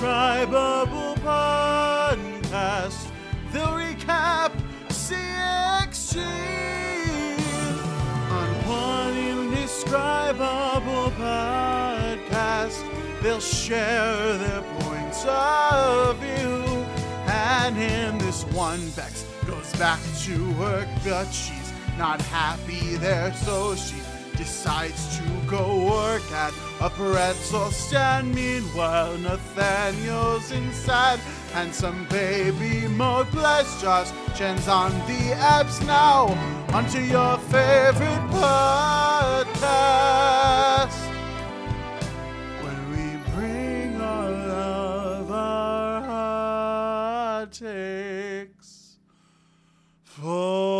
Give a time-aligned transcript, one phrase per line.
[0.00, 3.10] indescribable podcast.
[3.52, 4.50] They'll recap
[4.88, 6.16] CXG
[8.30, 12.82] on one indescribable podcast.
[13.22, 16.86] They'll share their points of view.
[17.26, 23.74] And in this one, Bex goes back to work, but she's not happy there, so
[23.74, 23.96] she
[24.38, 28.34] decides to go work at a pretzel stand.
[28.34, 31.20] Meanwhile, Nathaniel's inside,
[31.54, 33.30] and some baby mode.
[33.30, 36.28] Bless Josh Chan's on the apps now.
[36.72, 39.60] Onto your favorite podcast.
[42.62, 48.96] Where we bring all of our hot takes
[50.04, 50.79] for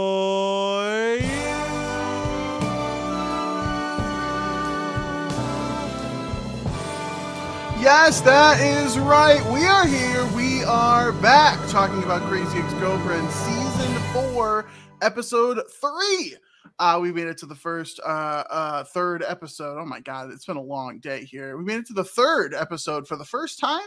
[8.10, 9.40] Yes, that is right.
[9.52, 10.26] We are here.
[10.34, 14.68] We are back talking about Crazy Ex Girlfriend season four,
[15.00, 16.34] episode three.
[16.80, 19.78] Uh, we made it to the first, uh, uh, third episode.
[19.80, 21.56] Oh my god, it's been a long day here.
[21.56, 23.86] We made it to the third episode for the first time.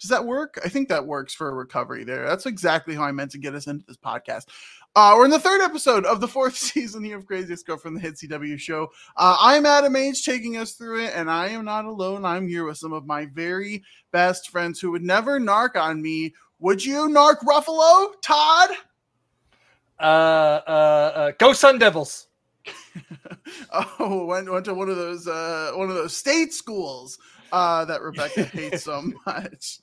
[0.00, 0.60] Does that work?
[0.64, 2.28] I think that works for a recovery there.
[2.28, 4.44] That's exactly how I meant to get us into this podcast.
[4.96, 7.96] Uh, we're in the third episode of the fourth season here of Crazy Ex Girlfriend
[7.96, 8.92] the Hit CW show.
[9.16, 12.24] Uh, I'm Adam Age taking us through it, and I am not alone.
[12.24, 16.32] I'm here with some of my very best friends who would never narc on me.
[16.60, 18.70] Would you narc Ruffalo, Todd?
[19.98, 20.02] Uh,
[20.64, 22.28] uh, uh, go Sun Devils.
[23.98, 27.18] oh, went went to one of those uh one of those state schools
[27.54, 29.78] uh that Rebecca hates so much.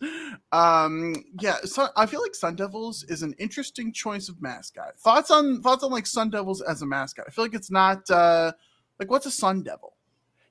[0.51, 4.99] Um yeah, so I feel like Sun Devils is an interesting choice of mascot.
[4.99, 7.25] Thoughts on thoughts on like Sun Devils as a mascot?
[7.27, 8.51] I feel like it's not uh
[8.99, 9.93] like what's a Sun Devil?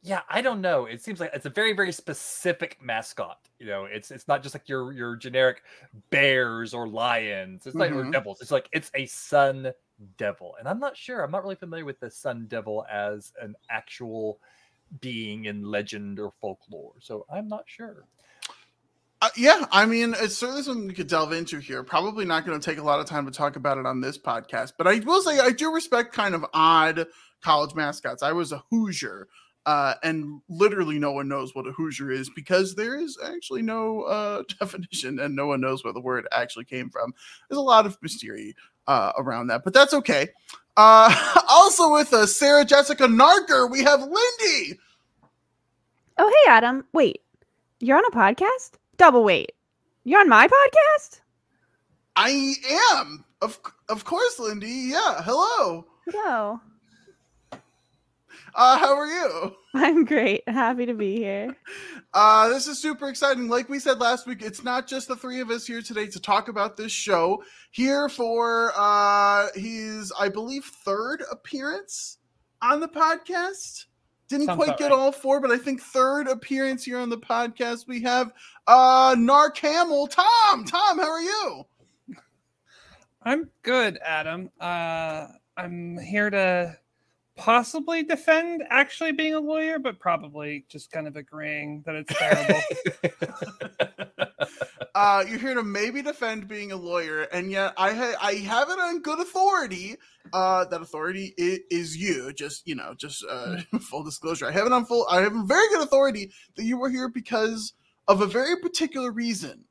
[0.03, 0.87] Yeah, I don't know.
[0.87, 3.39] It seems like it's a very, very specific mascot.
[3.59, 5.63] You know, it's it's not just like your your generic
[6.09, 7.67] bears or lions.
[7.67, 8.09] It's like Mhm.
[8.09, 8.41] or devils.
[8.41, 9.75] It's like it's a sun
[10.17, 11.23] devil, and I'm not sure.
[11.23, 14.41] I'm not really familiar with the sun devil as an actual
[15.01, 18.05] being in legend or folklore, so I'm not sure.
[19.23, 21.83] Uh, yeah, I mean, it's certainly something we could delve into here.
[21.83, 24.17] Probably not going to take a lot of time to talk about it on this
[24.17, 27.07] podcast, but I will say I do respect kind of odd
[27.43, 28.23] college mascots.
[28.23, 29.29] I was a Hoosier,
[29.67, 34.03] uh, and literally no one knows what a Hoosier is because there is actually no
[34.05, 37.13] uh, definition, and no one knows where the word actually came from.
[37.49, 38.55] There's a lot of mystery
[38.91, 40.29] uh, around that, but that's okay.
[40.77, 41.15] Uh,
[41.49, 44.79] also with us, Sarah Jessica Narker, we have Lindy.
[46.19, 46.85] Oh, hey, Adam.
[46.93, 47.23] Wait,
[47.79, 48.73] you're on a podcast?
[48.97, 49.53] Double wait.
[50.03, 51.21] You're on my podcast?
[52.17, 52.55] I
[52.93, 54.91] am, of of course, Lindy.
[54.91, 55.87] Yeah, hello.
[56.07, 56.61] Hello.
[58.55, 59.55] Uh, how are you?
[59.75, 60.43] I'm great.
[60.49, 61.57] Happy to be here.
[62.13, 63.47] Uh, this is super exciting.
[63.49, 66.19] Like we said last week, it's not just the three of us here today to
[66.19, 67.41] talk about this show.
[67.71, 72.19] Here for uh, his, I believe, third appearance
[72.61, 73.85] on the podcast.
[74.27, 74.99] Didn't Sounds quite get right.
[74.99, 77.87] all four, but I think third appearance here on the podcast.
[77.87, 78.33] We have
[78.67, 80.09] uh, Narc Hamill.
[80.09, 81.65] Tom, Tom, how are you?
[83.23, 84.51] I'm good, Adam.
[84.61, 86.77] Uh, I'm here to
[87.41, 92.61] possibly defend actually being a lawyer, but probably just kind of agreeing that it's terrible.
[94.95, 98.69] uh, you're here to maybe defend being a lawyer, and yet I ha- I have
[98.69, 99.97] it on good authority.
[100.35, 102.31] Uh, that authority is, is you.
[102.35, 104.47] Just you know, just uh, full disclosure.
[104.47, 105.07] I have it on full.
[105.11, 107.73] I have very good authority that you were here because
[108.07, 109.65] of a very particular reason.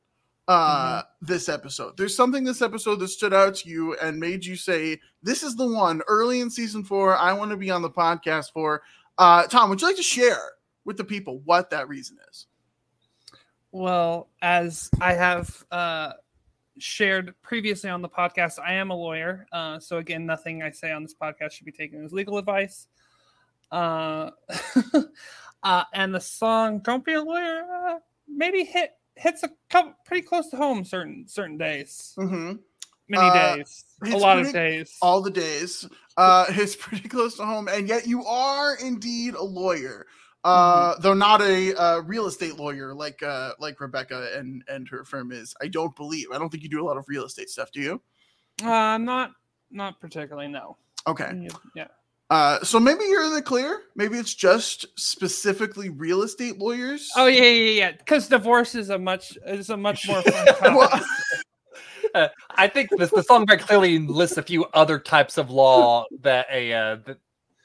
[0.50, 1.96] Uh, this episode.
[1.96, 5.56] There's something this episode that stood out to you and made you say, "This is
[5.56, 8.82] the one." Early in season four, I want to be on the podcast for.
[9.20, 10.42] Uh, Tom, would you like to share
[10.86, 12.48] with the people what that reason is?
[13.72, 16.14] well, as I have uh,
[16.78, 19.46] shared previously on the podcast, I am a lawyer.
[19.52, 22.88] Uh, so, again, nothing I say on this podcast should be taken as legal advice.
[23.72, 24.32] Uh,
[25.64, 30.26] uh, and the song "Don't Be a Lawyer" uh, maybe hit hits a couple pretty
[30.26, 32.54] close to home certain certain days, Mm-hmm.
[33.08, 34.98] many Uh, days, a lot of days.
[35.02, 35.88] all the days.
[36.18, 40.06] Uh, it's pretty close to home, and yet you are indeed a lawyer,
[40.44, 45.04] uh, though not a uh, real estate lawyer like uh, like Rebecca and and her
[45.06, 45.54] firm is.
[45.62, 46.28] I don't believe.
[46.34, 47.72] I don't think you do a lot of real estate stuff.
[47.72, 48.02] Do you?
[48.64, 49.32] Uh, not
[49.72, 50.48] not particularly.
[50.50, 50.78] No.
[51.08, 51.48] Okay.
[51.76, 51.88] Yeah.
[52.30, 53.82] Uh, so maybe you're in the clear.
[53.96, 57.10] Maybe it's just specifically real estate lawyers.
[57.16, 57.92] Oh yeah, yeah, yeah.
[57.94, 60.62] Because divorce is a much is a much more fun topic.
[60.76, 61.02] Well,
[62.16, 66.06] Uh, I think this, the song very clearly lists a few other types of law
[66.22, 67.18] that a uh, that,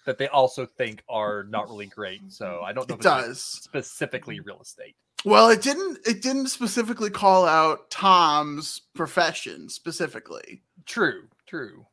[0.05, 2.21] that they also think are not really great.
[2.31, 3.43] So I don't know it it's does.
[3.43, 4.97] specifically real estate.
[5.25, 5.99] Well, it didn't.
[6.07, 10.61] It didn't specifically call out Tom's profession specifically.
[10.85, 11.87] True, true.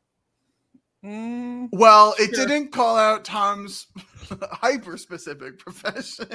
[1.03, 2.45] Mm, Well, it Sure.
[2.45, 3.87] didn't call out Tom's
[4.51, 6.27] hyper specific profession.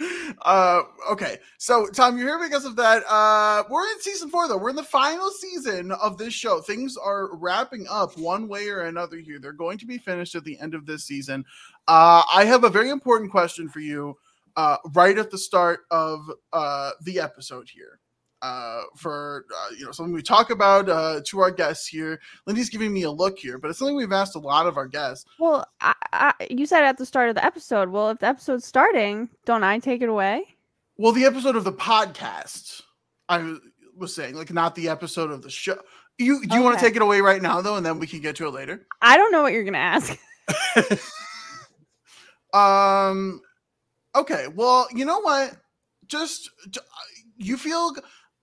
[0.42, 3.02] uh, okay, so Tom, you're here because of that.
[3.06, 4.56] Uh, we're in season four, though.
[4.56, 6.60] We're in the final season of this show.
[6.62, 9.38] Things are wrapping up one way or another here.
[9.38, 11.44] They're going to be finished at the end of this season.
[11.86, 14.16] Uh, I have a very important question for you
[14.56, 16.20] uh, right at the start of
[16.54, 18.00] uh, the episode here.
[18.42, 22.18] Uh, for uh, you know something we talk about uh, to our guests here.
[22.46, 24.88] Lindy's giving me a look here, but it's something we've asked a lot of our
[24.88, 25.26] guests.
[25.38, 27.90] Well, I, I, you said at the start of the episode.
[27.90, 30.44] Well, if the episode's starting, don't I take it away?
[30.96, 32.80] Well, the episode of the podcast,
[33.28, 33.56] I
[33.94, 35.78] was saying, like not the episode of the show.
[36.18, 38.20] You do you want to take it away right now though, and then we can
[38.20, 38.86] get to it later?
[39.02, 40.18] I don't know what you're gonna ask.
[42.52, 43.40] Um,
[44.14, 44.46] okay.
[44.54, 45.56] Well, you know what?
[46.06, 46.50] Just
[47.36, 47.92] you feel.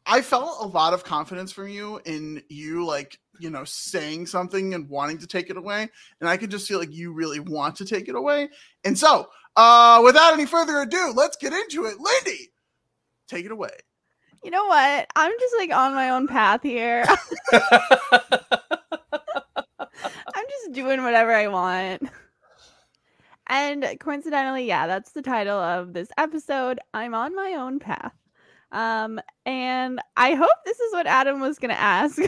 [0.07, 4.73] I felt a lot of confidence from you in you, like you know, saying something
[4.73, 5.89] and wanting to take it away,
[6.21, 8.49] and I could just feel like you really want to take it away.
[8.85, 11.97] And so, uh, without any further ado, let's get into it.
[11.99, 12.51] Lindy,
[13.27, 13.69] take it away.
[14.43, 15.07] You know what?
[15.15, 17.03] I'm just like on my own path here.
[17.51, 17.61] I'm
[20.49, 22.09] just doing whatever I want.
[23.47, 26.79] And coincidentally, yeah, that's the title of this episode.
[26.93, 28.13] I'm on my own path.
[28.71, 32.19] Um, and I hope this is what Adam was gonna ask.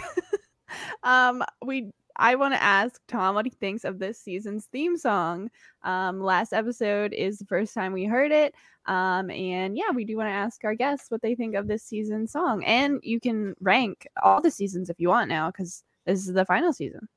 [1.03, 5.49] um, we I want to ask Tom what he thinks of this season's theme song.
[5.83, 8.53] Um, last episode is the first time we heard it.
[8.87, 11.83] Um, and yeah, we do want to ask our guests what they think of this
[11.83, 12.61] season's song.
[12.65, 16.43] And you can rank all the seasons if you want now, because this is the
[16.43, 17.07] final season.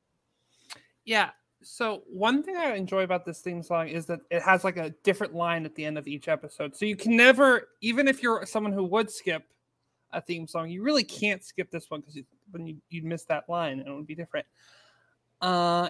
[1.05, 1.31] yeah.
[1.63, 4.91] So one thing I enjoy about this theme song is that it has like a
[5.03, 6.77] different line at the end of each episode.
[6.77, 9.45] So you can never, even if you're someone who would skip
[10.13, 12.19] a theme song, you really can't skip this one because
[12.51, 14.47] when you you'd miss that line and it would be different.
[15.41, 15.89] Uh,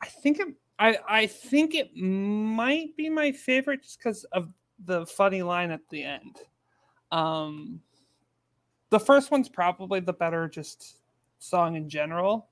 [0.00, 4.48] I think it, I I think it might be my favorite just because of
[4.84, 6.38] the funny line at the end.
[7.10, 7.80] Um,
[8.90, 10.96] the first one's probably the better just
[11.38, 12.48] song in general.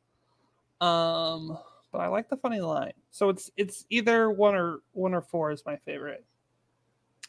[0.80, 1.58] Um,
[1.92, 2.92] but I like the funny line.
[3.10, 6.24] So it's it's either one or one or four is my favorite.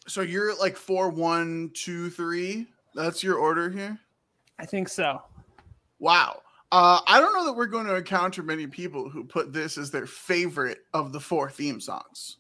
[0.08, 2.68] So you're like four, one, two, three.
[2.96, 4.00] That's your order here.
[4.60, 5.22] I think so.
[6.00, 6.42] Wow.
[6.72, 9.92] Uh, I don't know that we're going to encounter many people who put this as
[9.92, 12.38] their favorite of the four theme songs.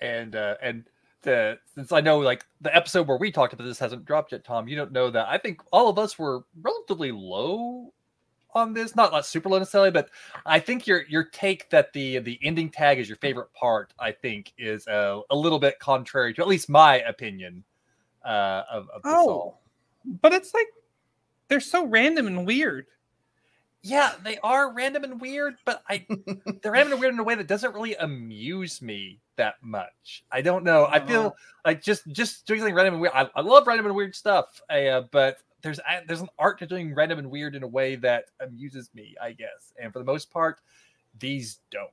[0.00, 0.84] and uh and
[1.22, 4.44] the since I know like the episode where we talked about this hasn't dropped yet,
[4.44, 4.68] Tom.
[4.68, 5.26] You don't know that.
[5.28, 7.92] I think all of us were relatively low
[8.56, 10.08] on this, not not super low necessarily, but
[10.44, 14.12] I think your your take that the the ending tag is your favorite part, I
[14.12, 17.62] think, is a, a little bit contrary to at least my opinion
[18.24, 19.02] uh, of, of.
[19.04, 19.54] Oh,
[20.22, 20.66] but it's like
[21.48, 22.86] they're so random and weird.
[23.82, 26.04] Yeah, they are random and weird, but I
[26.62, 30.24] they're random and weird in a way that doesn't really amuse me that much.
[30.32, 30.86] I don't know.
[30.86, 31.06] I Uh-huh.
[31.06, 33.12] feel like just just doing something random and weird.
[33.14, 36.94] I, I love random and weird stuff, uh, but there's there's an art to doing
[36.94, 39.72] random and weird in a way that amuses me, I guess.
[39.80, 40.60] And for the most part,
[41.18, 41.90] these don't.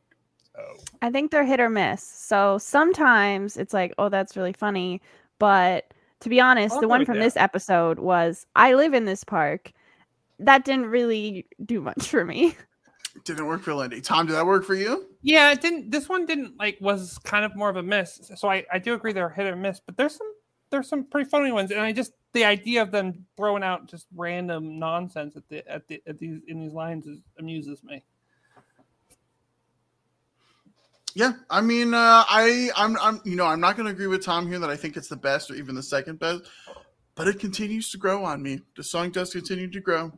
[0.56, 2.04] So I think they're hit or miss.
[2.04, 5.02] So sometimes it's like, oh, that's really funny.
[5.40, 7.24] But to be honest, I'll the one from that.
[7.24, 9.72] this episode was I live in this park.
[10.40, 12.56] That didn't really do much for me.
[13.26, 14.02] Didn't work for Lindy.
[14.02, 15.08] Tom, did that work for you?
[15.22, 15.92] Yeah, it didn't.
[15.92, 18.32] This one didn't like was kind of more of a miss.
[18.36, 20.34] So I I do agree they're hit or miss, but there's some
[20.74, 24.08] there's some pretty funny ones, and I just the idea of them throwing out just
[24.16, 28.04] random nonsense at the at the at these in these lines is, amuses me.
[31.14, 34.26] Yeah, I mean, uh, I, I'm, I'm, you know, I'm not going to agree with
[34.26, 36.42] Tom here that I think it's the best or even the second best,
[37.14, 38.62] but it continues to grow on me.
[38.76, 40.12] The song does continue to grow.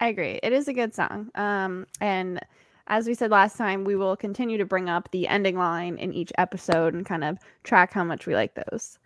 [0.00, 0.38] I agree.
[0.42, 1.30] It is a good song.
[1.34, 2.40] Um, and
[2.88, 6.12] as we said last time, we will continue to bring up the ending line in
[6.12, 8.98] each episode and kind of track how much we like those.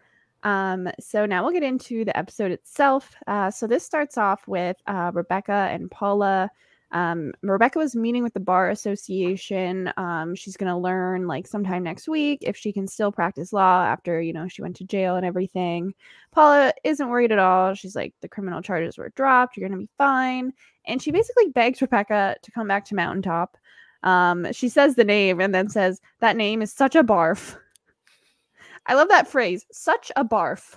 [0.44, 3.14] Um, so now we'll get into the episode itself.
[3.26, 6.48] Uh, so this starts off with uh, Rebecca and Paula.
[6.90, 9.90] Um, Rebecca was meeting with the bar association.
[9.96, 13.82] Um, she's going to learn like sometime next week if she can still practice law
[13.84, 15.94] after, you know, she went to jail and everything.
[16.32, 17.74] Paula isn't worried at all.
[17.74, 19.56] She's like, the criminal charges were dropped.
[19.56, 20.52] You're going to be fine
[20.86, 23.56] and she basically begs Rebecca to come back to Mountaintop.
[24.02, 27.56] Um, she says the name and then says that name is such a barf.
[28.86, 30.76] I love that phrase, such a barf.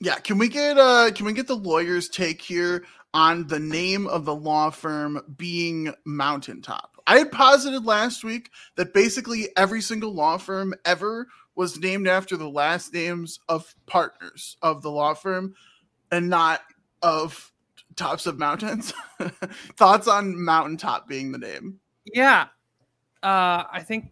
[0.00, 4.06] Yeah, can we get, uh, can we get the lawyer's take here on the name
[4.06, 6.90] of the law firm being Mountaintop?
[7.06, 12.36] I had posited last week that basically every single law firm ever was named after
[12.36, 15.54] the last names of partners of the law firm
[16.10, 16.60] and not
[17.02, 17.52] of
[17.96, 18.92] tops of mountains.
[19.76, 21.78] Thoughts on mountaintop being the name?
[22.04, 22.48] Yeah.
[23.22, 24.10] Uh, I think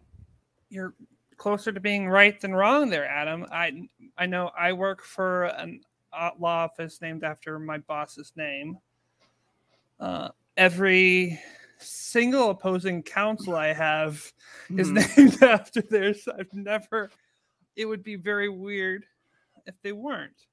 [0.69, 0.93] you're
[1.37, 3.45] closer to being right than wrong there, Adam.
[3.51, 3.87] I
[4.17, 5.81] I know I work for an
[6.39, 8.77] law office named after my boss's name.
[9.99, 11.39] Uh, every
[11.79, 14.31] single opposing counsel I have
[14.77, 14.93] is Hmm.
[15.17, 16.27] named after theirs.
[16.27, 17.11] I've never.
[17.75, 19.05] It would be very weird
[19.65, 20.45] if they weren't.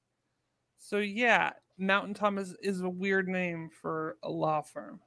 [0.78, 5.00] So yeah, Mountaintop is, is a weird name for a law firm.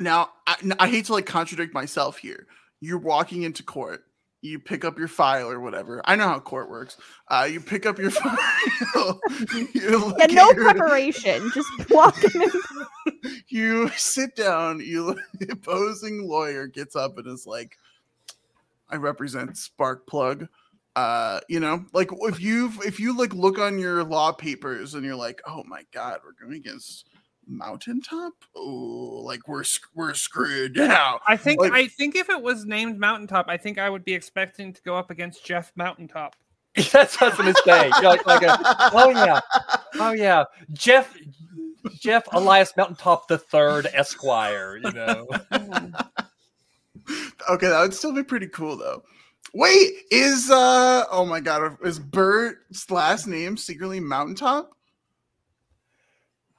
[0.00, 2.46] Now, I, I hate to like contradict myself here.
[2.80, 4.04] You're walking into court.
[4.42, 6.02] You pick up your file or whatever.
[6.04, 6.98] I know how court works.
[7.28, 9.20] Uh, you pick up your file.
[9.72, 11.50] you look Yeah, no your- preparation.
[11.54, 12.50] Just walking in.
[13.48, 14.80] you sit down.
[14.80, 17.78] You the opposing lawyer gets up and is like,
[18.90, 20.48] "I represent Sparkplug."
[20.96, 25.04] Uh, you know, like if you if you like look on your law papers and
[25.04, 27.08] you're like, "Oh my god, we're going against
[27.48, 31.18] Mountaintop." Oh, like we're we're screwed now.
[31.26, 34.14] I think Like- I think if it was named Mountaintop, I think I would be
[34.14, 36.36] expecting to go up against Jeff Mountaintop.
[36.92, 37.90] That's what I was gonna say.
[38.02, 38.56] Like, like a,
[38.92, 39.40] oh yeah,
[39.94, 41.12] oh yeah, Jeff,
[42.00, 44.76] Jeff Elias Mountaintop the Third Esquire.
[44.76, 45.26] You know,
[47.50, 49.02] Okay, that would still be pretty cool though.
[49.54, 54.74] Wait, is uh oh my god, is Bert's last name secretly Mountaintop?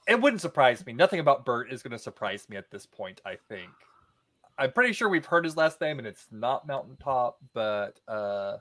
[0.08, 0.94] it wouldn't surprise me.
[0.94, 3.22] Nothing about Bert is gonna surprise me at this point.
[3.26, 3.70] I think.
[4.58, 7.40] I'm pretty sure we've heard his last name, and it's not Mountaintop.
[7.54, 8.58] But uh,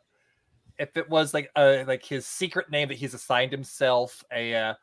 [0.78, 4.74] if it was like uh like his secret name that he's assigned himself, a uh,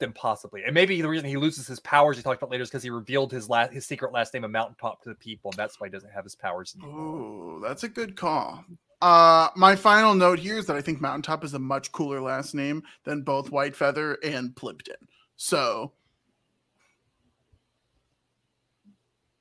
[0.00, 0.64] then possibly.
[0.64, 2.90] And maybe the reason he loses his powers he talked about later is because he
[2.90, 5.86] revealed his last his secret last name of Mountaintop to the people, and that's why
[5.86, 7.00] he doesn't have his powers anymore.
[7.00, 8.64] Oh, that's a good call.
[9.00, 12.54] Uh, my final note here is that I think Mountaintop is a much cooler last
[12.54, 14.96] name than both Whitefeather and Plimpton.
[15.36, 15.92] So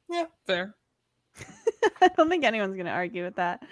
[0.09, 0.75] Yeah, fair.
[2.01, 3.63] I don't think anyone's gonna argue with that.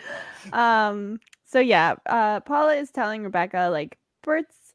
[0.54, 4.67] Um, so yeah, uh, Paula is telling Rebecca like Bert's, y-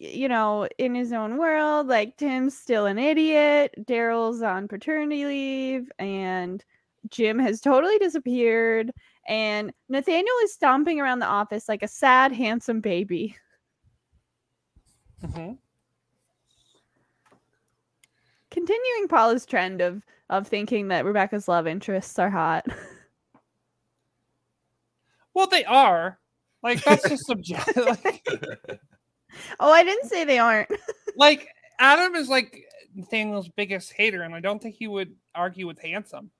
[0.00, 1.86] you know, in his own world.
[1.86, 3.74] Like Tim's still an idiot.
[3.80, 6.64] Darryl's on paternity leave, and
[7.10, 8.90] Jim has totally disappeared.
[9.28, 13.36] And Nathaniel is stomping around the office like a sad, handsome baby.
[15.22, 15.58] Mhm.
[18.50, 22.66] Continuing Paula's trend of of thinking that Rebecca's love interests are hot.
[25.34, 26.18] Well, they are.
[26.62, 27.86] Like that's just subjective.
[28.04, 28.26] like,
[29.60, 30.70] oh, I didn't say they aren't.
[31.16, 35.80] like Adam is like Nathaniel's biggest hater, and I don't think he would argue with
[35.80, 36.30] handsome.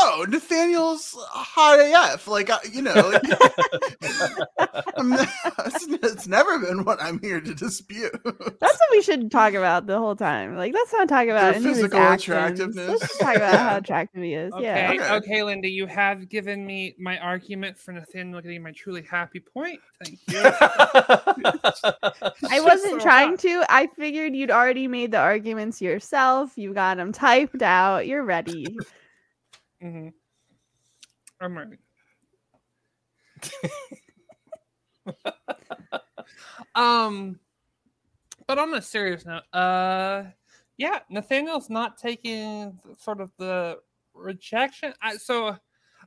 [0.00, 2.28] Oh, Nathaniel's hot AF.
[2.28, 3.22] Like uh, you know, like,
[5.00, 8.12] it's, it's never been what I'm here to dispute.
[8.24, 10.56] That's what we should talk about the whole time.
[10.56, 12.36] Like, let's not talk about any physical actions.
[12.36, 12.88] attractiveness.
[12.88, 14.52] Let's just talk about how attractive he is.
[14.52, 14.92] Okay, Yeah.
[14.92, 15.10] Okay.
[15.14, 19.80] okay, Linda, you have given me my argument for Nathaniel getting my truly happy point.
[20.04, 20.38] Thank you.
[22.50, 23.40] I wasn't so trying hot.
[23.40, 23.64] to.
[23.68, 26.52] I figured you'd already made the arguments yourself.
[26.56, 28.06] You got them typed out.
[28.06, 28.76] You're ready.
[29.80, 30.12] Mhm.
[31.40, 31.78] I'm ready.
[36.74, 37.38] um,
[38.46, 40.24] but on a serious note, uh,
[40.76, 43.78] yeah, Nathaniel's not taking sort of the
[44.14, 44.94] rejection.
[45.02, 45.56] I, so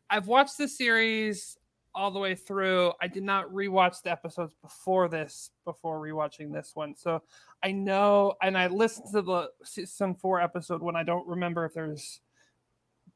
[0.10, 1.58] I've watched the series
[1.96, 2.94] all the way through.
[3.02, 6.96] I did not rewatch the episodes before this, before rewatching this one.
[6.96, 7.22] So
[7.64, 11.74] I know, and I listened to the season four episode when I don't remember if
[11.74, 12.22] there's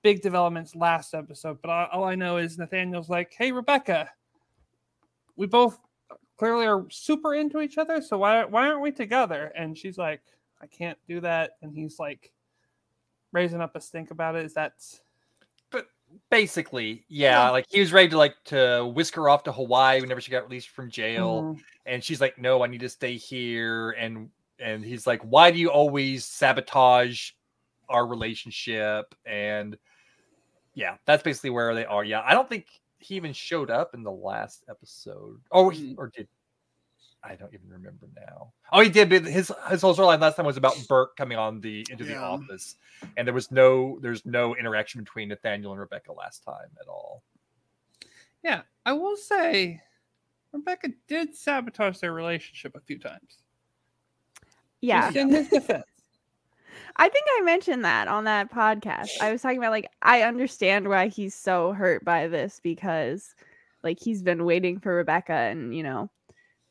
[0.06, 1.58] big developments last episode.
[1.64, 4.12] But all, all I know is Nathaniel's like, "Hey, Rebecca,
[5.36, 5.80] we both
[6.38, 8.02] clearly are super into each other.
[8.04, 10.22] So why why aren't we together?" And she's like,
[10.62, 12.32] "I can't do that." And he's like,
[13.32, 14.46] raising up a stink about it.
[14.46, 14.74] Is that
[15.72, 15.88] But
[16.30, 20.22] Basically, yeah, like he was ready to like to whisk her off to Hawaii whenever
[20.22, 21.42] she got released from jail.
[21.42, 21.62] Mhm.
[21.88, 25.58] and she's like no i need to stay here and and he's like why do
[25.60, 27.32] you always sabotage
[27.90, 29.78] our relationship and
[30.76, 32.68] yeah that's basically where they are yeah i don't think
[33.00, 35.98] he even showed up in the last episode oh he, Mhm.
[35.98, 36.28] or did
[37.24, 40.46] i don't even remember now oh he did but his his whole storyline last time
[40.46, 42.76] was about Burke coming on the into the office
[43.18, 47.24] and there was no there's no interaction between nathaniel and rebecca last time at all
[48.44, 49.82] Yeah, I will say
[50.52, 53.40] Rebecca did sabotage their relationship a few times.
[54.82, 55.06] Yeah.
[55.12, 55.84] Just in his defense.
[56.98, 59.10] I think I mentioned that on that podcast.
[59.22, 63.36] I was talking about like I understand why he's so hurt by this because
[63.84, 66.10] like he's been waiting for Rebecca and you know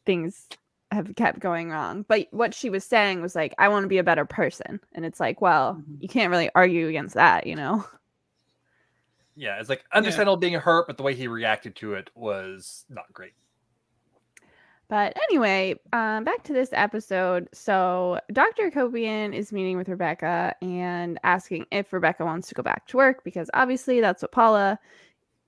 [0.06, 0.48] things
[0.90, 2.04] have kept going wrong.
[2.08, 4.80] But what she was saying was like, I want to be a better person.
[4.92, 6.00] And it's like, well, Mhm.
[6.00, 7.84] you can't really argue against that, you know?
[9.34, 13.12] Yeah, it's like understandable being hurt, but the way he reacted to it was not
[13.12, 13.32] great.
[14.94, 17.48] But anyway, um, back to this episode.
[17.52, 18.70] So Dr.
[18.70, 23.24] Akopian is meeting with Rebecca and asking if Rebecca wants to go back to work
[23.24, 24.78] because obviously that's what Paula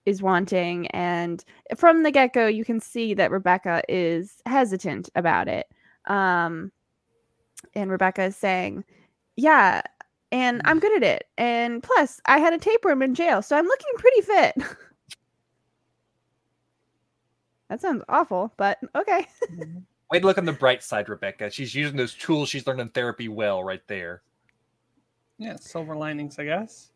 [0.05, 0.88] is wanting.
[0.88, 1.45] And
[1.76, 5.69] from the get go, you can see that Rebecca is hesitant about it.
[6.07, 6.73] Um,
[7.73, 8.83] and Rebecca is saying,
[9.37, 9.83] Yeah,
[10.33, 11.29] and I'm good at it.
[11.38, 14.76] And plus, I had a tapeworm in jail, so I'm looking pretty fit.
[17.69, 19.27] that sounds awful, but okay.
[20.11, 21.51] Way to look on the bright side, Rebecca.
[21.51, 24.23] She's using those tools she's learned in therapy well right there.
[25.39, 26.91] Yeah, silver linings, I guess.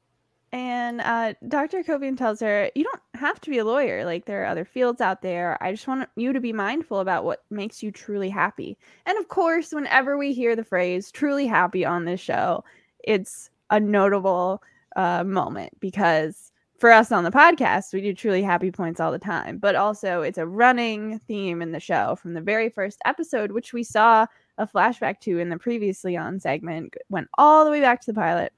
[0.52, 1.82] And uh, Dr.
[1.82, 4.04] Akopian tells her, You don't have to be a lawyer.
[4.04, 5.56] Like, there are other fields out there.
[5.62, 8.76] I just want you to be mindful about what makes you truly happy.
[9.06, 12.64] And of course, whenever we hear the phrase truly happy on this show,
[13.04, 14.62] it's a notable
[14.96, 16.49] uh, moment because
[16.80, 19.58] for us on the podcast, we do truly happy points all the time.
[19.58, 23.74] But also, it's a running theme in the show from the very first episode, which
[23.74, 28.00] we saw a flashback to in the previously on segment, went all the way back
[28.00, 28.54] to the pilot.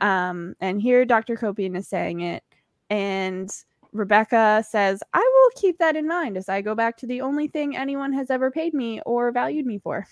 [0.00, 1.36] Um, and here Dr.
[1.36, 2.44] Akopian is saying it.
[2.90, 3.50] And
[3.92, 7.48] Rebecca says, I will keep that in mind as I go back to the only
[7.48, 10.06] thing anyone has ever paid me or valued me for.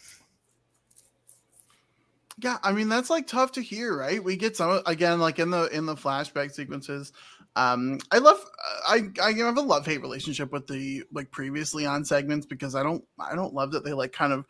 [2.39, 4.23] Yeah, I mean that's like tough to hear, right?
[4.23, 7.13] We get some again, like in the in the flashback sequences.
[7.55, 8.43] Um, I love,
[8.89, 12.83] I I have a love hate relationship with the like previously on segments because I
[12.83, 14.47] don't I don't love that they like kind of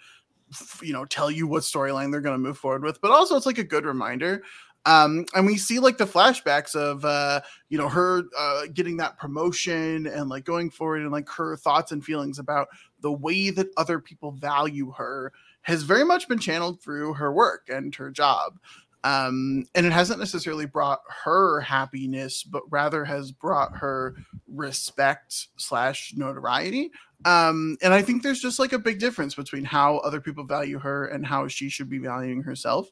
[0.82, 3.46] you know tell you what storyline they're going to move forward with, but also it's
[3.46, 4.42] like a good reminder.
[4.84, 9.18] Um, and we see like the flashbacks of uh, you know her uh, getting that
[9.18, 12.68] promotion and like going forward and like her thoughts and feelings about
[13.00, 17.68] the way that other people value her has very much been channeled through her work
[17.68, 18.58] and her job.
[19.04, 26.14] Um, and it hasn't necessarily brought her happiness, but rather has brought her respect slash
[26.16, 26.90] notoriety.
[27.24, 30.78] Um, and I think there's just like a big difference between how other people value
[30.78, 32.88] her and how she should be valuing herself.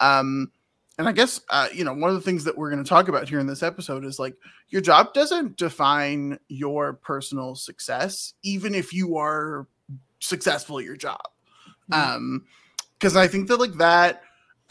[0.00, 0.50] Um,
[0.98, 3.08] and I guess uh, you know one of the things that we're going to talk
[3.08, 4.36] about here in this episode is like
[4.68, 9.66] your job doesn't define your personal success, even if you are
[10.20, 11.20] successful at your job
[11.92, 12.44] um
[12.98, 14.22] because i think that like that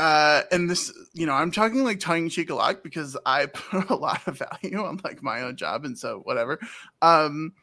[0.02, 3.46] uh and this you know i'm talking like tongue in cheek a lot because i
[3.54, 6.60] put a lot of value on like my own job and so whatever.
[7.02, 7.54] Um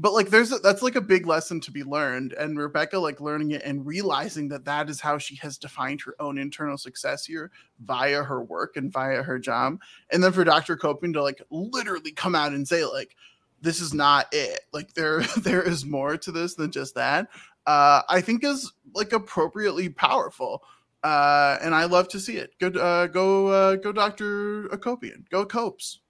[0.00, 3.20] but like there's a, that's like a big lesson to be learned and rebecca like
[3.20, 7.24] learning it and realizing that that is how she has defined her own internal success
[7.24, 9.78] here via her work and via her job.
[10.12, 13.16] And then for dr Akopian to like literally come out and say like
[13.60, 14.60] this is not it.
[14.72, 17.28] Like there there is more to this than just that.
[17.66, 20.62] Uh, I think is like appropriately powerful.
[21.04, 22.50] Uh, and I love to see it.
[22.58, 25.28] Go, uh, go, uh, go, Doctor Akopian.
[25.30, 26.00] Go, Copes.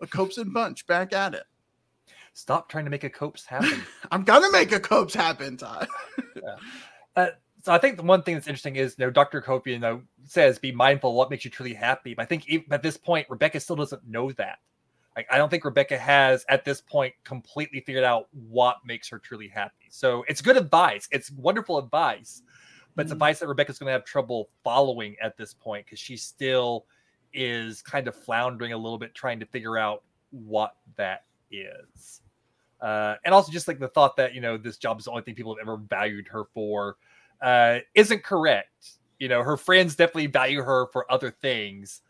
[0.00, 1.44] A Copes and Bunch back at it.
[2.34, 3.82] Stop trying to make a copes happen.
[4.10, 5.86] I'm gonna make a Copes happen, Todd.
[7.16, 7.26] uh,
[7.62, 9.40] so I think the one thing that's interesting is, you know, Dr.
[9.40, 12.14] Akopian you know, says be mindful of what makes you truly happy.
[12.14, 14.58] But I think even at this point, Rebecca still doesn't know that.
[15.14, 19.18] Like, I don't think Rebecca has at this point completely figured out what makes her
[19.18, 19.88] truly happy.
[19.90, 21.06] So it's good advice.
[21.12, 22.42] It's wonderful advice,
[22.94, 26.16] but it's advice that Rebecca's going to have trouble following at this point because she
[26.16, 26.86] still
[27.32, 32.20] is kind of floundering a little bit trying to figure out what that is.
[32.80, 35.22] Uh, and also just like the thought that, you know, this job is the only
[35.22, 36.96] thing people have ever valued her for
[37.40, 38.98] uh, isn't correct.
[39.18, 42.02] You know, her friends definitely value her for other things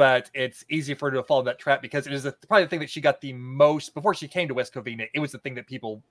[0.00, 2.64] but it's easy for her to fall in that trap because it is the, probably
[2.64, 5.06] the thing that she got the most before she came to West Covina.
[5.12, 6.02] It was the thing that people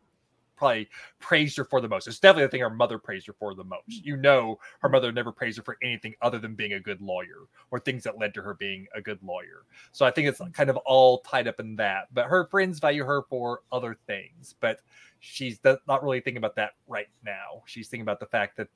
[0.59, 2.07] probably praised her for the most.
[2.07, 3.89] It's definitely the thing her mother praised her for the most.
[3.89, 4.07] Mm-hmm.
[4.07, 7.47] You know, her mother never praised her for anything other than being a good lawyer
[7.71, 9.63] or things that led to her being a good lawyer.
[9.93, 10.51] So I think it's mm-hmm.
[10.51, 12.13] kind of all tied up in that.
[12.13, 14.81] But her friends value her for other things, but
[15.19, 17.63] she's not really thinking about that right now.
[17.65, 18.67] She's thinking about the fact that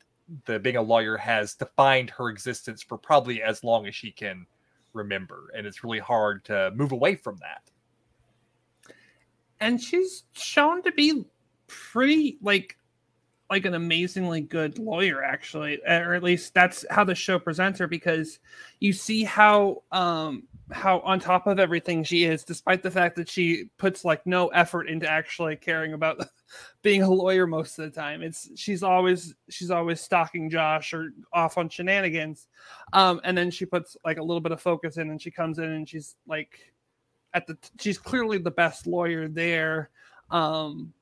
[0.45, 4.45] the being a lawyer has defined her existence for probably as long as she can
[4.93, 7.71] remember and it's really hard to move away from that
[9.63, 11.25] and she's shown to be
[11.91, 12.77] pretty like
[13.49, 17.87] like an amazingly good lawyer actually or at least that's how the show presents her
[17.87, 18.39] because
[18.79, 23.29] you see how um how on top of everything she is despite the fact that
[23.29, 26.25] she puts like no effort into actually caring about
[26.81, 28.23] being a lawyer most of the time.
[28.23, 32.47] It's she's always she's always stalking josh or off on shenanigans
[32.93, 35.59] um and then she puts like a little bit of focus in and she comes
[35.59, 36.59] in and she's like
[37.33, 39.91] at the she's clearly the best lawyer there
[40.33, 40.93] um,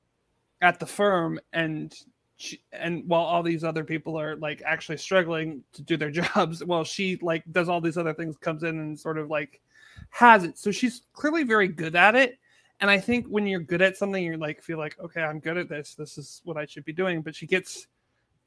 [0.61, 1.93] at the firm, and
[2.37, 6.63] she, and while all these other people are like actually struggling to do their jobs,
[6.63, 9.61] well, she like does all these other things, comes in and sort of like
[10.09, 10.57] has it.
[10.57, 12.37] So she's clearly very good at it.
[12.79, 15.57] And I think when you're good at something, you're like feel like, okay, I'm good
[15.57, 15.93] at this.
[15.93, 17.21] This is what I should be doing.
[17.21, 17.87] But she gets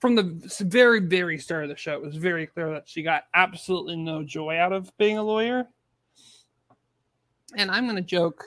[0.01, 3.25] from the very, very start of the show, it was very clear that she got
[3.33, 5.67] absolutely no joy out of being a lawyer.
[7.57, 8.45] And I'm going to joke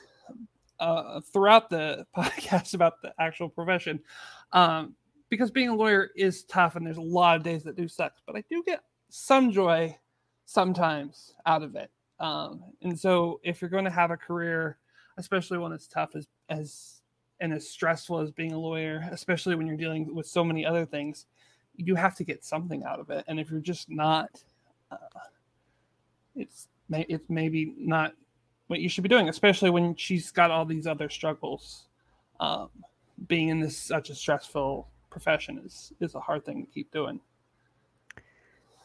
[0.80, 4.00] uh, throughout the podcast about the actual profession
[4.54, 4.96] um,
[5.30, 8.14] because being a lawyer is tough and there's a lot of days that do suck,
[8.26, 9.98] but I do get some joy
[10.46, 11.92] sometimes out of it.
[12.20, 14.78] Um, and so if you're going to have a career,
[15.18, 17.02] especially one as tough as, as
[17.40, 20.86] and as stressful as being a lawyer, especially when you're dealing with so many other
[20.86, 21.26] things,
[21.76, 23.24] you have to get something out of it.
[23.28, 24.42] And if you're just not,
[24.92, 24.98] uh,
[26.36, 28.14] it's it's maybe not
[28.68, 31.86] what you should be doing, especially when she's got all these other struggles.
[32.40, 32.70] Um,
[33.28, 37.20] being in this such a stressful profession is is a hard thing to keep doing.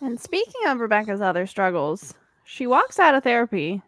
[0.01, 2.15] And speaking of Rebecca's other struggles,
[2.45, 3.83] she walks out of therapy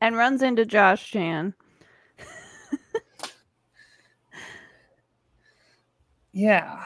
[0.00, 1.54] and runs into Josh Chan.
[6.32, 6.84] yeah.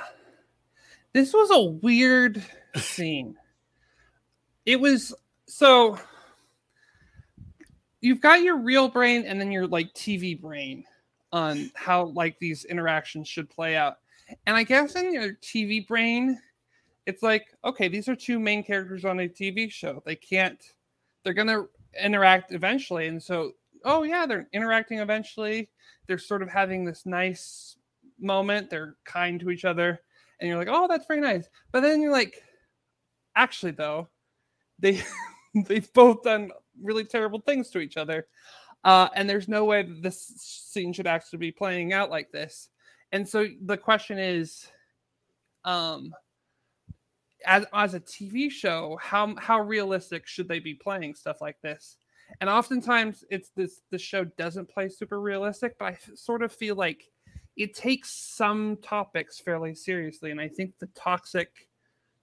[1.13, 2.45] This was a weird
[2.77, 3.37] scene.
[4.67, 5.15] It was
[5.47, 5.99] so
[8.05, 10.85] you've got your real brain and then your like TV brain
[11.33, 13.97] on how like these interactions should play out.
[14.47, 16.39] And I guess in your TV brain,
[17.07, 20.03] it's like, okay, these are two main characters on a TV show.
[20.05, 20.63] They can't,
[21.25, 21.65] they're gonna
[21.99, 23.07] interact eventually.
[23.07, 23.53] And so,
[23.87, 25.71] oh yeah, they're interacting eventually.
[26.07, 27.79] They're sort of having this nice
[28.21, 28.69] moment.
[28.69, 29.99] They're kind to each other.
[30.41, 31.49] And you're like, oh, that's very nice.
[31.73, 32.43] But then you're like,
[33.35, 34.09] actually though,
[34.79, 35.03] they
[35.67, 36.51] they've both done
[36.83, 38.27] really terrible things to each other.
[38.85, 42.69] Uh, and there's no way that this scene should actually be playing out like this.
[43.13, 44.67] And so the question is,
[45.65, 46.13] um,
[47.47, 51.97] as as a TV show, how how realistic should they be playing stuff like this?
[52.41, 56.75] And oftentimes, it's this the show doesn't play super realistic, but I sort of feel
[56.75, 57.11] like
[57.57, 61.69] it takes some topics fairly seriously, and I think the toxic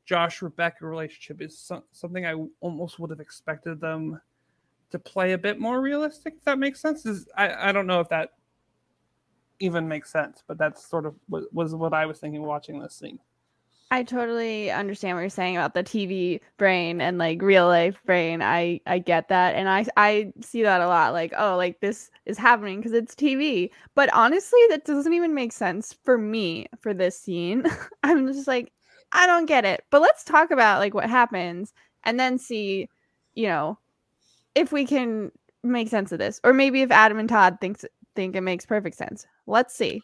[0.05, 4.19] Josh Rebecca relationship is so, something I almost would have expected them
[4.91, 6.35] to play a bit more realistic.
[6.37, 8.31] If that makes sense, is I, I don't know if that
[9.59, 12.95] even makes sense, but that's sort of what was what I was thinking watching this
[12.95, 13.19] scene.
[13.93, 18.41] I totally understand what you're saying about the TV brain and like real life brain.
[18.41, 21.11] I I get that, and I I see that a lot.
[21.11, 23.69] Like, oh, like this is happening because it's TV.
[23.93, 27.65] But honestly, that doesn't even make sense for me for this scene.
[28.03, 28.71] I'm just like,
[29.11, 29.83] I don't get it.
[29.91, 31.73] But let's talk about like what happens,
[32.05, 32.87] and then see,
[33.35, 33.77] you know,
[34.55, 35.31] if we can
[35.63, 37.85] make sense of this, or maybe if Adam and Todd thinks
[38.15, 39.25] think it makes perfect sense.
[39.47, 40.01] Let's see.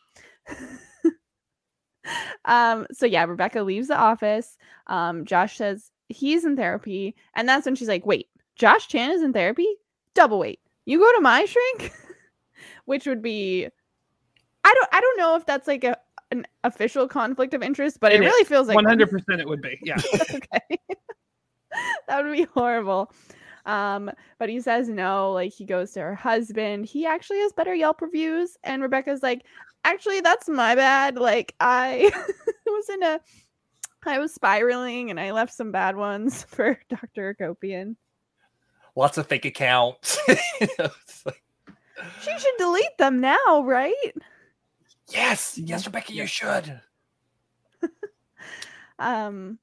[2.45, 4.57] um, so yeah, Rebecca leaves the office.
[4.87, 9.21] Um, Josh says he's in therapy, and that's when she's like, "Wait, Josh Chan is
[9.21, 9.67] in therapy?
[10.13, 10.59] Double wait.
[10.85, 11.93] You go to my shrink?"
[12.85, 13.67] Which would be,
[14.63, 15.97] I don't, I don't know if that's like a
[16.31, 19.41] an official conflict of interest, but it, it really feels like one hundred percent.
[19.41, 19.97] It would be, yeah.
[20.15, 20.79] okay,
[22.07, 23.11] that would be horrible.
[23.67, 26.85] Um, but he says no, like he goes to her husband.
[26.85, 28.57] He actually has better Yelp reviews.
[28.63, 29.45] And Rebecca's like,
[29.83, 31.17] actually, that's my bad.
[31.17, 32.09] Like I
[32.65, 33.19] was in a
[34.05, 37.35] I was spiraling and I left some bad ones for Dr.
[37.35, 37.97] Akopian.
[38.95, 40.17] Lots of fake accounts.
[40.27, 41.43] like...
[42.21, 43.93] She should delete them now, right?
[45.09, 46.81] Yes, yes, Rebecca, you should.
[48.99, 49.59] um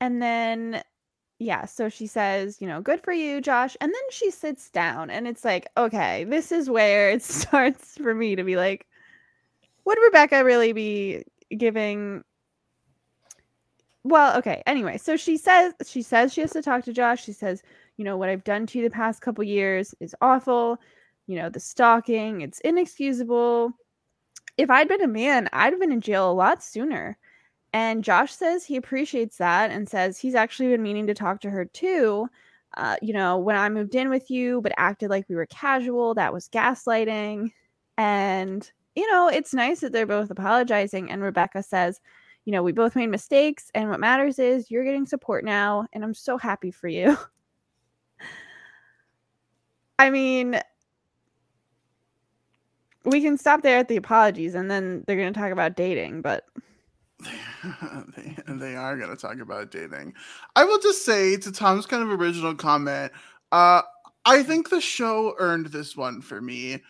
[0.00, 0.82] and then
[1.38, 3.76] yeah, so she says, you know, good for you, Josh.
[3.80, 8.14] And then she sits down and it's like, okay, this is where it starts for
[8.14, 8.86] me to be like,
[9.84, 11.24] would Rebecca really be
[11.56, 12.24] giving
[14.04, 14.62] well, okay.
[14.66, 17.24] Anyway, so she says she says she has to talk to Josh.
[17.24, 17.62] She says,
[17.96, 20.78] you know, what I've done to you the past couple years is awful.
[21.26, 23.72] You know, the stalking, it's inexcusable.
[24.58, 27.16] If I'd been a man, I'd have been in jail a lot sooner.
[27.74, 31.50] And Josh says he appreciates that and says he's actually been meaning to talk to
[31.50, 32.28] her too.
[32.76, 36.14] Uh, you know, when I moved in with you, but acted like we were casual,
[36.14, 37.50] that was gaslighting.
[37.98, 41.10] And, you know, it's nice that they're both apologizing.
[41.10, 42.00] And Rebecca says,
[42.44, 43.72] you know, we both made mistakes.
[43.74, 45.88] And what matters is you're getting support now.
[45.92, 47.18] And I'm so happy for you.
[49.98, 50.60] I mean,
[53.04, 56.22] we can stop there at the apologies and then they're going to talk about dating,
[56.22, 56.44] but.
[58.16, 60.14] they, they are going to talk about dating.
[60.56, 63.12] I will just say to Tom's kind of original comment,
[63.52, 63.82] uh,
[64.24, 66.80] I think the show earned this one for me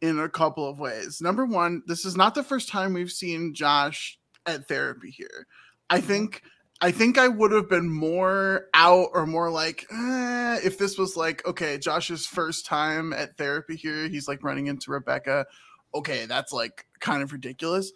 [0.00, 1.20] in a couple of ways.
[1.20, 5.46] Number one, this is not the first time we've seen Josh at therapy here.
[5.90, 6.42] I think
[6.80, 11.16] I think I would have been more out or more like eh, if this was
[11.16, 15.46] like okay, Josh's first time at therapy here, he's like running into Rebecca.
[15.94, 17.92] Okay, that's like kind of ridiculous.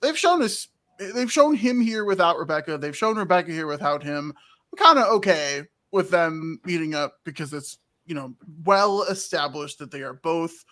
[0.00, 2.78] They've shown us they've shown him here without Rebecca.
[2.78, 4.32] They've shown Rebecca here without him.
[4.72, 9.90] I'm kind of okay with them meeting up because it's you know well established that
[9.90, 10.64] they are both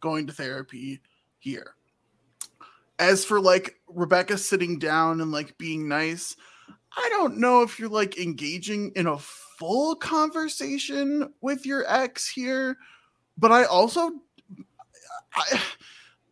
[0.00, 1.00] going to therapy
[1.38, 1.74] here.
[2.98, 6.36] As for like Rebecca sitting down and like being nice,
[6.96, 12.76] I don't know if you're like engaging in a full conversation with your ex here,
[13.38, 14.12] but I also
[15.34, 15.60] I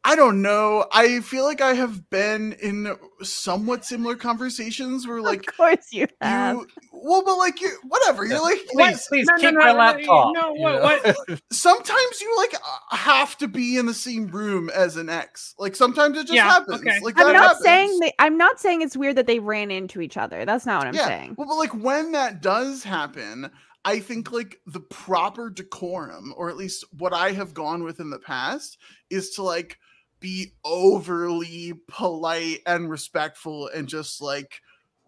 [0.03, 0.87] I don't know.
[0.93, 6.07] I feel like I have been in somewhat similar conversations where like of course you
[6.23, 6.57] have.
[6.57, 9.73] you well but like you whatever you're like Please, please No, no, keep no, my
[9.73, 10.33] no, laptop.
[10.35, 14.97] no, you what- sometimes you like uh, have to be in the same room as
[14.97, 16.99] an ex like sometimes it just Yeah, happens okay.
[17.03, 17.63] like I'm that not happens.
[17.65, 20.47] saying that I'm not saying it's weird that they ran into each other.
[20.47, 21.35] That's not what I'm yeah saying.
[21.37, 23.51] well but like when that does happen
[23.85, 28.11] i think like the proper decorum or at least what i have gone with in
[28.11, 28.77] the past
[29.11, 29.79] is to like
[30.21, 34.61] be overly polite and respectful and just like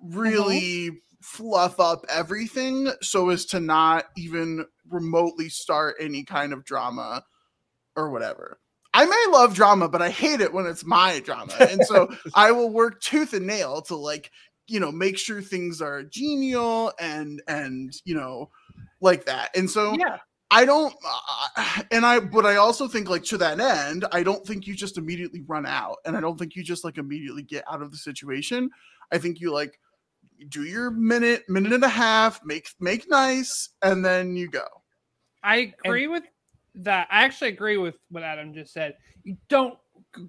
[0.02, 0.18] mm-hmm.
[0.18, 7.24] really fluff up everything so as to not even remotely start any kind of drama
[7.96, 8.58] or whatever.
[8.94, 11.54] I may love drama, but I hate it when it's my drama.
[11.58, 14.30] And so I will work tooth and nail to like,
[14.66, 18.50] you know, make sure things are genial and and you know,
[19.00, 19.56] like that.
[19.56, 20.18] And so yeah.
[20.52, 20.94] I don't,
[21.56, 24.74] uh, and I, but I also think like to that end, I don't think you
[24.74, 27.90] just immediately run out, and I don't think you just like immediately get out of
[27.90, 28.68] the situation.
[29.10, 29.78] I think you like
[30.48, 34.66] do your minute, minute and a half, make make nice, and then you go.
[35.42, 36.24] I agree with
[36.76, 37.08] that.
[37.10, 38.96] I actually agree with what Adam just said.
[39.24, 39.78] You don't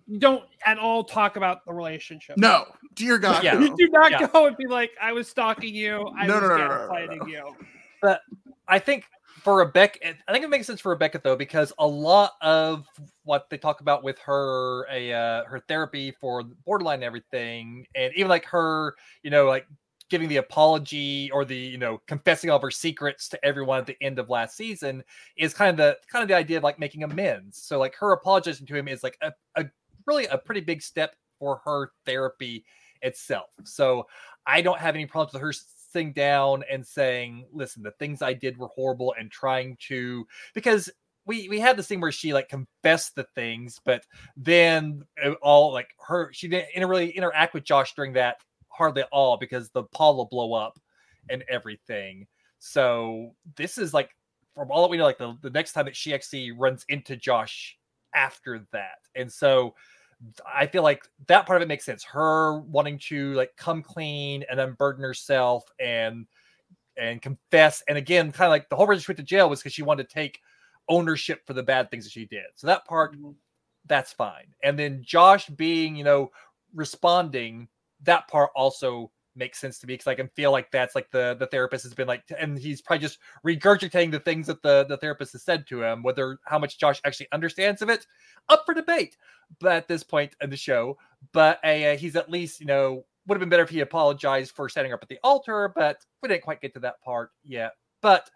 [0.08, 2.38] you don't at all talk about the relationship.
[2.38, 3.56] No, dear God, Yeah.
[3.56, 3.60] no.
[3.62, 4.28] You do not Yeah.
[4.28, 6.08] go and be like, I was stalking you.
[6.18, 7.28] I No, was no, no, no, no, no, gaslighting no.
[7.28, 8.16] you.
[8.68, 9.04] I think
[9.44, 12.86] for Rebecca, I think it makes sense for Rebecca though, because a lot of
[13.24, 18.14] what they talk about with her, a uh, her therapy for borderline and everything, and
[18.16, 19.68] even like her, you know, like
[20.10, 23.86] giving the apology or the you know confessing all of her secrets to everyone at
[23.86, 25.04] the end of last season
[25.38, 27.62] is kind of the kind of the idea of like making amends.
[27.62, 29.66] So like her apologizing to him is like a, a
[30.06, 32.64] really a pretty big step for her therapy
[33.02, 33.50] itself.
[33.66, 34.08] So
[34.46, 35.54] I don't have any problems with her
[36.14, 40.90] down and saying, "Listen, the things I did were horrible," and trying to because
[41.26, 45.72] we we had the scene where she like confessed the things, but then it all
[45.72, 48.38] like her she didn't really interact with Josh during that
[48.70, 50.80] hardly at all because the Paul will blow up
[51.30, 52.28] and everything.
[52.60, 54.10] So this is like
[54.56, 57.16] from all that we know, like the, the next time that she actually runs into
[57.16, 57.78] Josh
[58.16, 59.00] after that.
[59.16, 59.76] And so
[60.46, 62.04] I feel like that part of it makes sense.
[62.04, 66.26] Her wanting to like come clean and unburden herself and
[66.98, 67.84] and confess.
[67.88, 69.84] And again, kind of like the whole reason she went to jail was because she
[69.84, 70.40] wanted to take
[70.90, 72.46] ownership for the bad things that she did.
[72.56, 73.32] So that part, mm-hmm.
[73.88, 74.54] that's fine.
[74.64, 76.32] And then Josh being, you know,
[76.74, 77.68] responding,
[78.04, 81.36] that part also makes sense to me because I can feel like that's like the
[81.40, 84.98] the therapist has been like, and he's probably just regurgitating the things that the the
[84.98, 86.04] therapist has said to him.
[86.04, 88.06] Whether how much Josh actually understands of it,
[88.50, 89.18] up for debate.
[89.60, 90.98] But at this point in the show,
[91.32, 94.68] but uh, he's at least you know would have been better if he apologized for
[94.68, 97.74] setting up at the altar, but we didn't quite get to that part yet.
[98.02, 98.30] But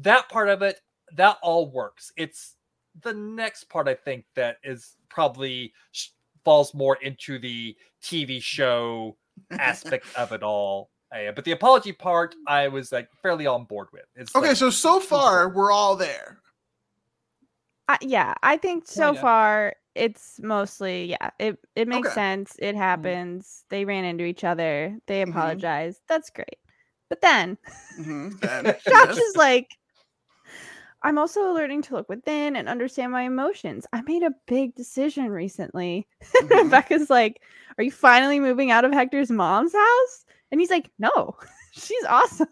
[0.00, 0.80] that part of it,
[1.16, 2.12] that all works.
[2.16, 2.56] It's
[3.02, 5.72] the next part I think that is probably
[6.44, 9.16] falls more into the TV show
[9.52, 10.90] aspect of it all.
[11.12, 14.04] Uh, but the apology part, I was like fairly on board with.
[14.14, 16.38] It's Okay, like, so so far we're all there.
[17.88, 19.20] I, yeah, I think so Kinda.
[19.20, 21.30] far it's mostly yeah.
[21.40, 22.14] It it makes Okay.
[22.14, 22.54] sense.
[22.60, 23.64] It happens.
[23.70, 24.96] They ran into each other.
[25.06, 25.96] They Mhm.
[26.08, 26.58] That's great.
[27.08, 27.58] But then
[27.98, 29.18] Mhm, then, Josh yes.
[29.18, 29.68] is like,
[31.02, 33.86] I'm also learning to look within and understand my emotions.
[33.92, 36.06] I made a big decision recently.
[36.42, 36.64] Mhm.
[36.64, 37.42] Rebecca's like,
[37.78, 40.24] Are you finally moving out of Hector's mom's house?
[40.52, 41.36] And he's like, No,
[41.72, 42.48] she's awesome.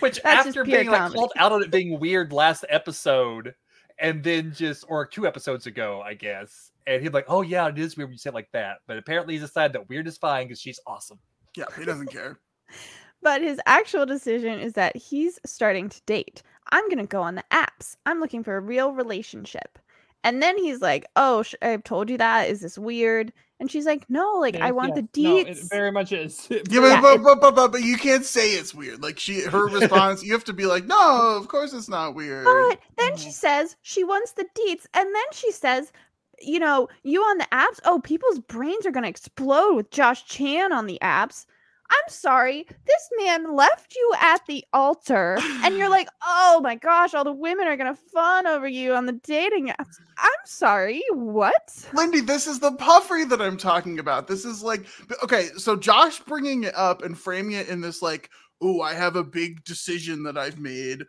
[0.00, 1.18] Which That's after pure being like comedy.
[1.18, 3.54] called out on it being weird last episode,
[4.00, 7.78] and then just or two episodes ago, I guess, and he's like, "Oh yeah, it
[7.78, 10.18] is weird when you say it like that," but apparently he's decided that weird is
[10.18, 11.20] fine because she's awesome.
[11.56, 12.38] yeah, he doesn't care.
[13.22, 16.42] But his actual decision is that he's starting to date.
[16.72, 17.96] I'm going to go on the apps.
[18.06, 19.78] I'm looking for a real relationship.
[20.24, 22.48] And then he's like, "Oh, sh- I've told you that.
[22.48, 25.02] Is this weird?" And she's like, "No, like Yeah, I want yeah.
[25.02, 26.46] the No, it deets." very much is.
[26.50, 29.02] Yeah, but, Yeah, but, but, but, but, but you can't say it's weird.
[29.02, 32.44] Like she, her response, you have to be like, no, of course it's not weird.
[32.44, 33.32] But then she Mhm.
[33.32, 35.92] says she wants the deets, and then she says,
[36.40, 37.80] you know, you on the apps.
[37.84, 41.46] Oh, people's brains are gonna explode with Josh Chan on the apps.
[41.92, 47.12] I'm sorry, this man left you at the altar, and you're like, oh my gosh,
[47.12, 49.96] all the women are gonna fawn over you on the dating apps.
[50.18, 51.88] I'm sorry, what?
[51.92, 54.26] Lindy, this is the puffery that I'm talking about.
[54.26, 54.86] This is like,
[55.22, 58.30] okay, so Josh bringing it up and framing it in this like,
[58.62, 61.04] oh, I have a big decision that I've made.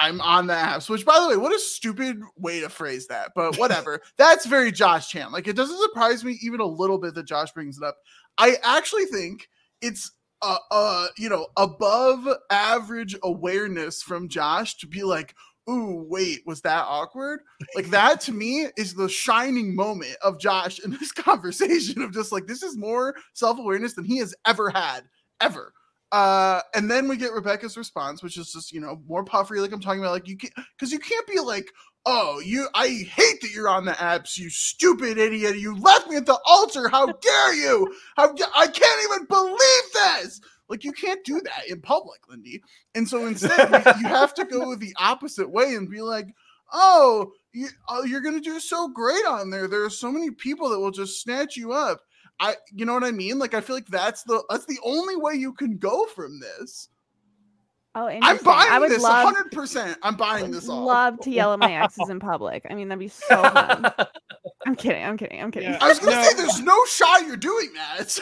[0.00, 3.32] I'm on the apps, which by the way, what a stupid way to phrase that,
[3.34, 4.00] but whatever.
[4.16, 5.32] That's very Josh Chan.
[5.32, 7.96] Like, it doesn't surprise me even a little bit that Josh brings it up.
[8.36, 9.48] I actually think
[9.80, 15.34] it's uh, uh, you know, above average awareness from Josh to be like,
[15.68, 17.40] ooh, wait, was that awkward?
[17.74, 22.32] Like that to me is the shining moment of Josh in this conversation of just
[22.32, 25.02] like this is more self-awareness than he has ever had,
[25.40, 25.72] ever.
[26.10, 29.72] Uh, and then we get Rebecca's response, which is just you know more puffery, like
[29.72, 31.70] I'm talking about, like you can't because you can't be like,
[32.06, 36.16] oh, you, I hate that you're on the apps, you stupid idiot, you left me
[36.16, 37.94] at the altar, how dare you?
[38.16, 40.40] How I can't even believe this.
[40.68, 42.62] Like you can't do that in public, Lindy.
[42.94, 46.28] And so instead, you, have to go the opposite way and be like,
[46.72, 49.66] "Oh, you, oh, you're gonna do so great on there.
[49.66, 52.02] There are so many people that will just snatch you up."
[52.40, 53.38] I, you know what I mean?
[53.38, 56.88] Like I feel like that's the that's the only way you can go from this.
[57.98, 58.44] Oh, I'm interesting.
[58.44, 59.52] buying I would this love, 100.
[59.52, 60.84] percent I'm buying this all.
[60.84, 62.64] love to yell at my exes in public.
[62.70, 63.92] I mean, that'd be so fun.
[64.66, 65.02] I'm kidding.
[65.04, 65.42] I'm kidding.
[65.42, 65.70] I'm kidding.
[65.70, 65.78] Yeah.
[65.80, 66.22] I was gonna No.
[66.22, 68.18] say there's no shot you're doing that.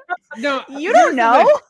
[0.36, 1.16] No, You don't the thing.
[1.16, 1.60] know.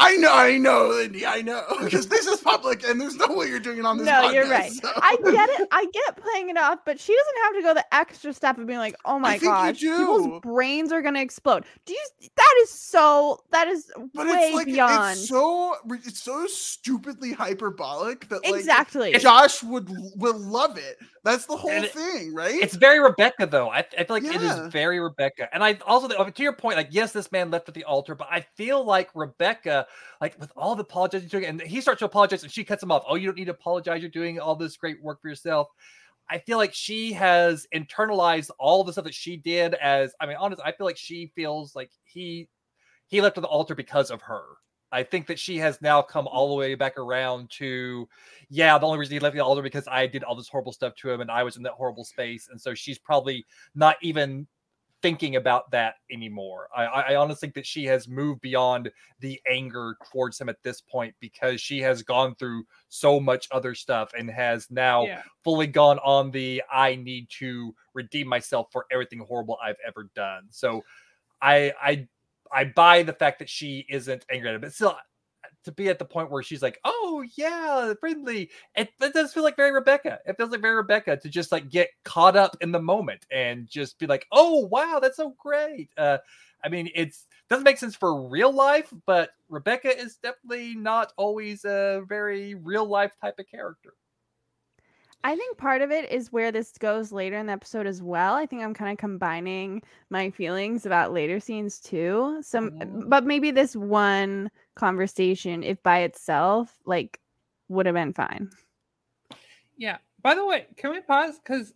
[0.00, 3.48] I know, I know, Lindy, I know, because this is public and there's no way
[3.48, 4.06] you're doing it on this.
[4.06, 4.70] No, you're right.
[4.70, 5.68] so- I get it.
[5.72, 8.66] I get playing it off, but she doesn't have to go the extra step of
[8.66, 12.06] being like, "Oh my gosh, people's brains are gonna explode." Do you?
[12.36, 13.42] That is so.
[13.50, 15.18] That is but way it's like beyond.
[15.18, 19.12] it's so it's so stupidly hyperbolic that like exactly.
[19.18, 20.98] Josh would will love it.
[21.24, 22.54] That's the whole it- thing, right?
[22.54, 23.68] It's very Rebecca, though.
[23.70, 24.66] I, I feel like it Yeah.
[24.66, 25.48] is very Rebecca.
[25.52, 28.28] And I also, to your point, like, yes, this man left at the altar, but
[28.30, 29.86] I feel like Rebecca,
[30.20, 32.90] like, with all the apologizing, doing, and he starts to apologize and she cuts him
[32.92, 33.04] off.
[33.08, 34.00] Oh, you don't need to apologize.
[34.00, 35.68] You're doing all this great work for yourself.
[36.30, 40.36] I feel like she has internalized all the stuff that she did as, I mean,
[40.38, 42.48] honestly, I feel like she feels like he
[43.06, 44.42] he left at the altar because of her.
[44.90, 48.08] I think that she has now come all the way back around to,
[48.48, 50.94] yeah, the only reason he left the altar because I did all this horrible stuff
[50.96, 52.48] to him and I was in that horrible space.
[52.50, 54.46] And so she's probably not even
[55.00, 56.68] thinking about that anymore.
[56.76, 60.80] I, I honestly think that she has moved beyond the anger towards him at this
[60.80, 65.22] point because she has gone through so much other stuff and has now Yeah.
[65.44, 70.46] fully gone on the I need to redeem myself for everything horrible I've ever done.
[70.50, 70.82] So
[71.40, 72.08] I I
[72.52, 74.96] I buy the fact that she isn't angry at him, but still
[75.64, 79.42] to be at the point where she's like, "Oh yeah, friendly," it, it does feel
[79.42, 80.18] like very Rebecca.
[80.26, 83.68] It feels like very Rebecca to just like get caught up in the moment and
[83.68, 86.18] just be like, "Oh wow, that's so great." Uh,
[86.64, 91.64] I mean, it's doesn't make sense for real life, but Rebecca is definitely not always
[91.64, 93.94] a very real life type of character.
[95.24, 98.34] I think part of it is where this goes later in the episode as well.
[98.34, 102.38] I think I'm kind of combining my feelings about later scenes too.
[102.40, 103.08] Some Mhm.
[103.10, 107.20] but maybe this one conversation if by itself like
[107.68, 108.50] would have been fine.
[109.76, 109.98] Yeah.
[110.22, 111.38] By the way, can we pause?
[111.38, 111.74] Because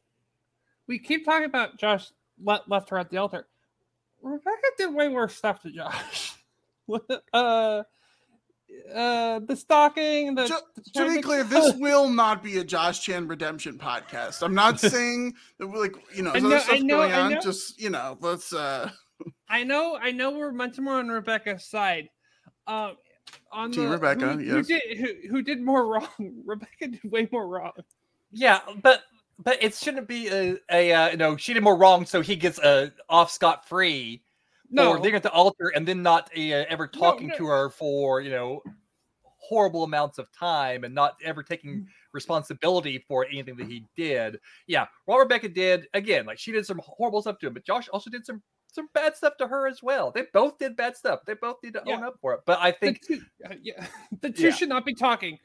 [0.86, 2.10] we keep talking about Josh
[2.42, 3.48] le- left her at the altar.
[4.22, 6.36] Rebecca did way worse stuff to Josh.
[7.32, 7.82] uh,
[8.94, 13.00] uh, the stalking, the, to, the to be clear, this will not be a Josh
[13.00, 14.42] Chan redemption podcast.
[14.42, 17.32] I'm not saying that we're like you know I there's know- stuff know- going on.
[17.32, 17.40] know.
[17.40, 18.90] Just you know, let's uh
[19.48, 22.08] I know, I know, we're much more on Rebecca's side.
[22.66, 22.96] Um,
[23.50, 26.08] on Team the, Rebecca, who, who did who, who did more wrong?
[26.44, 27.72] Rebecca did way more wrong.
[28.32, 29.02] Yeah, but
[29.38, 32.36] but it shouldn't be a, a uh, you know she did more wrong, so he
[32.36, 34.22] gets uh, off scot free
[34.72, 37.36] No, for leaving at the altar and then not uh, ever talking no.
[37.36, 38.62] to her for you know
[39.36, 41.46] horrible amounts of time and not ever Mm.
[41.46, 44.38] taking responsibility for anything that he did.
[44.66, 47.88] Yeah, what Rebecca did again, like she did some horrible stuff to him, but Josh
[47.88, 50.10] also did some some bad stuff to her as well.
[50.10, 51.20] They both did bad stuff.
[51.26, 51.96] They both need to Yeah.
[51.96, 52.40] own up for it.
[52.46, 53.86] But I the think two, uh, yeah,
[54.22, 54.50] the two Yeah.
[54.52, 55.38] should not be talking.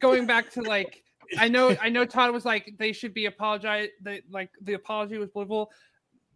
[0.00, 1.04] Going back to like,
[1.38, 2.04] I know, I know.
[2.04, 3.90] Todd was like, they should be apologize.
[4.00, 5.70] They like the apology was believable.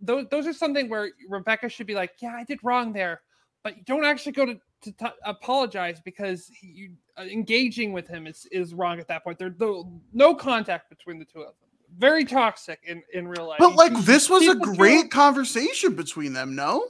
[0.00, 3.22] Those, those are something where Rebecca should be like, yeah, I did wrong there,
[3.62, 8.26] but you don't actually go to to t- apologize because you uh, engaging with him
[8.26, 9.38] is is wrong at that point.
[9.38, 11.54] There's no, no contact between the two of them.
[11.98, 13.58] very toxic in in real life.
[13.58, 16.84] But like this was a feel- great conversation between them, no?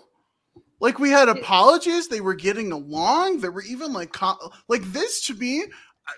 [0.81, 3.41] Like we had apologies, they were getting along.
[3.41, 5.65] There were even like co- like this to me.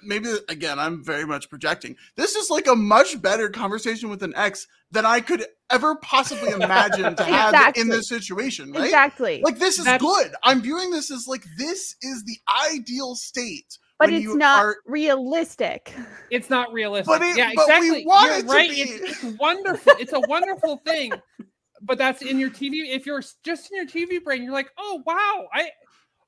[0.03, 1.97] Maybe again, I'm very much projecting.
[2.17, 6.51] This is like a much better conversation with an ex than I could ever possibly
[6.51, 7.81] imagine to have Exactly.
[7.83, 8.85] in this situation, right?
[8.85, 9.41] Exactly.
[9.45, 10.33] Like this is That's- good.
[10.43, 12.37] I'm viewing this as like this is the
[12.71, 13.79] ideal state.
[13.99, 15.95] but when it's not are- realistic.
[16.31, 17.07] It's not realistic.
[17.19, 18.07] But it- yeah, but we exactly.
[18.07, 18.71] want You're it to right.
[18.71, 18.77] be.
[18.83, 19.93] It's, it's wonderful.
[19.99, 21.13] It's a wonderful thing.
[21.81, 22.95] But that's in your TV.
[22.95, 25.71] If you're just in your TV brain, you're like, oh wow, I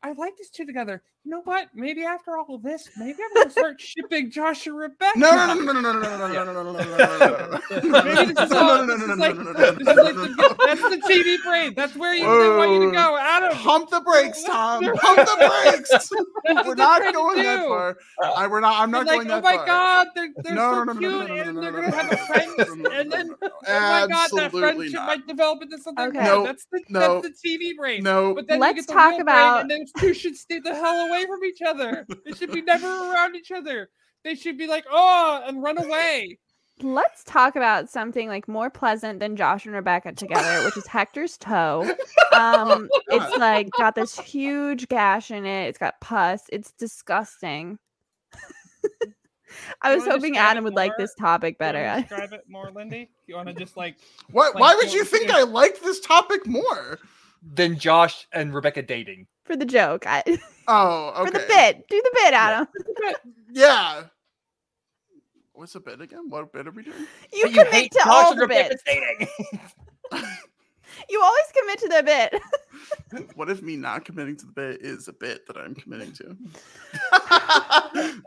[0.03, 1.03] I like these two together.
[1.25, 1.69] You know what?
[1.75, 5.19] Maybe after all of this, maybe I'm gonna start shipping Josh and Rebecca.
[5.19, 7.61] No, no, no, no, no, no, no, no, no, no, no, no, no, no, no,
[7.93, 8.03] no.
[8.05, 8.87] Maybe this is all.
[8.87, 11.75] This is like, this is like the, that's the TV brain.
[11.77, 13.57] That's where you they want you to go, Adam.
[13.59, 14.83] Pump the brakes, Tom.
[14.83, 15.91] Pump the brakes.
[15.91, 17.69] That's We're what they're not trying to going that do.
[17.69, 17.99] far.
[18.37, 18.81] I, we're not.
[18.81, 19.67] I'm They're not like, going oh that my far.
[19.67, 21.81] god, they're, they're No, so no, no, no, cute, no, no, and no, they're no,
[21.81, 24.09] gonna no, have no, a friend, no, no, and no, then no, oh my god,
[24.09, 25.07] that Absolutely friendship not.
[25.07, 26.25] might develop into something Okay.
[26.25, 28.03] No, that's the no, that's the TV brain.
[28.03, 30.75] No, But then Let's you get the talk about- and those two should stay the
[30.75, 32.07] hell away from each other.
[32.25, 33.89] They should be never around each other.
[34.25, 36.39] They should be like, oh, and run away.
[36.83, 41.37] Let's talk about something like more pleasant than Josh and Rebecca together, which is Hector's
[41.37, 41.91] toe.
[42.33, 45.67] Um, it's like got this huge gash in it.
[45.67, 46.43] It's got pus.
[46.53, 47.77] It's disgusting.
[49.83, 51.93] I was hoping Adam it would like this topic better.
[52.09, 53.11] Describe it more, Lindy.
[53.27, 53.97] You want to just like
[54.31, 54.55] What?
[54.55, 55.39] Like, Why would you think yeah.
[55.39, 57.01] I liked this topic more?
[57.43, 59.27] than Josh and Rebecca dating.
[59.51, 60.23] For the joke, I,
[60.69, 61.25] Oh, okay.
[61.33, 61.89] for the bit.
[61.89, 62.69] Do the bit, Adam.
[63.51, 64.05] Yeah.
[65.55, 66.31] What's the bit again?
[66.31, 66.97] What bit are we doing?
[67.33, 68.81] You But commit hate to all the bits.
[71.09, 72.43] You always commit to the bit.
[73.35, 76.37] What if me not committing to the bit is a bit that I'm committing to?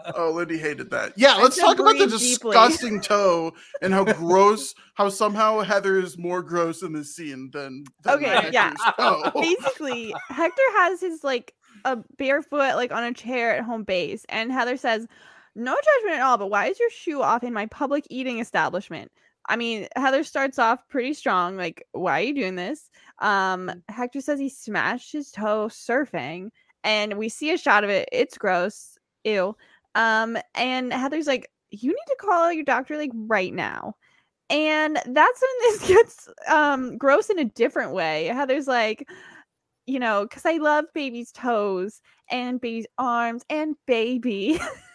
[0.16, 1.14] oh, Lindy hated that.
[1.16, 6.42] Yeah, let's talk about the disgusting toe and how gross, how somehow Heather is more
[6.42, 8.74] gross in this scene than, than Okay, yeah.
[8.98, 9.32] Toe.
[9.36, 11.54] Basically, Hector has his like
[11.86, 15.08] a barefoot like on a chair at home base, and Heather says,
[15.56, 19.12] "No judgment at all, but why is your shoe off in my public eating establishment?"
[19.48, 22.90] I mean, Heather starts off pretty strong, like, "Why are you doing this?"
[23.20, 26.50] Um, Hector says he smashed his toe surfing,
[26.84, 28.10] and we see a shot of it.
[28.12, 29.56] It's gross, ew.
[29.96, 33.96] Um, and Heather's like, "You need to call your doctor like right now."
[34.50, 38.28] And that's when this gets um gross in a different way.
[38.28, 39.08] Heather's like,
[39.88, 44.60] you know, because I love baby's toes and baby's arms and baby.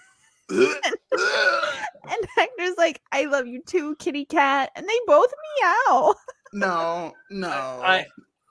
[0.50, 4.70] and Hector's like, I love you too, kitty cat.
[4.76, 6.14] And they both meow.
[6.52, 7.48] no, no.
[7.48, 8.06] I,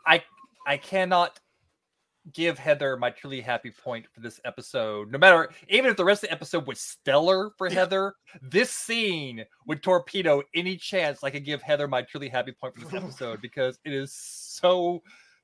[0.05, 0.23] I,
[0.65, 1.39] I cannot
[2.33, 5.11] give Heather my truly happy point for this episode.
[5.11, 7.75] No matter, even if the rest of the episode was stellar for Yeah.
[7.75, 12.75] Heather, this scene would torpedo any chance I could give Heather my truly happy point
[12.75, 15.01] for this episode because it is so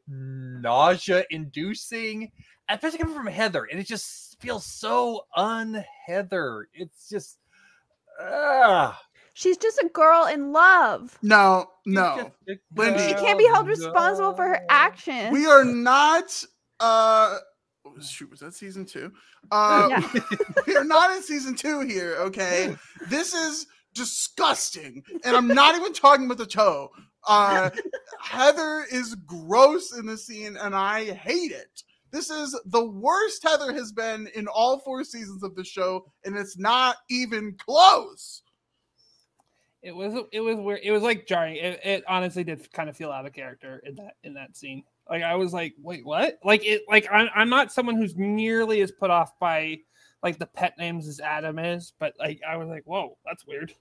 [0.08, 2.32] nausea-inducing,
[2.70, 6.68] especially coming from Heather, and it just feels so un-Heather.
[6.74, 7.38] It's just.
[8.20, 9.00] ah.
[9.36, 11.18] She's just a girl in love.
[11.24, 12.32] no, no.
[12.48, 13.00] just Lindy.
[13.00, 15.32] She She can't be held girl responsible for her actions.
[15.32, 16.44] We are not
[16.80, 17.38] uh
[18.02, 19.12] shoot, was that season two?
[19.52, 20.10] Uh Yeah.
[20.68, 22.76] we are not in season two here, okay?
[23.10, 25.04] This is disgusting.
[25.26, 26.92] And I'm not even talking about the toe.
[27.28, 27.70] Uh
[28.22, 31.84] Heather is gross in the scene and I hate it.
[32.12, 36.38] This is the worst Heather has been in all four seasons of the show, and
[36.38, 38.44] it's not even close.
[39.82, 40.80] it was it was weird.
[40.84, 41.56] It was like jarring.
[41.58, 44.84] It, it honestly did kind of feel out of character in that in that scene.
[45.10, 46.40] Like I was like, wait, what?
[46.44, 49.80] Like it like I'm I'm not someone who's nearly as put off by
[50.22, 53.74] like the pet names as Adam is, but like I was like, whoa, that's weird.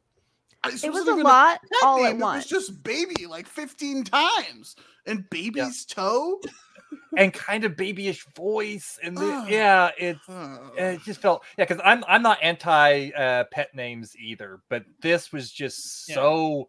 [0.64, 4.76] This it was a lot all name, at It was just baby like 15 times.
[5.06, 6.40] And baby's toe?
[7.16, 9.48] and kind of babyish voice and the, Ugh.
[9.50, 14.14] yeah it's Uh, it just felt yeah because i'm i'm not anti uh pet names
[14.16, 16.16] either but this was just Yeah.
[16.16, 16.68] so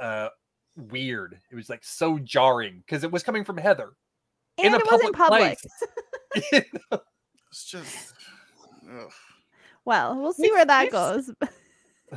[0.00, 0.28] uh
[0.76, 3.90] weird it was like so jarring because it was coming from heather
[4.58, 6.50] and in a it wasn't public public.
[6.50, 6.62] place.
[7.50, 8.14] it's just
[8.92, 9.10] ugh.
[9.84, 11.30] Well, we'll see We've- where that goes.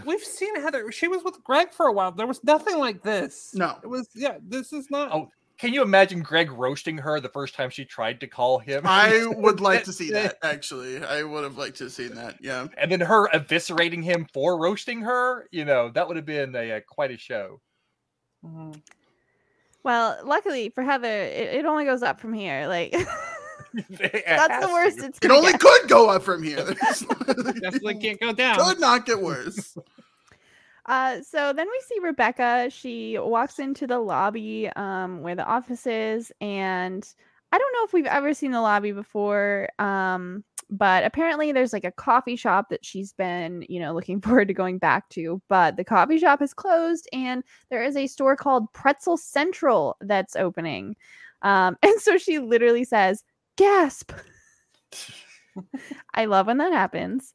[0.06, 0.92] We've seen Heather.
[0.92, 2.12] She was with Greg for a while.
[2.12, 3.52] There was nothing like this.
[3.54, 3.78] No.
[3.84, 4.38] It was yeah.
[4.48, 5.12] This is not.
[5.12, 8.84] Oh, Can you imagine Greg roasting her the first time she tried to call him?
[8.86, 11.04] I would like to see that actually.
[11.04, 12.38] I would have liked to have seen that.
[12.42, 12.68] Yeah.
[12.78, 15.48] and then her eviscerating him for roasting her.
[15.52, 17.60] You know that would have been a, a quite a show.
[18.46, 18.82] Mhm.
[19.84, 22.68] Well, luckily for Heather, it, it only goes up from here.
[22.68, 23.08] Like It
[23.90, 24.74] that's has the to.
[24.74, 25.62] worst it's It only get.
[25.62, 26.64] could go up from here.
[26.64, 27.00] There's-
[27.62, 28.58] Definitely can't go down.
[28.58, 29.78] could not get worse.
[30.88, 32.68] Uh, so then we see Rebecca.
[32.72, 37.08] She walks into the lobby um, where the office is, and
[37.52, 41.84] I don't know if we've ever seen the lobby before, um, but apparently there's like
[41.86, 45.40] a coffee shop that she's been, you know, looking forward to going back to.
[45.50, 50.36] But the coffee shop is closed, and there is a store called Pretzel Central that's
[50.36, 50.96] opening.
[51.44, 53.24] Um, and so she literally says,
[53.58, 54.12] "Gasp!"
[56.14, 57.34] I love when that happens.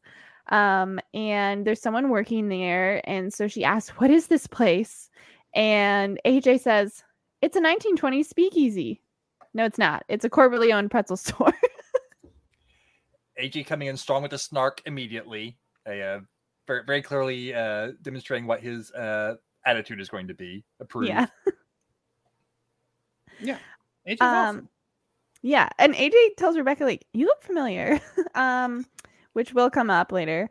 [0.49, 5.11] Um, and there's someone working there, and so she asks, "What is this place?"
[5.55, 7.03] And AJ says,
[7.43, 9.01] "It's a 1920s speakeasy."
[9.55, 10.05] No, it's not.
[10.09, 11.53] It's a corporately owned pretzel store.
[13.41, 16.21] AJ coming in strong with a snark immediately, uh,
[16.67, 20.65] very, very clearly uh, demonstrating what his uh, attitude is going to be.
[20.81, 21.09] Approved.
[23.41, 23.59] yeah.
[24.09, 24.69] AJ's Um, awesome.
[25.47, 28.01] Yeah, and AJ tells Rebecca like, "You look familiar,"
[28.35, 28.85] um,
[29.35, 30.51] which will come up later.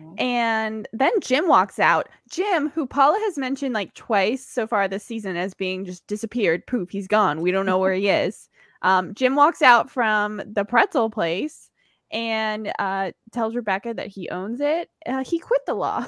[0.00, 0.20] Mhm.
[0.20, 2.08] And then Jim walks out.
[2.30, 6.64] Jim, who Paula has mentioned like twice so far this season as being just disappeared.
[6.68, 7.40] Poof, he's gone.
[7.40, 8.48] We don't know where he is.
[8.82, 11.68] Um, Jim walks out from the pretzel place
[12.12, 14.90] and uh, tells Rebecca that he owns it.
[15.06, 16.06] Uh, he quit the law.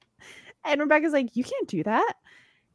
[0.64, 2.14] and Rebecca's like, You can't do that.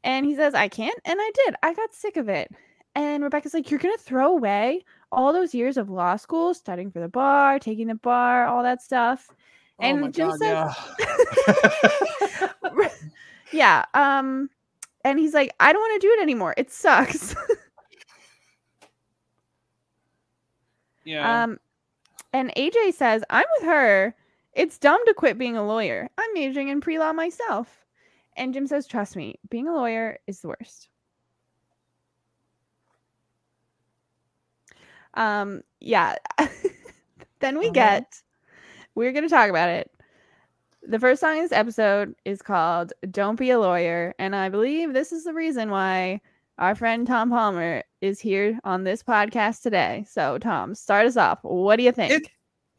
[0.03, 0.99] And he says, I can't.
[1.05, 1.55] And I did.
[1.63, 2.51] I got sick of it.
[2.95, 6.91] And Rebecca's like, You're going to throw away all those years of law school, studying
[6.91, 9.29] for the bar, taking the bar, all that stuff.
[9.79, 10.75] And oh my Jim God, says,
[12.71, 12.87] yeah.
[13.51, 13.85] yeah.
[13.93, 14.49] Um,
[15.03, 16.53] and he's like, I don't want to do it anymore.
[16.57, 17.35] It sucks.
[21.03, 21.43] Yeah.
[21.43, 21.59] um,
[22.31, 24.15] and AJ says, I'm with her.
[24.53, 26.07] It's dumb to quit being a lawyer.
[26.17, 27.85] I'm majoring in pre law myself.
[28.37, 30.89] And Jim says, Trust me, being a lawyer is the worst.
[35.15, 36.15] Um, yeah.
[37.39, 37.73] then we Uh-huh.
[37.73, 38.21] get,
[38.95, 39.91] we're going to talk about it.
[40.83, 44.15] The first song in this episode is called Don't Be a Lawyer.
[44.17, 46.21] And I believe this is the reason why
[46.57, 50.05] our friend Tom Palmer is here on this podcast today.
[50.09, 51.39] So, Tom, start us off.
[51.43, 52.11] What do you think?
[52.13, 52.29] It-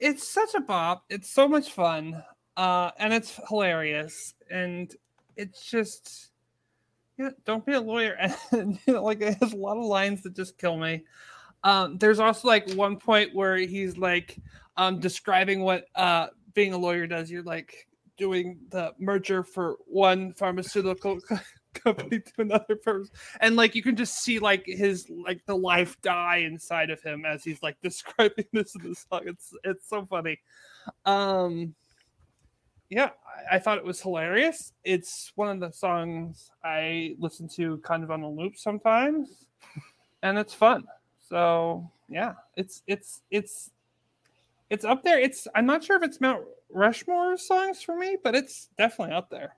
[0.05, 1.05] it's such a bop.
[1.11, 2.24] It's so much fun.
[2.57, 4.35] Uh, and it's hilarious.
[4.51, 4.93] And
[5.37, 6.30] it's just
[7.16, 8.16] yeah, don't be a lawyer.
[8.51, 11.05] And you know, like it has a lot of lines that just kill me.
[11.64, 14.38] Um, there's also like one point where he's like
[14.76, 17.30] um describing what uh being a lawyer does.
[17.30, 17.86] You're like
[18.16, 21.18] doing the merger for one pharmaceutical
[21.74, 23.10] company to another person
[23.40, 27.24] and like you can just see like his like the life die inside of him
[27.24, 29.22] as he's like describing this in the song.
[29.24, 30.38] It's it's so funny.
[31.06, 31.74] Um
[32.90, 33.10] yeah
[33.50, 34.72] I, I thought it was hilarious.
[34.84, 39.46] It's one of the songs i listen to kind of on a loop sometimes
[40.22, 40.84] and it's fun
[41.33, 43.70] so yeah it's it's it's
[44.68, 48.35] it's up there it's i'm not sure if it's mount rushmore songs for me but
[48.35, 49.57] it's definitely up there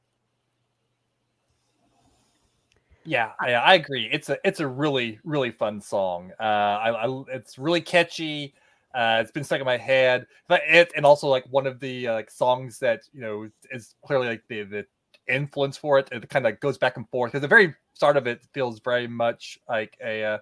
[3.04, 4.08] Yeah, I, I agree.
[4.10, 6.30] It's a it's a really really fun song.
[6.40, 8.54] Uh, I, I it's really catchy.
[8.94, 12.08] Uh, it's been stuck in my head, but it and also like one of the
[12.08, 14.86] uh, like songs that you know is clearly like the the
[15.28, 16.08] influence for it.
[16.12, 19.06] It kind of goes back and forth because the very start of it feels very
[19.06, 20.38] much like a uh,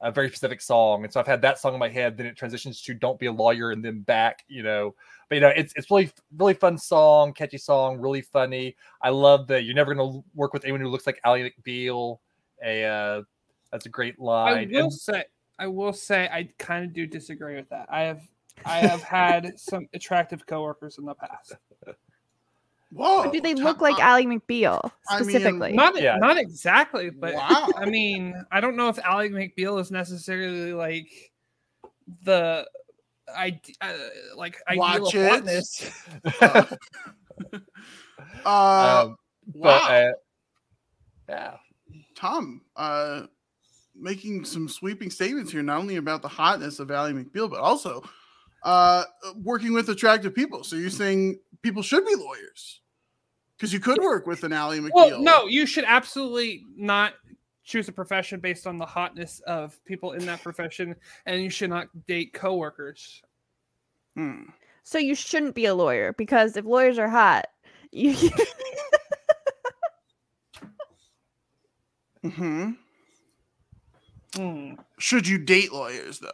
[0.00, 2.16] a very specific song, and so I've had that song in my head.
[2.16, 4.94] Then it transitions to "Don't Be a Lawyer" and then back, you know.
[5.28, 8.76] But you know, it's it's really really fun song, catchy song, really funny.
[9.02, 12.18] I love that you're never going to work with anyone who looks like Ally McBeal.
[12.64, 13.22] A uh,
[13.72, 14.68] that's a great line.
[14.70, 15.24] I will And- say,
[15.58, 17.86] I will say, I kind of do disagree with that.
[17.90, 18.22] I have,
[18.64, 21.56] I have had some attractive coworkers in the past.
[22.90, 23.24] Whoa.
[23.24, 25.72] But do they look like Ally McBeal I mean, specifically?
[25.72, 26.16] Not, Yeah.
[26.16, 27.68] not exactly, but wow.
[27.76, 31.10] I mean, I don't know if Ally McBeal is necessarily like
[32.24, 32.66] the
[33.36, 33.92] I uh,
[34.36, 35.30] like ideal Watch of it.
[35.30, 35.90] hotness.
[36.40, 36.64] uh,
[38.46, 39.16] uh, um,
[39.54, 39.88] but wow.
[39.88, 40.12] uh,
[41.28, 41.56] yeah,
[42.14, 43.22] Tom, uh,
[43.94, 48.02] making some sweeping statements here, not only about the hotness of Ally McBeal, but also
[48.62, 49.04] uh,
[49.42, 50.64] working with attractive people.
[50.64, 52.80] So you're saying people should be lawyers
[53.56, 54.90] because you could work with an Ally McBeal.
[54.94, 57.14] Well, no, you should absolutely not
[57.64, 60.96] choose a profession based on the hotness of people in that profession,
[61.26, 63.22] and you should not date coworkers.
[64.16, 64.44] Hmm.
[64.82, 67.46] So you shouldn't be a lawyer because if lawyers are hot,
[67.92, 68.16] you
[72.30, 72.70] hmm
[74.34, 74.74] Hmm.
[74.98, 76.30] Should you date lawyers though?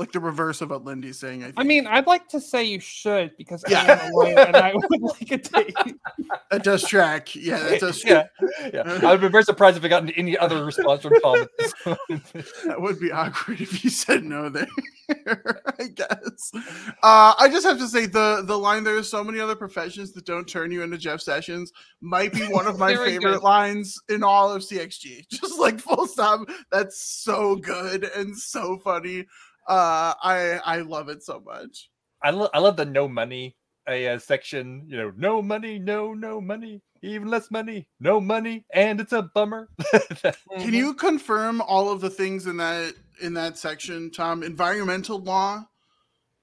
[0.00, 1.42] Like the reverse of what Lindy's saying.
[1.42, 1.58] I, think.
[1.60, 3.82] I mean, I'd like to say you should because Yeah.
[3.82, 5.74] I am a lawyer and I would like a date.
[6.50, 7.36] that does track.
[7.36, 8.02] Yeah, that does.
[8.06, 8.26] yeah,
[8.72, 8.98] yeah.
[9.02, 11.42] I would be very surprised if I gotten any other response from Tom.
[11.42, 11.98] at this point.
[12.64, 14.66] That would be awkward if you said no there.
[15.78, 16.50] I guess.
[17.02, 20.12] Uh, I just have to say the the line "There are so many other professions
[20.12, 23.42] that don't turn you into Jeff Sessions" might be one of my favorite good.
[23.42, 25.28] lines in all of CXG.
[25.28, 26.48] Just like full stop.
[26.72, 29.26] That's so good and so funny.
[29.68, 31.90] Uh, I I love it so much.
[32.22, 33.56] I love I love the no money
[33.86, 34.84] uh, section.
[34.86, 39.22] You know, no money, no no money, even less money, no money, and it's a
[39.22, 39.68] bummer.
[40.60, 44.42] Can you confirm all of the things in that in that section, Tom?
[44.42, 45.64] Environmental law,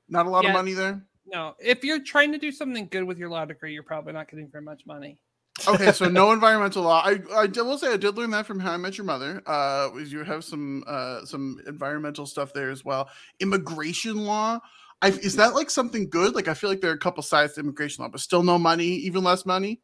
[0.09, 0.51] not a lot Yeah.
[0.51, 1.03] of money there.
[1.25, 4.29] No, if you're trying to do something good with your law degree, you're probably not
[4.29, 5.19] getting very much money.
[5.65, 7.01] Okay, so no environmental law.
[7.03, 9.41] I I will say I did learn that from How I Met Your Mother.
[9.45, 13.09] Uh, you have some uh some environmental stuff there as well.
[13.39, 14.59] Immigration law.
[15.01, 16.33] I, is that like something good?
[16.35, 18.57] Like I feel like there are a couple sides to immigration law, but still no
[18.57, 19.81] money, even less money.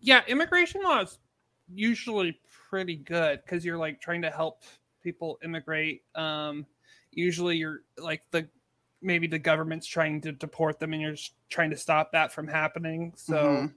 [0.00, 1.18] Yeah, immigration law is
[1.72, 2.40] usually
[2.70, 4.62] pretty good because you're like trying to help
[5.02, 6.02] people immigrate.
[6.14, 6.66] Um,
[7.10, 8.48] usually you're like the
[9.02, 12.46] maybe the government's trying to deport them and you're just trying to stop that from
[12.46, 13.12] happening.
[13.16, 13.74] So Mhm.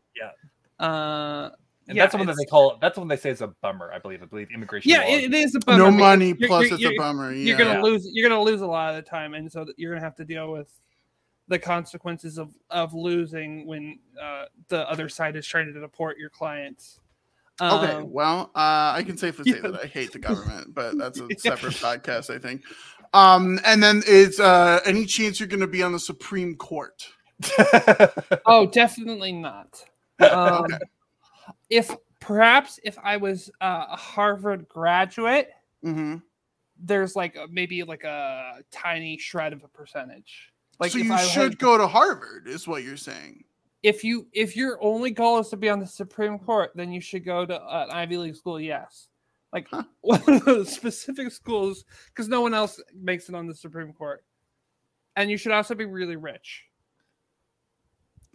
[0.80, 1.49] Uh
[1.88, 3.47] and yeah, that's the one that they call that's the one they say is a
[3.61, 3.91] bummer.
[3.93, 4.23] I believe.
[4.23, 4.89] I believe immigration.
[4.89, 5.78] yeah, it, it is a bummer.
[5.78, 7.32] no because money you're- plus you're- it's a you're- bummer.
[7.32, 7.43] Yeah.
[7.45, 7.82] You're gonna Yeah.
[7.84, 8.07] lose.
[8.11, 10.51] You're gonna lose a lot of the time, and so you're gonna have to deal
[10.51, 10.67] with
[11.47, 16.30] the consequences of of losing when uh, the other side is trying to deport your
[16.32, 16.99] clients.
[17.61, 19.69] Okay, Um, well, uh, I can safely say yeah.
[19.69, 22.63] that I hate the government, but that's a separate podcast, I think.
[23.13, 27.07] Um, and then is uh, any chance you're going to be on the Supreme Court?
[28.45, 29.86] oh, definitely not.
[30.20, 30.78] Um, Okay.
[31.70, 35.49] If perhaps if I was uh, a Harvard graduate,
[35.84, 36.18] hmm
[36.78, 40.51] there's like a, maybe like a tiny shred of a percentage.
[40.80, 43.43] Like so you I should had- go to Harvard, is what you're saying.
[43.84, 46.99] if you if your only goal is to be on the Supreme Court, then you
[46.99, 48.59] should go to an Ivy League school.
[48.59, 49.07] Yes,
[49.53, 49.84] like Huh.
[50.01, 54.24] one of those specific schools because no one else makes it on the Supreme Court,
[55.16, 56.63] and you should also be really rich.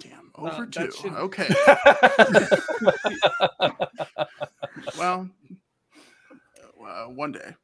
[0.00, 0.90] Damn, Uh, over that two.
[0.90, 1.48] should- Okay,
[4.98, 5.28] well,
[6.84, 7.54] uh, one day.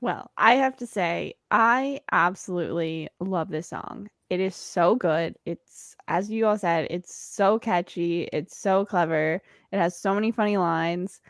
[0.00, 4.08] Well, I have to say, I absolutely love this song.
[4.30, 5.34] It is so good.
[5.44, 8.28] It's, as you all said, it's so catchy.
[8.32, 9.40] It's so clever.
[9.72, 11.20] It has so many funny lines.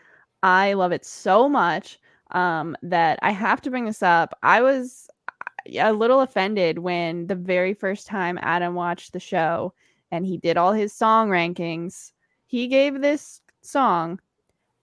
[0.43, 1.99] I love it so much
[2.33, 4.37] um, that I have to bring this up.
[4.43, 5.33] I was uh,
[5.81, 9.73] a little offended when the very first time Adam watched the show
[10.11, 12.13] and he did all his song rankings,
[12.47, 14.21] he gave this song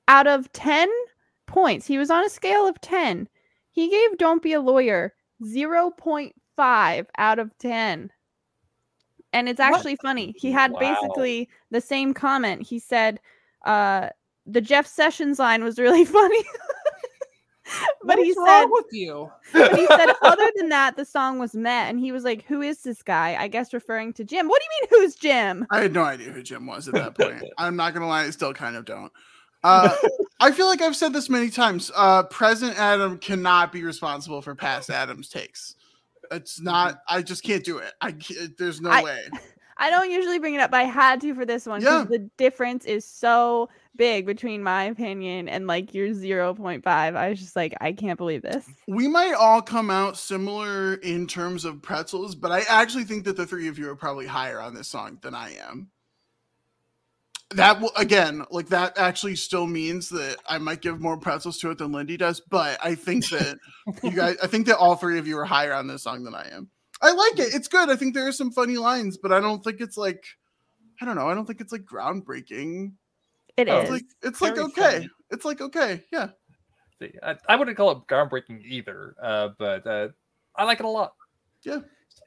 [0.08, 0.90] out of 10
[1.48, 1.86] points.
[1.88, 3.28] He was on a scale of 10
[3.76, 5.14] he gave Don't Be a Lawyer
[5.44, 8.10] 0.5 out of 10.
[9.34, 9.76] And it's What?
[9.76, 10.34] actually funny.
[10.38, 10.80] He had Wow.
[10.80, 12.62] basically the same comment.
[12.66, 13.20] He said,
[13.66, 14.10] uh,
[14.46, 16.44] the Jeff Sessions line was really funny.
[18.04, 19.32] but What he said, with you?
[19.54, 21.90] but he said, other than that, the song was met.
[21.90, 23.36] And he was like, Who is this guy?
[23.40, 24.48] I guess referring to Jim.
[24.48, 25.66] What do you mean, who's Jim?
[25.72, 27.44] I had no idea who Jim was at that point.
[27.58, 29.12] I'm not gonna lie, I still kind of don't.
[29.64, 29.90] Uh,
[30.40, 31.92] I feel like I've said this many times.
[31.96, 35.76] Uh, present Adam cannot be responsible for past Adam's takes.
[36.32, 37.00] It's not.
[37.10, 37.92] I just can't do it.
[38.02, 39.22] I can't, there's no I- way.
[39.78, 42.06] I don't usually bring it up, but I had to for this one Yeah.
[42.10, 46.86] the difference is so big between my opinion and like your 0.5.
[46.86, 48.66] I was just like, I can't believe this.
[48.88, 53.38] We might all come out similar in terms of pretzels, but I actually think that
[53.38, 55.90] the three of you are probably higher on this song than I am.
[57.52, 61.70] That will again, like that actually still means that I might give more pretzels to
[61.70, 63.60] it than Lindy does, but I think that
[64.04, 66.34] you guys I think that all three of you are higher on this song than
[66.34, 66.70] I am.
[67.02, 67.54] I like it.
[67.54, 67.90] It's good.
[67.90, 70.24] I think there are some funny lines, but I don't think it's like
[71.02, 71.28] I don't know.
[71.28, 72.94] I don't think it's like groundbreaking.
[73.58, 73.84] It Oh, is.
[73.84, 74.82] It's like it's like okay.
[74.94, 75.10] funny.
[75.32, 76.04] It's like okay.
[76.12, 76.30] Yeah.
[77.00, 80.10] See, I, I wouldn't call it groundbreaking either, uh, but uh,
[80.56, 81.14] I like it a lot.
[81.64, 81.80] Yeah.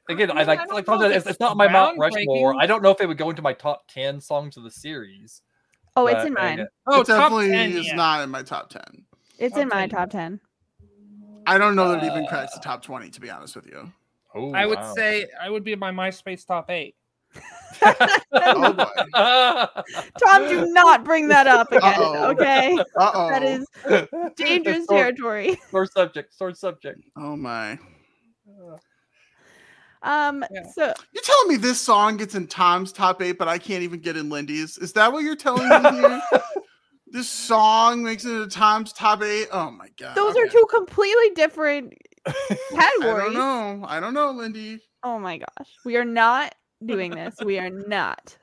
[0.09, 1.97] Again, I mean, like I don't like know if it's, it's it's not my Mount
[1.97, 2.55] Rushmore.
[2.59, 5.41] I don't know if it would go into my top ten songs of the series.
[5.95, 6.67] oh, it's in uh, mine.
[6.87, 7.95] Oh, it definitely 10, is yeah.
[7.95, 8.81] not in my top 10.
[9.39, 9.89] It's top in my 10.
[9.89, 10.39] top 10.
[11.47, 13.65] I don't know that it even cracks the Uh, top 20, to be honest with
[13.65, 13.91] you.
[14.35, 14.93] Oh, I would wow.
[14.93, 16.95] say I would be in my MySpace top eight.
[17.81, 19.67] Oh.
[20.25, 21.81] Tom, do not bring that up again.
[21.83, 22.31] Uh-oh.
[22.31, 22.77] Okay.
[22.97, 23.29] Uh oh.
[23.29, 23.65] That is
[24.35, 25.59] dangerous Sore- territory.
[25.71, 26.33] Sore subject.
[26.33, 26.99] Sore subject.
[27.17, 27.77] Oh my.
[30.01, 30.63] Um, Yeah.
[30.73, 33.99] so You're telling me this song gets in Tom's top eight, but I can't even
[33.99, 34.77] get in Lindy's?
[34.77, 36.21] Is that what you're telling me here?
[37.07, 39.47] this song makes it into Tom's top eight?
[39.51, 40.15] Oh my god.
[40.15, 41.93] those are two completely different
[42.25, 42.75] categories.
[42.77, 43.85] I don't know.
[43.87, 44.79] I don't know, Lindy.
[45.03, 45.69] Oh my gosh.
[45.83, 46.55] We are not
[46.85, 47.35] doing this.
[47.43, 48.37] We are not.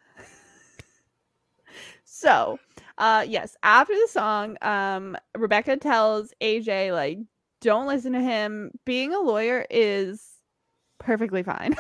[2.04, 2.58] So,
[2.98, 7.18] uh yes, after the song, um Rebecca tells AJ like
[7.60, 8.70] don't listen to him.
[8.84, 10.36] Being a lawyer is
[10.98, 11.76] perfectly fine.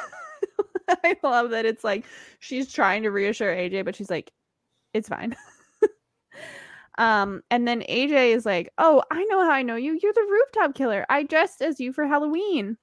[1.04, 2.04] I love that it's like
[2.38, 4.32] she's trying to reassure AJ, but she's like,
[4.94, 5.36] it's fine.
[6.98, 9.98] um, and then AJ is like, Oh, I know how I know you.
[10.02, 11.06] You're the rooftop killer.
[11.08, 12.76] I dressed as you for Halloween.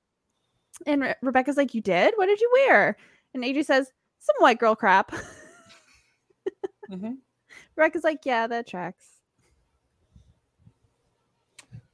[0.86, 2.14] And Re- Rebecca's like, You did?
[2.18, 2.98] What did you wear?
[3.34, 5.14] And AJ says, Some white girl crap.
[6.90, 7.18] Mhm.
[7.76, 9.06] Rebecca's like, Yeah, that tracks.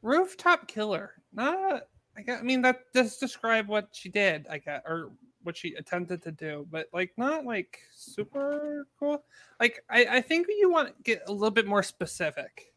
[0.01, 1.13] Rooftop killer.
[1.33, 1.83] Not.
[2.17, 2.39] I got.
[2.39, 4.47] I mean, that does describe what she did.
[4.49, 5.11] I got, or
[5.43, 9.23] what she attempted to do, but like not like super cool.
[9.59, 12.73] Like I, I think you want to get a little bit more specific.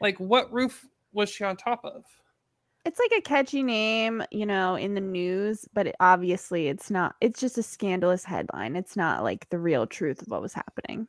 [0.00, 2.04] Like what roof was she on top of?
[2.84, 7.16] It's like a catchy name, you know, in the news, but it, obviously it's not.
[7.22, 8.76] It's just a scandalous headline.
[8.76, 11.08] It's not like the real truth of what was happening.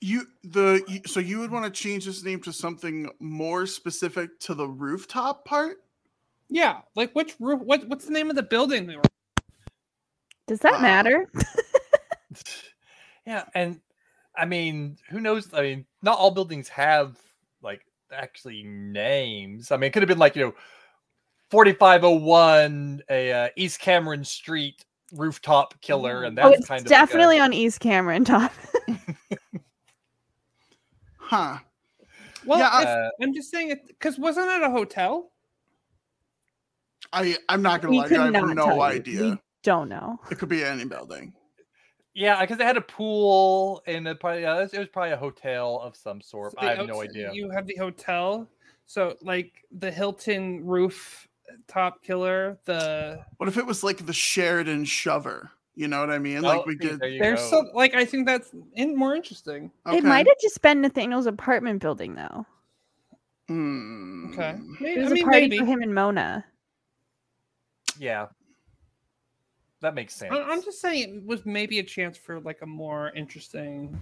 [0.00, 4.38] You the you- so you would want to change this name to something more specific
[4.40, 5.78] to the rooftop part?
[6.48, 7.60] Yeah, like which roof?
[7.60, 9.02] What what's the name of the building they were?
[10.46, 11.26] Does that Uh, matter?
[13.26, 13.80] Yeah, and
[14.34, 15.52] I mean, who knows?
[15.52, 17.27] I mean, not all buildings have like
[18.12, 19.70] actually names.
[19.70, 20.54] I mean, it could have been like you know,
[21.50, 26.66] forty five oh one, a uh, East Cameron Street rooftop killer, and that's oh, it's
[26.66, 28.52] kind of definitely on East Cameron top.
[31.28, 31.58] Huh.
[32.46, 35.30] Well, Yeah, I- if- Uh, I'm just saying it because wasn't it a hotel?
[37.12, 39.22] I I'm not gonna we lie, to you, could I have no idea.
[39.22, 40.18] We don't know.
[40.30, 41.34] It could be any building.
[42.18, 45.12] Yeah, because they had a pool and it probably yeah, it was- it was probably
[45.12, 46.50] a hotel of some sort.
[46.52, 47.30] So I the have no idea.
[47.32, 48.48] You have the hotel,
[48.86, 51.28] so like the Hilton roof
[51.68, 52.58] top killer.
[52.64, 55.52] The What if it was like the Sheraton Shover?
[55.76, 56.42] You know what I mean?
[56.42, 56.98] Like Oh, we see, did.
[56.98, 57.50] there there's go.
[57.50, 59.70] some like I think that's in, more interesting.
[59.86, 59.98] Okay.
[59.98, 62.44] It might have just been Nathaniel's apartment building, though.
[63.46, 64.32] Hmm.
[64.32, 65.58] Okay, It maybe, was I mean a party maybe.
[65.58, 66.44] for him and Mona.
[67.96, 68.26] Yeah,
[69.80, 70.32] that makes sense.
[70.32, 74.00] I- I'm just saying it was maybe a chance for like a more interesting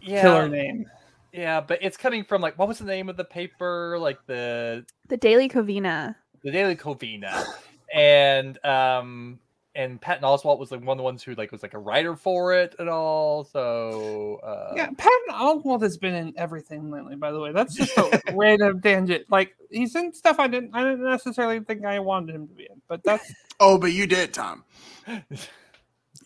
[0.00, 0.86] yeah, killer name.
[1.32, 3.98] yeah, but it's coming from like what was the name of the paper?
[3.98, 6.16] Like the The Daily Covina.
[6.42, 7.44] the Daily Covina,
[7.92, 9.40] and um
[9.78, 12.16] and Patton Oswalt was like one of the ones who like was like a writer
[12.16, 13.44] for it and all.
[13.44, 17.14] So uh, Yeah, Patton Oswalt has been in everything lately.
[17.14, 19.26] By the way, that's just a random tangent.
[19.30, 22.64] Like he's in stuff I didn't, I didn't necessarily think I wanted him to be
[22.64, 24.64] in, but that's Oh, but you did, Tom.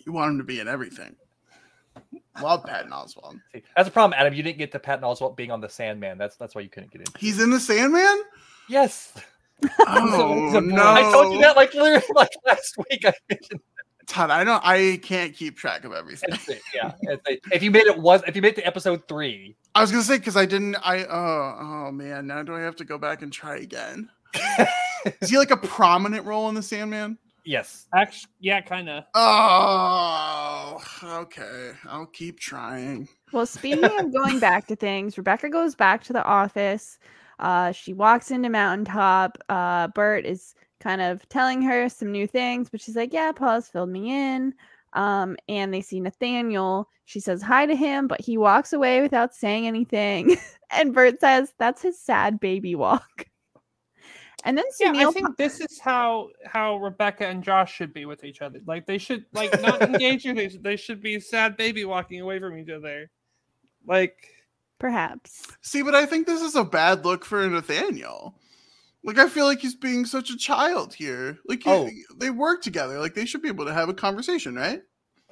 [0.04, 1.14] You want him to be in everything.
[2.42, 3.38] Love Patton Oswalt.
[3.54, 4.34] see, that's a problem, Adam.
[4.34, 6.18] You didn't get to Patton Oswalt being on the Sandman.
[6.18, 7.06] That's that's why you couldn't get in.
[7.16, 8.22] He's in the Sandman?
[8.68, 9.12] Yes,
[9.86, 10.82] Oh He's no!
[10.82, 13.04] I told you that like literally like last week.
[13.04, 13.60] I mentioned
[14.06, 14.62] Todd, I don't.
[14.64, 16.30] I can't keep track of everything.
[16.32, 16.92] it's it, yeah.
[17.02, 17.40] It's it.
[17.52, 20.02] If you made it was if you made it to episode three, I was gonna
[20.02, 20.76] say because I didn't.
[20.76, 22.26] I oh oh man.
[22.26, 24.08] Now do I have to go back and try again?
[25.20, 27.18] Is he like a prominent role in the Sandman?
[27.44, 27.86] yes.
[27.94, 29.04] actually yeah, kind of.
[29.14, 31.72] Oh, okay.
[31.86, 33.08] I'll keep trying.
[33.32, 36.98] Well, speaking of going back to things, Rebecca goes back to the office.
[37.38, 39.38] Uh, she walks into Mountaintop.
[39.48, 43.68] Uh, Bert is kind of telling her some new things, but she's like, "Yeah, Paul's
[43.68, 44.54] filled me in."
[44.94, 46.88] Um, and they see Nathaniel.
[47.04, 50.36] She says hi to him, but he walks away without saying anything.
[50.70, 53.26] and Bert says, "That's his sad baby walk."
[54.44, 58.06] And then Yeah, I Sunil think this is how how Rebecca and Josh should be
[58.06, 58.60] with each other.
[58.66, 60.34] Like they should like not engage you.
[60.34, 63.10] They, they should be sad baby walking away from each other.
[63.86, 64.28] Like
[64.82, 68.34] perhaps See, but I think this is a bad look for Nathaniel.
[69.04, 71.38] Like, I feel like he's being such a child here.
[71.46, 71.90] Like, you- Oh.
[72.16, 72.98] they work together.
[72.98, 74.82] Like, they should be able to have a conversation, right?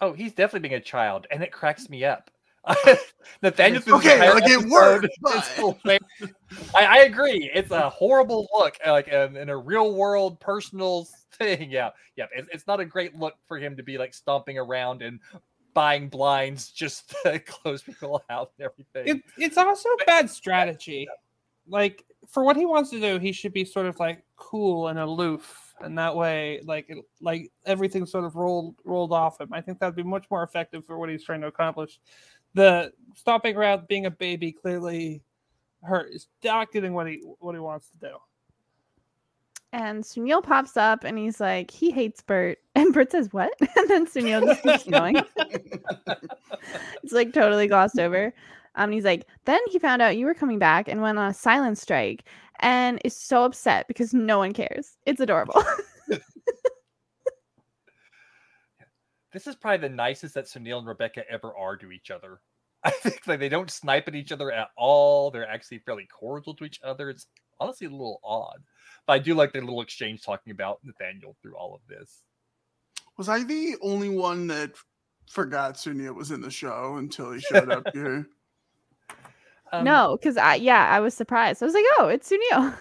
[0.01, 2.31] Oh, he's definitely being a child, and it cracks me up.
[3.43, 5.09] Nathaniel through this Okay, entire like, it worked,
[5.85, 6.01] but-
[6.77, 7.51] I, I agree.
[7.53, 11.71] It's a horrible look, uh, like um, in a real world personal thing.
[11.71, 12.27] Yeah, yeah.
[12.37, 15.19] It's, it's not a great look for him to be like stomping around and
[15.75, 19.17] buying blinds just to close people out and everything.
[19.17, 21.09] it, it's also bad strategy.
[21.69, 24.99] Like for what he wants to do, he should be sort of like cool and
[24.99, 29.53] aloof, and that way, like it, like everything sort of rolled rolled off him.
[29.53, 32.01] I think that'd be much more effective for what he's trying to accomplish.
[32.55, 35.23] The stopping around being a baby clearly
[35.83, 38.17] hurt is not getting what he what he wants to do.
[39.73, 42.59] And Sunil pops up and he's like, he hates Bert.
[42.77, 43.53] And Bert says, what?
[43.77, 45.17] And then Sunil just keeps going.
[47.03, 48.33] it's like totally glossed over.
[48.77, 51.35] Um, he's like, then he found out you were coming back and went on a
[51.35, 52.25] silent strike
[52.61, 54.97] and is so upset because no one cares.
[55.07, 55.63] It's adorable.
[59.33, 62.41] this is probably the nicest that Sunil and Rebecca ever are to each other.
[62.83, 65.31] I think like they don't snipe at each other at all.
[65.31, 67.11] They're actually fairly cordial to each other.
[67.11, 67.27] It's
[67.61, 68.63] honestly a little odd.
[69.07, 72.23] But I do like the little exchange talking about Nathaniel through all of this.
[73.17, 74.73] Was I the only one that
[75.29, 78.27] forgot Sunil was in the show until he showed up here?
[79.73, 81.63] Um, no, because I yeah, I was surprised.
[81.63, 82.77] I was like, oh, it's Sunil.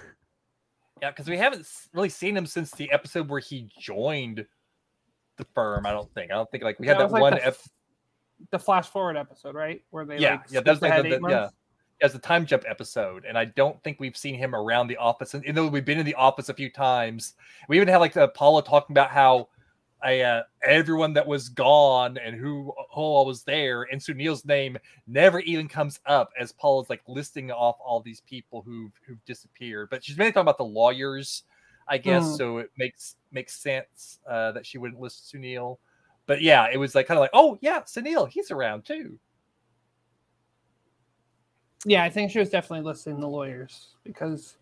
[1.01, 4.45] Yeah, because we haven't really seen him since the episode where he joined
[5.37, 5.85] the firm.
[5.85, 6.31] I don't think.
[6.31, 7.33] I don't think like we had That that, like one.
[7.33, 7.57] the ep-
[8.51, 9.81] the flash forward episode, right?
[9.91, 11.49] Where they yeah, like, yeah, that's skipped like the, eight the- yeah.
[12.01, 15.33] As the time jump episode, and I don't think we've seen him around the office.
[15.33, 17.33] And even though we've been in the office a few times,
[17.67, 19.49] we even had like uh, Paula talking about how
[20.01, 24.77] I, uh, everyone that was gone and who who all was there, and Sunil's name
[25.07, 29.89] never even comes up as Paula's like listing off all these people who who've disappeared.
[29.89, 31.43] But she's mainly talking about the lawyers,
[31.87, 32.23] I guess.
[32.23, 32.37] Mm.
[32.37, 35.77] So it makes makes sense uh, that she wouldn't list Sunil.
[36.27, 39.19] But yeah, it was like kind of like, oh yeah, Sunil, he's around too.
[41.85, 44.57] Yeah, I think she was definitely listing the lawyers because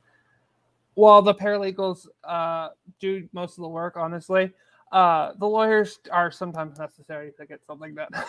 [0.93, 4.51] while the paralegals uh, do most of the work, honestly,
[4.91, 8.09] uh, the lawyers are sometimes necessary to get something done.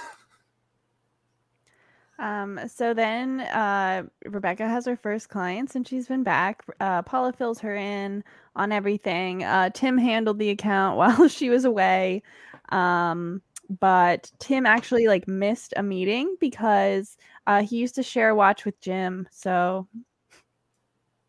[2.21, 6.65] Um, so then uh, Rebecca has her first clients and she's been back.
[6.81, 8.25] Uh, Paula fills her in
[8.57, 9.45] on everything.
[9.45, 12.23] Uh, Tim handled the account while she was away.
[12.71, 13.41] Um,
[13.81, 17.17] but Tim actually like missed a meeting because
[17.49, 19.27] uh, he used to share a watch with Jim.
[19.33, 19.89] So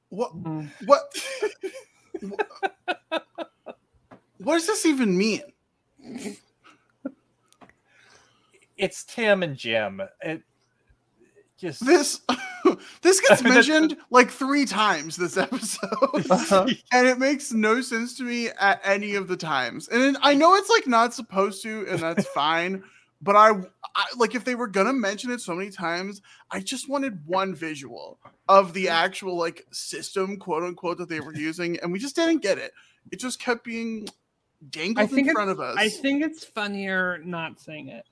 [0.09, 0.35] What?
[0.43, 0.69] Mm.
[0.85, 1.01] What?
[4.37, 5.41] what does this even mean?
[8.77, 10.01] It's Tim and Jim.
[10.21, 10.43] It
[11.57, 12.19] just This
[13.01, 16.29] this gets I mean, that's- mentioned like three times this episode.
[16.29, 16.67] Uh-huh.
[16.91, 19.87] and it makes no sense to me at any of the times.
[19.87, 22.83] And I know it's like not supposed to, and that's fine.
[23.21, 23.51] But I,
[23.95, 27.53] I like if they were gonna mention it so many times, I just wanted one
[27.53, 32.15] visual of the actual like system, quote unquote, that they were using, and we just
[32.15, 32.71] didn't get it.
[33.11, 34.07] It just kept being
[34.69, 35.75] dangled in front of us.
[35.77, 38.05] I think it's funnier not saying it.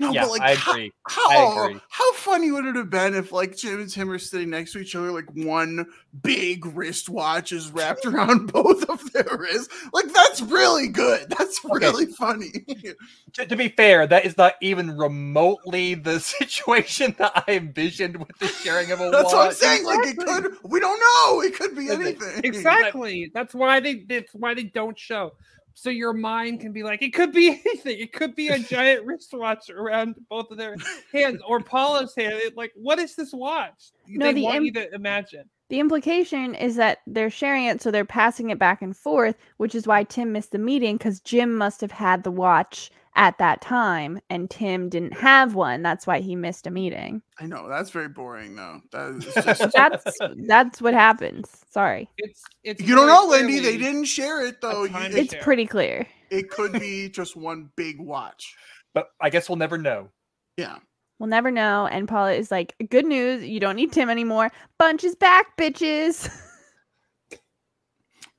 [0.00, 0.92] No, yeah, but like I how- agree.
[1.08, 1.80] How, I agree.
[1.88, 4.78] how funny would it have been if like Jim and Tim are sitting next to
[4.78, 5.86] each other, like one
[6.22, 9.72] big wristwatch is wrapped around both of their wrists?
[9.92, 11.28] Like that's really good.
[11.30, 11.86] That's Okay.
[11.86, 12.52] really funny.
[13.34, 18.38] to, to be fair, that is not even remotely the situation that I envisioned with
[18.38, 19.32] the sharing of a that's watch.
[19.34, 19.84] what I'm saying.
[19.84, 20.54] Like it could.
[20.64, 21.40] We don't know.
[21.42, 22.40] It could be anything.
[22.44, 23.30] Exactly.
[23.34, 24.04] That's why they.
[24.08, 25.32] That's why they don't show.
[25.80, 28.00] So your mind can be like, it could be anything.
[28.00, 30.74] It could be a giant wristwatch around both of their
[31.12, 32.34] hands, or Paula's hand.
[32.34, 33.92] It, like, what is this watch?
[34.08, 35.44] No, they the want im- you to imagine.
[35.68, 39.76] the implication is that they're sharing it, so they're passing it back and forth, which
[39.76, 43.60] is why Tim missed the meeting because Jim must have had the watch at that
[43.60, 45.82] time and Tim didn't have one.
[45.82, 47.20] That's why he missed a meeting.
[47.38, 48.80] I know that's very boring though.
[48.92, 49.72] That is just.
[49.74, 51.50] That's that's what happens.
[51.68, 52.08] Sorry.
[52.16, 52.80] It's it's.
[52.80, 53.58] you don't know, Lindy.
[53.58, 54.84] They didn't share it though.
[54.84, 55.42] You- It, It's share.
[55.42, 56.06] pretty clear.
[56.30, 58.54] it could be just one big watch.
[58.94, 60.08] But I guess we'll never know.
[60.56, 60.76] Yeah.
[61.18, 61.88] We'll never know.
[61.88, 64.50] And Paula is like, good news, you don't need Tim anymore.
[64.78, 66.30] Bunch is back, bitches.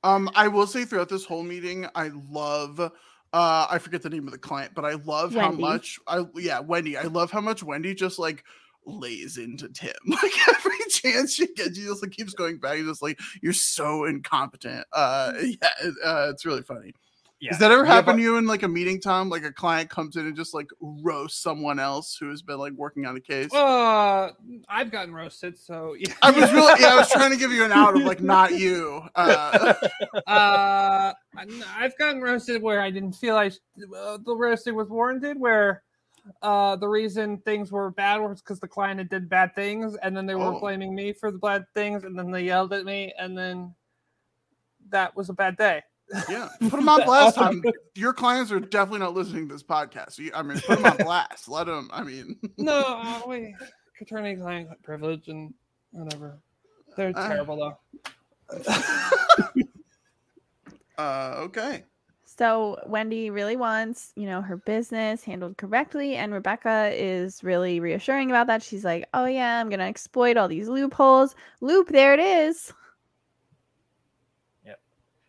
[0.02, 2.90] Um, I will say throughout this whole meeting, I love
[3.32, 6.60] uh I forget the name of the client, but I love how much I yeah,
[6.60, 6.96] Wendy.
[6.96, 8.44] I love how much Wendy just like
[8.86, 9.92] lays into Tim.
[10.06, 13.52] Like every chance she gets, she just like keeps going back and just like you're
[13.52, 14.86] so incompetent.
[14.92, 16.92] Uh yeah, uh, it's really funny.
[17.40, 17.52] Yeah.
[17.52, 19.30] Has that ever We have happened to you in like a meeting, Tom?
[19.30, 22.74] Like a client comes in and just like roasts someone else who has been like
[22.74, 23.50] working on a case?
[23.54, 24.32] Uh,
[24.68, 26.12] I've gotten roasted, so yeah.
[26.20, 28.52] I was really yeah, I was trying to give you an out of like not
[28.58, 29.02] you.
[29.14, 29.74] Uh
[30.26, 31.12] uh,
[31.78, 33.54] I've gotten roasted where I didn't feel like
[33.96, 35.40] uh, the roasting was warranted.
[35.40, 35.82] Where
[36.42, 40.14] uh, the reason things were bad was because the client had did bad things, and
[40.14, 40.60] then they were Oh.
[40.60, 43.74] blaming me for the bad things, and then they yelled at me, and then
[44.90, 45.82] that was a bad day.
[46.28, 47.36] Yeah, put them on blast.
[47.36, 47.62] Tom.
[47.94, 50.18] Your clients are definitely not listening to this podcast.
[50.18, 51.48] You, I mean, put them on blast.
[51.48, 51.88] Let them.
[51.92, 53.54] I mean, no, uh, wait,
[54.00, 55.54] attorney client privilege and
[55.92, 56.38] whatever.
[56.96, 57.28] They're Uh.
[57.28, 58.62] terrible though.
[60.98, 61.84] uh, okay.
[62.24, 68.30] So Wendy really wants, you know, her business handled correctly, and Rebecca is really reassuring
[68.30, 68.62] about that.
[68.62, 71.34] She's like, "Oh yeah, I'm gonna exploit all these loopholes.
[71.60, 72.72] Loop, there it is."
[74.64, 74.80] Yep.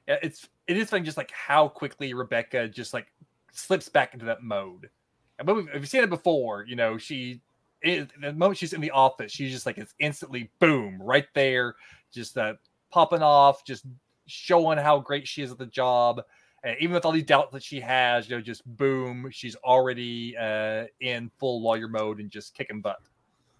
[0.07, 3.07] Yeah, it's it is funny just like how quickly Rebecca just like
[3.51, 4.89] slips back into that mode.
[5.37, 7.41] And we've, we've seen it before, you know, she
[7.83, 11.75] is the moment she's in the office, she's just like it's instantly boom, right there,
[12.13, 12.53] just uh
[12.89, 13.85] popping off, just
[14.27, 16.21] showing how great she is at the job.
[16.63, 20.37] And even with all these doubts that she has, you know, just boom, she's already
[20.37, 23.01] uh in full lawyer mode and just kicking butt.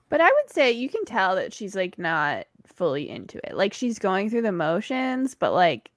[0.07, 3.57] But I would say you can tell that she's like not fully into it.
[3.57, 5.91] Like she's going through the motions, but like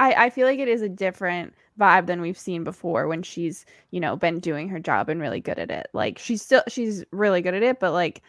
[0.00, 3.64] I I feel like it is a different vibe than we've seen before when she's,
[3.92, 5.88] you know, been doing her job and really good at it.
[5.92, 8.22] Like she's still she's really good at it, but like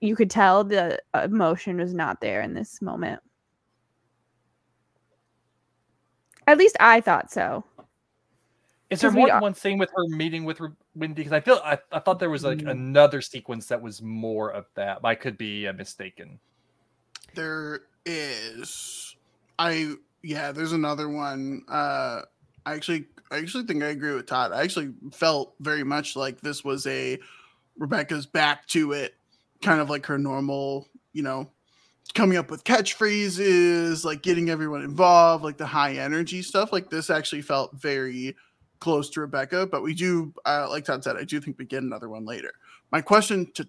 [0.00, 3.22] you could tell the emotion was not there in this moment.
[6.46, 7.64] At least I thought so.
[8.90, 10.60] Is there more are- than one scene with her meeting with
[10.94, 11.14] Wendy?
[11.14, 12.70] Because I feel I, I thought there was like Mm.
[12.70, 14.98] another sequence that was more of that.
[15.02, 16.38] I could be uh, mistaken.
[17.34, 19.16] There is.
[19.58, 19.94] I
[20.24, 21.62] yeah, there's another one.
[21.68, 22.22] Uh
[22.66, 24.52] I actually I actually think I agree with Todd.
[24.52, 27.18] I actually felt very much like this was a
[27.76, 29.14] Rebecca's back to it,
[29.62, 31.50] kind of like her normal, you know,
[32.14, 36.72] coming up with catchphrases, like getting everyone involved, like the high energy stuff.
[36.72, 38.36] Like this actually felt very
[38.80, 41.82] close to Rebecca, but we do uh, like Todd said, I do think we get
[41.82, 42.52] another one later.
[42.92, 43.68] My question to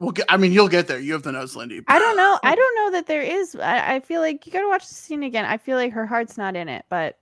[0.00, 0.98] Well, I mean, you'll get there.
[0.98, 1.82] You have the notes, Lindy.
[1.86, 2.38] I don't know.
[2.42, 3.54] I don't know that there is.
[3.54, 5.44] I, I feel like you got to watch the scene again.
[5.44, 7.18] I feel like her heart's not in it, but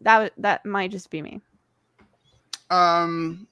[0.00, 1.40] that that might just be me.
[2.68, 3.46] Um,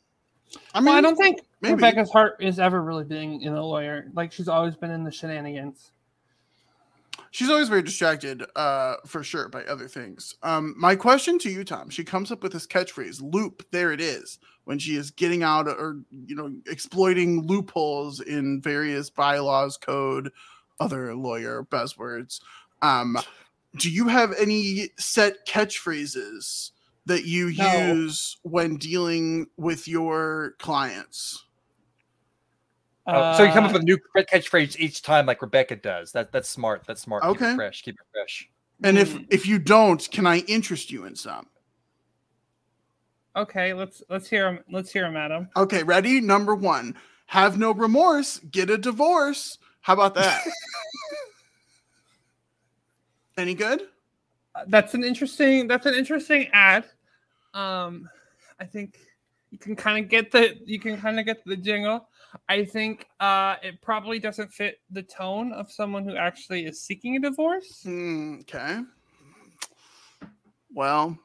[0.74, 1.76] I mean, well, I don't think maybe.
[1.76, 4.10] Rebecca's heart is ever really being in a lawyer.
[4.12, 5.91] Like she's always been in the shenanigans.
[7.32, 10.36] She's always very distracted, uh, for sure, by other things.
[10.44, 14.00] Um, my question to you, Tom, she comes up with this catchphrase, "Loop." There it
[14.00, 14.38] is.
[14.64, 20.30] When she is getting out or you know exploiting loopholes in various bylaws, code,
[20.78, 22.40] other lawyer buzzwords.
[22.80, 23.16] Um,
[23.76, 26.70] do you have any set catchphrases
[27.06, 27.92] that you No.
[27.94, 31.44] use when dealing with your clients?
[33.06, 36.12] Oh, so you come up Uh, with a new catchphrase each time, like Rebecca does.
[36.12, 36.84] That that's smart.
[36.86, 37.22] That's smart.
[37.24, 37.52] Keep Okay.
[37.52, 37.82] it fresh.
[37.82, 38.48] Keep it fresh.
[38.84, 39.26] And if Mm.
[39.30, 41.48] if you don't, can I interest you in some?
[43.34, 44.64] Okay, let's let's hear him.
[44.70, 45.48] Let's hear him, Adam.
[45.56, 46.20] Okay, ready?
[46.20, 46.94] Number one,
[47.26, 49.58] have no remorse, get a divorce.
[49.80, 50.44] How about that?
[53.36, 53.82] Any good?
[54.54, 55.66] Uh, That's an interesting.
[55.66, 56.84] That's an interesting ad.
[57.54, 58.08] Um,
[58.60, 58.98] I think
[59.50, 62.08] you can kind of get the you can kind of get the jingle.
[62.48, 67.16] I think uh, it probably doesn't fit the tone of someone who actually is seeking
[67.16, 67.82] a divorce.
[67.82, 68.80] Hmm, okay.
[70.74, 71.18] Well,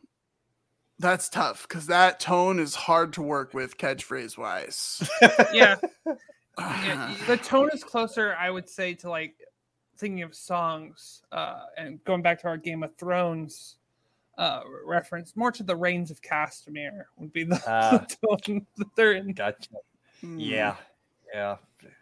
[1.00, 5.08] that's tough because that tone is hard to work with catchphrase wise.
[5.54, 5.76] Yeah,
[6.60, 9.36] yeah, the tone is closer, I would say, to like
[9.98, 13.78] thinking of songs uh, and going back to our Game of Thrones
[14.38, 18.06] uh, reference, more to the Rains of Castamere would be the, Ah.
[18.22, 19.34] the tone that they're in.
[19.34, 19.70] Gotcha.
[20.22, 20.40] Hmm.
[20.40, 20.76] Yeah,
[21.34, 21.58] yeah,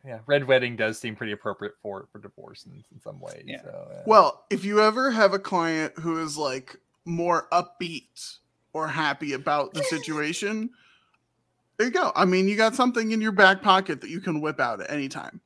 [0.05, 0.19] yeah.
[0.25, 3.43] Red wedding does seem pretty appropriate for for divorce in, in some ways.
[3.45, 3.61] Yeah.
[3.63, 4.01] So, yeah.
[4.05, 8.37] Well, if you ever have a client who is like more upbeat
[8.73, 10.69] or happy about the situation,
[11.77, 12.11] there you go.
[12.15, 14.89] I mean, you got something in your back pocket that you can whip out at
[14.91, 15.39] any time.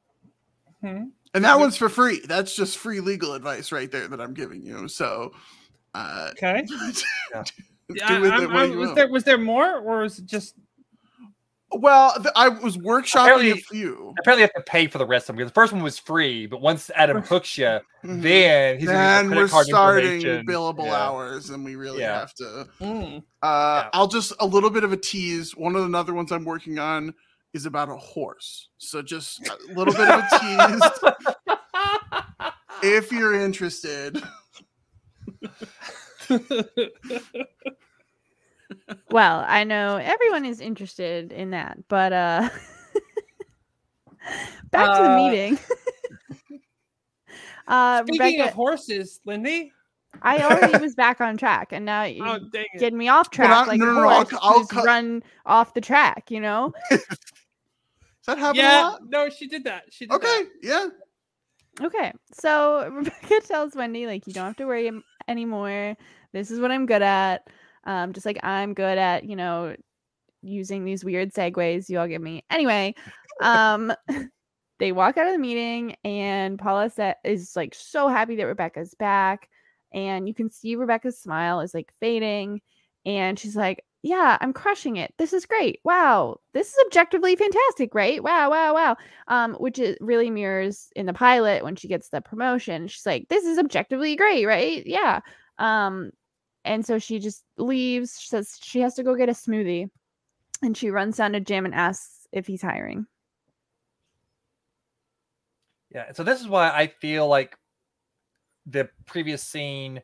[0.81, 1.05] Hmm.
[1.33, 2.21] And that one's for free.
[2.25, 4.87] That's just free legal advice right there that I'm giving you.
[4.87, 5.31] So,
[5.93, 6.63] uh, Okay.
[7.33, 7.43] Yeah.
[7.91, 10.27] Yeah, do with I'm- it I'm- you was there was there more, or was it
[10.27, 10.53] just
[11.71, 14.13] Well, th- I was workshopping a few.
[14.19, 15.99] apparently, you have to pay for the rest of them because the first one was
[15.99, 18.21] free, but once Adam hooks you, Mhm.
[18.23, 20.95] then he's then gonna we're use your credit card starting billable Yeah.
[20.95, 22.19] hours, and we really Yeah.
[22.19, 22.67] have to.
[22.81, 23.17] Mm.
[23.43, 23.89] Uh, Yeah.
[23.93, 25.55] I'll just a little bit of a tease.
[25.55, 27.13] One of the other ones I'm working on
[27.53, 28.69] is about a horse.
[28.77, 30.81] So just a little bit of a tease
[32.83, 34.21] if you're interested.
[39.11, 42.49] Well, I know everyone is interested in that, but uh
[44.71, 45.59] back to the Uh, meeting.
[47.67, 49.71] uh Speaking Rebecca, of horses, Lindy.
[50.21, 52.79] I already was back on track and now you Oh dang it!
[52.79, 54.67] getting me off track I- like no, a no, no, I'll horse cu- I'll who's
[54.67, 56.73] cut- run off the track, you know?
[56.89, 56.99] Does
[58.27, 59.01] that happen a Yeah, lot?
[59.07, 59.85] no, she did that.
[59.91, 60.49] She did Okay, that.
[60.61, 60.87] yeah.
[61.81, 65.95] Okay, so Rebecca tells Wendy like you don't have to worry am- anymore.
[66.33, 67.47] This is what I'm good at.
[67.85, 69.75] Um, just like I'm good at you know
[70.41, 72.43] using these weird segues you all give me.
[72.49, 72.95] Anyway,
[73.41, 73.93] um,
[74.79, 78.93] they walk out of the meeting and Paula sa- is like so happy that Rebecca's
[78.95, 79.49] back,
[79.93, 82.61] and you can see Rebecca's smile is like fading,
[83.05, 85.13] and she's like, "Yeah, I'm crushing it.
[85.17, 85.79] This is great.
[85.83, 88.23] Wow, this is objectively fantastic, right?
[88.23, 92.21] Wow, wow, wow." um, which is really mirrors in the pilot when she gets the
[92.21, 92.87] promotion.
[92.87, 94.85] She's like, "This is objectively great, right?
[94.85, 95.19] Yeah."
[95.59, 96.11] Um,
[96.65, 98.19] and so she just leaves.
[98.19, 99.89] She says she has to go get a smoothie,
[100.61, 103.05] and she runs down to Jim and asks if he's hiring.
[105.93, 107.57] Yeah, so this is why I feel like
[108.67, 110.01] the previous scene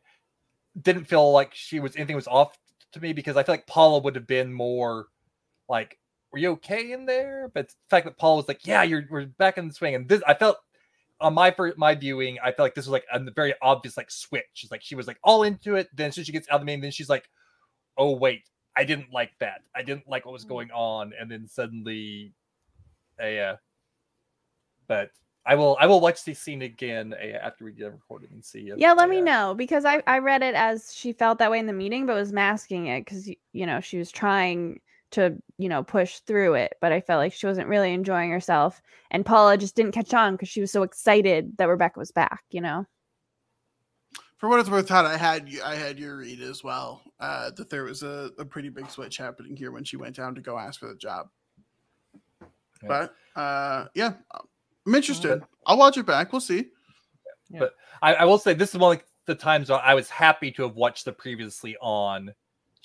[0.80, 2.58] didn't feel like she was anything was off
[2.92, 5.06] to me because I feel like Paula would have been more
[5.68, 5.98] like,
[6.32, 9.26] "Were you okay in there?" But the fact that Paula was like, "Yeah, you're we're
[9.26, 10.58] back in the swing," and this I felt
[11.20, 14.10] on my fir- my viewing, I felt like this was like a very obvious like
[14.10, 14.62] switch.
[14.62, 15.88] It's like she was like all into it.
[15.94, 16.80] Then so she gets out of the main.
[16.80, 17.28] Then she's like,
[17.96, 18.42] "Oh wait,
[18.76, 19.62] I didn't like that.
[19.74, 22.32] I didn't like what was going on." And then suddenly,
[23.20, 23.56] a uh,
[24.86, 25.10] but
[25.46, 28.68] I will I will watch the scene again uh, after we get recording and see.
[28.68, 31.50] If, Yeah, let me uh, know because I I read it as she felt that
[31.50, 34.80] way in the meeting, but was masking it because you know she was trying
[35.16, 38.80] to you know push through it, but I felt like she wasn't really enjoying herself,
[39.10, 42.44] and Paula just didn't catch on because she was so excited that Rebecca was back.
[42.50, 42.86] You know.
[44.38, 47.02] For what it's worth, Todd, I had I had your read as well.
[47.18, 50.34] Uh, that there was a, a pretty big switch happening here when she went down
[50.34, 51.28] to go ask for the job.
[52.82, 52.88] Yeah.
[53.34, 54.12] But uh, yeah,
[54.86, 55.42] I'm interested.
[55.66, 56.32] I'll watch it back.
[56.32, 56.66] We'll see.
[57.50, 60.62] But I, I will say this is one of the times I was happy to
[60.64, 62.34] have watched the previously on,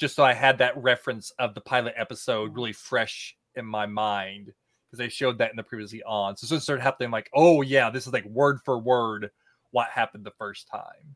[0.02, 4.48] just so I had that reference of the pilot episode really fresh in my mind
[4.88, 6.36] because they showed that in the previously on.
[6.36, 9.30] So, so it started happening, like, oh yeah, this is like word for word
[9.70, 11.16] what happened the first time.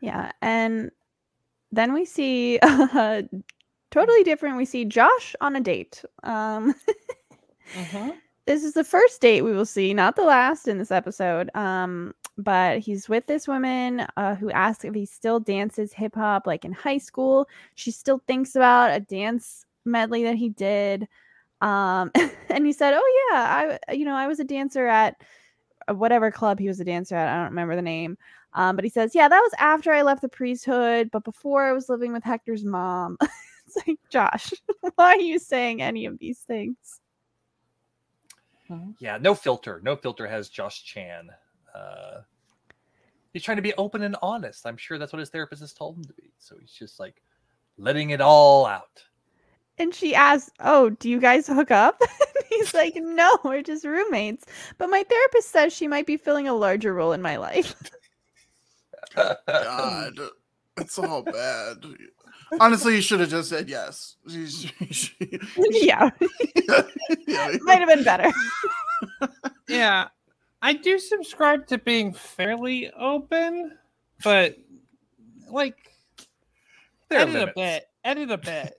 [0.00, 0.90] Yeah, and
[1.70, 3.22] then we see uh,
[3.90, 4.56] totally different.
[4.56, 6.02] We see Josh on a date.
[6.22, 6.74] Um,
[7.74, 8.14] Mhm.
[8.46, 11.50] this is the first date we will see, not the last in this episode.
[11.54, 16.46] Um, but he's with this woman uh, who asks if he still dances hip hop
[16.46, 17.48] like in high school.
[17.74, 21.08] She still thinks about a dance medley that he did.
[21.60, 22.10] Um,
[22.48, 25.22] and he said, "Oh yeah, I you know I was a dancer at
[25.88, 27.32] uh, whatever club he was a dancer at.
[27.32, 28.18] I don't remember the name."
[28.54, 31.72] Um, but he says, "Yeah, that was after I left the priesthood, but before I
[31.72, 33.16] was living with Hector's mom."
[33.66, 34.52] it's like, Josh,
[34.96, 37.00] why are you saying any of these things?
[38.98, 39.80] Yeah, no filter.
[39.84, 41.28] No filter has Josh Chan.
[41.74, 42.20] Uh,
[43.32, 44.66] he's trying to be open and honest.
[44.66, 46.32] I'm sure that's what his therapist has told him to be.
[46.38, 47.22] So he's just like
[47.76, 49.02] letting it all out.
[49.78, 52.00] And she asks, "Oh, do you guys hook up?"
[52.48, 54.44] He's like, "No, we're just roommates."
[54.78, 57.74] But my therapist says she might be filling a larger role in my life.
[59.16, 60.18] God,
[60.76, 61.78] it's all bad.
[62.60, 64.16] Honestly, you should have just said yes.
[64.26, 65.14] You sh- you sh-
[65.58, 66.10] yeah,
[67.26, 67.56] yeah.
[67.62, 68.32] might have been better.
[69.68, 70.08] Yeah,
[70.64, 73.76] I do subscribe to being fairly open,
[74.24, 74.56] but
[75.50, 75.76] like
[77.10, 78.74] There are edit a bit, edit a bit.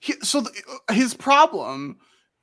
[0.00, 0.50] He- so the,
[0.90, 1.98] his problem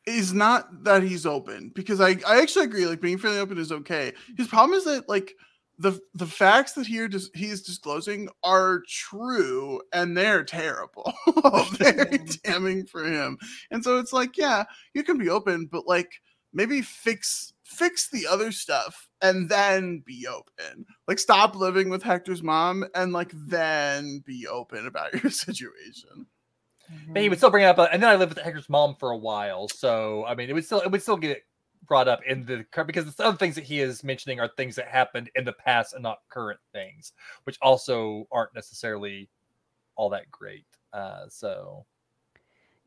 [0.05, 3.71] is not that he's open because I, I actually agree like being fairly open is
[3.71, 4.13] okay.
[4.37, 5.33] His problem is that like
[5.79, 11.11] the the facts that he dis- he's disclosing are true and they're terrible.
[11.71, 13.39] Very damning for him.
[13.71, 16.11] And so it's like yeah you can be open but like
[16.53, 22.41] maybe fix fix the other stuff and then be open like stop living with hector's
[22.41, 26.25] mom and like then be open about your situation
[27.13, 28.95] But he would still bring it up, uh, and then I lived with Hector's mom
[28.95, 31.43] for a while, so I mean, it would still it would still get
[31.87, 34.75] brought up in the cur- because the other things that he is mentioning are things
[34.75, 37.13] that happened in the past and not current things,
[37.43, 39.29] which also aren't necessarily
[39.95, 40.65] all that great.
[40.93, 41.85] Uh, so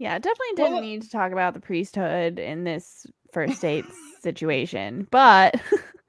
[0.02, 3.84] Yeah, definitely didn't uh, need to talk about the priesthood in this first date
[4.20, 5.06] situation.
[5.12, 5.60] But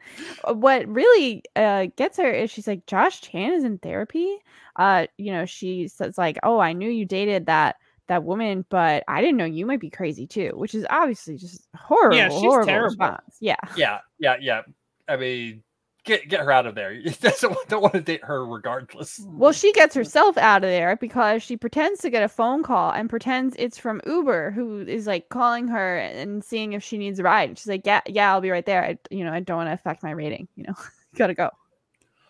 [0.51, 4.39] what really uh, gets her is she's like, Josh Chan is in therapy.
[4.75, 7.75] Uh, you know, she says like, "Oh, I knew you dated that
[8.07, 11.67] that woman, but I didn't know you might be crazy too," which is obviously just
[11.75, 12.95] horrible, Yeah, she's horrible terrible.
[13.05, 13.37] response.
[13.39, 14.61] Yeah, yeah, yeah, yeah.
[15.07, 15.63] I mean,
[16.03, 16.93] get get her out of there.
[17.03, 17.11] You
[17.41, 19.21] don't, don't want to date her regardless.
[19.27, 22.91] Well, she gets herself out of there because she pretends to get a phone call
[22.91, 27.19] and pretends it's from Uber, who is like calling her and seeing if she needs
[27.19, 27.57] a ride.
[27.57, 28.83] She's like, "Yeah, yeah, I'll be right there.
[28.83, 30.47] I, you know, I don't want to affect my rating.
[30.55, 30.75] You know,
[31.15, 31.49] gotta go."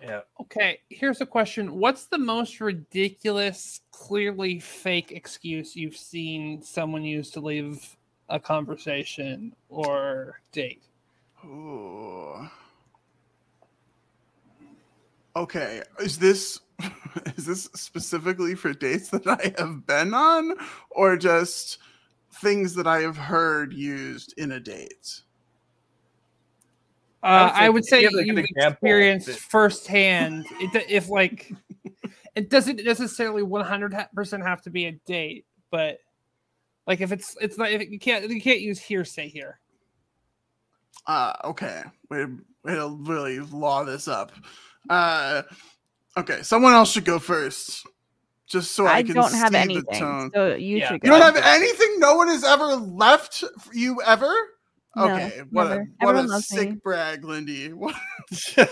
[0.02, 0.22] Yeah.
[0.42, 1.80] Okay, here's a question.
[1.80, 7.96] What's the most ridiculous, clearly fake excuse you've seen someone use to leave
[8.28, 10.84] a conversation or date?
[11.46, 12.50] Ooh.
[15.36, 16.60] Okay, is this
[17.38, 20.54] is this specifically for dates that I have been on,
[20.92, 21.80] or just
[22.36, 25.22] things that I have heard used in a date?
[27.24, 30.46] Uh, I I would would say say give a you've experienced that- firsthand.
[30.60, 31.52] It, if like,
[32.36, 36.00] it doesn't necessarily one hundred percent have to be a date, but
[36.86, 39.60] like if it's it's not if it, you can't you can't use hearsay here.
[41.08, 44.32] Uh, okay, way to, way to really law this up.
[44.90, 45.44] Uh,
[46.18, 47.86] okay, someone else should go first,
[48.48, 50.32] just so I, I, can don't have see the anything, tone.
[50.34, 50.88] so you Yeah.
[50.90, 52.00] should You don't have anything.
[52.00, 53.44] No one has ever left
[53.74, 54.34] you ever.
[54.96, 55.90] No, Okay, what a never.
[56.00, 56.76] what a sick me.
[56.84, 57.74] brag, Lindy.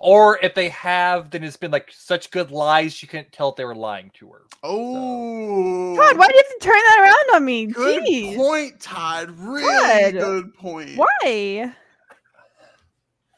[0.00, 3.56] Or if they have, then it's been like such good lies she couldn't tell if
[3.56, 4.42] they were lying to her.
[4.62, 7.66] Oh, God, why did you have to turn that around on me?
[7.66, 8.36] Good Jeez.
[8.36, 9.30] point, Todd.
[9.38, 10.20] Really Good.
[10.20, 10.96] good point.
[10.98, 11.72] Why?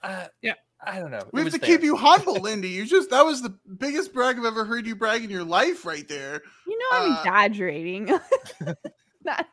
[0.02, 0.54] Uh, Yeah.
[0.86, 1.18] I don't know.
[1.18, 1.68] It We have to there.
[1.68, 2.68] keep you humble, Lindy.
[2.68, 5.84] You just that was the biggest brag I've ever heard you brag in your life,
[5.84, 6.40] right there.
[6.68, 8.04] You know I'm Uh, exaggerating.
[9.24, 9.46] Not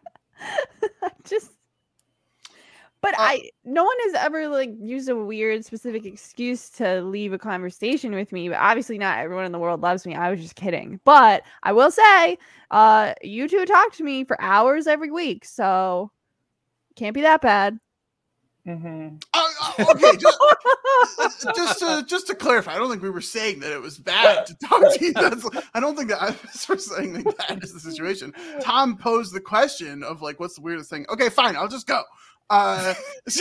[1.24, 1.52] just
[3.02, 7.34] but Uh, I no one has ever like used a weird specific excuse to leave
[7.34, 10.14] a conversation with me, but obviously not everyone in the world loves me.
[10.16, 11.00] I was just kidding.
[11.06, 12.38] But I will say,
[12.70, 16.12] uh you two talk to me for hours every week, so
[16.96, 17.80] can't be that bad.
[18.68, 19.24] Mhm.
[19.32, 20.38] Uh, uh, okay, just,
[21.56, 24.48] just to just to clarify, I don't think we were saying that it was bad
[24.48, 25.14] to talk to you.
[25.14, 26.36] That's, I don't think that I
[26.68, 28.34] was saying that bad is the situation.
[28.62, 31.06] Tom posed the question of like, what's the weirdest thing?
[31.10, 32.02] Okay, fine, I'll just go.
[32.50, 32.96] Uh,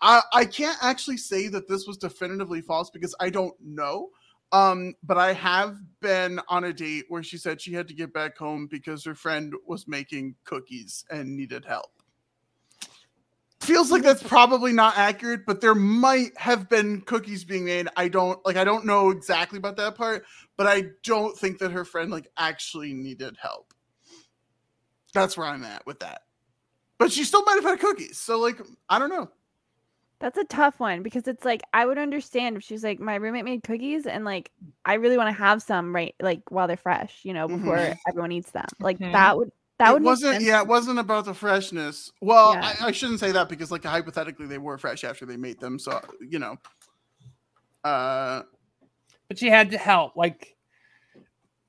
[0.00, 4.10] I I can't actually say that this was definitively false because I don't know.
[4.52, 8.12] Um, but I have been on a date where she said she had to get
[8.12, 11.90] back home because her friend was making cookies and needed help.
[13.60, 17.88] Feels like that's probably not accurate, but there might have been cookies being made.
[17.96, 20.24] I don't like I don't know exactly about that part,
[20.56, 23.72] but I don't think that her friend like actually needed help.
[25.14, 26.22] That's where I'm at with that.
[26.98, 28.18] But she still might have had cookies.
[28.18, 29.30] So like I don't know.
[30.18, 33.16] That's a tough one because it's like I would understand if she was like my
[33.16, 34.50] roommate made cookies and like
[34.84, 37.98] I really want to have some right like while they're fresh, you know, before Mhm.
[38.08, 38.66] everyone eats them.
[38.80, 39.12] Like Mhm.
[39.12, 42.10] that would that it would make wasn't yeah, it wasn't about the freshness.
[42.20, 42.74] Well, Yeah.
[42.80, 45.78] I, I shouldn't say that because like hypothetically they were fresh after they made them.
[45.78, 46.56] So you know.
[47.84, 48.42] Uh
[49.28, 50.16] But she had to help.
[50.16, 50.56] Like,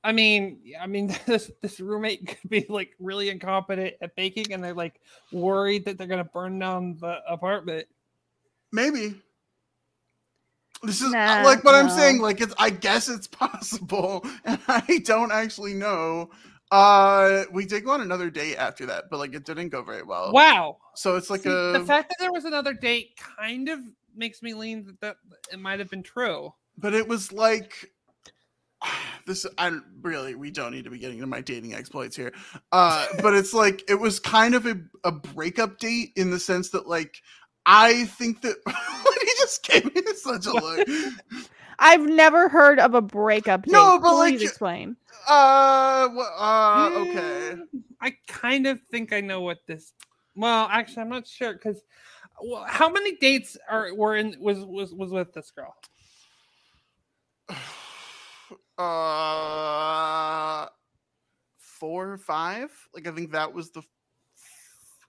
[0.04, 4.64] I mean, I mean, this this roommate could be like really incompetent at baking, and
[4.64, 5.02] they're like
[5.32, 7.88] worried that they're gonna burn down the apartment.
[8.72, 9.16] maybe.
[10.84, 12.22] This is Nah, like what I'm saying.
[12.22, 16.30] Like it's, I guess it's possible, and I don't actually know.
[16.72, 20.03] Uh, we did go on another date after that, but like it didn't go very
[20.03, 20.31] well.
[20.34, 20.77] Wow.
[20.95, 23.80] So it's like See, a the fact that there was another date kind of
[24.15, 25.18] makes me lean that, that
[25.53, 26.53] it might have been true.
[26.77, 27.91] but it was like
[29.26, 29.72] this i
[30.02, 32.34] really we don't need to be getting into my dating exploits here
[32.72, 36.69] uh but it's like it was kind of a, a breakup date in the sense
[36.69, 37.22] that like
[37.65, 38.56] i think that
[39.22, 40.88] he just gave me such a look
[41.80, 43.72] I've never heard of a breakup date.
[43.74, 44.95] No, but, like, Please you- explain.
[45.30, 47.68] uh uh okay Mm,
[48.02, 49.94] I kind of think I know what this.
[50.36, 51.82] Well, actually, I'm not sure because.
[52.40, 55.76] Well, how many dates are were in was was was with this girl?
[58.78, 60.68] uh
[61.58, 63.82] four or five like i think that was the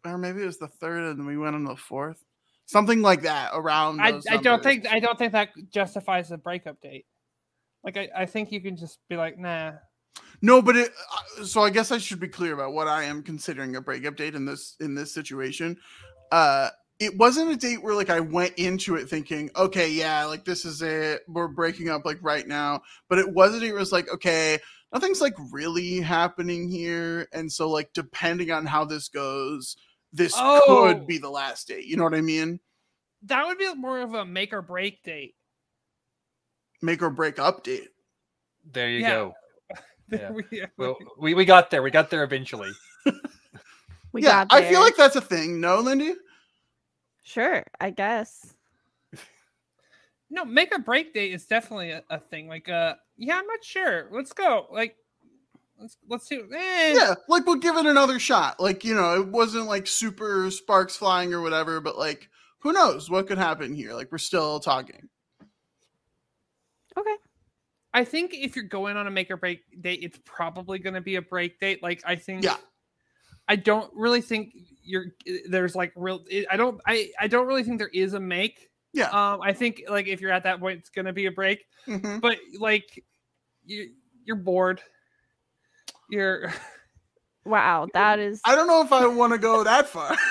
[0.04, 2.24] or maybe it was the third and we went on the fourth
[2.68, 6.80] something like that around I, I don't think I don't think that justifies a breakup
[6.80, 7.06] date.
[7.82, 9.72] Like I, I think you can just be like, nah.
[10.42, 10.92] No, but it.
[11.38, 14.16] uh, So I guess I should be clear about what I am considering a breakup
[14.16, 15.76] date in this in this situation.
[16.30, 16.68] Uh,
[17.00, 20.64] it wasn't a date where like I went into it thinking, okay, yeah, like this
[20.64, 21.22] is it.
[21.28, 22.82] We're breaking up like right now.
[23.08, 23.62] But it wasn't.
[23.62, 24.58] It was like, okay,
[24.92, 29.76] nothing's like really happening here, and so like depending on how this goes,
[30.12, 30.62] this Oh.
[30.88, 31.84] could be the last date.
[31.86, 32.60] You know what I mean?
[33.24, 35.34] That would be more of a make or break date.
[36.82, 37.88] Make or break update.
[38.70, 39.10] There you Yeah.
[39.10, 39.34] go.
[40.10, 40.30] Yeah.
[40.30, 40.44] We-
[40.78, 41.82] Well, we, we got there.
[41.82, 42.70] We got there eventually.
[44.12, 45.60] We yeah, got I feel like that's a thing.
[45.60, 46.14] No, Lindy.
[47.24, 48.54] sure, I guess.
[50.30, 52.48] no, make or break date is definitely a, a thing.
[52.48, 54.08] Like, uh, yeah, I'm not sure.
[54.10, 54.66] Let's go.
[54.72, 54.96] Like,
[55.78, 56.40] let's let's see.
[56.54, 56.94] Eh.
[56.94, 60.96] yeah like we'll give it another shot like you know it wasn't like super sparks
[60.96, 62.28] flying or whatever but like
[62.60, 65.08] who knows what could happen here like we're still talking
[66.96, 67.14] Okay.
[67.94, 71.00] I think if you're going on a make or break date, it's probably going to
[71.00, 71.80] be a break date.
[71.82, 72.42] Like, I think.
[72.42, 72.56] Yeah.
[73.46, 74.52] I don't really think
[74.82, 75.06] you're
[75.48, 76.22] there's like real.
[76.50, 76.80] I don't.
[76.86, 78.68] I I don't really think there is a make.
[78.92, 81.64] yeah Um, I think like if you're at that point, it's gonna be a break.
[81.86, 82.20] Mhm.
[82.20, 83.02] But like,
[83.64, 83.90] you
[84.24, 84.82] you're bored.
[86.08, 86.52] You're
[87.44, 90.16] Wow, that is i don't know if i want to go that far.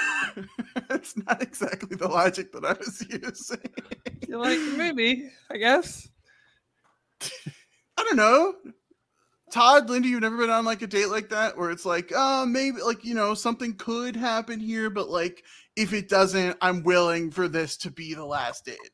[0.92, 3.60] It's not exactly the logic that i was using.
[4.28, 6.08] You're like maybe I guess.
[7.22, 8.54] i don't know.
[9.52, 12.46] Todd lindy you've never been on like a date like that where it's like uh
[12.46, 15.44] maybe like you know something could happen here but like
[15.76, 18.92] if it doesn't i'm willing for this to be the last date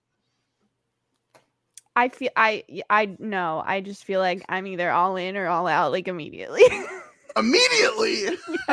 [1.96, 3.62] I feel I I know.
[3.66, 6.64] I just feel like I'm either all in or all out like immediately.
[7.36, 8.38] immediately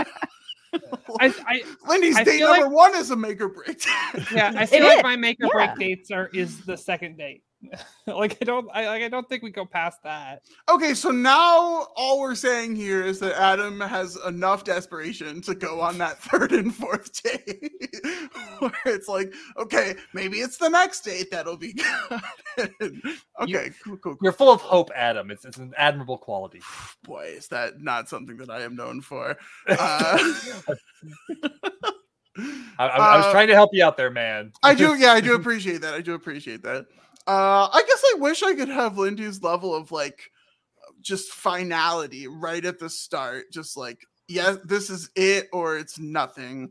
[1.19, 3.85] I, I Lindy's I date number like- one is a make or break.
[4.33, 7.17] yeah I feel It like is, my make or break dates are is the second
[7.19, 7.43] date.
[8.07, 10.43] like I don't, I like I don't think we go past that.
[10.69, 15.81] Okay, so now all we're saying here is that Adam has enough desperation to go
[15.81, 17.71] on that third and fourth date,
[18.59, 22.21] where it's like, okay, maybe it's the next date that'll be good.
[23.41, 24.17] okay, cool, cool, cool.
[24.23, 25.31] You're full of hope, Adam.
[25.31, 26.61] It's it's an admirable quality.
[27.05, 29.37] Boy, is that not something that I am known for?
[29.69, 30.19] Uh,
[32.79, 34.53] I, I, I was Uh, trying to help you out there, man.
[34.63, 35.95] I do, yeah, I do appreciate that.
[35.95, 36.87] I do appreciate that.
[37.27, 40.31] Uh, I guess I wish I could have Lindy's level of like
[41.01, 43.53] just finality right at the start.
[43.53, 46.71] Just like, yeah, this is it or it's nothing.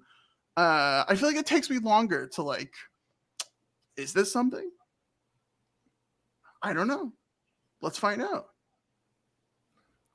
[0.57, 2.73] Uh, I feel like it takes me longer to like,
[3.95, 4.69] is this something?
[6.61, 7.13] I don't know.
[7.81, 8.47] Let's find out.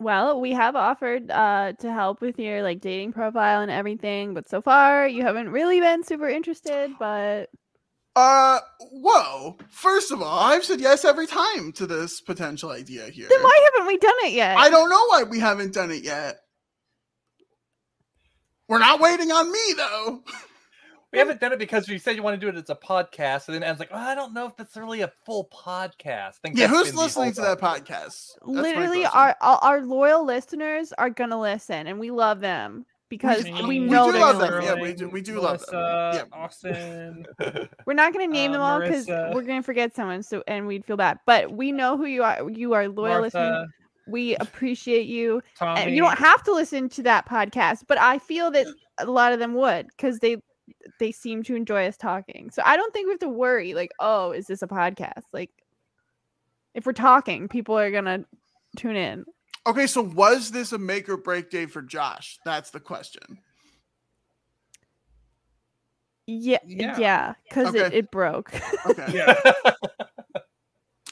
[0.00, 4.48] Well, we have offered uh, to help with your like dating profile and everything, but
[4.48, 6.90] so far you haven't really been super interested.
[6.98, 7.48] But
[8.16, 8.60] Uh,
[8.92, 9.56] whoa.
[9.70, 13.26] First of all, I've said yes every time to this potential idea here.
[13.28, 14.56] then why haven't we done it yet?
[14.56, 16.36] I don't know why we haven't done it yet.
[18.68, 20.22] We're not waiting on me though.
[21.12, 23.46] We haven't done it because you said you want to do it as a podcast,
[23.46, 26.02] and then Adam's like, oh, I don't know if that's really a full podcast.
[26.08, 27.86] I think Yeah, that's who's been the listening to that podcast?
[27.86, 33.44] That's Literally, our, our our loyal listeners are gonna listen, and we love them because
[33.44, 34.76] we, we know do love them, listen.
[34.76, 35.74] yeah, we do- we do love them.
[35.74, 36.24] Yeah.
[36.32, 37.26] Austin.
[37.86, 40.84] We're not gonna name Uh, them all because we're gonna forget someone, so and we'd
[40.84, 41.18] feel bad.
[41.26, 42.50] But we know who you are.
[42.50, 43.50] You are loyal listeners.
[43.50, 43.66] Martha,
[44.08, 45.42] We appreciate you.
[45.58, 45.80] Tommy.
[45.82, 48.66] And you don't have to listen to that podcast, but I feel that
[48.98, 50.38] a lot of them would because they
[50.98, 52.50] they seem to enjoy us talking.
[52.50, 53.74] So I don't think we have to worry.
[53.74, 55.22] Like, oh, is this a podcast?
[55.32, 55.50] Like,
[56.74, 58.24] if we're talking, people are gonna
[58.76, 59.24] tune in.
[59.66, 62.38] Okay, so was this a make or break day for Josh?
[62.44, 63.38] That's the question.
[66.26, 66.98] Yeah, Yeah.
[66.98, 68.52] yeah, because it, it broke.
[68.86, 69.06] Okay.
[69.12, 69.40] Yeah.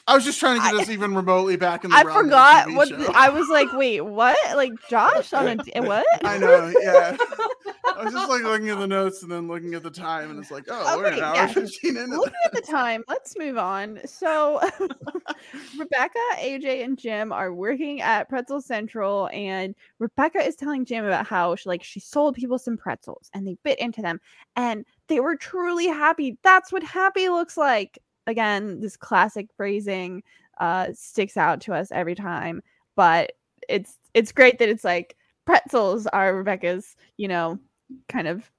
[0.05, 2.17] I was just trying to get I- us even remotely back in the I realm
[2.17, 3.71] of a forgot what the- I was like.
[3.73, 4.37] Wait, what?
[4.55, 6.05] Like Josh on a what?
[6.25, 7.15] I know, yeah.
[7.85, 10.39] I was just like looking at the notes and then looking at the time, and
[10.39, 11.47] it's like, oh, we're an hour yeah.
[11.47, 12.09] 15 in.
[12.09, 13.99] Looking at the time, let's move on.
[14.05, 14.59] So,
[15.77, 21.27] Rebecca, AJ, and Jim are working at Pretzel Central, and Rebecca is telling Jim about
[21.27, 24.19] how she, like she sold people some pretzels, and they bit into them,
[24.55, 26.37] and they were truly happy.
[26.43, 27.99] That's what happy looks like.
[28.27, 30.23] Again, this classic phrasing
[30.59, 32.61] uh, sticks out to us every time,
[32.95, 33.33] but
[33.69, 37.59] it's it's great that it's like pretzels are Rebecca's, you know,
[38.09, 38.49] kind of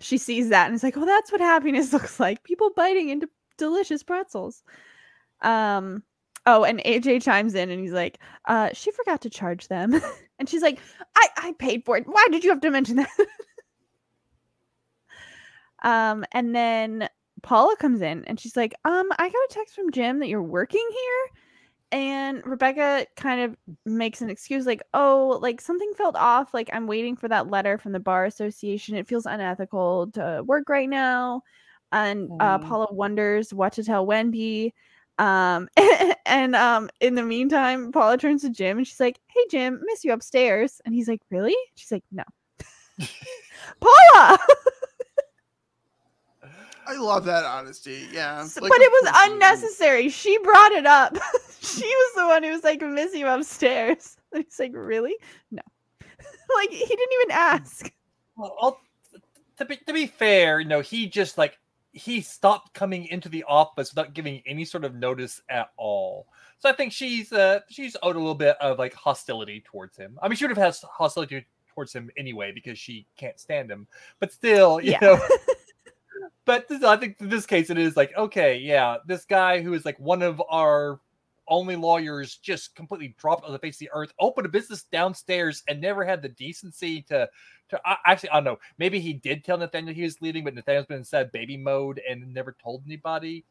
[0.00, 2.42] she sees that and it's like, "Oh, that's what happiness looks like.
[2.44, 3.28] People biting into
[3.58, 4.62] delicious pretzels."
[5.42, 6.02] Um
[6.46, 10.00] oh, and AJ chimes in and he's like, "Uh, she forgot to charge them."
[10.38, 10.80] and she's like,
[11.16, 12.06] "I I paid for it.
[12.06, 13.08] Why did you have to mention that?"
[15.82, 17.08] um and then
[17.42, 20.42] Paula comes in and she's like, "Um, I got a text from Jim that you're
[20.42, 21.38] working here."
[21.92, 26.54] And Rebecca kind of makes an excuse like, "Oh, like something felt off.
[26.54, 28.96] Like I'm waiting for that letter from the bar association.
[28.96, 31.42] It feels unethical to work right now."
[31.92, 32.58] And uh.
[32.58, 34.74] Paula wonders what to tell Wendy.
[35.18, 35.68] Um,
[36.26, 40.04] and um, in the meantime, Paula turns to Jim and she's like, "Hey, Jim, miss
[40.04, 42.24] you upstairs." And he's like, "Really?" She's like, "No."
[43.80, 44.38] Paula,
[46.92, 48.06] I love that honesty.
[48.12, 48.40] Yeah.
[48.42, 50.08] S- like, but it was course you unnecessary.
[50.08, 51.16] She brought it up.
[51.60, 55.16] she was the one who was like, "Miss you upstairs." And he's like, "Really?"
[55.50, 55.62] No.
[56.56, 57.92] like he didn't even ask.
[58.36, 58.80] Well, I'll-
[59.58, 61.58] to be to be fair, you know, he just like
[61.92, 66.26] he stopped coming into the office without giving any sort of notice at all.
[66.58, 70.18] So I think she's uh she's owed a little bit of like hostility towards him.
[70.22, 73.86] I mean, she would have had hostility towards him anyway because she can't stand him.
[74.20, 74.98] But still, you Yeah.
[75.00, 75.20] know.
[76.44, 79.74] But this, I think in this case it is like okay, yeah, this guy who
[79.74, 81.00] is like one of our
[81.48, 85.62] only lawyers just completely dropped on the face of the earth, opened a business downstairs,
[85.68, 87.28] and never had the decency to
[87.68, 88.58] to I, actually I don't know.
[88.78, 92.00] Maybe he did tell Nathaniel he was leaving, but Nathaniel's been in sad baby mode
[92.08, 93.44] and never told anybody.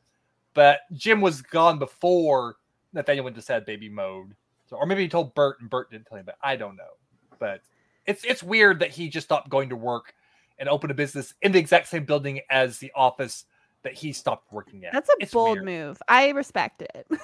[0.53, 2.57] But Jim was gone before
[2.93, 4.35] Nathaniel went to sad baby mode.
[4.69, 6.97] So, or maybe he told Bert and Bert didn't tell him, but I don't know.
[7.39, 7.61] But
[8.05, 10.13] it's it's weird that he just stopped going to work
[10.61, 13.43] and opened a business in the exact same building as the office
[13.83, 14.93] that he stopped working at.
[14.93, 15.65] That's a It's bold weird.
[15.65, 16.01] move.
[16.07, 17.05] I respect it.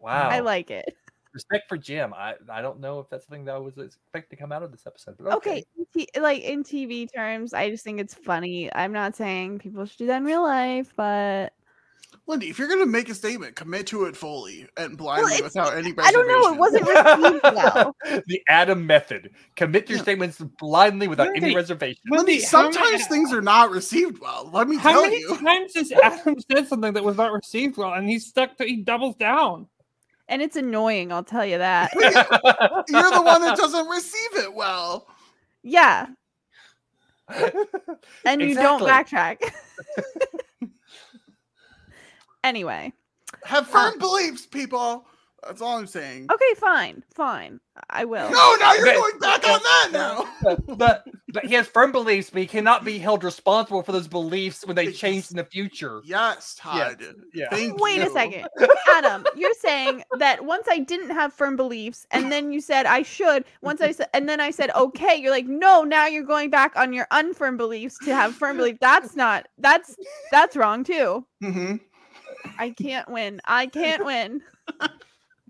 [0.00, 0.28] Wow.
[0.30, 0.96] I like it.
[1.34, 2.14] respect for Jim.
[2.14, 4.70] I I don't know if that's something that I was expecting to come out of
[4.72, 5.16] this episode.
[5.18, 8.74] But Okay, in t- like in TV terms, I just think it's funny.
[8.74, 11.52] I'm not saying people should do that in real life, but
[12.26, 15.76] Lindy, if you're gonna make a statement, commit to it fully and blindly it's- without
[15.76, 16.52] any I don't know.
[16.52, 17.96] It wasn't received well.
[18.26, 19.30] the Adam method.
[19.56, 20.02] Commit your Yeah.
[20.02, 22.00] statements blindly without any reservation.
[22.08, 24.50] Lindy, Lindy, sometimes many- things are not received well.
[24.52, 25.28] Let me tell you.
[25.28, 28.56] How many times has Adam said something that was not received well, and he's stuck
[28.58, 29.66] to he doubles down?
[30.28, 31.92] And it's annoying, I'll tell you that.
[32.88, 35.08] You're the one that doesn't receive it well.
[35.64, 36.06] Yeah.
[38.24, 39.38] And you don't backtrack.
[42.44, 42.92] Anyway.
[43.44, 45.06] Have firm beliefs, people.
[45.46, 46.26] That's all I'm saying.
[46.30, 47.02] Okay, fine.
[47.14, 47.60] Fine.
[47.88, 48.30] I will.
[48.30, 50.28] No, now you're But- going back on that now.
[50.42, 54.06] but, but but he has firm beliefs, but he cannot be held responsible for those
[54.08, 56.02] beliefs when they Ex- change in the future.
[56.04, 57.02] Yes, Todd.
[57.32, 57.46] Yeah.
[57.50, 58.46] Thank Wait a second.
[58.92, 63.00] Adam, you're saying that once I didn't have firm beliefs and then you said I
[63.02, 66.50] should, once I said and then I said okay, you're like, no, now you're going
[66.50, 68.76] back on your unfirm beliefs to have firm belief.
[68.80, 69.96] That's not that's
[70.32, 71.24] that's wrong too.
[71.40, 71.76] hmm
[72.58, 73.40] I can't win.
[73.44, 74.40] I can't win.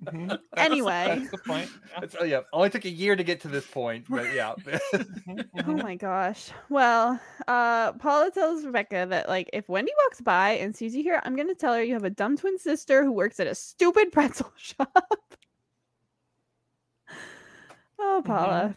[0.05, 0.39] Mhm.
[0.57, 1.05] Anyway.
[1.19, 1.69] that's the point.
[1.93, 2.05] Yeah.
[2.05, 4.55] It's- oh, yeah, only took a year to get to this point, but yeah.
[4.95, 5.83] Mhm, Oh mhm.
[5.83, 6.51] my gosh.
[6.71, 11.21] Well, uh Paula tells Rebecca that like if Wendy walks by and sees you here,
[11.25, 14.11] I'm gonna tell her you have a dumb twin sister who works at a stupid
[14.11, 15.27] pretzel shop.
[17.99, 18.77] oh, Paula.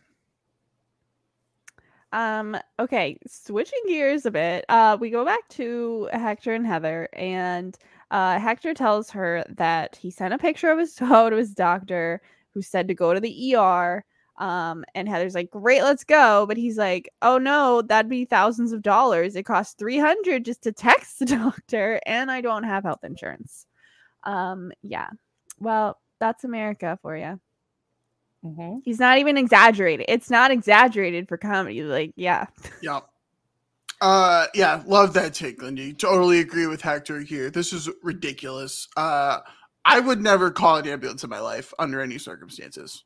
[2.11, 4.65] Um, okay, switching gears a bit.
[4.69, 7.77] Uh we go back to Hector and Heather and
[8.11, 12.21] uh Hector tells her that he sent a picture of his toe to his doctor
[12.53, 14.03] who said to go to the ER.
[14.39, 16.45] Um, and Heather's like, Great, let's go.
[16.47, 19.35] But he's like, Oh no, that'd be thousands of dollars.
[19.35, 23.67] It costs 300 just to text the doctor, and I don't have health insurance.
[24.23, 25.09] Um, yeah.
[25.59, 27.39] Well, that's America for you.
[28.45, 28.81] Mhm.
[28.83, 30.05] He's not even exaggerated.
[30.09, 31.81] It's not exaggerated for comedy.
[31.83, 32.47] Like, yeah.
[32.81, 33.05] Yep.
[34.03, 35.93] Uh, yeah, love that take, Lindy.
[35.93, 37.49] Totally agree with Hector here.
[37.49, 38.89] This is ridiculous.
[38.97, 39.39] Uh,
[39.85, 43.05] I would never call an ambulance in my life under any circumstances.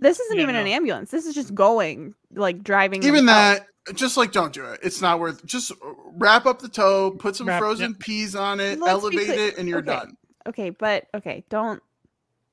[0.00, 1.10] This isn't Yeah, even an ambulance.
[1.10, 3.02] This is just going, like driving.
[3.02, 3.60] Even themselves.
[3.86, 4.78] that, just like don't do it.
[4.82, 5.44] It's not worth.
[5.44, 5.72] Just
[6.14, 9.68] wrap up the toe, put some Wrap- frozen peas on it, Let's elevate it, and
[9.68, 9.86] you're okay.
[9.86, 10.16] done.
[10.46, 11.82] Okay, but okay, don't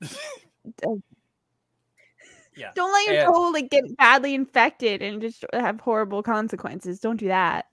[2.56, 2.70] yeah.
[2.74, 6.98] don't let your And- toe like get badly infected and just have horrible consequences.
[7.00, 7.66] Don't do that.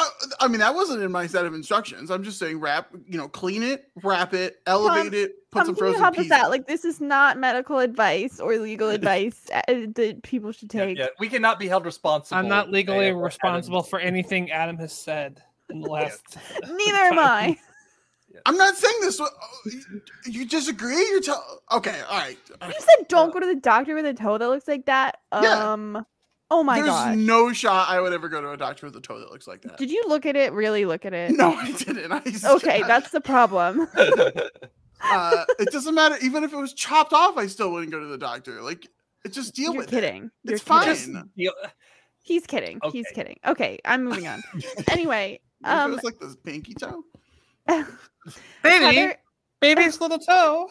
[0.00, 0.04] Uh,
[0.38, 2.08] I mean, that wasn't in my set of instructions.
[2.10, 2.88] I'm just saying, wrap.
[3.08, 6.14] You know, clean it, wrap it, elevate it, put Tom, some can you frozen help
[6.14, 6.30] peas.
[6.30, 6.50] us out?
[6.50, 10.96] Like, this is not medical advice or legal advice uh, that people should take.
[10.98, 12.38] yeah, we cannot be held responsible.
[12.38, 13.90] I'm not legally uh, responsible Adam.
[13.90, 16.38] for anything Adam has said in the last.
[16.62, 17.58] Neither am I.
[18.46, 19.20] I'm not saying this.
[19.20, 19.28] oh,
[19.66, 20.94] you- You disagree?
[21.10, 21.42] You're telling.
[21.72, 22.38] Okay, all right.
[22.62, 25.18] You said don't go to the doctor with a toe that looks like that.
[25.32, 25.72] Yeah.
[25.72, 26.06] Um.
[26.50, 26.84] Oh my god.
[26.86, 27.26] There's gosh.
[27.26, 29.62] no shot I would ever go to a doctor with a toe that looks like
[29.62, 29.76] that.
[29.76, 30.52] Did you look at it?
[30.52, 31.32] Really look at it?
[31.36, 32.10] No, I didn't.
[32.10, 32.22] I
[32.54, 33.86] Okay, that's the problem.
[33.96, 36.16] uh, it doesn't matter.
[36.22, 38.62] Even if it was chopped off, I still wouldn't go to the doctor.
[38.62, 38.86] Like,
[39.24, 40.24] it just deal You're with kidding.
[40.24, 40.30] it.
[40.44, 40.94] You're It's fine.
[40.96, 41.30] kidding.
[41.34, 41.50] Yeah,
[42.22, 42.80] He's kidding.
[42.92, 43.38] He's kidding.
[43.46, 44.42] Okay, I'm moving on.
[44.90, 47.02] Anyway, um, it was like this pinky toe.
[47.66, 47.86] Baby,
[48.62, 49.16] Heather,
[49.60, 50.68] baby's little toe.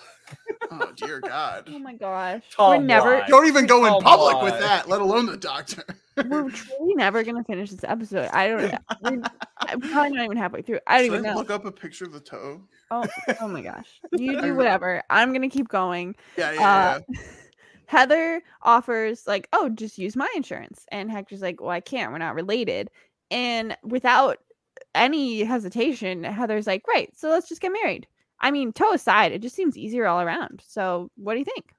[0.72, 1.66] Oh dear God!
[1.68, 3.28] oh my gosh, Tom, we're never, why?
[3.28, 5.84] Don't even go in Oh, public with that, let alone the doctor.
[6.18, 8.30] we're truly never gonna finish this episode.
[8.34, 8.62] I don't.
[9.02, 9.22] We're,
[9.60, 10.80] I'm probably not even halfway through.
[10.86, 11.38] I don't Should even I know.
[11.38, 12.62] look up a picture of the toe?
[12.92, 13.06] Oh,
[13.42, 13.88] oh my gosh,
[14.18, 15.02] you do whatever.
[15.10, 16.16] I'm gonna keep going.
[16.38, 17.20] Yeah, yeah, Uh, yeah.
[17.86, 22.12] Heather offers like, "Oh, just use my insurance," and Hector's like, "Well, I can't.
[22.12, 22.90] We're not related."
[23.32, 24.40] And without
[24.94, 28.06] any hesitation, Heather's like, "Right, so let's just get married."
[28.40, 30.62] I mean, toe aside, it just seems easier all around.
[30.68, 31.74] So, what do you think?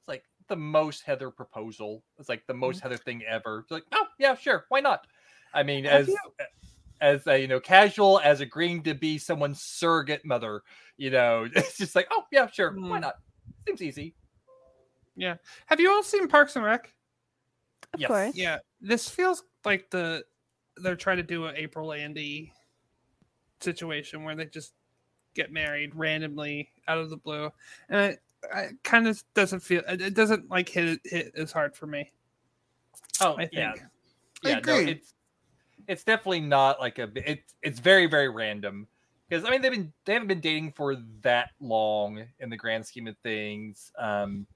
[0.00, 2.02] It's like the most Heather proposal.
[2.18, 3.60] It's like the most Heather thing ever.
[3.60, 5.06] It's like, oh yeah, sure, why not?
[5.54, 6.18] I mean, Have as you-
[7.00, 10.62] as a you know, casual as agreeing to be someone's surrogate mother.
[10.98, 13.02] You know, it's just like, oh yeah, sure, why Mm.
[13.02, 13.14] not?
[13.66, 14.14] Seems easy.
[15.16, 15.36] Yeah.
[15.66, 16.92] Have you all seen Parks and Rec?
[17.94, 18.08] Of Yes.
[18.08, 18.34] course.
[18.34, 20.24] Yeah, this feels like the
[20.76, 22.52] they're trying to do an April Landy
[23.60, 24.72] situation where they just
[25.40, 27.50] get married randomly out of the blue,
[27.88, 28.22] and it,
[28.54, 31.86] it kind of doesn't feel it it doesn't like hit it hit as hard for
[31.86, 32.10] me.
[33.20, 33.52] Oh I think.
[33.52, 33.72] yeah,
[34.44, 34.60] I yeah.
[34.64, 34.92] No, agree.
[34.92, 35.14] it's
[35.88, 37.06] it's definitely not like a.
[37.06, 38.86] bi- It's it's very very random
[39.28, 42.86] because I mean they've been they haven't been dating for that long in the grand
[42.86, 43.92] scheme of things.
[43.98, 44.46] Um,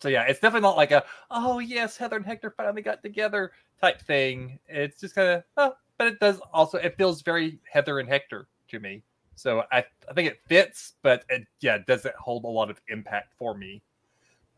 [0.00, 3.52] so yeah, it's definitely not like a oh yes Heather and Hector finally got together
[3.80, 4.58] type thing.
[4.68, 8.48] It's just kind of oh, but it does also it feels very Heather and Hector
[8.68, 9.02] to me.
[9.34, 12.80] So I I think it fits, but it yeah it doesn't hold a lot of
[12.88, 13.82] impact for me.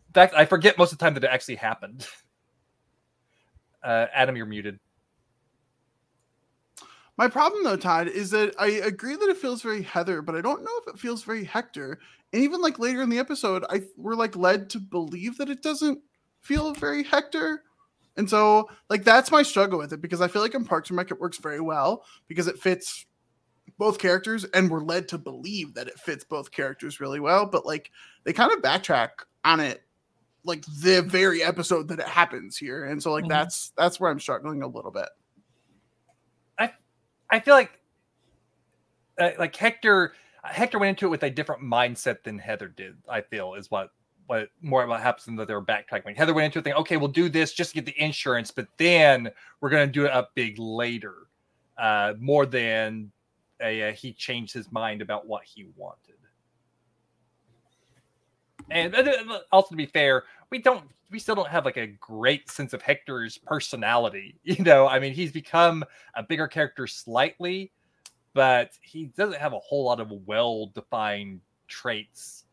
[0.08, 2.06] In fact, I forget most of the time that it actually happened.
[3.82, 4.80] Uh, Adam, you're muted.
[7.16, 10.40] My problem though, Todd, is that I agree that it feels very Heather, but I
[10.40, 11.98] don't know if it feels very Hector.
[12.32, 15.62] And even like later in the episode, I we're like led to believe that it
[15.62, 16.00] doesn't
[16.40, 17.62] feel very Hector.
[18.16, 20.96] And so like that's my struggle with it because I feel like in Parks and
[20.96, 23.06] Rec it works very well because it fits
[23.78, 27.46] both characters and we're led to believe that it fits both characters really well.
[27.46, 27.90] But like
[28.24, 29.08] they kind of backtrack
[29.44, 29.82] on it
[30.44, 32.84] like the very episode that it happens here.
[32.84, 33.30] And so like Mhm.
[33.30, 35.08] that's that's where I'm struggling a little bit.
[36.58, 36.72] I
[37.30, 37.80] I feel like
[39.18, 40.14] uh, like Hector
[40.44, 42.96] Hector went into it with a different mindset than Heather did.
[43.08, 43.90] I feel is what
[44.26, 46.16] what more what happens in that they were backtracking.
[46.16, 48.68] Heather went into it thinking, okay, we'll do this just to get the insurance, but
[48.78, 49.30] then
[49.60, 51.14] we're going to do it up big later,
[51.78, 53.12] uh, more than
[53.64, 56.14] uh, he changed his mind about what he wanted.
[58.70, 62.50] And uh, also, to be fair, we don't we still don't have like a great
[62.50, 64.36] sense of Hector's personality.
[64.44, 65.84] You know, I mean, he's become
[66.14, 67.72] a bigger character slightly,
[68.34, 72.44] but he doesn't have a whole lot of well-defined traits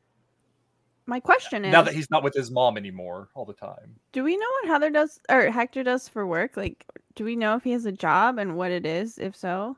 [1.06, 3.96] My question is now that he's not with his mom anymore all the time.
[4.14, 6.56] do we know what Heather does or Hector does for work?
[6.56, 6.86] Like
[7.16, 9.18] do we know if he has a job and what it is?
[9.18, 9.78] If so?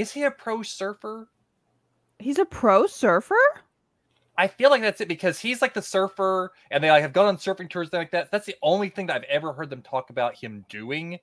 [0.00, 1.28] Is he a pro surfer?
[2.18, 3.36] He's a pro surfer?
[4.38, 7.26] I feel like that's it because he's like the surfer, and they like have gone
[7.26, 8.30] on surfing tours and like that.
[8.30, 11.18] That's the only thing that I've ever heard them talk about him doing.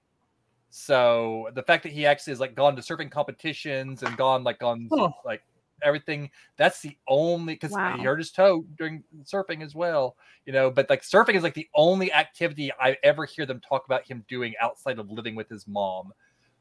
[0.70, 4.62] So the fact that he actually has like gone to surfing competitions and gone like
[4.62, 5.10] on Huh.
[5.26, 5.42] like
[5.82, 7.96] everything, that's the only because Wow.
[7.98, 10.70] he hurt his toe during surfing as well, you know.
[10.70, 14.24] But like surfing is like the only activity I ever hear them talk about him
[14.28, 16.12] doing outside of living with his mom.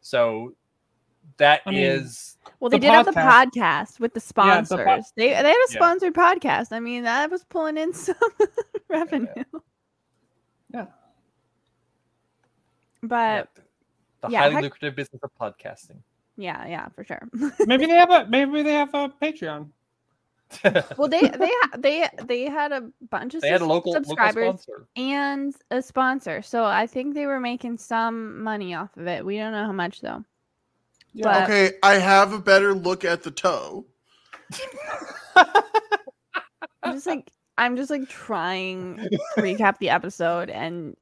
[0.01, 0.55] So
[1.39, 4.63] that is I mean, Well, they The did have the podcast- podcast with the Yeah,
[4.63, 4.69] sponsors.
[4.69, 5.77] the po- they they had a Yeah.
[5.79, 6.69] sponsored podcast.
[6.73, 8.17] I mean, that was pulling in some
[8.89, 9.29] revenue.
[10.73, 10.87] Yeah.
[13.03, 13.49] But
[14.23, 15.99] the yeah, highly Hec- lucrative business of podcasting.
[16.37, 17.29] yeah, yeah, for sure.
[17.67, 19.69] maybe they have a maybe they have a Patreon.
[20.97, 24.63] well, they they they they had a bunch of they had a local, local subscribers
[24.63, 24.87] sponsor.
[24.97, 26.41] and a sponsor.
[26.41, 29.25] So I think they were making some money off of it.
[29.27, 30.25] We don't know how much though.
[31.23, 33.87] But Okay, I have a better look at the toe.
[36.83, 40.97] I'm just like I'm just like trying to recap the episode and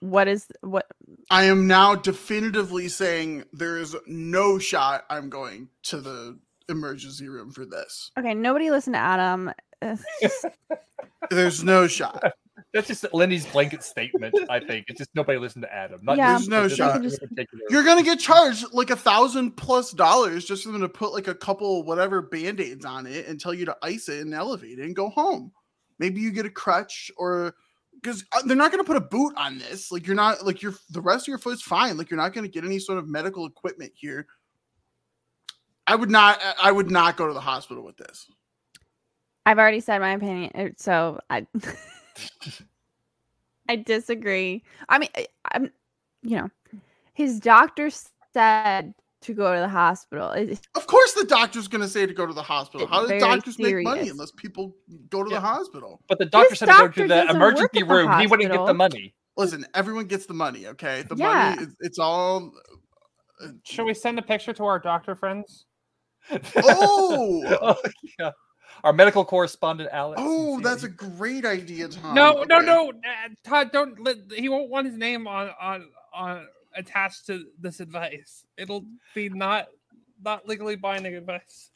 [0.00, 0.86] what is what
[1.30, 6.38] I am now definitively saying there is no shot I'm going to the
[6.68, 8.10] emergency room for this.
[8.18, 9.52] okay, nobody listen to Adam.
[11.30, 12.32] There's no shot.
[12.72, 14.34] That's just Lenny's blanket statement.
[14.48, 16.00] I think it's just nobody listened to Adam.
[16.02, 17.02] Not Yeah, There's no shot.
[17.02, 17.20] Just-
[17.68, 21.28] You're gonna get charged like a thousand plus dollars just for them to put like
[21.28, 24.84] a couple whatever band-aids on it and tell you to ice it and elevate it
[24.84, 25.52] and go home.
[25.98, 27.54] Maybe you get a crutch or
[28.02, 29.92] because they're not gonna put a boot on this.
[29.92, 31.96] Like you're not like your the rest of your foot's fine.
[31.96, 34.26] Like you're not gonna get any sort of medical equipment here.
[35.86, 36.40] I would not.
[36.62, 38.30] I would not go to the hospital with this.
[39.44, 41.46] I've already said my opinion, uh, so I
[43.68, 44.62] I disagree.
[44.88, 45.70] I mean, I- I'm
[46.22, 46.50] you know,
[47.14, 47.90] his doctor
[48.34, 50.30] said to go to the hospital.
[50.32, 52.86] It- Of course, the doctor's going to say to go to the hospital.
[52.86, 54.74] How do very doctors make money unless people
[55.08, 55.36] go to Yeah.
[55.36, 56.00] the hospital?
[56.08, 58.18] But the doctor His said to go to the emergency at the room.
[58.18, 59.14] He wouldn't get the money.
[59.36, 60.66] Listen, everyone gets the money.
[60.68, 61.50] Okay, the Yeah.
[61.54, 61.62] money.
[61.62, 62.52] It's, it's all.
[63.42, 65.66] uh, Should we send a picture to our doctor friends?
[66.56, 67.42] Oh!
[67.62, 67.76] Oh,
[68.18, 68.30] yeah.
[68.84, 70.20] Our medical correspondent, Alex.
[70.24, 72.14] Oh, that's a great idea, Tom.
[72.14, 72.66] no, no, Okay.
[72.66, 72.92] no,
[73.44, 74.00] Todd, don't.
[74.02, 78.44] Let, he won't want his name on on on attached to this advice.
[78.56, 78.84] It'll
[79.14, 79.68] be not
[80.22, 81.70] not legally binding advice.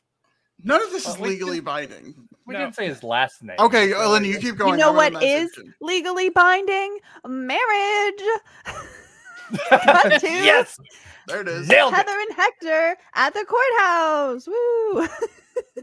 [0.62, 2.28] None of this is Uh, legally can- binding.
[2.46, 2.60] We No.
[2.60, 3.56] didn't say his last name.
[3.58, 4.72] Okay, so- Eleni, you keep going.
[4.74, 5.74] You know I'm in what that is- section.
[5.80, 8.22] legally binding marriage.
[10.22, 10.78] Yes,
[11.26, 11.68] There it is.
[11.68, 11.96] nailed it.
[11.96, 14.46] Heather and Hector at the courthouse.
[14.46, 15.06] Woo!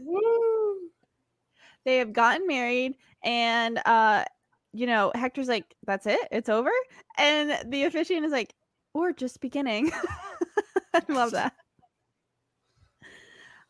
[0.02, 0.81] Woo!
[1.84, 2.94] They have gotten married,
[3.24, 4.24] and uh,
[4.72, 6.70] you know, Hector's like, "That's it, it's over,"
[7.18, 8.54] and the officiant is like,
[8.94, 9.90] "We're just beginning."
[10.94, 11.54] I love that.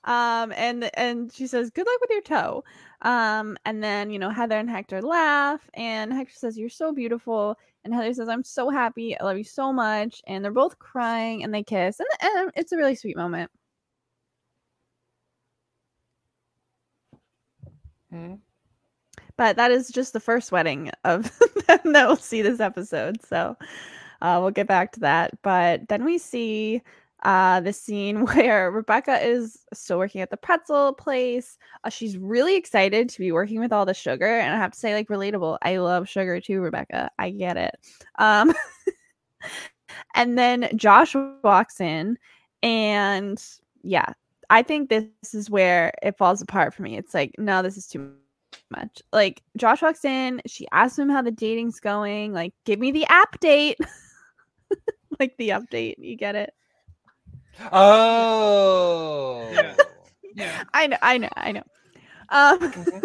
[0.05, 2.65] Um, and and she says, "Good luck with your toe."
[3.03, 7.57] Um, and then you know, Heather and Hector laugh, and Hector says, "You're so beautiful,"
[7.85, 9.19] and Heather says, "I'm so happy.
[9.19, 12.73] I love you so much." And they're both crying, and they kiss, and, and it's
[12.73, 13.51] a really sweet moment.
[18.13, 18.35] Hmm.
[19.37, 21.25] but that is just the first wedding of
[21.67, 23.25] them that we'll see this episode.
[23.25, 23.57] So
[24.21, 25.33] uh, we'll get back to that.
[25.43, 26.83] But then we see
[27.23, 31.59] uh, the scene where Rebecca is still working at the pretzel place.
[31.85, 34.79] Uh, she's really excited to be working with all the sugar, and I have to
[34.79, 35.59] say, like, relatable.
[35.63, 37.11] I love sugar too, Rebecca.
[37.19, 37.75] I get it.
[38.19, 38.53] Um,
[40.15, 42.19] and then Josh walks in.
[42.63, 43.43] And
[43.83, 44.13] yeah,
[44.53, 46.99] I think this is where it falls apart for me.
[46.99, 48.13] It's like, no, this is too
[48.71, 49.01] much.
[49.11, 52.35] Like Josh walks in, she asks him how the dating's going.
[52.35, 53.79] Like, give me the app date.
[55.19, 55.95] like the update.
[55.97, 56.53] You get it?
[57.73, 59.49] Oh.
[59.55, 59.75] Yeah.
[60.35, 60.65] Yeah.
[60.75, 61.63] I know, I know, I know.
[62.29, 63.03] Um Mhm.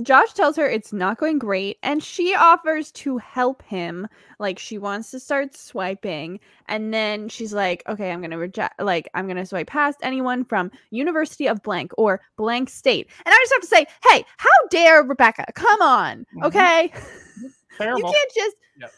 [0.00, 4.08] Josh tells her it's not going great and she offers to help him.
[4.38, 8.80] Like she wants to start swiping and then she's like, "Okay, I'm going to reject
[8.80, 13.34] like I'm going to swipe past anyone from University of blank or blank state." And
[13.34, 15.44] I just have to say, "Hey, how dare Rebecca?
[15.54, 16.44] Come on." Mhm.
[16.46, 16.82] Okay?
[17.80, 18.92] you can't just Yep.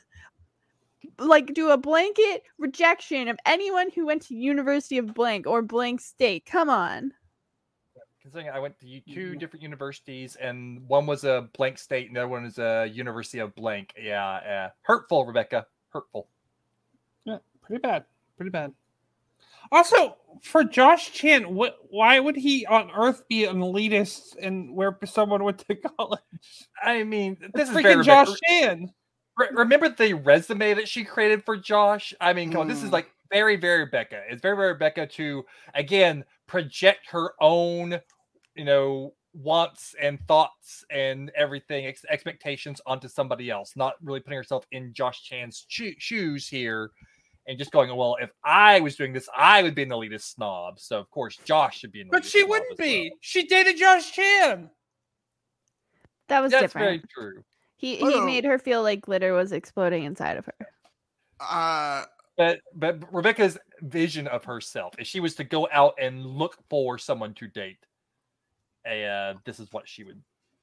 [1.19, 6.01] like do a blanket rejection of anyone who went to University of blank or blank
[6.01, 6.47] state.
[6.47, 7.13] Come on.
[8.25, 9.39] Considering I went to u- 2 Mhm.
[9.39, 13.39] different universities, and one was a blank state, and the other one is a University
[13.39, 13.93] of blank.
[14.01, 15.67] Yeah, uh, hurtful, Rebecca.
[15.91, 16.27] Hurtful.
[17.27, 18.07] Yeah, pretty bad.
[18.39, 18.73] Pretty bad.
[19.71, 21.77] Also, for Josh Chan, what?
[21.91, 26.21] Why would he on Earth be an elitist and where someone went to college?
[26.83, 28.05] I mean, this It's is freaking Rebecca.
[28.05, 28.91] Josh Chan.
[29.37, 32.15] Re- remember the resume that she created for Josh?
[32.23, 32.93] I mean, come on, this is Mm.
[32.95, 34.23] like very, very Rebecca.
[34.31, 35.45] It's very, very Rebecca to
[35.75, 37.99] again project her own,
[38.55, 44.37] you know, wants and thoughts and everything, ex- expectations onto somebody else, not really putting
[44.37, 46.91] herself in Josh Chan's cho- shoes here.
[47.47, 50.81] And just going, well, if I was doing this, I would be an elitist snob.
[50.81, 52.09] So of course, Josh should be an.
[52.11, 53.11] But she snob wouldn't be.
[53.11, 53.19] well.
[53.21, 54.71] She dated Josh Chan.
[56.29, 56.87] That was That's different.
[56.87, 57.43] very true.
[57.77, 58.25] He Oh, he no.
[58.25, 60.69] made her feel like glitter was exploding inside of her.
[61.39, 62.05] Uh,
[62.39, 66.99] But but Rebecca's vision of herself, if she was to go out and look for
[66.99, 67.79] someone to date,
[68.87, 70.21] uh, this is what she would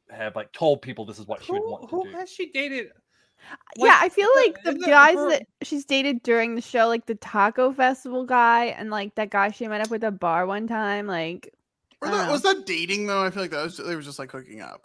[0.09, 1.05] have like told people.
[1.05, 2.11] This is what she would Who, want to who do.
[2.11, 2.91] has she dated?
[3.75, 7.05] yeah, I feel like the the- guys her- that she's dated during the show, like
[7.05, 10.45] the taco festival guy and like that guy she met up with at a bar
[10.45, 11.51] one time, like
[12.01, 13.23] were that, was that dating though?
[13.23, 14.83] I feel like that was they were just like hooking up.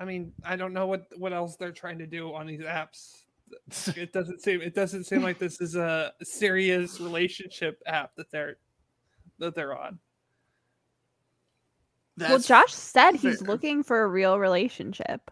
[0.00, 3.19] I mean, I don't know what what else they're trying to do on these apps.
[3.96, 8.56] It doesn't seem it doesn't seem like this is a serious relationship app that they're
[9.38, 9.98] that they're on.
[12.18, 15.30] well Josh said he's looking for a real relationship.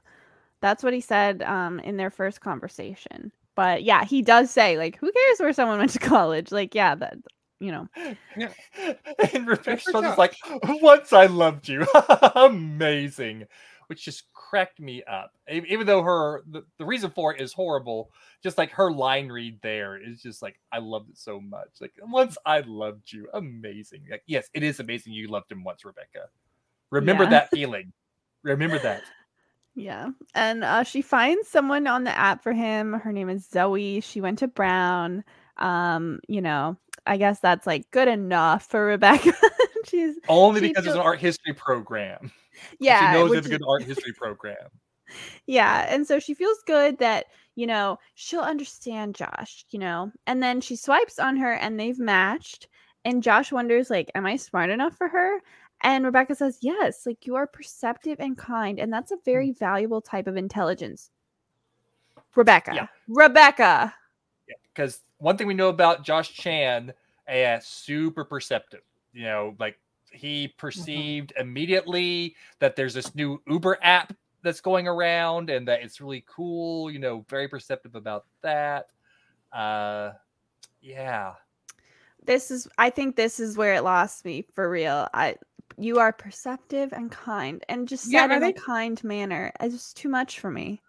[0.60, 3.32] That's what he said um in their first conversation.
[3.54, 6.52] But yeah, he does say like who cares where someone went to college?
[6.52, 7.16] Like yeah, that
[7.60, 7.88] you know.
[8.36, 8.52] Yeah.
[9.32, 11.86] and Rebecca's for is like, "Once I loved you,
[12.34, 13.46] amazing,"
[13.88, 15.32] which just cracked me up.
[15.50, 18.10] Even though her the, the reason for it is horrible,
[18.42, 21.94] just like her line read there is just like, "I loved it so much." Like,
[22.02, 24.06] once I loved you, amazing.
[24.10, 26.28] Like, yes, it is amazing you loved him once, Rebecca.
[26.90, 27.30] Remember Yeah.
[27.30, 27.92] that feeling.
[28.44, 29.02] Remember that.
[29.74, 30.10] Yeah.
[30.34, 32.94] And uh, she finds someone on the app for him.
[32.94, 34.00] Her name is Zoe.
[34.00, 35.24] She went to Brown.
[35.58, 39.32] Um, you know, I guess that's like good enough for Rebecca.
[39.88, 42.30] She's Only She because it's an art history program.
[42.80, 44.56] yeah, she knows which a good art history program.
[45.46, 50.42] yeah, and so she feels good that you know she'll understand Josh, you know, and
[50.42, 52.68] then she swipes on her and they've matched,
[53.04, 55.40] and Josh wonders like, am I smart enough for her?
[55.82, 60.00] And Rebecca says, yes, like you are perceptive and kind, and that's a very valuable
[60.00, 61.10] type of intelligence.
[62.34, 62.86] Rebecca, Yeah.
[63.08, 63.94] Rebecca,
[64.74, 66.92] because one thing we know about Josh Chan,
[67.28, 68.82] uh, super perceptive.
[69.12, 69.78] You know, like
[70.12, 76.00] he perceived immediately that there's this new Uber app that's going around and that it's
[76.00, 76.90] really cool.
[76.90, 78.86] You know, very perceptive about that.
[79.52, 80.12] Uh,
[80.80, 81.34] yeah,
[82.24, 85.08] this is I think this is where it lost me for real.
[85.14, 85.36] I
[85.76, 89.52] you are perceptive and kind and just Yeah, said in a they- kind manner.
[89.60, 90.80] It's just too much for me.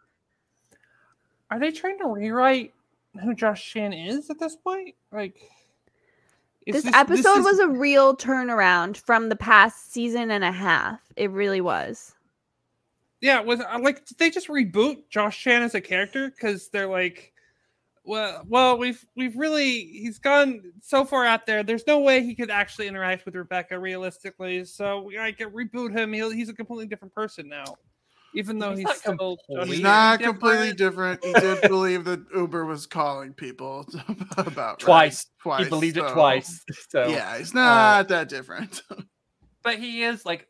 [1.52, 2.74] Are they trying to rewrite
[3.24, 4.96] who Josh Chan is at this point?
[5.12, 5.38] Like
[6.76, 11.02] is This, episode is- was a real turnaround from the past season and a half.
[11.16, 12.14] It really was.
[13.22, 16.30] yeah it was uh, like did they just reboot Josh Chan as a character?
[16.30, 17.34] Because they're like
[18.06, 21.64] well well we've we've really he's gone so far out there.
[21.64, 24.64] There's no way he could actually interact with Rebecca realistically.
[24.66, 26.14] So we like reboot him.
[26.14, 27.76] He'll, he's a completely different person now
[28.35, 30.30] even though He's he's, not still completely He's not Chan.
[30.30, 31.23] completely different.
[31.23, 33.85] He did believe that Uber was calling people
[34.38, 34.88] about Twice.
[34.88, 35.26] rides.
[35.41, 35.64] Twice.
[35.64, 36.64] he believed it twice.
[36.89, 38.81] So Yeah, he's not that different.
[39.64, 40.47] but he is like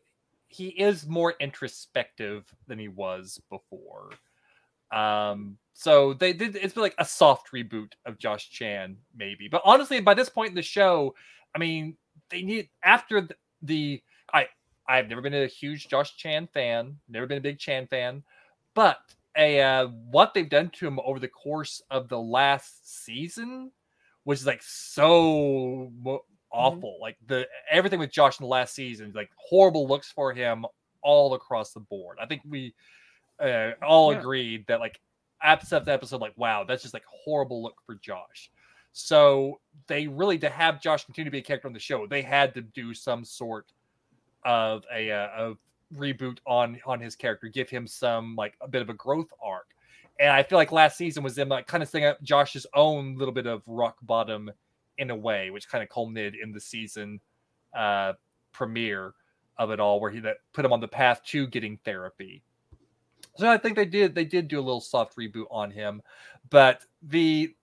[0.48, 4.10] he is more introspective than he was before.
[4.92, 9.48] Um, so they did it's like a soft reboot of Josh Chan, maybe.
[9.48, 11.14] But honestly, by this point in the show,
[11.54, 11.96] I mean,
[12.30, 14.09] they need after the, the I
[14.90, 18.24] I've never been a huge Josh Chan fan, never been a big Chan fan,
[18.74, 18.98] but
[19.36, 23.70] a uh, what they've done to him over the course of the last season
[24.24, 26.98] was like so mo- awful.
[27.00, 30.64] Like the everything with Josh in the last season, like horrible looks for him
[31.02, 32.18] all across the board.
[32.20, 32.74] I think we
[33.38, 34.18] uh, all Yeah.
[34.18, 35.00] agreed that like
[35.42, 38.50] episode after episode, like wow, that's just like horrible look for Josh.
[38.92, 42.22] So they really to have Josh continue to be a character on the show, they
[42.22, 43.66] had to do some sort
[44.44, 45.58] of a uh, of
[45.94, 49.74] reboot on on his character, give him some like a bit of a growth arc.
[50.18, 53.16] And I feel like last season was them like kind of setting up Josh's own
[53.16, 54.50] little bit of rock bottom
[54.98, 57.20] in a way, which kind of culminated in the season
[57.74, 58.14] uh
[58.52, 59.14] premiere
[59.58, 62.42] of it all, where he that put him on the path to getting therapy.
[63.36, 66.02] So I think they did they did do a little soft reboot on him,
[66.50, 67.54] but the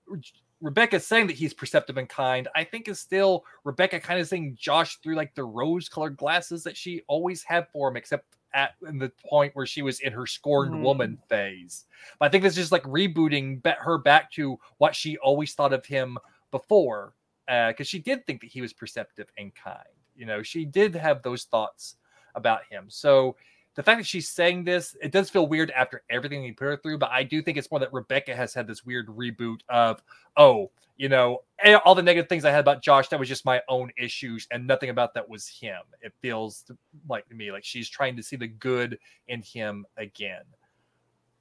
[0.62, 4.56] Rebecca saying that he's perceptive and kind, I think is still Rebecca kind of seeing
[4.56, 8.98] Josh through like the rose-colored glasses that she always had for him, except at in
[8.98, 10.82] the point where she was in her scorned Mhm.
[10.82, 11.86] woman phase.
[12.18, 15.74] But I think this is just like rebooting her back to what she always thought
[15.74, 16.18] of him
[16.50, 17.14] before,
[17.46, 19.84] because she did think that he was perceptive and kind.
[20.16, 21.98] You know, she did have those thoughts
[22.34, 22.90] about him.
[22.90, 23.36] So
[23.78, 26.78] the fact that she's saying this, it does feel weird after everything he put her
[26.78, 26.98] through.
[26.98, 30.02] But I do think it's more that Rebecca has had this weird reboot of,
[30.36, 33.46] oh, you know, eh, all the negative things I had about Josh, that was just
[33.46, 35.78] my own issues, and nothing about that was him.
[36.02, 36.66] It feels
[37.08, 38.98] like to me like she's trying to see the good
[39.28, 40.42] in him again.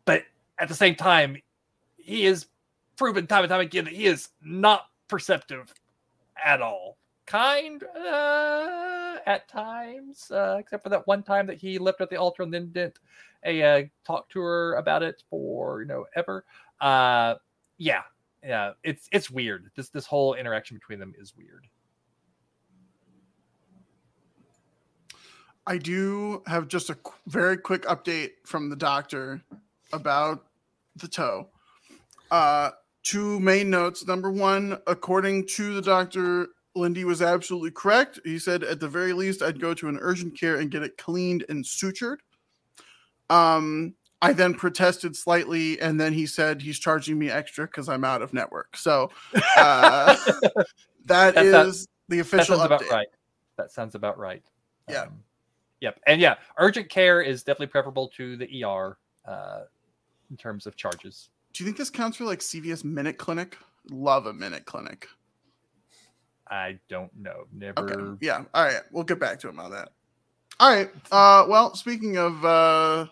[0.05, 0.25] But
[0.59, 1.39] at the same time,
[1.97, 2.49] he is
[2.99, 5.73] proven time and time again that he is not perceptive
[6.45, 6.96] at all.
[7.27, 12.17] Kind uh, at times, uh, except for that one time that he left at the
[12.17, 12.99] altar and then didn't
[13.45, 16.45] a uh, talk to her about it for you know ever.
[16.81, 17.35] Uh,
[17.79, 18.03] yeah,
[18.45, 19.71] yeah, it's it's weird.
[19.75, 21.67] This this whole interaction between them is weird.
[25.67, 29.43] I do have just a very quick update from the doctor
[29.93, 30.47] about
[30.95, 31.49] the toe.
[32.31, 32.71] Uh,
[33.03, 34.07] two main notes.
[34.07, 38.21] Number one, according to the doctor, Lindy was absolutely correct.
[38.25, 40.97] He said, at the very least, I'd go to an urgent care and get it
[40.99, 42.19] cleaned and sutured.
[43.31, 48.05] Um, I then protested slightly, and then he said he's charging me extra because I'm
[48.05, 48.77] out of network.
[48.77, 49.11] So
[49.57, 50.17] uh,
[51.07, 52.87] that That's is not- the official sounds update.
[52.87, 53.09] about right.
[53.57, 54.43] That sounds about right.
[54.89, 55.03] Yeah.
[55.03, 55.21] Um,
[55.81, 55.99] yep.
[56.07, 58.97] And yeah, urgent care is definitely preferable to the ER
[59.27, 59.61] uh,
[60.31, 61.31] in terms of charges.
[61.53, 63.57] Do you think this counts for like CVS Minute Clinic?
[63.91, 65.09] Love a Minute Clinic.
[66.49, 67.45] I don't know.
[67.53, 67.81] Never.
[67.81, 68.19] Okay.
[68.21, 68.45] Yeah.
[68.55, 68.81] All right.
[68.93, 69.91] We'll get back to him on that.
[70.61, 70.91] All right.
[71.11, 73.07] Uh well, speaking of uh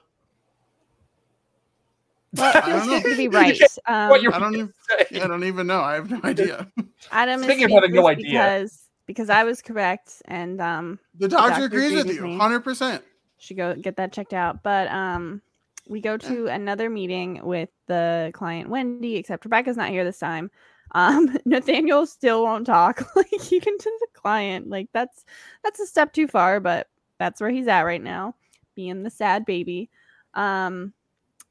[2.36, 3.10] Well, I don't it know.
[3.10, 3.60] to be right.
[3.86, 4.72] Um, what you're I don't even
[5.10, 5.22] saying.
[5.22, 5.80] I don't even know.
[5.80, 6.70] I have no idea.
[7.10, 8.24] Adam is Speaking of having no idea.
[8.30, 12.22] because because I was correct and um The doctor, doctor agrees agreed with with you
[12.22, 12.38] me.
[12.38, 13.02] 100%.
[13.38, 14.62] should go get that checked out.
[14.62, 15.42] But um
[15.86, 20.50] we go to another meeting with the client Wendy, except Rebecca's not here this time.
[20.92, 24.68] Um Nathaniel still won't talk like you can to the client.
[24.68, 25.24] Like that's
[25.62, 26.88] that's a step too far, but
[27.18, 28.34] that's where he's at right now,
[28.74, 29.90] being the sad baby.
[30.34, 30.92] Um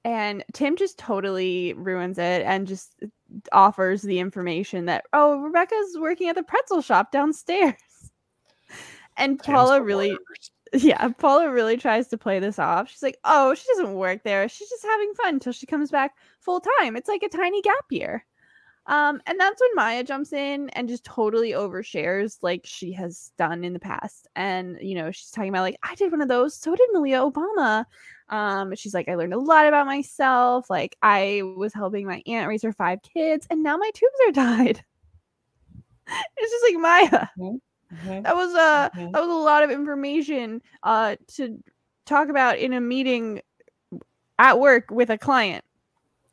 [0.05, 2.95] and Tim just totally ruins it and just
[3.51, 7.75] offers the information that oh Rebecca's working at the pretzel shop downstairs.
[9.17, 10.51] And Tim's Paula really worst.
[10.73, 12.89] yeah, Paula really tries to play this off.
[12.89, 14.49] She's like, "Oh, she doesn't work there.
[14.49, 16.95] She's just having fun until she comes back full time.
[16.95, 18.25] It's like a tiny gap year."
[18.85, 23.63] Um, and that's when Maya jumps in and just totally overshares like she has done
[23.63, 24.27] in the past.
[24.35, 26.55] And you know, she's talking about like, "I did one of those.
[26.55, 27.85] So did Malia Obama."
[28.29, 30.69] Um, she's like, "I learned a lot about myself.
[30.69, 34.31] Like, I was helping my aunt raise her five kids, and now my tubes are
[34.33, 34.83] tied."
[36.37, 37.59] it's just like Maya Mhm.
[38.23, 39.11] that was uh Mhm.
[39.13, 41.63] that was a lot of information uh to
[42.05, 43.41] talk about in a meeting
[44.39, 45.63] at work with a client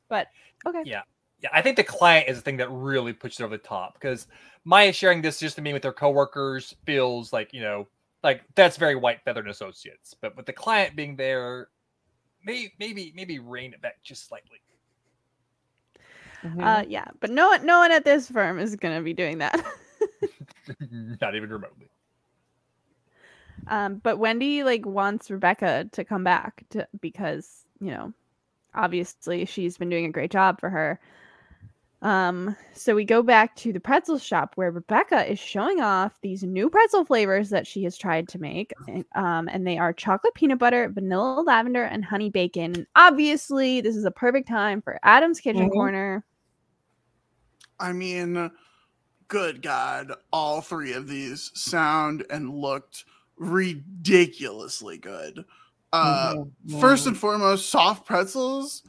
[0.08, 0.28] but
[0.66, 1.02] okay Yeah.
[1.42, 3.94] Yeah, I think the client is the thing that really pushes it over the top
[3.94, 4.26] because
[4.64, 7.88] Maya sharing this just to me with her coworkers feels like, you know,
[8.22, 10.14] like that's very white feathered associates.
[10.20, 11.68] But with the client being there,
[12.44, 14.58] maybe maybe maybe rein it back just slightly.
[16.44, 16.62] Mhm.
[16.62, 19.62] uh yeah but no one no one at this firm is gonna be doing that
[21.20, 21.88] Not even remotely.
[23.68, 28.12] um but wendy like wants rebecca to come back to because you know
[28.74, 31.00] obviously she's been doing a great job for her
[32.02, 36.42] um so we go back to the pretzel shop where rebecca is showing off these
[36.42, 40.32] new pretzel flavors that she has tried to make and, um and they are chocolate
[40.34, 44.98] peanut butter vanilla lavender and honey bacon and obviously this is a perfect time for
[45.02, 45.70] adam's kitchen Mhm.
[45.70, 46.24] corner
[47.78, 48.50] I mean,
[49.28, 53.04] good God, all three of these sound and looked
[53.36, 55.44] ridiculously good.
[55.92, 56.52] Uh, Mhm.
[56.80, 58.82] First and foremost, soft pretzels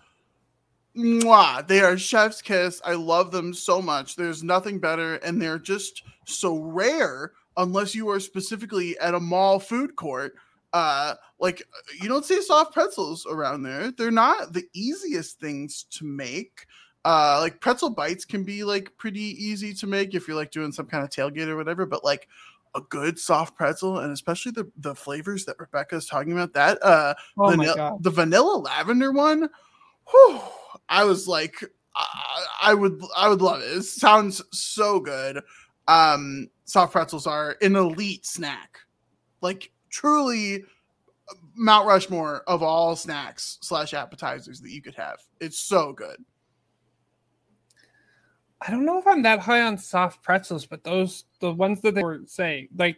[0.96, 2.82] Mwah, they are chef's kiss.
[2.84, 4.16] I love them so much.
[4.16, 9.60] There's nothing better, and they're just so rare unless you are specifically at a mall
[9.60, 10.36] food court.
[10.74, 11.62] Uh, like
[12.02, 13.92] you don't see soft pretzels around there.
[13.92, 16.66] They're not the easiest things to make.
[17.04, 20.72] Uh, like pretzel bites can be like pretty easy to make if you're like doing
[20.72, 22.28] some kind of tailgate or whatever, but like
[22.76, 26.82] a good soft pretzel and especially the the flavors that Rebecca is talking about that
[26.82, 29.50] uh Oh vanilla, the vanilla lavender one
[30.10, 30.42] whew,
[30.90, 31.64] I was like
[31.96, 33.78] I, I would I would love it.
[33.78, 35.42] It sounds so good.
[35.88, 38.80] Um soft pretzels are an elite snack.
[39.42, 40.64] Like truly
[41.56, 45.20] Mount Rushmore of all snacks slash appetizers that you could have.
[45.40, 46.18] It's so good.
[48.62, 51.96] I don't know if I'm that high on soft pretzels, but those the ones that
[51.96, 52.98] they were saying, like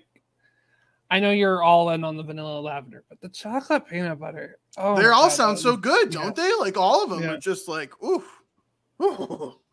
[1.14, 4.58] I know you're all in on the vanilla lavender, but the chocolate peanut butter.
[4.78, 6.52] Oh, they all God, sound that so good, don't they?
[6.60, 7.34] Like all of them Yeah.
[7.34, 8.28] are just like oof.
[9.02, 9.54] Ooh.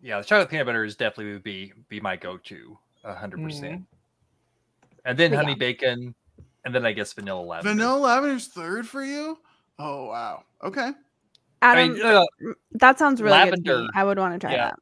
[0.00, 3.80] Yeah, the chocolate peanut butter is definitely would be be my go-to, a hundred percent.
[3.80, 3.86] Mhm.
[5.04, 5.58] And then But honey yeah.
[5.58, 6.14] bacon,
[6.64, 7.70] and then I guess vanilla lavender.
[7.74, 9.38] Vanilla lavender's third for you?
[9.78, 10.44] Oh wow.
[10.62, 10.92] Okay.
[11.60, 12.24] I mean, uh,
[12.74, 13.56] that sounds really good.
[13.56, 13.68] To me.
[13.70, 13.90] lavender.
[13.94, 14.66] I would want to try Yeah.
[14.66, 14.78] that.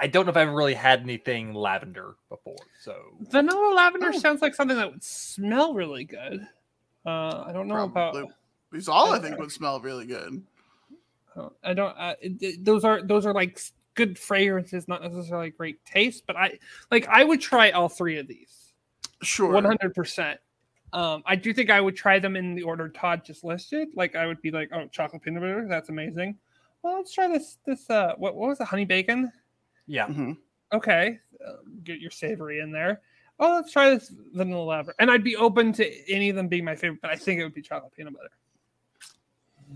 [0.00, 2.56] I don't know if I've ever really had anything lavender before.
[2.80, 4.18] So Vanilla lavender Oh.
[4.18, 6.46] sounds like something that would smell really good.
[7.04, 8.22] Uh, I don't know Probably.
[8.22, 8.32] about.
[8.72, 10.42] These all I think would smell really good.
[11.36, 11.96] uh, I don't.
[11.98, 13.60] Uh, it- it- those are those are like
[13.94, 16.24] good fragrances, not necessarily great taste.
[16.26, 16.58] But I
[16.90, 17.06] like.
[17.08, 18.72] I would try all three of these.
[19.22, 19.52] Sure.
[19.52, 20.40] One hundred percent.
[20.92, 23.88] Um, I do think I would try them in the order Todd just listed.
[23.94, 26.36] Like I would be like, oh, chocolate peanut butter, that's amazing.
[26.82, 27.58] Well, let's try this.
[27.64, 29.30] This uh, what what was the honey bacon?
[29.90, 30.36] Yeah, Mhm.
[30.72, 31.52] Okay, uh,
[31.82, 33.00] get your savory in there.
[33.40, 34.94] Oh, let's try this vanilla lavender.
[35.00, 37.44] And I'd be open to any of them being my favorite, but I think it
[37.44, 38.30] would be chocolate peanut butter.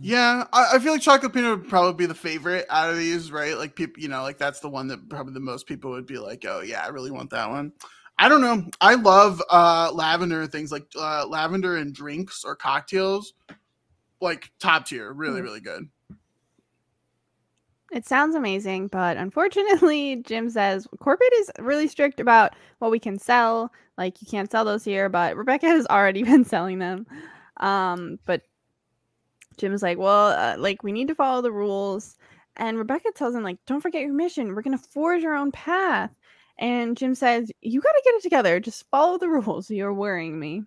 [0.00, 3.30] Yeah, I, I feel like chocolate peanut would probably be the favorite out of these,
[3.32, 3.56] right?
[3.56, 6.18] Like people, you know, like that's the one that probably the most people would be
[6.18, 7.72] like, oh yeah, I really want that one.
[8.18, 8.68] I don't know.
[8.80, 13.34] I love uh lavender things like uh lavender and drinks or cocktails,
[14.20, 15.44] like top tier, really, Hmm.
[15.46, 15.88] really good.
[17.94, 23.20] It sounds amazing, but unfortunately, Jim says corporate is really strict about what we can
[23.20, 23.70] sell.
[23.96, 27.06] Like you can't sell those here, but Rebecca has already been selling them.
[27.58, 28.42] Um, but
[29.58, 32.16] Jim's like, well, uh, like we need to follow the rules.
[32.56, 34.56] And Rebecca tells him, like, don't forget your mission.
[34.56, 36.10] We're gonna forge our own path.
[36.58, 38.58] And Jim says, you gotta get it together.
[38.58, 39.70] Just follow the rules.
[39.70, 40.64] You're worrying me.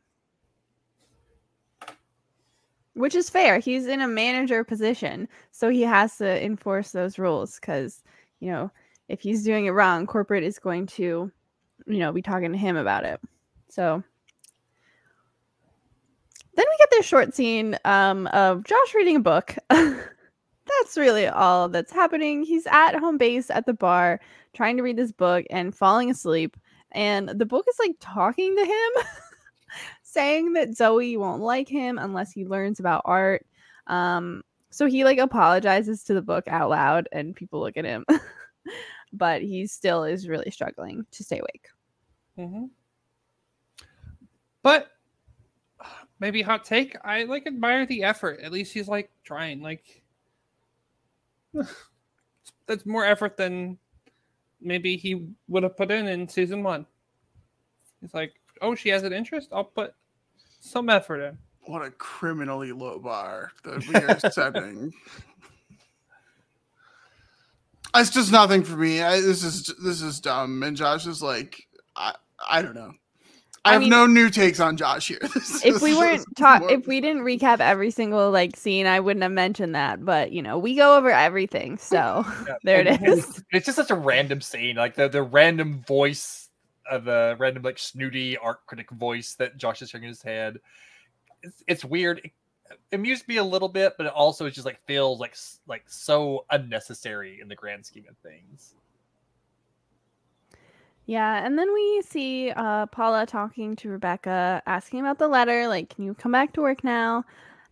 [2.97, 3.59] Which is fair.
[3.59, 8.03] He's in a manager position, so he has to enforce those rules because,
[8.39, 8.71] you know,
[9.07, 11.31] if he's doing it wrong, corporate is going to,
[11.85, 13.21] you know, be talking to him about it.
[13.69, 14.03] So
[16.55, 19.55] then we get this short scene um, of Josh reading a book.
[19.69, 22.43] that's really all that's happening.
[22.43, 24.19] He's at home base at the bar
[24.53, 26.57] trying to read this book and falling asleep.
[26.91, 29.05] And the book is like talking to him,
[30.17, 33.45] saying that Zoe won't like him unless he learns about art.
[33.85, 34.41] Um,
[34.71, 38.03] so he like apologizes to the book out loud, and people look at him,
[39.13, 41.67] but he still is really struggling to stay awake.
[42.35, 42.65] Mm-hmm.
[44.63, 44.87] But
[46.19, 46.97] maybe hot take.
[47.03, 48.39] I like admire the effort.
[48.41, 49.61] At least he's like trying.
[49.61, 50.01] Like
[52.65, 53.77] that's more effort than
[54.61, 56.87] maybe he would have put in in season one.
[58.01, 58.33] He's like,
[58.63, 59.49] oh, she has an interest.
[59.51, 59.93] I'll put
[60.69, 61.37] some effort in.
[61.61, 64.93] What a criminally low bar that we are setting.
[67.95, 69.01] It's just nothing for me.
[69.01, 70.61] I, this is this is dumb.
[70.63, 72.13] And Josh is like, I
[72.47, 72.91] I don't know.
[73.65, 75.19] I, I have mean- no new takes on Josh here.
[75.33, 78.85] This if is we weren't taught more- if we didn't recap every single like scene
[78.85, 82.55] i wouldn't have mentioned that but you know we go over everything so Yeah.
[82.63, 86.46] there it And is It's just such a random scene, like the the random voice
[86.89, 90.59] of the random like snooty art critic voice that Josh is hearing in his head.
[91.43, 92.21] It's, it's weird.
[92.23, 92.31] It
[92.91, 95.35] amused me a little bit, but it also just like feels like
[95.67, 98.73] like so unnecessary in the grand scheme of things.
[101.07, 105.89] yeah and then we see uh paula talking to rebecca asking about the letter like
[105.95, 107.23] can you come back to work now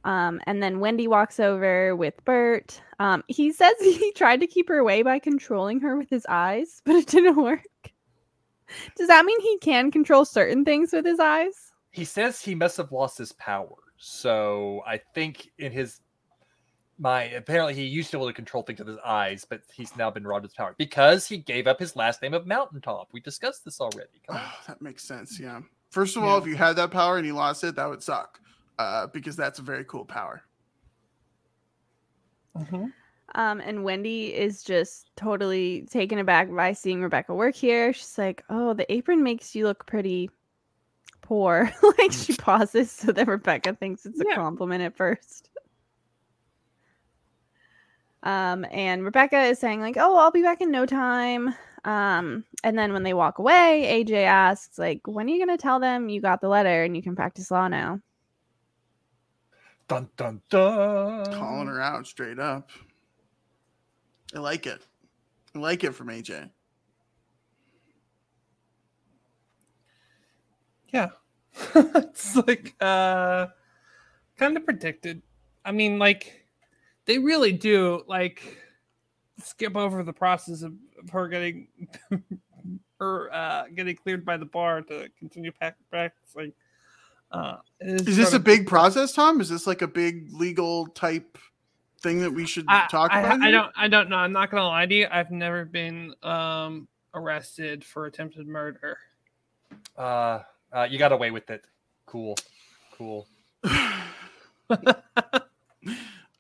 [0.06, 4.68] um and then wendy walks over with burt um he says he tried to keep
[4.68, 7.62] her away by controlling her with his eyes but it didn't work
[8.96, 12.78] does that mean he can control certain things with his eyes He says he must
[12.78, 16.02] have lost his power, so I think in his
[16.98, 19.96] my apparently he used to be able to control things with his eyes, but he's
[19.98, 23.10] now been robbed of his power because he gave up his last name of Mountaintop.
[23.12, 24.22] We discussed this already.
[24.28, 24.42] Come on.
[24.46, 25.38] Oh, that makes sense.
[25.40, 25.60] Yeah.
[25.92, 28.40] First of all, if you had that power and you lost it, that would suck.
[28.80, 30.44] Uh, because that's a very cool power.
[32.58, 32.94] Mhm.
[33.34, 37.92] Um, and Wendy is just totally taken aback by seeing Rebecca work here.
[37.92, 40.30] She's like, "Oh, the apron makes you look pretty
[41.22, 44.36] poor." like she pauses so that Rebecca thinks it's a Yeah.
[44.36, 45.50] compliment at first.
[48.24, 51.54] Um, and Rebecca is saying like, "Oh, I'll be back in no time."
[51.84, 55.80] Um, and then when they walk away, AJ asks like, "When are you gonna tell
[55.80, 58.02] them you got the letter and you can practice law now?"
[59.88, 61.24] Dun dun dun.
[61.32, 62.70] Calling her out straight up.
[64.34, 64.82] I like it.
[65.54, 66.50] I like it from AJ.
[70.90, 71.10] Yeah.
[71.76, 73.48] it's like uh
[74.38, 75.22] kind of predicted.
[75.64, 76.46] I mean, like
[77.06, 78.42] they really do like
[79.44, 81.68] skip over the process of, of her getting
[83.00, 86.54] her uh getting cleared by the bar to continue pack practicing.
[87.32, 89.40] Uh it Is this a big process, Tom?
[89.42, 91.38] Is this like a big legal type
[92.06, 93.42] thing that we should I, talk I, about?
[93.42, 93.52] I here?
[93.52, 94.18] don't I don't know.
[94.18, 95.08] I'm not gonna lie to you.
[95.12, 98.98] I've never been um arrested for attempted murder.
[99.98, 100.42] Uh,
[100.72, 101.66] uh, you got away with it.
[102.06, 102.36] Cool,
[102.92, 103.28] cool.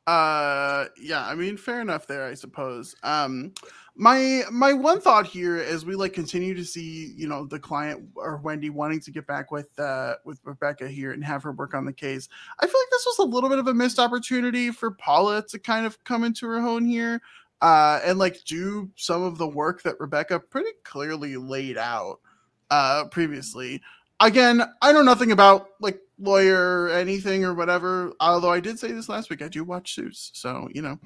[0.07, 2.95] uh yeah i mean fair enough there i suppose.
[3.03, 3.53] Um
[3.98, 8.03] my my one thought here as we like continue to see you know the client
[8.15, 11.73] or wendy wanting to get back with uh with rebecca here and have her work
[11.73, 12.27] on the case.
[12.60, 15.57] I feel like this was a little bit of a missed opportunity for paula to
[15.57, 17.22] kind of come into her own here
[17.61, 22.19] uh and like do some of the work that rebecca pretty clearly laid out
[22.69, 23.82] uh previously.
[24.19, 28.13] Again i know nothing about like lawyer anything or whatever.
[28.19, 30.99] Although i did say this last week i do watch suits so you know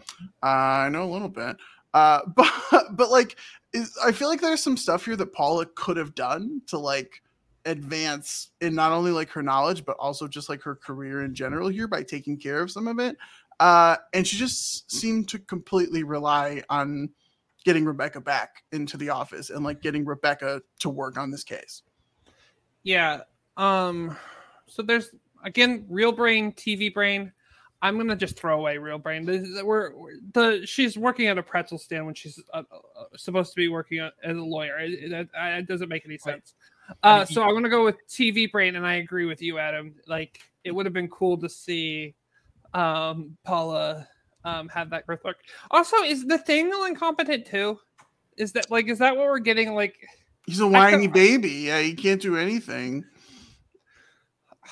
[0.44, 0.46] uh,
[0.86, 1.58] i know a little bit.
[1.94, 2.52] Uh but
[2.92, 3.38] but like
[3.74, 7.22] is, i feel like there's some stuff here that paula could have done to like
[7.66, 11.68] advance in not only like her knowledge but also just like her career in general
[11.68, 13.18] here by taking care of some of it.
[13.60, 17.10] Uh and she just seemed to completely rely on
[17.66, 21.84] getting rebecca back into the office and like getting rebecca to work on this case.
[22.84, 23.22] Yeah.
[23.58, 24.16] Um
[24.70, 25.10] so there's
[25.44, 27.32] again real brain, TV brain.
[27.82, 29.26] I'm gonna just throw away real brain.
[29.26, 33.04] This is- We're, we're- the she's working at a pretzel stand when she's uh, uh,
[33.16, 34.78] supposed to be working at- as a lawyer.
[34.80, 36.56] It, it, it- it doesn't make any sense.
[37.04, 39.94] Uh, so I'm gonna go with TV brain, and I agree with you, Adam.
[40.08, 42.16] Like it would have been cool to see
[42.74, 44.08] um, Paula
[44.44, 45.38] um, have that growth arc.
[45.72, 47.80] Also, is Nathaniel incompetent too?
[48.38, 49.74] Is that like is that what we're getting?
[49.74, 49.96] Like
[50.46, 53.06] he's a whiny baby yeah he can't do anything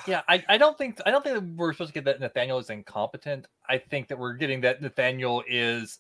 [0.06, 2.60] Yeah, I, I don't think I don't think that we're supposed to get that Nathaniel
[2.60, 3.48] is incompetent.
[3.68, 6.00] I think that we're getting that Nathaniel is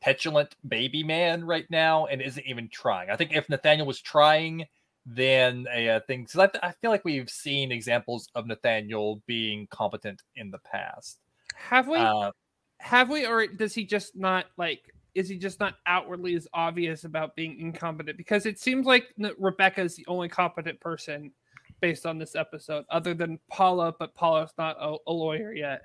[0.00, 3.10] petulant baby man right now and isn't even trying.
[3.10, 4.66] I think if Nathaniel was trying,
[5.04, 9.66] then a uh, thing because I, I feel like we've seen examples of Nathaniel being
[9.70, 11.18] competent in the past.
[11.54, 11.98] have we?
[11.98, 12.30] Uh,
[12.78, 14.80] have we or does he just not like
[15.14, 19.06] is he just not outwardly as obvious about being incompetent because it seems like
[19.38, 21.32] rebecca is the only competent person
[21.80, 25.82] based on this episode other than paula but paula's not a, a lawyer yet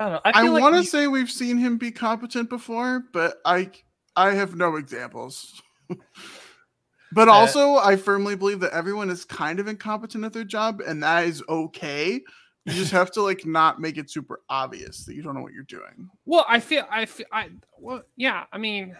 [0.00, 0.20] I don't know.
[0.24, 3.70] I, I, like want to say we've seen him be competent before, but I
[4.14, 5.60] I have no examples.
[7.12, 10.80] but Uh, also, I firmly believe that everyone is kind of incompetent at their job,
[10.86, 12.20] and that is okay.
[12.64, 15.52] You just have to like not make it super obvious that you don't know what
[15.52, 16.10] you're doing.
[16.26, 18.94] well i feel i feel i well yeah i mean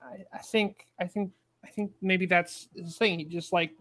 [0.00, 1.32] i, I think i think
[1.66, 3.72] i think maybe that's the thing he just like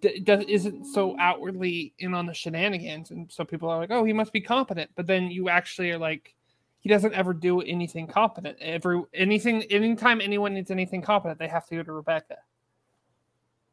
[0.00, 4.04] d- does, isn't so outwardly in on the shenanigans and so people are like oh
[4.04, 6.34] he must be competent but then you actually are like
[6.80, 11.66] he doesn't ever do anything competent every anything anytime anyone needs anything competent they have
[11.66, 12.36] to go to rebecca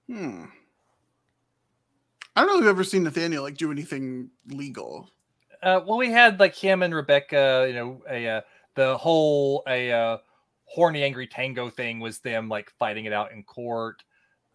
[0.10, 0.46] Hmm.
[2.36, 5.10] I don't know if you've ever seen Nathaniel like do anything legal.
[5.62, 8.42] uh, well, we had like him and Rebecca, you know, a uh,
[8.76, 10.18] the whole a uh,
[10.66, 14.04] horny angry tango thing was them like fighting it out in court.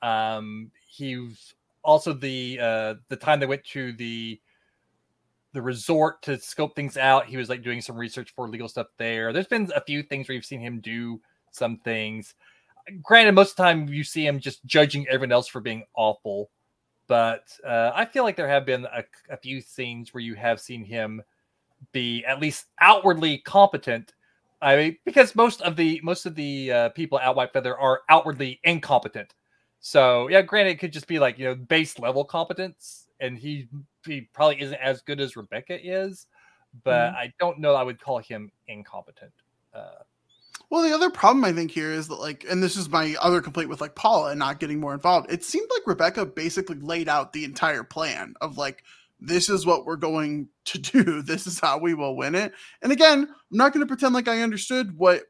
[0.03, 4.41] Um, he was also the uh, the time they went to the
[5.53, 7.27] the resort to scope things out.
[7.27, 9.33] He was like doing some research for legal stuff there.
[9.33, 11.21] There's been a few things where you've seen him do
[11.51, 12.35] some things.
[13.03, 16.51] Granted, most of the time you see him just judging everyone else for being awful
[17.09, 20.61] but uh, I feel like there have been a, a few scenes where you have
[20.61, 21.23] seen him
[21.91, 24.13] be at least outwardly competent.
[24.61, 28.61] I mean, because most of the most of the uh, people at Whitefeather are outwardly
[28.65, 29.35] incompetent.
[29.81, 33.69] So yeah, granted, it could just be like you know base level competence, and he
[34.05, 36.27] he probably isn't as good as Rebecca is,
[36.83, 37.75] but I don't know.
[37.75, 39.33] I would call him incompetent.
[39.73, 40.03] Uh,
[40.71, 43.41] Well, the other problem I think here is that like, and this is my other
[43.41, 45.31] complaint with like Paula and not getting more involved.
[45.31, 48.83] It seemed like Rebecca basically laid out the entire plan of like
[49.21, 51.23] this is what we're going to do.
[51.23, 52.53] This is how we will win it.
[52.83, 55.25] And again, I'm not going to pretend like I understood what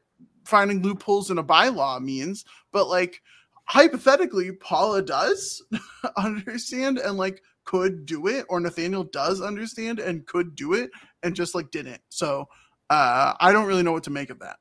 [0.45, 3.21] finding loopholes in a bylaw means, but like
[3.65, 5.63] hypothetically, Paula does
[6.17, 10.89] understand and like could do it, or Nathaniel does understand and could do it,
[11.21, 12.01] and just like didn't.
[12.09, 12.47] So
[12.89, 14.57] uh, I don't really know what to make of that.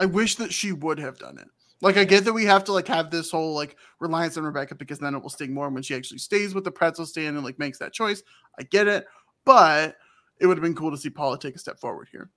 [0.00, 1.48] I wish that she would have done it.
[1.82, 4.74] Like I get that we have to like have this whole like reliance on Rebecca
[4.74, 7.44] because then it will sting more when she actually stays with the pretzel stand and
[7.44, 8.22] like makes that choice.
[8.58, 9.06] I get it,
[9.44, 9.96] but
[10.38, 12.30] it would have been cool to see Paula take a step forward here.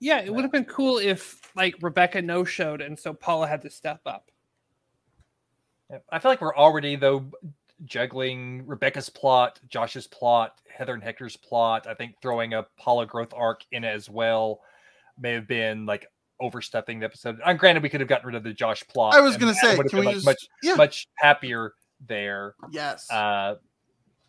[0.00, 3.62] Yeah, it would have been cool if like Rebecca no showed and so Paula had
[3.62, 4.30] to step up.
[6.10, 7.30] I feel like we're already though
[7.84, 11.86] juggling Rebecca's plot, Josh's plot, Heather and Hector's plot.
[11.86, 14.60] I think throwing a Paula growth arc in as well
[15.18, 16.06] may have been like
[16.40, 17.40] overstepping the episode.
[17.44, 19.14] I'm granted we could have gotten rid of the Josh plot.
[19.14, 20.74] I was gonna say, can we just- much yeah.
[20.74, 21.74] much happier
[22.06, 22.54] there.
[22.70, 23.10] Yes.
[23.10, 23.56] Uh,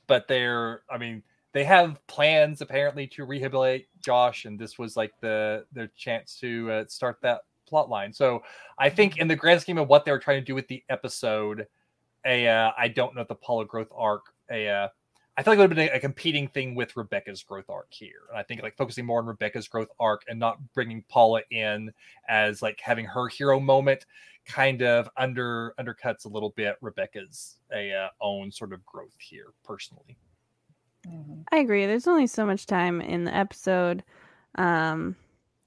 [0.07, 1.23] but they're, I mean,
[1.53, 6.71] they have plans apparently to rehabilitate Josh, and this was like the their chance to
[6.71, 8.13] uh, start that plot line.
[8.13, 8.43] So
[8.77, 10.83] I think in the grand scheme of what they were trying to do with the
[10.89, 11.65] episode,
[12.25, 14.87] a uh, I don't know the Paula growth arc, a uh,
[15.37, 17.87] I feel like it would have been a, a competing thing with Rebecca's growth arc
[17.89, 21.41] here, and I think like focusing more on Rebecca's growth arc and not bringing Paula
[21.51, 21.91] in
[22.29, 24.05] as like having her hero moment
[24.45, 29.47] kind of under undercuts a little bit Rebecca's a uh, own sort of growth here
[29.63, 30.17] personally.
[31.51, 31.85] I agree.
[31.85, 34.03] There's only so much time in the episode.
[34.55, 35.15] Um,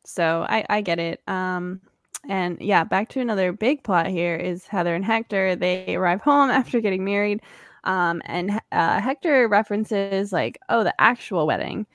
[0.04, 1.22] so I, I get it.
[1.28, 1.80] Um,
[2.28, 5.54] and yeah, back to another big plot here is Heather and Hector.
[5.54, 7.40] They arrive home after getting married.
[7.88, 11.86] Um, and uh, Hector references like, oh, the actual wedding.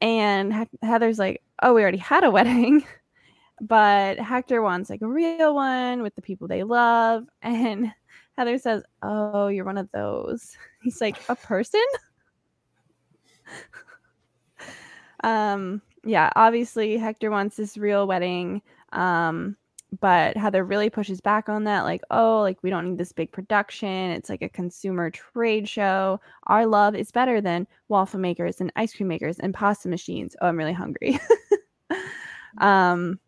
[0.00, 2.84] And Hec- Heather's like, oh, we already had a wedding.
[3.60, 7.28] But Hector wants like a real one with the people they love.
[7.42, 7.92] And
[8.36, 10.56] Heather says, oh, you're one of those.
[10.82, 11.84] He's like, a person?
[15.24, 18.60] um yeah obviously hector wants this real wedding
[18.92, 19.56] um
[20.00, 23.32] but heather really pushes back on that like oh like we don't need this big
[23.32, 24.10] production.
[24.10, 26.20] It's like a consumer trade show.
[26.48, 30.36] Our love is better than waffle makers and ice cream makers and pasta machines.
[30.40, 31.18] Oh i'm really hungry.
[32.58, 33.20] Um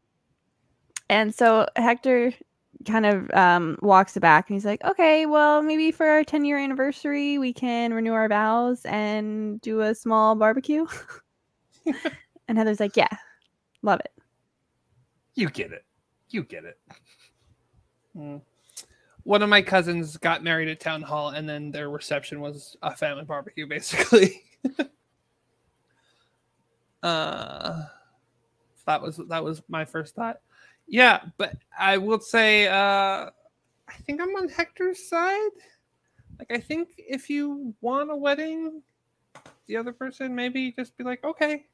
[1.11, 2.33] and so hector
[2.87, 6.47] kind of um walks it back and he's like okay well maybe for our 10
[6.47, 10.87] year anniversary we can renew our vows and do a small barbecue.
[12.49, 13.15] And heather's like yeah
[13.83, 14.13] love it.
[15.35, 15.85] You get it.
[16.31, 16.79] You get it.
[18.17, 18.41] Mm.
[19.25, 22.95] One of my cousins got married at town hall, and then their reception was a
[22.95, 24.43] family barbecue, basically.
[27.03, 27.83] uh,
[28.87, 30.41] that was that was my first thought.
[30.87, 33.31] Yeah, but I will say, uh,
[33.89, 35.51] I think I'm on Hector's side.
[36.39, 38.83] Like, I think if you want a wedding,
[39.67, 41.67] the other person maybe just be like, okay,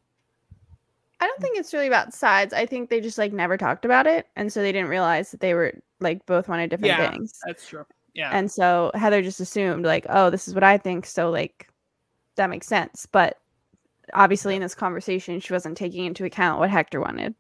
[1.25, 4.07] i don't think it's really about sides i think they just like never talked about
[4.07, 7.11] it and so they didn't realize that they were like both wanted different Yeah.
[7.11, 7.87] things that's true.
[8.13, 11.69] Yeah, and so heather just assumed like oh this is what i think so like
[12.37, 13.41] that makes sense but
[14.13, 17.35] obviously in this conversation she wasn't taking into account what hector wanted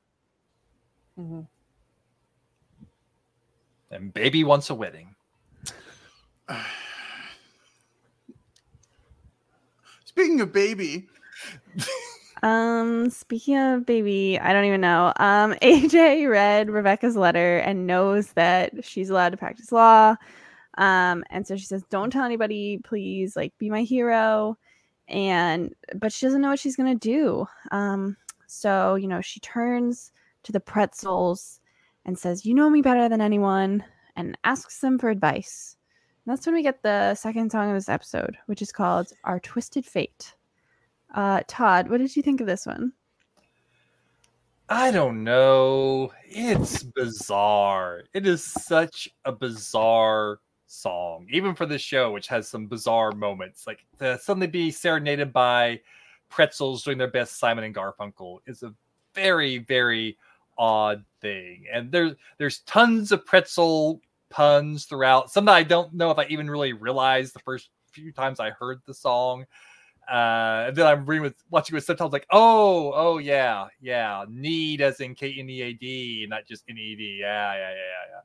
[1.20, 1.46] Mhm.
[3.92, 5.14] And baby wants a wedding.
[10.04, 11.06] Speaking of baby,
[12.44, 15.14] Um, speaking of baby, I don't even know.
[15.16, 20.16] Um, AJ read Rebecca's letter and knows that she's allowed to practice law.
[20.76, 24.58] Um, and so she says, Don't tell anybody, please, like be my hero.
[25.08, 27.46] And but she doesn't know what she's gonna do.
[27.72, 28.14] Um,
[28.46, 30.12] so you know, she turns
[30.42, 31.60] to the pretzels
[32.04, 33.82] and says, You know me better than anyone,
[34.16, 35.76] and asks them for advice.
[36.26, 39.40] And that's when we get the second song of this episode, which is called Our
[39.40, 40.34] Twisted Fate.
[41.14, 42.92] Uh, Todd, what did you think of this one?
[44.68, 46.12] I don't know.
[46.24, 48.02] It's bizarre.
[48.12, 53.66] It is such a bizarre song, even for the show, which has some bizarre moments.
[53.66, 55.80] Like to suddenly be serenaded by
[56.30, 58.74] pretzels doing their best Simon and Garfunkel is a
[59.14, 60.18] very, very
[60.58, 61.66] odd thing.
[61.72, 64.00] And there's there's tons of pretzel
[64.30, 65.30] puns throughout.
[65.30, 68.50] Some that I don't know if I even really realized the first few times I
[68.50, 69.46] heard the song
[70.10, 74.80] uh and then i'm reading with watching with subtitles like oh oh yeah yeah need
[74.80, 78.20] as in k-n-e-a-d not just n-e-d yeah yeah yeah yeah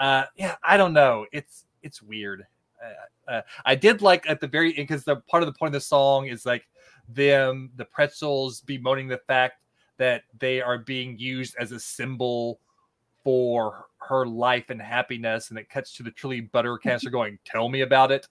[0.00, 0.06] yeah.
[0.06, 1.26] Uh yeah i don't know.
[1.32, 2.46] It's it's weird.
[2.82, 5.68] Uh, uh, i did like at the very end because the part of the point
[5.68, 6.68] of the song is like
[7.08, 9.56] them the pretzels bemoaning the fact
[9.96, 12.60] that they are being used as a symbol
[13.24, 17.68] for her life and happiness and it cuts to the truly butter canister going tell
[17.68, 18.28] me about it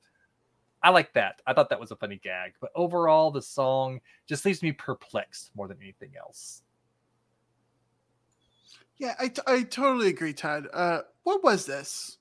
[0.84, 1.42] I like that.
[1.46, 2.54] I thought that was a funny gag.
[2.62, 6.62] But overall, the song just leaves me perplexed more than anything else.
[8.98, 10.68] Yeah, I, t- I totally agree, Todd.
[10.74, 12.18] Uh, what was this?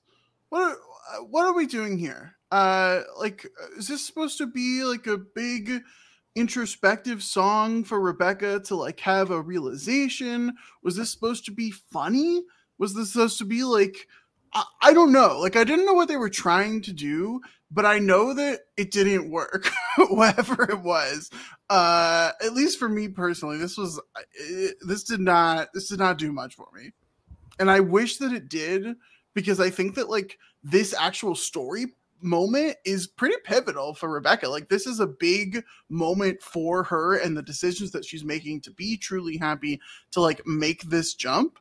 [0.49, 0.77] What are,
[1.11, 2.35] uh, what are we doing here?
[2.51, 5.81] Uh, like, uh, is this supposed to be like a big
[6.35, 10.53] introspective song for Rebecca to like have a realization?
[10.83, 12.43] Was this supposed to be funny?
[12.77, 14.07] Was this supposed to be like
[14.81, 15.39] I, don't know.
[15.39, 18.91] Like I didn't know what they were trying to do, but I know that it
[18.91, 19.69] didn't work,
[20.09, 21.29] whatever it was.
[21.69, 23.99] Uh, at least for me personally, this was
[24.33, 26.91] it, this did not this did not do much for me,
[27.59, 28.95] and I wish that it did
[29.33, 31.87] because I think that like this actual story
[32.21, 34.47] moment is pretty pivotal for Rebecca.
[34.47, 38.71] Like this is a big moment for her and the decisions that she's making to
[38.71, 39.79] be truly happy
[40.11, 41.59] to like make this jump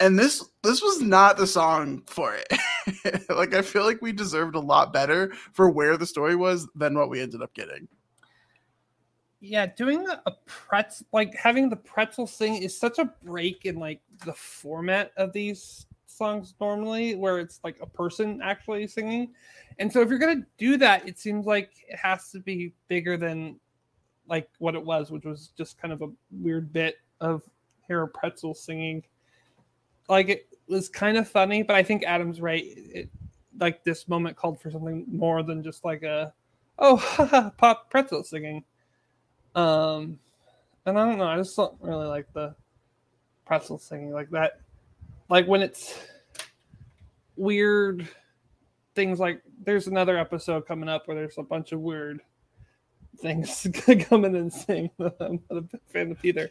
[0.00, 3.28] and this this was not the song for it.
[3.28, 6.98] like I feel like we deserved a lot better for where the story was than
[6.98, 7.86] what we ended up getting.
[9.40, 14.00] Yeah, doing a pretzel like having the pretzel sing is such a break in like
[14.24, 19.32] the format of these songs normally where it's like a person actually singing.
[19.78, 22.74] And so if you're going to do that, it seems like it has to be
[22.88, 23.58] bigger than
[24.28, 27.42] like what it was, which was just kind of a weird bit of
[27.86, 29.02] Hero Pretzel singing
[30.10, 32.64] like it was kind of funny, but I think Adam's right.
[32.66, 33.08] It,
[33.58, 36.32] like this moment called for something more than just like a
[36.78, 38.64] oh pop pretzel singing.
[39.54, 40.18] Um,
[40.86, 41.24] and I don't know.
[41.24, 42.54] I just don't really like the
[43.44, 44.60] pretzel singing like that.
[45.28, 45.98] Like when it's
[47.36, 48.08] weird
[48.94, 52.20] things like there's another episode coming up where there's a bunch of weird
[53.20, 53.66] things
[54.08, 56.50] coming and saying I'm not a big fan of either.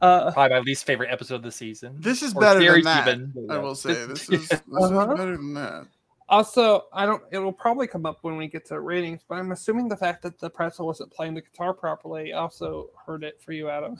[0.00, 1.96] Uh, Probably my least favorite episode of the season.
[2.00, 3.08] This is better than that.
[3.08, 5.12] Even, I will say this is, this uh-huh.
[5.12, 5.86] is better than that.
[6.28, 7.22] Also, I don't.
[7.30, 10.40] It'll probably come up when we get to ratings, but I'm assuming the fact that
[10.40, 13.96] the pretzel wasn't playing the guitar properly also hurt it for you, Adam.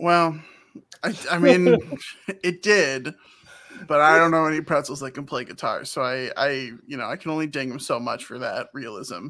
[0.00, 0.40] Well,
[1.04, 1.76] I, I mean,
[2.42, 3.14] it did,
[3.86, 6.48] but I don't know any pretzels that can play guitar, so I, I,
[6.86, 9.28] you know, I can only ding them so much for that realism.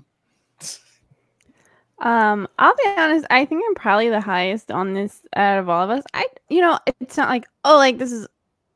[2.00, 5.84] Um, I'll be honest, I think I'm probably the highest on this out of all
[5.84, 6.04] of us.
[6.14, 8.26] I you know, it's not like, oh like this is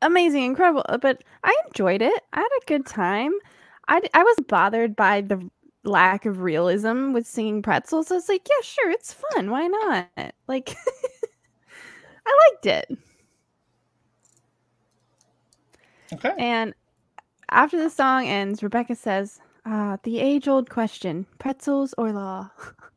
[0.03, 2.23] amazing, incredible, uh, but I enjoyed it.
[2.33, 3.33] I had a good time.
[3.89, 5.51] I I was bothered by the
[5.85, 8.11] lack of realism with singing pretzels.
[8.11, 9.51] I was like, yeah, sure, it's fun.
[9.51, 10.35] Why not?
[10.47, 10.77] Like
[12.27, 12.99] I liked it.
[16.13, 16.33] Okay.
[16.39, 16.75] And
[17.51, 22.51] after the song ends, Rebecca says, uh, the age old question pretzels or law?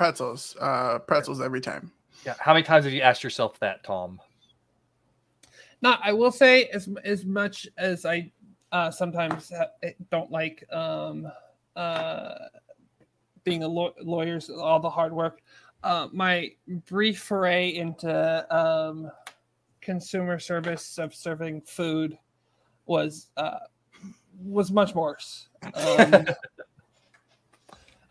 [0.00, 0.56] pretzels.
[0.58, 1.92] Uh, pretzels every time.
[2.24, 2.32] Yeah.
[2.38, 4.18] How many times have you asked yourself that, Tom?
[5.82, 6.00] Not.
[6.02, 8.32] I will say as as much as I
[8.72, 9.52] uh, sometimes
[10.10, 11.30] don't like um,
[11.76, 12.34] uh,
[13.44, 15.42] being a law- lawyer's all the hard work.
[15.82, 16.50] Uh, my
[16.88, 19.10] brief foray into um,
[19.82, 22.16] consumer service of serving food
[22.86, 23.58] was uh,
[24.42, 25.48] was much worse.
[25.74, 26.26] Um,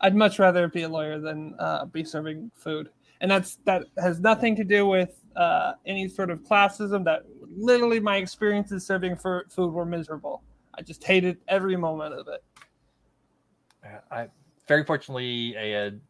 [0.00, 2.90] I'd much rather be a lawyer than uh, be serving food,
[3.20, 7.04] and that's that has nothing to do with uh, any sort of classism.
[7.04, 7.24] That
[7.56, 10.42] literally my experiences serving for food were miserable.
[10.74, 12.42] I just hated every moment of it.
[14.10, 14.28] I
[14.66, 16.00] very fortunately I had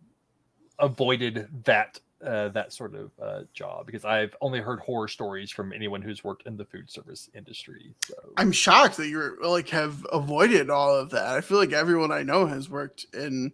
[0.78, 5.72] avoided that uh, that sort of uh, job because I've only heard horror stories from
[5.72, 7.94] anyone who's worked in the food service industry.
[8.04, 11.26] So I'm shocked that you're like have avoided all of that.
[11.26, 13.52] I feel like everyone I know has worked in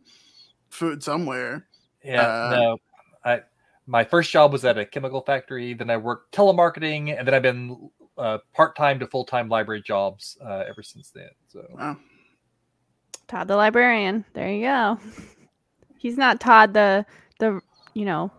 [0.71, 1.67] food somewhere.
[2.05, 2.79] Yeah, uh, no.
[3.25, 3.41] I
[3.87, 5.75] my first job was at a chemical factory.
[5.75, 9.83] Then I worked telemarketing, and then I've been uh, part time to full time library
[9.83, 11.31] jobs uh, ever since then.
[11.49, 11.97] So, wow.
[13.29, 14.25] Todd the librarian.
[14.35, 14.99] There you go.
[15.99, 17.05] He's not Todd the
[17.39, 17.61] the
[17.95, 18.31] you know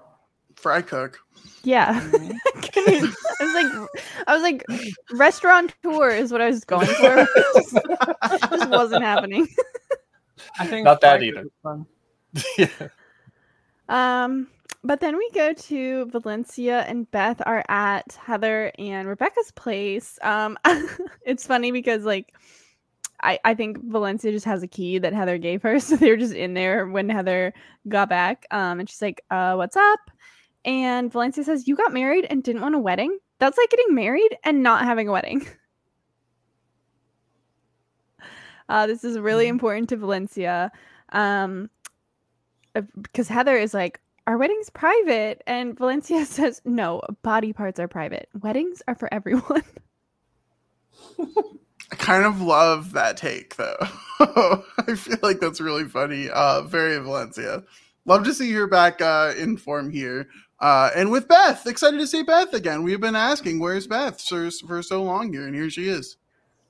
[0.55, 1.19] fry cook.
[1.63, 2.01] Yeah.
[2.77, 3.05] Mm-hmm.
[3.41, 3.89] I was like
[4.27, 4.65] I was like
[5.11, 7.27] restaurant tour is what I was going for.
[7.55, 7.73] just,
[8.49, 9.47] just wasn't happening.
[10.59, 11.45] I think not that either.
[12.57, 12.67] yeah.
[13.89, 14.47] Um,
[14.83, 20.19] but then we go to Valencia and Beth are at Heather and Rebecca's place.
[20.21, 20.57] Um,
[21.25, 22.33] it's funny because like
[23.21, 26.17] I, I think Valencia just has a key that Heather gave her, so they were
[26.17, 27.53] just in there when Heather
[27.87, 28.45] got back.
[28.51, 29.99] Um, and she's like, "Uh, what's up?"
[30.65, 33.17] And Valencia says, "You got married and didn't want a wedding.
[33.39, 35.47] That's like getting married and not having a wedding."
[38.69, 39.51] Uh, this is really mm-hmm.
[39.51, 40.71] important to Valencia.
[41.13, 41.69] Um,
[43.01, 45.41] because Heather is like, our wedding's private.
[45.47, 48.29] And Valencia says, no, body parts are private.
[48.41, 49.63] Weddings are for everyone.
[51.89, 53.77] I kind of love that take though.
[54.19, 56.29] I feel like that's really funny.
[56.29, 57.63] Uh, very Valencia.
[58.05, 60.27] Love to see her back uh, in form here.
[60.59, 62.83] Uh, and with Beth, excited to see Beth again.
[62.83, 66.17] We've been asking, where's Beth for, for so long here, and here she is.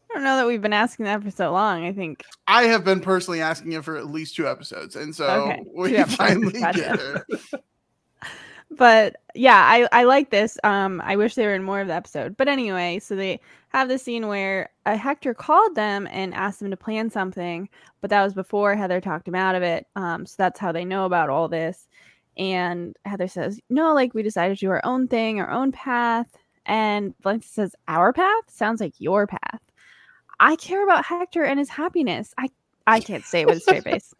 [0.10, 1.86] I don't know that we've been asking that for so long.
[1.86, 5.26] I think I have been personally asking it for at least two episodes, and so
[5.26, 6.80] Okay, we finally gotcha.
[6.80, 7.26] get her.
[8.72, 10.58] but yeah, I I like this.
[10.64, 12.38] Um, I wish they were in more of the episode.
[12.38, 13.40] But anyway, so they
[13.70, 17.68] have the scene where uh, Hector called them and asked them to plan something,
[18.02, 19.88] but that was before Heather talked him out of it.
[19.96, 21.88] Um, so that's how they know about all this.
[22.38, 26.28] And Heather says, "No, like we decided to do our own thing, our own path."
[26.66, 29.62] And Valencia says, "Our path sounds like your path."
[30.40, 32.34] I care about Hector and his happiness.
[32.38, 32.50] I
[32.86, 34.14] I can't say it with a straight face.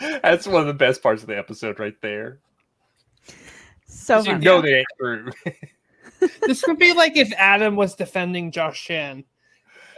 [0.22, 2.40] That's one of the best parts of the episode right there.
[3.86, 4.44] So you funny.
[4.44, 5.30] know they ain't true.
[6.46, 9.24] this would be like if Adam was defending Josh Chan.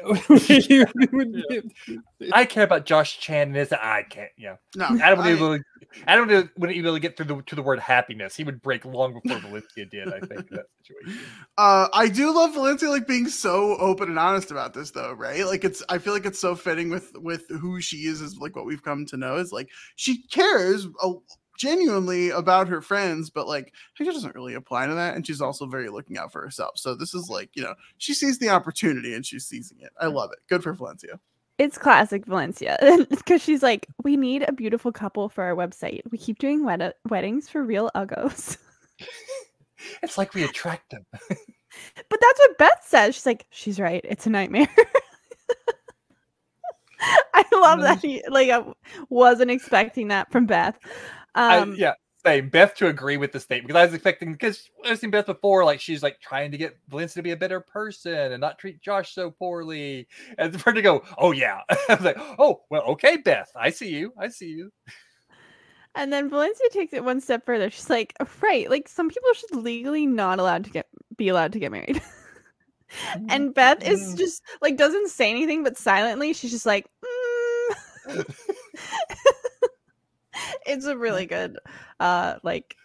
[2.33, 4.31] I care about Josh Chan and his I can't.
[4.37, 5.65] Yeah, No, Adam I- wouldn't, be able to,
[6.07, 8.37] Adam wouldn't wouldn't be able to get through the, to the word happiness.
[8.37, 10.09] He would break long before Valencia did.
[10.09, 11.21] I think in that situation.
[11.59, 15.45] Uh, I do love Valencia like being so open and honest about this though, right?
[15.45, 18.55] Like it's I feel like it's so fitting with with who she is is like
[18.55, 21.13] what we've come to know is like she cares uh,
[21.59, 25.67] genuinely about her friends, but like Hector doesn't really apply to that, and she's also
[25.67, 26.79] very looking out for herself.
[26.79, 29.91] So this is like you know she sees the opportunity and she's seizing it.
[30.01, 30.39] I love it.
[30.49, 31.21] Good for Valencia.
[31.59, 32.79] It's classic Valencia
[33.11, 36.03] because she's like, we need a beautiful couple for our website.
[36.11, 38.57] We keep doing wed- weddings for real uggos.
[40.03, 41.07] It's like we attract them.
[41.13, 41.31] but
[42.21, 43.15] that's what Beth says.
[43.15, 44.05] She's like, she's right.
[44.05, 44.69] It's a nightmare.
[47.35, 48.01] I love that.
[48.01, 48.65] He, like, I
[49.09, 50.79] wasn't expecting that from Beth.
[51.39, 51.95] I- Um, yeah,
[52.25, 52.49] same.
[52.49, 55.65] Beth to agree with the statement because I was expecting because I've seen Beth before,
[55.65, 58.81] like she's like trying to get Valencia to be a better person and not treat
[58.83, 62.83] Josh so poorly, and for her to go, oh yeah, I was like, oh well,
[62.83, 64.73] okay, Beth, I see you, I see you.
[65.95, 67.71] And then Valencia takes it one step further.
[67.71, 70.87] She's like, right, like some people should legally not allowed to get
[71.17, 72.01] be allowed to get married.
[73.29, 74.19] and Beth is Mm.
[74.19, 77.75] just like doesn't say anything, but silently she's just like, mm.
[80.67, 81.59] it's a really good
[82.01, 82.77] uh like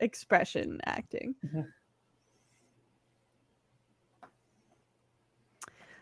[0.00, 1.34] expression acting.
[1.46, 1.66] Mhm.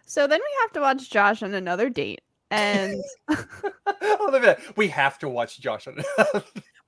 [0.07, 2.21] So then we have to watch Josh on another date.
[2.51, 4.77] And oh, look at that.
[4.77, 5.89] We have to watch Josh.
[5.89, 5.97] on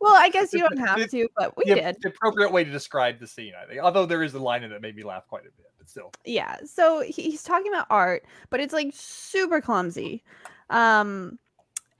[0.01, 1.97] well, I guess you don't have to, but we the, did.
[2.03, 3.81] the appropriate way to describe the scene, I think.
[3.81, 5.89] Although there is a line in it that made me laugh quite a bit, but
[5.89, 6.13] still.
[6.25, 10.23] yeah so he's talking about art but it's like super clumsy
[10.71, 11.39] um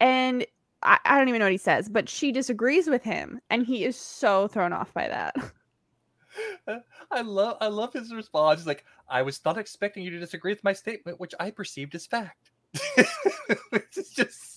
[0.01, 0.47] and
[0.83, 3.85] I, I don't even know what he says but she disagrees with him and he
[3.85, 5.35] is so thrown off by that
[7.11, 8.61] I love I love his response.
[8.61, 11.95] He's like, I was not expecting you to disagree with my statement, which I perceived
[11.95, 12.51] as fact.
[13.73, 14.56] it's just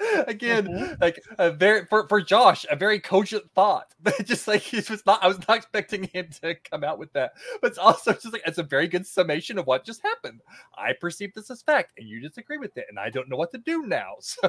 [0.26, 1.00] again Mhm.
[1.00, 3.86] like a very for, for Josh, a very cogent thought.
[4.02, 7.12] But just like he was not I was not expecting him to come out with
[7.12, 7.32] that.
[7.60, 10.40] But it's also just like it's a very good summation of what just happened.
[10.76, 13.52] I perceive this as fact and you disagree with it, and I don't know what
[13.52, 14.14] to do now.
[14.20, 14.48] So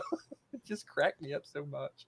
[0.54, 2.06] it just cracked me up so much.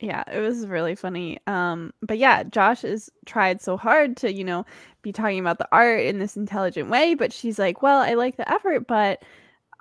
[0.00, 4.42] yeah it was really funny um but yeah josh has tried so hard to you
[4.44, 4.64] know
[5.02, 8.36] be talking about the art in this intelligent way but she's like well i like
[8.36, 9.22] the effort but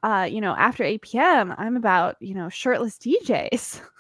[0.03, 3.81] uh you know after 8 p.m i'm about you know shirtless djs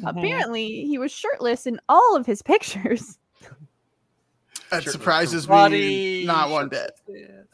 [0.00, 0.10] Mhm.
[0.16, 3.18] apparently he was shirtless in all of his pictures
[4.70, 6.92] That Shirtless surprises karate, me not one bit.
[7.06, 7.46] shirtless-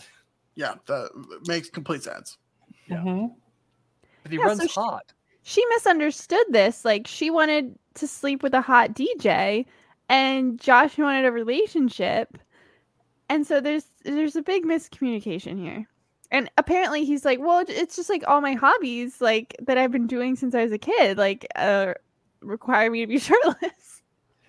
[0.56, 1.10] Yeah, that
[1.46, 2.38] makes complete sense.
[2.88, 2.96] Yeah.
[2.98, 3.34] Mhm.
[4.24, 5.12] But he Yeah, so runs she- hot.
[5.42, 6.84] she misunderstood this.
[6.84, 9.64] Like she wanted to sleep with a hot DJ,
[10.09, 12.36] and Josh wanted a relationship,
[13.28, 15.88] and so there's there's a big miscommunication here.
[16.35, 20.09] And apparently he's like, well, it's just like all my hobbies, like that I've been
[20.09, 21.94] doing since I was a kid, like uh,
[22.40, 24.02] require me to be shirtless.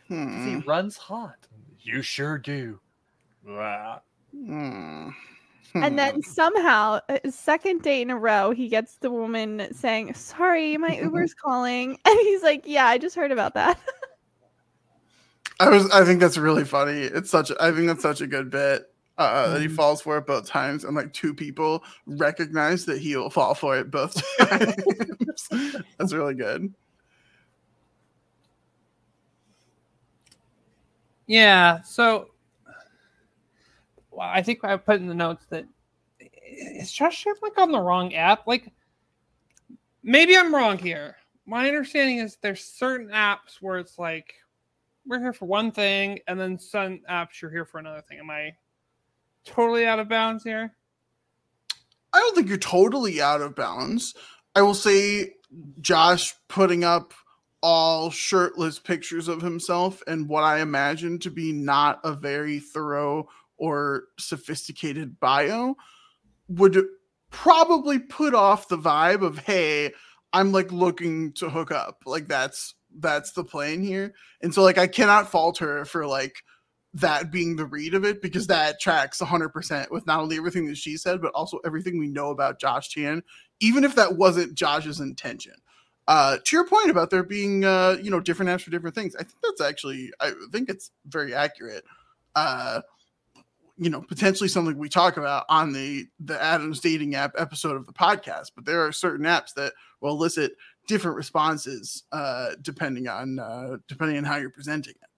[0.07, 0.48] Hmm.
[0.48, 1.38] He runs hot.
[1.82, 2.80] You sure do.
[4.34, 5.10] Hmm.
[5.76, 10.78] And then somehow, a second date in a row, he gets the woman saying, "Sorry,
[10.78, 13.80] my Uber's calling," and he's like, "Yeah, I just heard about that."
[15.60, 17.02] I was I think that's really funny.
[17.02, 18.91] It's such I think that's such a good bit.
[19.18, 19.76] Uh, that he Mhm.
[19.76, 23.78] falls for it both times, and like two people recognize that he will fall for
[23.78, 25.48] it both times.
[25.98, 26.74] that's really good.
[31.28, 31.82] Yeah.
[31.84, 32.32] So,
[34.12, 35.66] well, I think I put in the notes that
[36.46, 38.46] is Josh like on the wrong app?
[38.48, 38.72] Like,
[40.04, 41.16] maybe I'm wrong here.
[41.46, 44.34] My understanding is there's certain apps where it's like
[45.06, 48.20] we're here for one thing, and then some apps you're here for another thing.
[48.20, 48.56] Am I
[49.46, 50.76] totally out of bounds here?
[52.14, 54.14] I don't think you're totally out of bounds.
[54.56, 55.34] I will say
[55.82, 57.14] Josh putting up
[57.62, 63.28] all shirtless pictures of himself and what I imagine to be not a very thorough
[63.58, 65.76] or sophisticated bio
[66.48, 66.86] would
[67.32, 69.92] probably put off the vibe of hey
[70.32, 74.78] i'm like looking to hook up like that's that's the plan here and so like
[74.78, 76.44] i cannot fault her for like
[76.96, 80.78] that being the read of it because that tracks 100% with not only everything that
[80.78, 83.22] she said but also everything we know about josh chan
[83.60, 85.54] even if that wasn't josh's intention.
[86.08, 89.16] Uh to your point about there being uh you know different apps for different things
[89.16, 91.84] i think that's actually i think it's very accurate.
[92.34, 92.82] Uh
[93.78, 97.86] you know potentially something we talk about on the the adams dating app episode of
[97.86, 100.54] the podcast but there are certain apps that will elicit
[100.88, 105.10] different responses uh depending on uh depending on how you're presenting it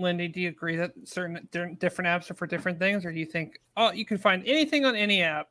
[0.00, 3.26] Lindy, do you agree that certain different apps are for different things, or do you
[3.26, 5.48] think oh you can find anything on any app?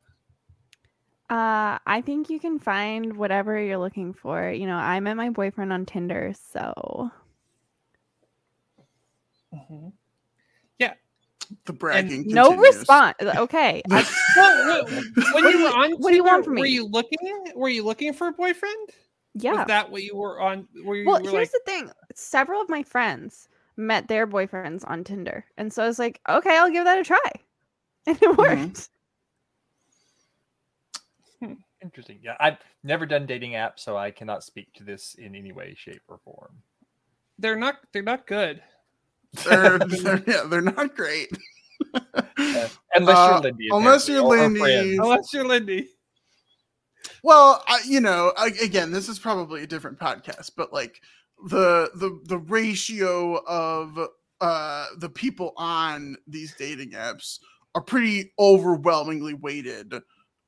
[1.28, 4.50] Uh, I think you can find whatever you're looking for.
[4.50, 7.10] You know, I met my boyfriend on Tinder, so
[9.54, 9.92] Mhm.
[11.64, 13.16] the bragging no response.
[13.20, 14.06] Okay, I-
[14.36, 14.86] Well,
[15.32, 17.18] when you were on, what do you want Tinder, from Were you looking?
[17.56, 18.90] Were you looking for a boyfriend?
[19.34, 19.52] yeah.
[19.54, 20.68] Was that what you were on?
[20.84, 21.90] Were you, Well, were here's like, the thing.
[22.14, 26.56] Several of my friends met their boyfriends on Tinder, and so I was like, okay,
[26.58, 27.30] I'll give that a try,
[28.06, 28.88] and it worked.
[31.82, 32.18] Interesting.
[32.22, 35.74] Yeah, I've never done dating apps, so I cannot speak to this in any way,
[35.78, 36.62] shape, or form.
[37.38, 38.60] they're not they're not good.
[39.48, 41.28] they're, they're, yeah, they're not great
[42.94, 43.68] Unless Uh, you're Lindy.
[43.70, 44.96] unless you're Lindy.
[44.96, 45.88] Unless you're Lindy.
[47.22, 51.00] Well, I, you know, I, again, this is probably a different podcast, but like
[51.48, 53.98] the the the ratio of
[54.40, 57.38] uh the people on these dating apps
[57.74, 59.94] are pretty overwhelmingly weighted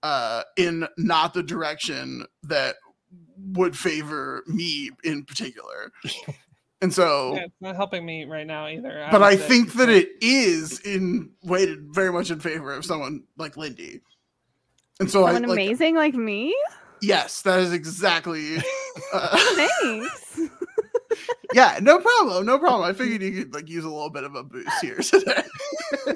[0.02, 2.77] uh in not the direction that
[3.52, 5.93] would favor me in particular.
[6.81, 9.06] And so Yeah, it's not helping me right now either.
[9.10, 9.48] but I would say.
[9.48, 14.01] think that it is in weighted very much in favor of someone like Lindy.
[14.98, 16.56] And so Someone I like, amazing like me.
[17.01, 18.56] yes, that is exactly
[19.12, 20.40] uh, Thanks.
[21.52, 22.89] Yeah, no problem, no problem.
[22.89, 25.43] I figured you could like use a little bit of a boost here today.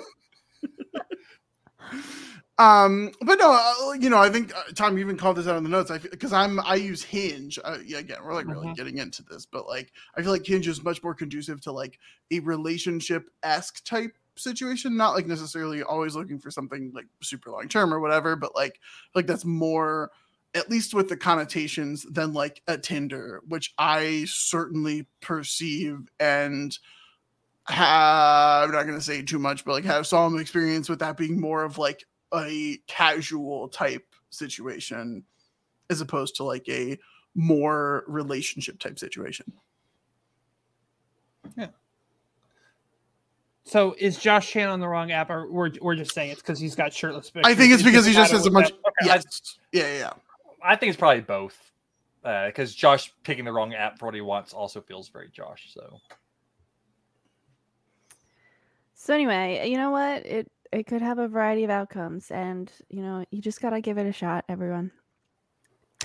[2.59, 5.65] um, but no, uh, you know, I think uh, Tom even called this out in
[5.65, 5.91] the notes.
[5.91, 7.59] I because I'm I use Hinge.
[7.63, 8.77] Uh, yeah, again, we're like really Mhm.
[8.77, 11.99] getting into this, but like I feel like Hinge is much more conducive to like
[12.31, 14.97] a relationship esque type situation.
[14.97, 18.81] Not like necessarily always looking for something like super long term or whatever, but like
[19.15, 20.11] like that's more
[20.57, 26.77] at least with the connotations than like a Tinder, which I certainly perceive and
[27.69, 31.19] have, I'm not going to say too much, but like have some experience with that
[31.19, 32.05] being more of like
[32.35, 35.25] a casual type situation
[35.91, 36.99] as opposed to like a
[37.35, 39.53] more relationship type situation.
[41.57, 41.69] Yeah.
[43.65, 46.59] So is Josh Chan on the wrong app, or we're, we're just saying it's because
[46.59, 47.53] he's got shirtless pictures?
[47.53, 48.69] I think it's because he just has a bunch.
[48.69, 49.07] that- okay.
[49.07, 49.59] Yes.
[49.73, 50.13] Yeah, yeah, yeah.
[50.67, 51.73] I think it's probably both.
[52.23, 55.73] Because Josh picking the wrong app for what he wants also feels very Josh.
[55.73, 56.01] So
[58.95, 60.27] So anyway, you know what?
[60.27, 63.99] It it could have a variety of outcomes, and you know, you just gotta give
[63.99, 64.91] it a shot, everyone.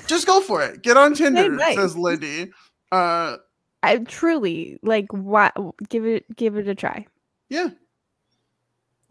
[0.05, 0.83] Just go for it.
[0.83, 1.75] Get on Tinder, nice.
[1.75, 2.51] says Lindy.
[2.91, 3.37] Uh,
[3.81, 5.53] I truly like what
[5.89, 7.07] give it give it a try
[7.49, 7.69] yeah.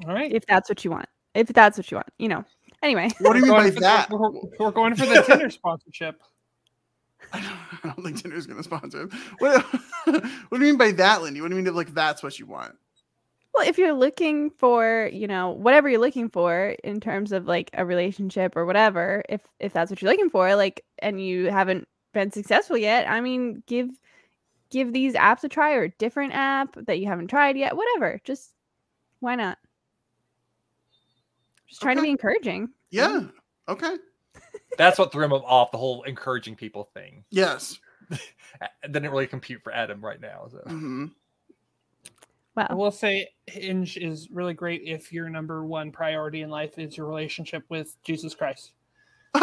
[0.06, 0.32] All right.
[0.32, 1.09] if that's what you want.
[1.35, 2.44] If that's what you want, you know.
[2.82, 4.11] Anyway, What do you mean by Going for the- that?
[4.11, 6.20] we're, we're going for the Tinder sponsorship.
[7.32, 7.52] I don't,
[7.85, 9.11] I don't think Tinder's going to sponsor him.
[9.39, 9.62] What,
[10.05, 11.40] what do you mean by that, Lindy?
[11.40, 12.74] What do you mean if, like that's what you want?
[13.52, 17.69] well, if you're looking for, you know, whatever you're looking for in terms of like
[17.74, 21.86] a relationship or whatever, if if that's what you're looking for, like, and you haven't
[22.15, 23.90] been successful yet, I mean, give
[24.70, 28.20] give these apps a try or a different app that you haven't tried yet, whatever.
[28.24, 28.52] Just
[29.19, 29.59] why not?
[31.71, 32.69] Just trying to be encouraging.
[32.91, 33.23] Yeah.
[33.69, 33.97] Okay.
[34.77, 37.25] that's what threw him off the whole encouraging people thing.
[37.31, 37.79] Yes.
[38.83, 40.49] It didn't really compute for Adam right now.
[40.51, 41.07] So hmm
[42.57, 42.67] Wow.
[42.69, 46.97] I will say Hinge is really great if your number one priority in life is
[46.97, 48.73] your relationship with Jesus Christ.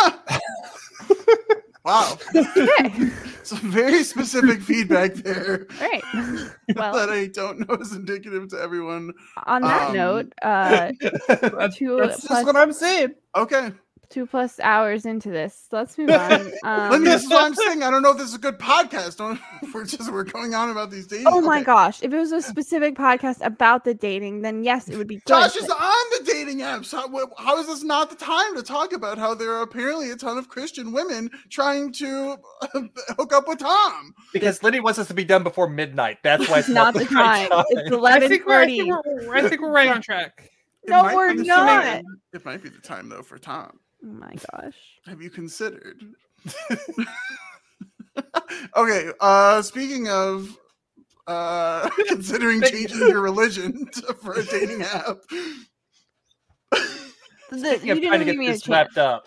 [1.88, 2.18] wow.
[2.36, 3.10] Okay.
[3.44, 6.04] Some very specific feedback there All right.
[6.76, 9.14] Well, that I don't know is indicative to everyone.
[9.46, 13.16] on that Um, note, uh, That's, two that's plus just what I'm saying.
[13.36, 13.72] Okay.
[14.10, 15.68] Two plus hours into this.
[15.72, 16.30] Let's move on.
[16.30, 16.52] Let me.
[16.64, 17.84] Um, This is what I'm saying.
[17.84, 19.18] I don't know if this is a good podcast.
[19.18, 19.38] Don't,
[19.74, 21.26] we're just we're going on about these dating.
[21.28, 21.66] oh my okay.
[21.66, 22.02] gosh!
[22.02, 25.28] If it was a specific podcast about the dating, then yes, it would be good.
[25.28, 26.92] Josh is on the dating apps.
[26.92, 30.16] How, how is this not the time to talk about how there are apparently a
[30.16, 32.38] ton of Christian women trying to
[32.74, 34.14] hook up with Tom?
[34.32, 36.20] Because Lindy wants us to be done before midnight.
[36.24, 37.50] That's why it's It's not the time.
[37.52, 40.50] It's I eleven think, we're, I, think we're, I think we're right on track.
[40.84, 41.84] It No, might we're be the not.
[41.84, 43.80] time- It might be the time though for Tom.
[44.04, 44.76] Oh my gosh!
[45.06, 46.04] Have you considered?
[48.76, 49.12] okay.
[49.20, 50.58] Uh, speaking of
[51.28, 55.18] uh, considering changing your religion to, for a dating app.
[57.52, 58.98] The- you didn't even give me a chance.
[58.98, 59.26] up.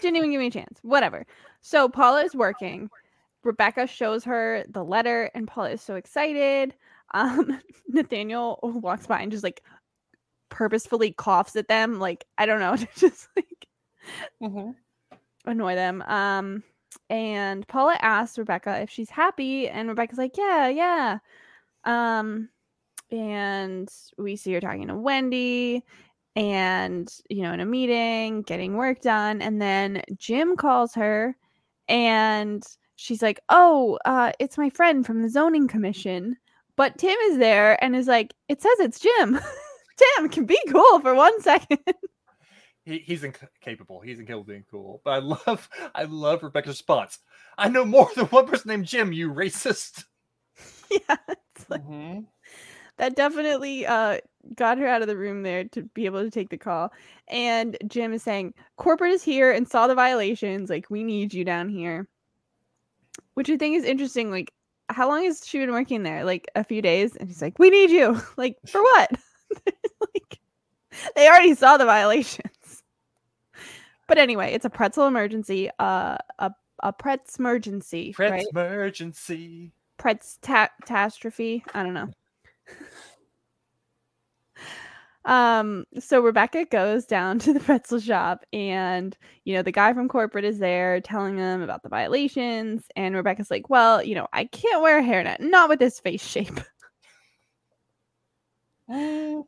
[0.00, 0.78] Didn't even give me a chance.
[0.82, 1.26] Whatever.
[1.60, 2.90] So Paula is working.
[3.44, 6.74] Rebecca shows her the letter, and Paula is so excited.
[7.14, 9.62] Um, Nathaniel walks by and just like
[10.48, 11.98] purposefully coughs at them.
[11.98, 13.66] Like I don't know, just like
[14.42, 14.74] Mhm.
[15.46, 16.02] annoy them.
[16.02, 16.62] Um,
[17.10, 21.18] and Paula asks Rebecca if she's happy, and Rebecca's like, "Yeah, yeah."
[21.84, 22.50] Um,
[23.10, 23.88] and
[24.18, 25.84] we see her talking to Wendy,
[26.36, 31.36] and you know, in a meeting, getting work done, and then Jim calls her,
[31.88, 32.64] and
[32.96, 36.36] she's like, "Oh, uh, it's my friend from the zoning commission."
[36.76, 39.38] But Tim is there and is like, "It says it's Jim."
[40.18, 41.80] Tim can be cool for one second.
[42.84, 44.00] He, he's incapable.
[44.00, 45.00] He's incapable of being cool.
[45.04, 47.18] But I love, I love Rebecca's response.
[47.58, 49.12] I know more than one person named Jim.
[49.12, 50.04] You racist.
[50.90, 51.16] yeah,
[51.56, 52.26] it's like, Mhm.
[52.98, 54.18] that definitely uh
[54.56, 56.92] got her out of the room there to be able to take the call.
[57.28, 60.70] And Jim is saying, corporate is here and saw the violations.
[60.70, 62.08] Like, we need you down here.
[63.34, 64.30] Which I think is interesting.
[64.30, 64.52] Like,
[64.88, 66.24] how long has she been working there?
[66.24, 67.16] Like a few days.
[67.16, 68.20] And he's like, We need you.
[68.36, 69.10] Like, for what?
[70.14, 70.40] like
[71.16, 72.51] they already saw the violations.
[74.12, 75.70] But anyway, it's a pretzel emergency.
[75.78, 76.52] Uh a
[76.82, 78.12] a pretz emergency.
[78.12, 78.46] Fred's right?
[78.50, 79.72] emergency.
[79.96, 81.64] Pretz ta- catastrophe.
[81.72, 82.10] I don't know.
[85.24, 89.16] um, so Rebecca goes down to the pretzel shop, and
[89.46, 92.84] you know, the guy from corporate is there telling them about the violations.
[92.94, 96.22] And Rebecca's like, Well, you know, I can't wear a hairnet, not with this face
[96.22, 96.60] shape.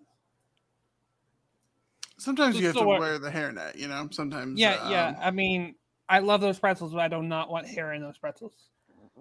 [2.25, 3.77] Sometimes you have So to what- wear the hairnet.
[3.77, 4.09] You know.
[4.11, 4.59] Sometimes.
[4.59, 5.09] Yeah, yeah.
[5.09, 5.75] um, I mean,
[6.09, 8.55] I love those pretzels, but I do not want hair in those pretzels.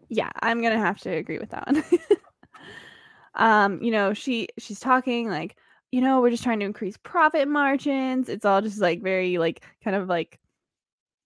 [0.10, 1.84] yeah i'm gonna have to agree with that one
[3.36, 5.56] um you know she she's talking like
[5.92, 9.64] you know we're just trying to increase profit margins it's all just like very like
[9.84, 10.40] kind of like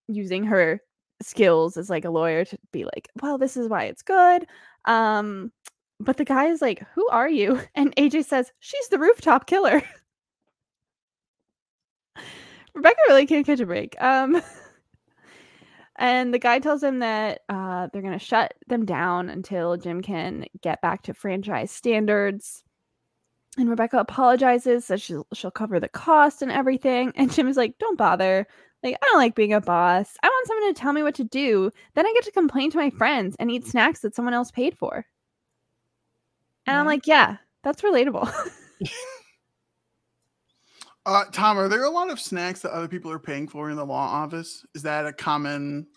[0.08, 0.80] using her
[1.22, 4.46] skills as like a lawyer to be like well this is why it's good
[4.86, 5.52] um
[6.00, 9.82] but the guy is like who are you and aj says she's the rooftop killer
[12.78, 14.42] rebecca really can't catch a break um
[16.00, 20.02] And the guy tells him that uh, they're going to shut them down until Jim
[20.02, 22.64] can get back to franchise standards.
[23.58, 27.12] And Rebecca apologizes, says she'll, she'll cover the cost and everything.
[27.16, 28.46] And Jim is like, don't bother.
[28.84, 30.16] Like, I don't like being a boss.
[30.22, 31.72] I want someone to tell me what to do.
[31.96, 34.78] Then I get to complain to my friends and eat snacks that someone else paid
[34.78, 35.04] for.
[36.68, 36.90] And I'm Mhm.
[36.90, 38.32] like, yeah, that's relatable.
[41.08, 43.78] Uh, Tom, are there a lot of snacks that other people are paying for in
[43.78, 44.66] the law office?
[44.76, 45.88] Is that a common?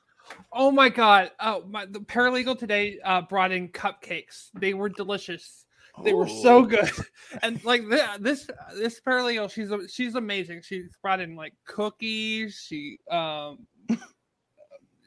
[0.53, 1.33] Oh my god!
[1.41, 4.51] Oh, my, the paralegal today uh, brought in cupcakes.
[4.55, 5.67] They were delicious.
[6.05, 6.63] They were so Oh.
[6.63, 6.89] good,
[7.43, 10.63] and like th- this this paralegal, she's a- she's amazing.
[10.63, 12.65] She's brought in like cookies.
[12.65, 13.67] She um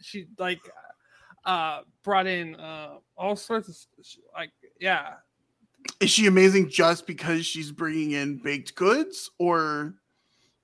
[0.02, 0.60] she like
[1.46, 3.78] uh brought in uh all sorts of
[4.36, 4.52] like
[4.82, 5.14] yeah.
[6.00, 9.96] Is she amazing just because she's bringing in baked goods, or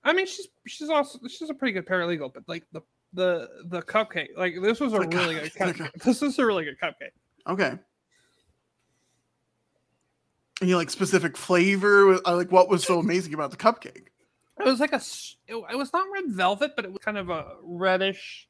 [0.04, 2.82] I mean, she's she's also she's a pretty good paralegal, but like the
[3.14, 6.04] the the cupcake, like this was a The really good cup- the cupcake.
[6.04, 7.12] This was a really good cupcake.
[7.48, 7.78] okay?
[10.62, 12.18] Any like specific flavor?
[12.20, 14.08] Like what was so amazing about the cupcake?
[14.60, 14.98] It was like a
[15.48, 18.48] It, it was not red velvet, but it was kind of a reddish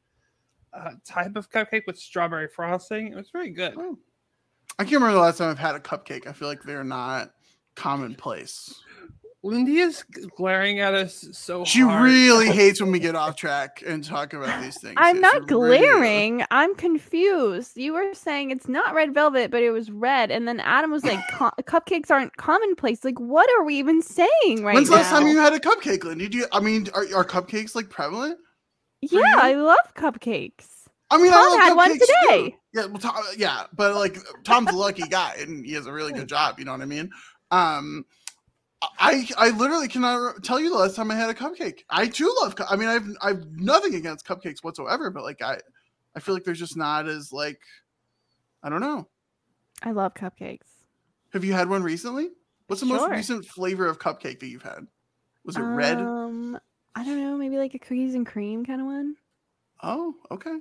[0.74, 3.08] uh, type of cupcake with strawberry frosting.
[3.12, 3.76] It was very good.
[3.78, 3.98] Oh.
[4.80, 6.26] I can't remember the last time I've had a cupcake.
[6.26, 7.32] I feel like they're not
[7.76, 8.74] commonplace.
[9.42, 10.04] Lindy is
[10.36, 11.68] glaring at us so hard.
[11.70, 12.04] She hard.
[12.04, 14.96] really hates when we get off track and talk about these things.
[14.98, 16.44] I'm It's not really- glaring.
[16.52, 17.78] I'm confused.
[17.78, 21.06] You were saying it's not red velvet, but it was red, and then Adam was
[21.06, 24.74] like, "Co- "Cupcakes aren't commonplace." Like, what are we even saying right now?
[24.74, 26.28] When's the last time you had a cupcake, Lindy?
[26.28, 26.46] Do you?
[26.52, 28.40] I mean, are, are cupcakes like prevalent?
[29.02, 29.40] yeah, you?
[29.40, 30.79] I love cupcakes.
[31.12, 32.14] I mean, I Tom love had one cupcakes too.
[32.28, 32.56] today.
[32.74, 36.14] Yeah, well, Tom, yeah, but like Tom's a lucky guy and he has a really
[36.14, 36.60] good job.
[36.60, 37.10] You know what I mean?
[37.52, 38.06] Um,
[38.82, 41.80] I I literally cannot tell you the last time I had a cupcake.
[41.90, 42.56] I do love.
[42.70, 45.60] I mean, I've I've nothing against cupcakes whatsoever, but like I,
[46.16, 47.60] I feel like there's just not as like,
[48.64, 49.08] I don't know.
[49.82, 50.68] I love cupcakes.
[51.34, 52.30] Have you had one recently?
[52.68, 54.86] What's the most recent flavor of cupcake that you've had?
[55.44, 55.98] Was it red?
[55.98, 56.60] Um,
[56.96, 59.16] I don't know, maybe like a cookies and cream kind of one.
[59.82, 60.58] Oh, okay.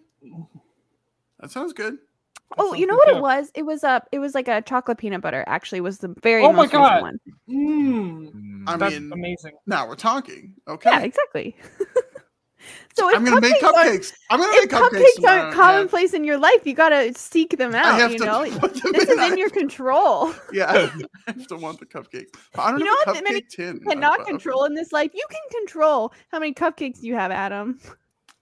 [1.40, 1.95] That sounds good.
[1.95, 3.51] That Oh, you know good what it was?
[3.55, 5.45] It was a it was like a chocolate peanut butter.
[5.47, 7.03] Actually, was the very Oh my most recent God.
[7.03, 7.19] one.
[7.51, 8.62] Mm.
[8.66, 9.53] I that's mean, amazing.
[9.66, 10.55] now we're talking.
[10.66, 10.89] Okay.
[10.90, 11.57] Yeah, exactly.
[12.97, 14.90] so I'm gonna make cupcakes aren't- I'm gonna make cupcakes.
[14.90, 15.62] cupcakes tomorrow, aren't yeah.
[15.62, 18.11] commonplace in your life, you gotta seek them out.
[18.11, 20.32] You know, put them this is I- in your control.
[20.53, 20.89] Yeah,
[21.27, 22.35] I have to want the cupcake.
[22.59, 23.81] I don't You know a what many tin.
[23.81, 25.11] Cannot Uh, control in this life.
[25.12, 27.78] You can control how many cupcakes you have, Adam.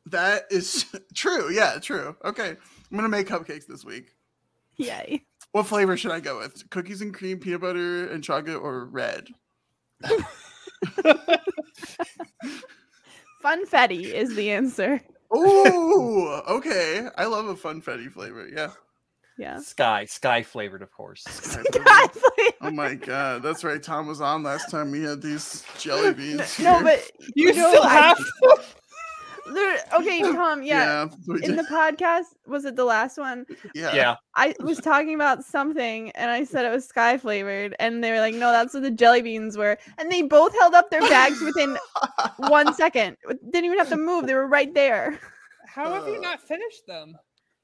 [0.06, 1.52] That is true.
[1.52, 2.16] Yeah, true.
[2.24, 4.14] Okay, I'm gonna make cupcakes this week.
[4.76, 5.24] Yay!
[5.52, 6.68] What flavor should I go with?
[6.70, 9.28] Cookies and cream, peanut butter and chocolate, or red?
[13.44, 15.00] Funfetti is the answer.
[15.30, 17.08] Oh, okay.
[17.16, 18.48] I love a funfetti flavor.
[18.48, 18.70] Yeah.
[19.38, 19.58] Yeah.
[19.60, 21.24] Sky, sky flavored, of course.
[21.72, 22.10] God,
[22.62, 23.82] Oh my god, that's right.
[23.82, 24.90] Tom was on last time.
[24.90, 26.58] We had these jelly beans.
[26.58, 26.82] no, here.
[26.82, 28.18] but You know, still I- have
[29.54, 30.62] there- okay, Tom.
[30.62, 31.08] Yeah.
[31.26, 33.46] we In the podcast, was it the last one?
[33.74, 33.94] yeah.
[33.94, 34.16] Yeah.
[34.34, 38.20] I was talking about something and I said it was sky flavored, and they were
[38.20, 41.40] like, "No, that's what the jelly beans were." And they both held up their bags
[41.40, 41.76] within
[42.38, 43.16] one second.
[43.50, 45.18] Didn't even have to move; they were right there.
[45.66, 47.16] How have you Uh, not finished them?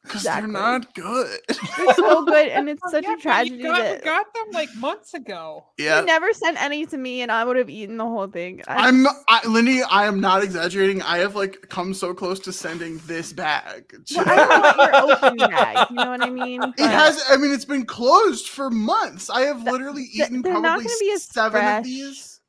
[0.02, 0.52] Because Exactly.
[0.52, 1.40] they're not good.
[1.76, 4.46] They're so good, and it's oh, such Yeah, a tragedy You got, that got them
[4.52, 5.64] like months ago.
[5.78, 6.00] yeah.
[6.00, 8.62] you never sent any to me, and I would have eaten the whole thing.
[8.66, 9.80] I I'm just- I, Lindy.
[9.84, 11.02] I am not exaggerating.
[11.02, 13.94] I have like come so close to sending this bag.
[14.16, 15.86] Well, I don't know your open bag.
[15.90, 16.62] You know what I mean?
[16.62, 17.22] It has.
[17.30, 19.30] I mean, it's been closed for months.
[19.30, 21.78] I have literally th- eaten they're not probably gonna be as seven fresh.
[21.78, 22.40] of these,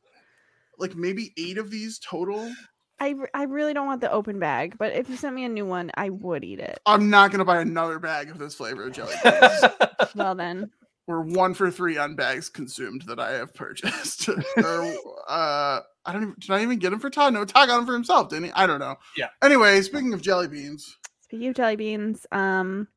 [0.79, 2.51] like maybe eight of these total.
[3.03, 5.65] I, I really don't want the open bag, but if you sent me a new
[5.65, 6.79] one, I would eat it.
[6.85, 9.65] I'm not gonna buy another bag of this flavor of jelly beans.
[10.15, 10.69] Well then,
[11.05, 14.29] We're one for three on bags consumed that I have purchased.
[14.57, 14.93] or,
[15.27, 16.35] uh, I don't even.
[16.39, 17.33] Did I even get them for Todd?
[17.33, 18.51] No, Todd got them for himself, didn't he?
[18.51, 18.95] I don't know.
[19.17, 19.29] Yeah.
[19.41, 22.87] Anyway, speaking of jelly beans, speaking of jelly beans, um,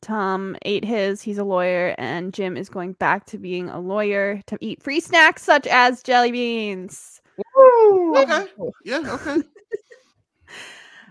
[0.00, 1.22] Tom ate his.
[1.22, 5.00] He's a lawyer, and Jim is going back to being a lawyer to eat free
[5.00, 7.20] snacks such as jelly beans.
[8.16, 8.46] okay,
[8.84, 9.42] yeah, okay.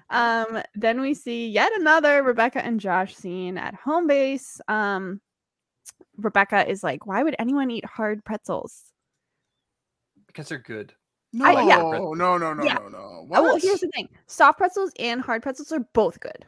[0.09, 4.59] Um, then we see yet another Rebecca and Josh scene at home base.
[4.67, 5.21] Um,
[6.17, 8.91] Rebecca is like, "Why would anyone eat hard pretzels?"
[10.27, 10.93] because they're good.
[11.33, 11.77] No, I- yeah.
[11.77, 12.73] no, no, no, no, Yeah.
[12.75, 12.98] no, no.
[12.99, 16.45] Oh, well, here's the thing: soft pretzels and hard pretzels are both good.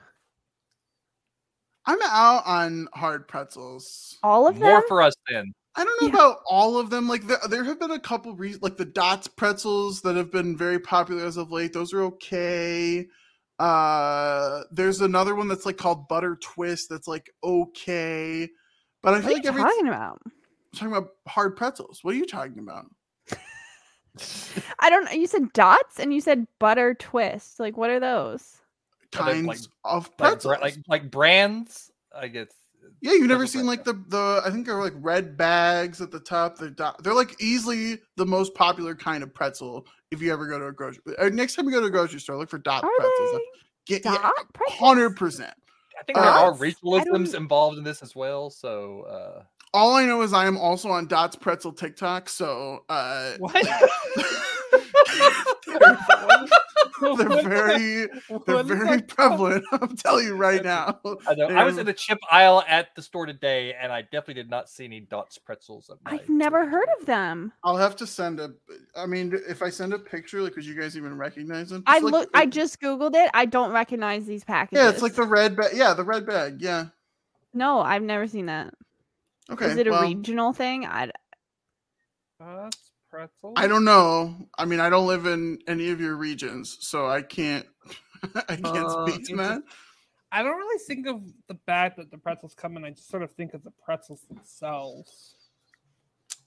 [1.86, 4.18] I'm out on hard pretzels.
[4.24, 4.64] All of them.
[4.64, 5.54] More for us then.
[5.76, 6.14] I don't know Yeah.
[6.14, 7.08] about all of them.
[7.08, 10.56] Like there, there have been a couple re- like the Dots pretzels that have been
[10.56, 11.74] very popular as of late.
[11.74, 13.08] Those are okay.
[13.60, 18.50] Uh there's another one that's like called Butter Twist that's like okay.
[19.02, 20.22] But I what feel are like you every talking about?
[20.26, 20.32] I'm
[20.76, 22.00] talking about hard pretzels.
[22.04, 22.86] What are you talking about?
[24.80, 25.12] I don't.
[25.14, 27.60] You said dots and you said butter twist.
[27.60, 28.58] Like, what are those?
[29.12, 30.56] Kinds like- of pretzels.
[30.56, 31.92] bra- like like brands.
[32.16, 32.50] I guess.
[33.02, 36.20] Yeah, you've never seen like the the I think they're like red bags at the
[36.20, 36.58] top.
[36.58, 40.58] They're dot, they're like easily the most popular kind of pretzel if you ever go
[40.60, 41.02] to a grocery.
[41.20, 43.32] Uh, next time you go to a grocery store, look for dot Are pretzels.
[43.34, 43.40] they
[43.86, 44.34] Get yeah, dot
[44.70, 45.54] hundred percent.
[46.00, 46.62] I think there are Dots?
[46.62, 48.50] Regionalisms involved in this as well.
[48.50, 53.34] So uh, All I know is I am also on Dots Pretzel TikTok, so uh
[53.40, 53.54] What?
[57.18, 58.08] they're very
[58.46, 59.66] they're very prevalent.
[59.72, 61.00] I'm telling you right now.
[61.28, 64.36] I know I was in the chip aisle at the store today, and I definitely
[64.36, 65.90] did not see any Dots pretzels.
[65.90, 67.54] At I've never heard of them.
[67.64, 68.54] I'll have to send a
[68.96, 71.84] I mean if I send a picture, like would you guys even recognize them?
[71.86, 72.30] I Just like- look.
[72.34, 73.30] I just googled it.
[73.34, 74.84] I don't recognize these packages.
[74.84, 75.72] Yeah, it's like the red bag.
[75.74, 76.62] Yeah, the red bag.
[76.62, 76.88] Yeah.
[77.54, 78.74] No, I've never seen that.
[79.50, 79.66] Okay.
[79.66, 80.86] Is it a well, regional thing?
[80.86, 81.12] I
[82.40, 82.83] Dots,
[83.14, 83.54] pretzels.
[83.56, 84.36] I don't know.
[84.58, 87.66] I mean, I don't live in any of your regions, so I can't
[88.50, 89.62] I can't Uh, speak to that.
[90.32, 92.84] I don't really think of the bag that the pretzels come in.
[92.86, 95.36] I just sort of think of the pretzels themselves.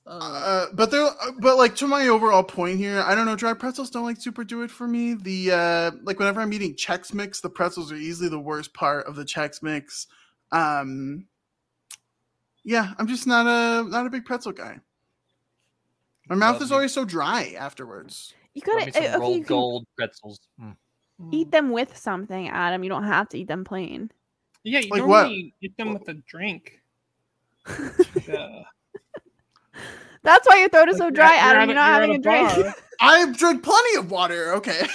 [0.07, 3.37] Uh, Uh, but they're uh, but like to my overall point here, I don't know.
[3.37, 5.15] Dry pretzels don't like super do it for me.
[5.15, 9.07] The uh like whenever I'm eating Chex Mix, the pretzels are easily the worst part
[9.07, 10.07] of the Chex Mix.
[10.53, 11.27] Um,
[12.65, 14.81] yeah, I'm just not a not a big pretzel guy.
[16.29, 16.75] My mouth Love is me.
[16.77, 18.35] always so dry afterwards.
[18.55, 20.41] you gotta me some uh, okay, rolled you can gold pretzels.
[20.61, 20.77] Mm.
[21.33, 22.83] eat them with something, Adam.
[22.83, 24.11] You don't have to eat them plain.
[24.65, 25.65] Yeah, you Like normally what?
[25.65, 26.81] eat them with a drink.
[28.27, 28.63] Yeah.
[30.23, 31.63] That's why your throat is so Like, dry, you're Adam.
[31.63, 32.19] at You're not you're having at
[32.51, 32.75] a drink.
[33.01, 34.55] I've drank plenty of water.
[34.55, 34.89] Okay.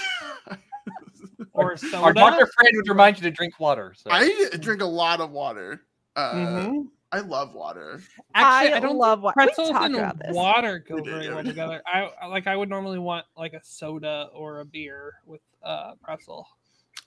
[1.54, 3.94] or Our doctor friend would remind you to drink water.
[3.96, 4.10] So.
[4.12, 5.84] I drink a lot of water.
[6.18, 6.88] Uh, Mhm.
[7.14, 8.02] I love water.
[8.34, 11.82] Actually, I I, don't love think wa- pretzels and water go very well together.
[11.86, 12.48] I I- like.
[12.48, 16.48] I would normally want like a soda or a beer with uh pretzel.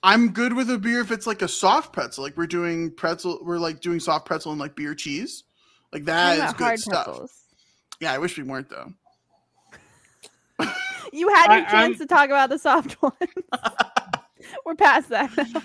[0.03, 2.23] I'm good with a beer if it's like a soft pretzel.
[2.23, 5.43] Like we're doing pretzel, we're like doing soft pretzel and like beer cheese.
[5.91, 7.05] Like that Talking is about good hard stuff.
[7.05, 7.41] pretzels.
[7.99, 8.93] Yeah, I wish we weren't though.
[11.13, 13.15] You had I- your chance I'm- to talk about the soft ones.
[14.65, 15.61] We're past that now.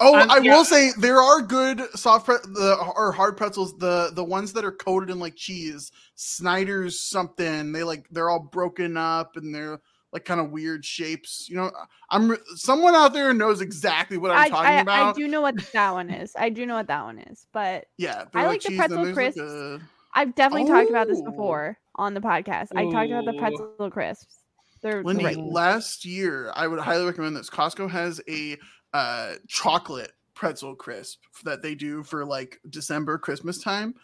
[0.00, 0.54] Oh, I'm- I yeah.
[0.56, 3.76] will say there are good soft pre- the or hard pretzels.
[3.78, 7.72] The the ones that are coated in like cheese, Snyder's something.
[7.72, 9.80] They like they're all broken up and they're
[10.12, 11.48] like kind of weird shapes.
[11.48, 11.70] You know,
[12.10, 15.14] I'm someone out there knows exactly what I'm I, talking I, about.
[15.14, 16.32] I do know what that one is.
[16.38, 19.40] I do know what that one is, but Yeah, I they're like the pretzel crisps.
[19.40, 19.80] a-
[20.14, 21.30] I've definitely talked about this Oh.
[21.30, 22.68] before on the podcast.
[22.74, 24.38] I talked about the pretzel crisps.
[24.82, 25.38] They're Lindy, great.
[25.38, 27.50] last year I would highly recommend this.
[27.50, 28.56] Costco has a
[28.96, 33.94] uh, chocolate pretzel crisp that they do for like December Christmas time.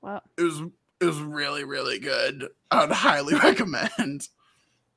[0.00, 0.60] Well, It was
[1.00, 2.48] it was really really good.
[2.70, 4.28] I would highly recommend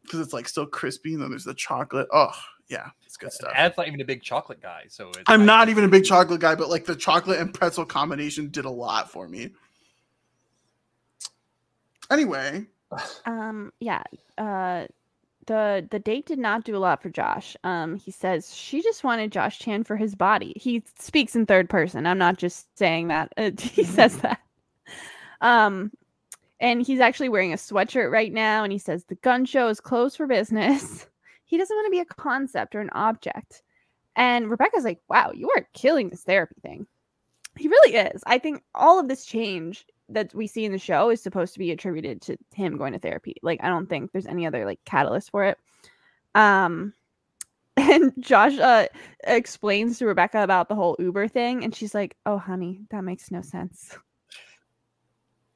[0.03, 2.07] because it's like still crispy and then there's the chocolate.
[2.11, 2.31] Oh
[2.69, 3.51] yeah, it's good stuff.
[3.55, 6.05] Ad's not even a big chocolate guy, so it's I'm like- not even a big
[6.05, 9.51] chocolate guy, but like the chocolate and pretzel combination did a lot for me.
[12.11, 12.65] Anyway,
[13.25, 14.03] um, yeah.
[14.37, 14.85] Uh,
[15.47, 17.55] the the date did not do a lot for Josh.
[17.63, 20.53] Um, he says she just wanted Josh Chan for his body.
[20.55, 22.05] He speaks in third person.
[22.05, 23.31] I'm not just saying that.
[23.37, 24.39] Uh, he says that.
[25.41, 25.91] Um,
[26.59, 29.79] and he's actually wearing a sweatshirt right now, and he says the gun show is
[29.79, 31.07] closed for business.
[31.47, 33.61] He doesn't want to be a concept or an object.
[34.15, 36.87] And Rebecca's like, "Wow, you are killing this therapy thing."
[37.55, 38.23] He really is.
[38.25, 41.59] I think all of this change that we see in the show is supposed to
[41.59, 43.35] be attributed to him going to therapy.
[43.41, 45.57] Like I don't think there's any other like catalyst for it.
[46.33, 46.93] Um
[47.77, 48.87] and Josh uh
[49.25, 53.31] explains to Rebecca about the whole Uber thing and she's like, "Oh honey, that makes
[53.31, 53.97] no sense."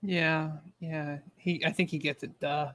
[0.02, 1.18] Yeah, yeah.
[1.38, 1.64] He.
[1.66, 2.40] I think he gets it.
[2.40, 2.72] Duh.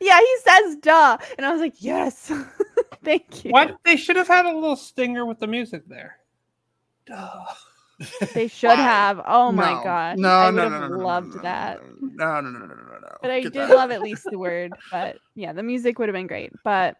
[0.00, 1.18] Yeah, he says duh.
[1.36, 2.32] And I was like, "Yes."
[3.04, 3.50] Thank you.
[3.52, 3.78] What?
[3.84, 6.16] They should have had a little stinger with the music there.
[7.06, 7.44] Duh.
[8.34, 9.20] They should have.
[9.26, 9.82] Oh my no.
[9.82, 10.18] god.
[10.18, 11.80] No, I no, would no, have no, loved no, that.
[12.00, 13.16] No, no, no, no, no, no, no.
[13.20, 13.76] but I Get did that.
[13.76, 14.72] love at least the word.
[14.90, 16.52] But yeah, the music would have been great.
[16.62, 16.96] But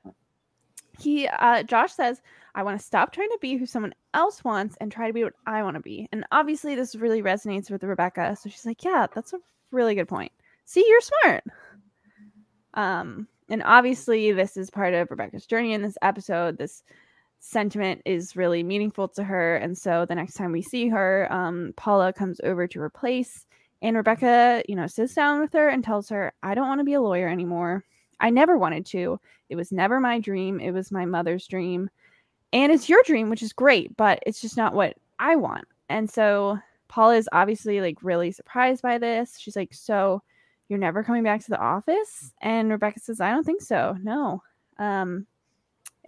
[0.98, 2.20] he, uh, Josh says,
[2.54, 5.22] I want to stop trying to be who someone else wants and try to be
[5.22, 6.08] what I want to be.
[6.10, 8.36] And obviously, this really resonates with Rebecca.
[8.40, 9.38] So she's like, Yeah, that's a
[9.70, 10.32] really good point.
[10.64, 11.44] See, you're smart.
[12.74, 16.58] Um, and obviously, this is part of Rebecca's journey in this episode.
[16.58, 16.82] This
[17.40, 19.56] sentiment is really meaningful to her.
[19.56, 23.46] And so the next time we see her, um, Paula comes over to replace
[23.80, 26.84] and Rebecca, you know, sits down with her and tells her, I don't want to
[26.84, 27.84] be a lawyer anymore.
[28.20, 29.20] I never wanted to.
[29.48, 30.58] It was never my dream.
[30.60, 31.88] It was my mother's dream.
[32.52, 35.64] And it's your dream, which is great, but it's just not what I want.
[35.88, 36.58] And so
[36.88, 39.38] Paula is obviously like really surprised by this.
[39.38, 40.22] She's like, So
[40.68, 42.32] you're never coming back to the office?
[42.40, 43.96] And Rebecca says, I don't think so.
[44.02, 44.42] No.
[44.78, 45.26] Um,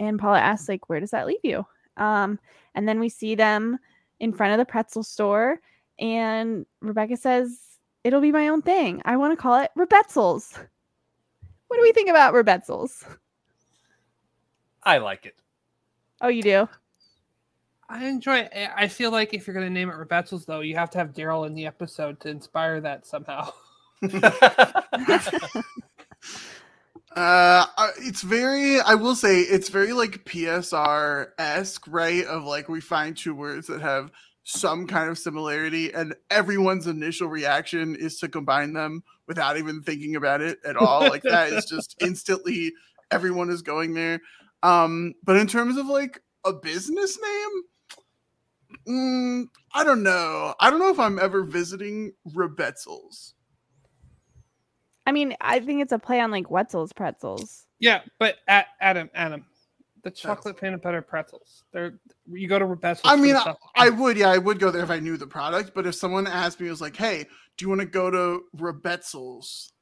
[0.01, 1.65] and Paula asks, like, where does that leave you?
[1.97, 2.41] Um,
[2.75, 3.79] and then we see them
[4.19, 5.61] in front of the pretzel store
[6.01, 7.61] and Rebecca says,
[8.03, 9.03] It'll be my own thing.
[9.05, 10.57] I want to call it Rebetzels.
[11.69, 13.05] What do we think about Rebetzels?
[14.83, 15.37] I like it.
[16.23, 16.67] Oh, you do?
[17.91, 18.53] I enjoy it.
[18.55, 20.99] I- I feel like if you're going to name it Rebetzels, though, you have to
[20.99, 23.53] have Darryl in the episode to inspire that somehow.
[27.17, 27.67] Uh,
[27.99, 28.81] it's very.
[28.81, 32.25] I will say it's very like PSR esque, right?
[32.27, 34.11] Of like we find two words that have
[34.45, 40.17] some kind of similarity, and everyone's initial reaction is to combine them without even thinking
[40.17, 41.01] about it at all.
[41.01, 42.73] Like that is just instantly
[43.11, 44.21] everyone is going there.
[44.63, 47.63] Um, but in terms of like a business name,
[48.89, 50.55] mm, I don't know.
[50.61, 53.33] I don't know if I'm ever visiting Rebetzels.
[55.11, 57.67] I mean, I think it's a play on like Wetzel's pretzels.
[57.81, 59.45] Yeah, but at, Adam, Adam,
[60.05, 61.65] the chocolate peanut butter pretzels.
[61.73, 61.99] They're
[62.31, 63.01] you go to Rebetzels.
[63.03, 65.73] I mean, I, I would, yeah, I would go there if I knew the product.
[65.75, 68.45] But if someone asked me, it was like, "Hey, do you want to go to
[68.57, 69.73] Rebetzels?"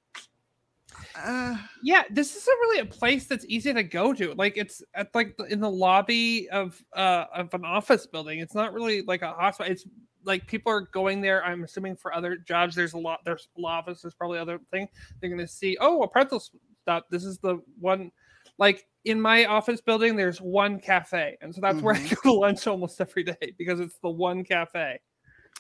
[1.15, 4.33] Uh, yeah, this isn't really a place that's easy to go to.
[4.33, 8.39] Like it's at like the- in the lobby of uh of an office building.
[8.39, 9.71] It's not really like a hospital.
[9.71, 9.85] It's
[10.29, 11.45] like people are going there.
[11.45, 12.77] I'm assuming for other jobs.
[12.77, 13.21] There's a lot.
[13.25, 14.03] There's a law office.
[14.03, 14.87] There's probably other thing.
[15.21, 15.77] They're gonna see.
[15.81, 16.41] Oh, a pretzel
[16.83, 17.07] stop.
[17.11, 18.13] This is the one.
[18.59, 22.11] Like in my office building, there's one cafe, and so that's where I Mhm.
[22.11, 25.01] go to lunch almost every day because it's the one cafe.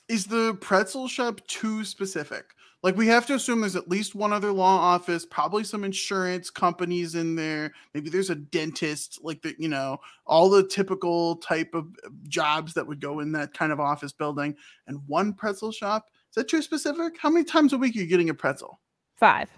[0.09, 2.45] is the pretzel shop too specific?
[2.83, 6.49] Like we have to assume there's at least one other law office, probably some insurance
[6.49, 7.73] companies in there.
[7.93, 12.75] Maybe there's a dentist, like the you know all the typical type of uh, jobs
[12.75, 14.55] that would go in that kind of office building,
[14.87, 16.07] and one pretzel shop.
[16.31, 17.15] Is that too specific?
[17.21, 18.81] How many times a week are you getting a pretzel?
[19.17, 19.51] Five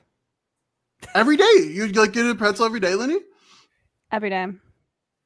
[1.15, 1.69] Every day?
[1.71, 3.19] You like get a pretzel every day, Lindy?
[4.13, 4.47] every day.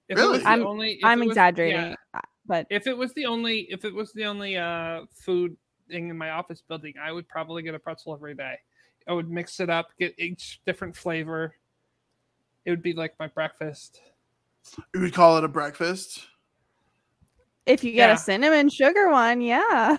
[0.08, 0.28] If Really?
[0.28, 3.26] It was the I'm- only, I'm was- exaggerating, yeah, uh, but if it was the
[3.26, 5.56] only, if it was the only uh, food
[5.88, 8.56] thing in my office building, I would probably get a pretzel every day.
[9.06, 11.54] I would mix it up, get each different flavor.
[12.64, 14.00] It would be like my breakfast.
[14.94, 16.26] You would call it a breakfast.
[17.66, 18.14] if you get Yeah.
[18.14, 19.96] a cinnamon sugar one, yeah.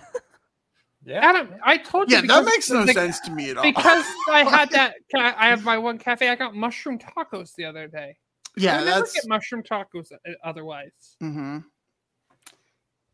[1.04, 1.20] Yeah.
[1.24, 2.16] Adam, I told you.
[2.16, 3.62] Yeah, that makes no the- sense to me at all.
[3.62, 6.28] Because I had that, I have my one cafe.
[6.28, 8.16] I got mushroom tacos the other day.
[8.56, 10.10] yeah, I never that's get mushroom tacos
[10.42, 11.16] otherwise.
[11.20, 11.58] hmm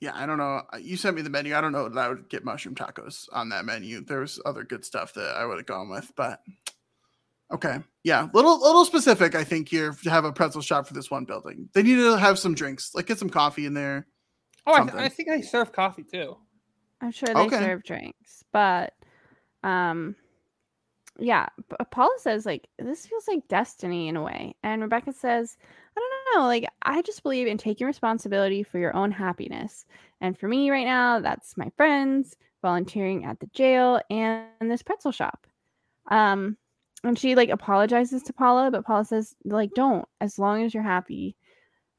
[0.02, 0.62] Yeah, I don't know.
[0.72, 1.54] Uh, You sent me the menu.
[1.54, 4.00] I don't know that I would get mushroom tacos on that menu.
[4.04, 6.40] There's other good stuff that I would have gone with, but
[7.52, 7.78] okay.
[8.02, 9.36] Yeah, little little specific.
[9.36, 11.68] I think here to have a pretzel shop for this one building.
[11.72, 14.08] They need to have some drinks, like get some coffee in there.
[14.66, 14.98] Oh, I, Something.
[14.98, 16.36] I think I serve coffee too.
[17.00, 17.58] I'm sure they Okay.
[17.58, 18.94] serve drinks, but
[19.62, 20.16] um
[21.22, 21.46] yeah,
[21.92, 24.56] Paula says like this feels like destiny in a way.
[24.64, 25.56] And Rebecca says,
[25.96, 29.84] I don't know, like I just believe in taking responsibility for your own happiness.
[30.20, 35.12] And for me right now, that's my friends, volunteering at the jail and this pretzel
[35.12, 35.46] shop.
[36.10, 36.56] Um
[37.04, 40.82] and she like apologizes to Paula, but Paula says like don't as long as you're
[40.82, 41.36] happy.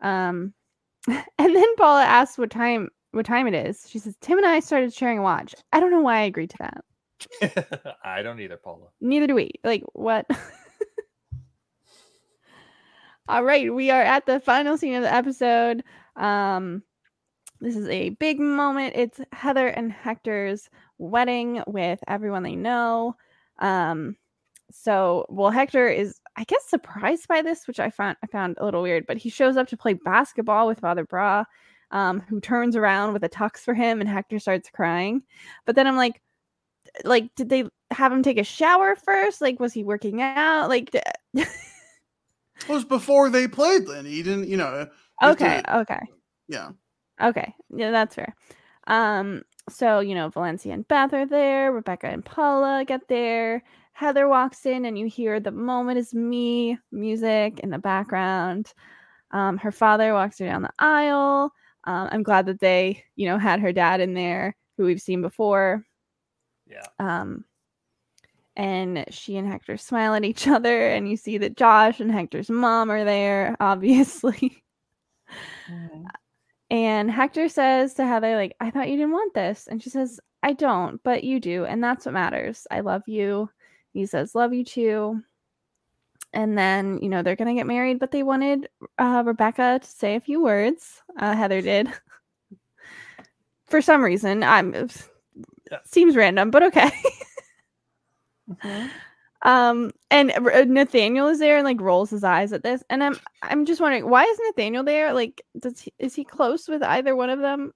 [0.01, 0.53] Um
[1.07, 1.23] and
[1.55, 3.87] then Paula asks what time what time it is.
[3.87, 5.53] She says, Tim and I started sharing a watch.
[5.71, 6.83] I don't know why I agreed to that.
[8.03, 8.87] I don't either, Paula.
[9.01, 9.51] Neither do we.
[9.63, 10.25] Like, what?
[13.27, 15.83] All right, we are at the final scene of the episode.
[16.17, 16.83] Um,
[17.61, 18.95] this is a big moment.
[18.97, 23.15] It's Heather and Hector's wedding with everyone they know.
[23.59, 24.17] Um,
[24.71, 28.65] so well, Hector is, I guess, surprised by this, which I found I found a
[28.65, 29.05] little weird.
[29.07, 31.45] But he shows up to play basketball with Father Brah,
[31.91, 35.23] um, who turns around with a tux for him, and Hector starts crying.
[35.65, 36.21] But then I'm like,
[37.03, 39.41] like, did they have him take a shower first?
[39.41, 40.69] Like, was he working out?
[40.69, 41.01] Like, d-
[41.35, 44.87] It was before they played, Then he didn't, you know.
[45.21, 45.99] you have to- okay, okay.
[46.47, 46.69] yeah.
[47.21, 47.53] Okay.
[47.69, 48.35] Yeah, that's fair.
[48.87, 53.63] Um, so you know, Valencia and Beth are there, Rebecca and Paula get there.
[53.93, 58.73] Heather walks in and you hear the moment is me music in the background.
[59.31, 61.51] Um, her father walks her down the aisle.
[61.85, 65.21] Um, I'm glad that they, you know, had her dad in there who we've seen
[65.21, 65.85] before.
[66.69, 66.85] Yeah.
[66.99, 67.45] Um,
[68.55, 72.49] and she and Hector smile at each other, and you see that Josh and Hector's
[72.49, 74.63] mom are there, obviously.
[76.69, 79.67] And Hector says to Heather, like, I thought you didn't want this.
[79.67, 81.65] And she says, I don't, but you do.
[81.65, 82.65] And that's what matters.
[82.71, 83.49] I love you.
[83.93, 85.21] He says, Love you too.
[86.33, 88.67] And then, you know, they're going to get married, but they wanted
[88.97, 91.03] uh, Rebecca to say a few words.
[91.19, 91.89] Uh, Heather did.
[93.65, 94.43] For some reason.
[94.43, 94.89] I'm.
[95.85, 96.91] Seems random, but okay.
[98.49, 98.89] Mhm.
[99.45, 103.19] Um, and R- Nathaniel is there and like rolls his eyes at this, and I'm
[103.41, 105.11] I'm just wondering why is Nathaniel there?
[105.13, 107.73] Like, does he, is he close with either one of them?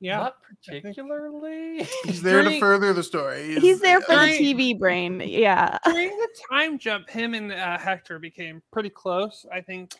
[0.00, 0.16] Yeah.
[0.16, 1.86] Not particularly.
[2.04, 3.58] He's there to further the story.
[3.60, 5.22] He's there for the TV brain.
[5.24, 5.76] Yeah.
[5.84, 9.44] During the time jump, him and uh, Hector became pretty close.
[9.52, 9.92] I think.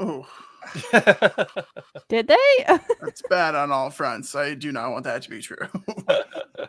[0.00, 0.26] Oh,
[2.08, 2.64] Did they?
[3.00, 4.34] that's bad on all fronts.
[4.34, 5.68] I do not want that to be true.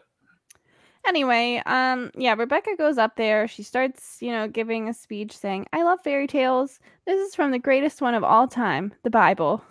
[1.08, 3.48] anyway, um, yeah, Rebecca goes up there.
[3.48, 6.80] She starts, you know, giving a speech saying, I love fairy tales.
[7.06, 9.64] This is from the greatest one of all time, the Bible.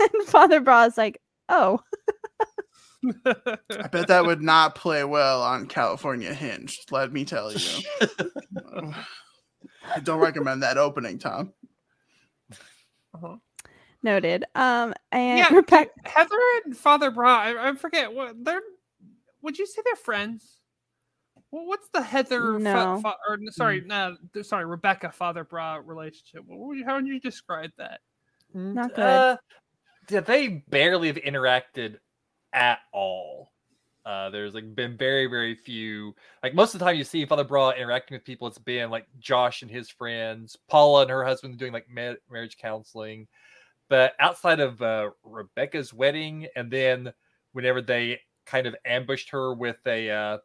[0.00, 1.80] and Father Brah is like, oh,
[3.24, 6.92] I bet that would not play well on California Hinged.
[6.92, 7.82] Let me tell you.
[9.94, 11.52] I don't recommend that opening, Tom.
[13.14, 13.36] Uh-huh.
[14.02, 14.44] Noted.
[14.54, 17.56] Um, and Yeah, Rebecca, Heather and Father Brah.
[17.56, 18.60] I, I forget what they're.
[19.42, 20.58] Would you say they're friends?
[21.50, 22.58] Well, what's the Heather?
[22.58, 23.00] No.
[23.02, 26.44] fa- or n- sorry, no, sorry, Rebecca Father Brah relationship.
[26.46, 28.00] What would you, how would you describe that?
[28.54, 29.04] Not good.
[29.04, 29.36] Uh,
[30.08, 31.96] yeah, they barely have interacted
[32.52, 33.52] at all.
[34.06, 36.14] Uh, there's like been very, very few.
[36.42, 38.46] Like most of the time, you see Father Brah interacting with people.
[38.46, 42.56] It's been like Josh and his friends, Paula and her husband doing like ma- marriage
[42.56, 43.28] counseling.
[43.90, 47.12] But outside of uh, Rebecca's wedding, and then
[47.52, 50.38] whenever they kind of ambushed her with a, uh,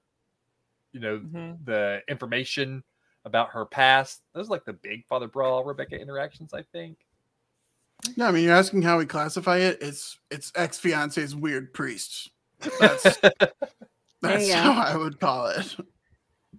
[0.92, 1.64] you know, Mhm.
[1.64, 2.84] the information
[3.24, 6.98] about her past, those are like the big Father Brah Rebecca interactions, I think.
[8.16, 9.78] Yeah, I mean, you're asking how we classify it.
[9.80, 12.32] It's it's ex fiance's weird priest.
[12.80, 13.20] That's
[14.22, 15.76] There that's how I would call it.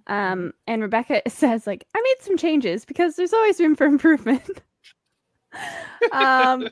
[0.07, 4.63] Um, and Rebecca says, like, I made some changes because there's always room for improvement.
[6.13, 6.69] Um,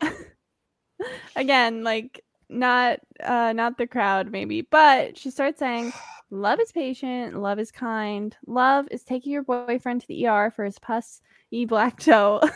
[1.36, 5.92] again, like, not uh, not the crowd maybe, but she starts saying,
[6.30, 10.64] "Love is patient, love is kind, love is taking your boyfriend to the ER for
[10.64, 12.40] his pus e black toe."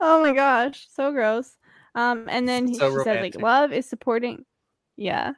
[0.00, 1.56] oh my gosh, so gross.
[1.94, 4.44] Um, and then he- So she says, like, love is supporting.
[4.96, 5.32] Yeah.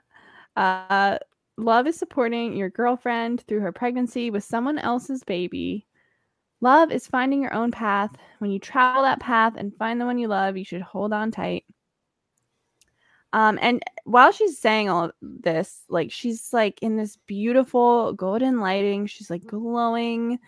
[0.56, 1.18] Uh,
[1.56, 5.86] love is supporting your girlfriend through her pregnancy with someone else's baby.
[6.64, 8.16] Love is finding your own path.
[8.38, 11.30] When you travel that path and find the one you love, you should hold on
[11.30, 11.66] tight.
[13.34, 19.04] Um, and while she's saying all this, like she's like in this beautiful golden lighting,
[19.06, 20.38] she's like glowing.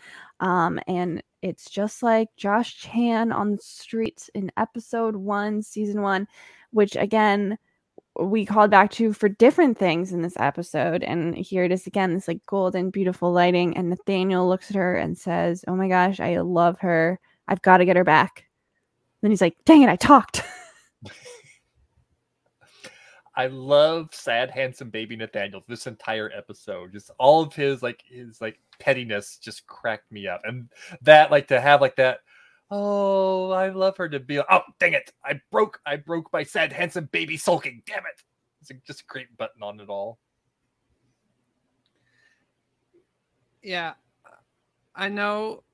[0.40, 6.26] Um, and it's just like Josh Chan on the streets in episode one, season one,
[6.70, 7.58] which again
[8.20, 11.02] we called back to for different things in this episode.
[11.02, 13.76] And here it is again, this like golden, beautiful lighting.
[13.76, 17.20] And Nathaniel looks at her and says, Oh my gosh, I love her.
[17.48, 18.46] I've got to get her back.
[19.22, 20.42] Then he's like, Dang it, I talked.
[23.38, 26.92] I love sad, handsome baby Nathaniel this entire episode.
[26.92, 30.40] Just all of his like his like pettiness just cracked me up.
[30.44, 30.70] And
[31.02, 32.20] that like to have like that,
[32.70, 35.12] oh, I love her to be oh dang it.
[35.24, 37.82] I broke I broke my sad, handsome baby sulking.
[37.86, 38.22] Damn it.
[38.60, 40.18] It's just a great button on it all.
[43.66, 43.94] yeah
[44.94, 45.64] i know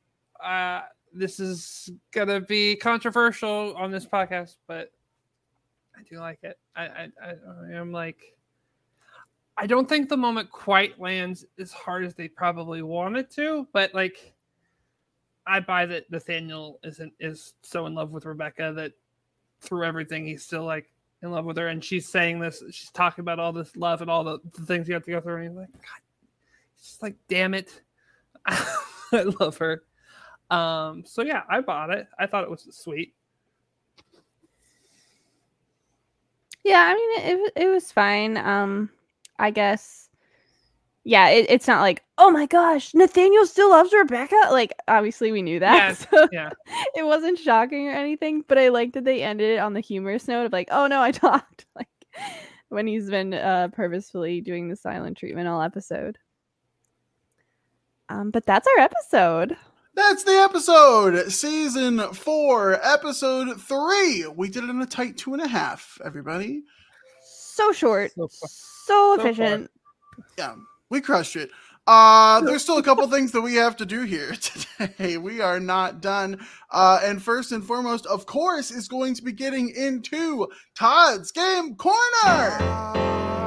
[0.42, 0.80] uh
[1.12, 4.90] this is gonna be controversial on this podcast but
[5.94, 7.34] i do like it i i, I
[7.70, 8.34] I am like
[9.58, 13.92] i don't think the moment quite lands as hard as they probably wanted to but
[13.92, 14.31] like
[15.46, 18.92] i buy that nathaniel isn't is so in love with rebecca that
[19.60, 20.90] through everything he's still like
[21.22, 21.68] in love with her.
[21.68, 24.88] And she's saying this she's talking about all this love and all the, the things
[24.88, 25.36] you have to go through.
[25.36, 26.00] And he's like god
[26.80, 27.80] just like damn it.
[28.46, 29.84] I love her.
[30.50, 32.08] Um so yeah i bought it.
[32.18, 33.14] I thought it was sweet.
[36.64, 38.36] Yeah, I mean it, it was fine.
[38.36, 38.90] Um,
[39.38, 40.01] I guess.
[41.04, 44.36] Yeah, it, it's not like oh my gosh, Nathaniel still loves Rebecca.
[44.50, 46.50] Like obviously we knew that, Yes, so yeah.
[46.94, 48.44] it wasn't shocking or anything.
[48.46, 51.00] But I like that they ended it on the humorous note of like, oh no,
[51.02, 51.66] I talked.
[51.74, 51.88] Like
[52.68, 56.18] when he's been uh purposefully doing the silent treatment all episode.
[58.08, 59.56] Um, but that's our episode.
[59.94, 61.30] That's the episode.
[61.32, 64.26] Season four, episode three.
[64.34, 66.62] We did it in a tight two and a half, everybody.
[67.24, 69.26] So short, So so, far.
[69.26, 69.70] efficient.
[70.38, 70.54] Yeah,
[70.92, 71.50] we crushed it.
[71.86, 74.32] Uh, there's still a couple things that we have to do here
[74.78, 75.16] today.
[75.16, 76.46] We are not done.
[76.70, 80.46] Uh, and first and foremost, of course, is going to be getting into
[80.76, 83.41] Todd's Game Corner.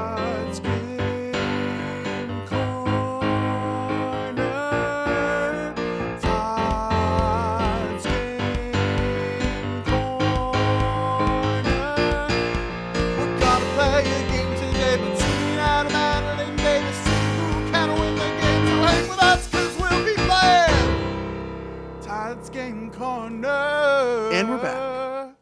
[24.56, 25.36] We're back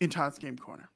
[0.00, 0.88] in Todd's Game Corner.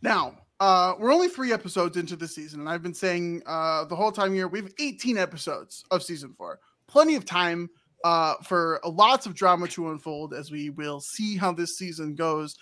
[0.00, 3.94] Now, uh, we're only three episodes into the season, and I've been saying uh, the
[3.94, 6.60] whole time here we have 18 episodes of season four.
[6.86, 7.68] Plenty of time
[8.04, 12.56] uh, for lots of drama to unfold as we will see how this season goes.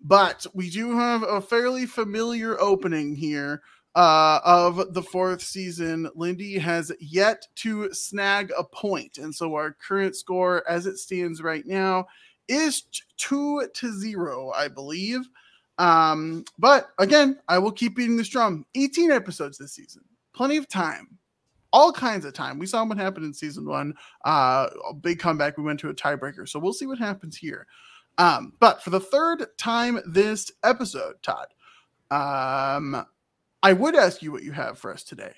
[0.00, 3.62] But we do have a fairly familiar opening here
[3.94, 6.08] uh, of the fourth season.
[6.14, 11.42] Lindy has yet to snag a point, and so our current score, as it stands
[11.42, 12.06] right now,
[12.48, 12.84] is
[13.16, 15.28] two to zero, I believe.
[15.78, 18.66] Um, but again, I will keep beating this drum.
[18.74, 20.02] 18 episodes this season,
[20.34, 21.18] plenty of time,
[21.72, 22.58] all kinds of time.
[22.58, 23.94] We saw what happened in season one.
[24.24, 25.56] Uh, a big comeback.
[25.56, 27.66] We went to a tiebreaker, so we'll see what happens here.
[28.18, 31.46] Um, but for the third time this episode, Todd,
[32.10, 33.06] um,
[33.62, 35.32] I would ask you what you have for us today.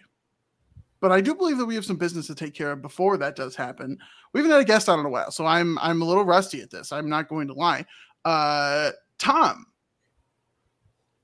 [1.01, 3.37] But I do believe that we have some business to take care of before that
[3.37, 3.99] does happen.
[4.33, 6.61] We haven't had a guest on in a while, so I'm I'm a little rusty
[6.61, 6.93] at this.
[6.93, 7.87] I'm not going to lie.
[8.25, 9.67] Uh, Tom,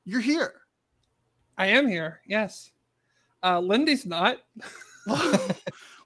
[0.04, 0.54] you're here.
[1.58, 2.20] I am here.
[2.26, 2.70] Yes.
[3.42, 4.38] Uh, Lindy's not.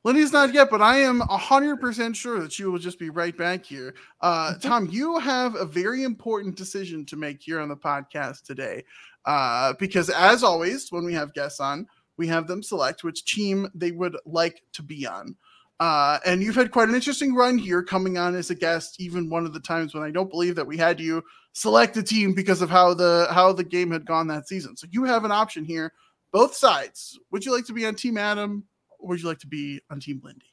[0.02, 3.64] Lindy's not yet, but I am 100% sure that she will just be right back
[3.64, 3.94] here.
[4.22, 8.84] Uh, Tom, you have a very important decision to make here on the podcast today.
[9.26, 11.86] Uh, because, as always, when we have guests on,
[12.20, 15.34] we have them select which team they would like to be on.
[15.80, 19.30] Uh, and you've had quite an interesting run here coming on as a guest, even
[19.30, 21.24] one of the times when I don't believe that we had you
[21.54, 24.76] select a team because of how the how the game had gone that season.
[24.76, 25.94] So you have an option here,
[26.30, 27.18] both sides.
[27.30, 28.64] Would you like to be on Team Adam
[28.98, 30.52] or would you like to be on Team Lindy?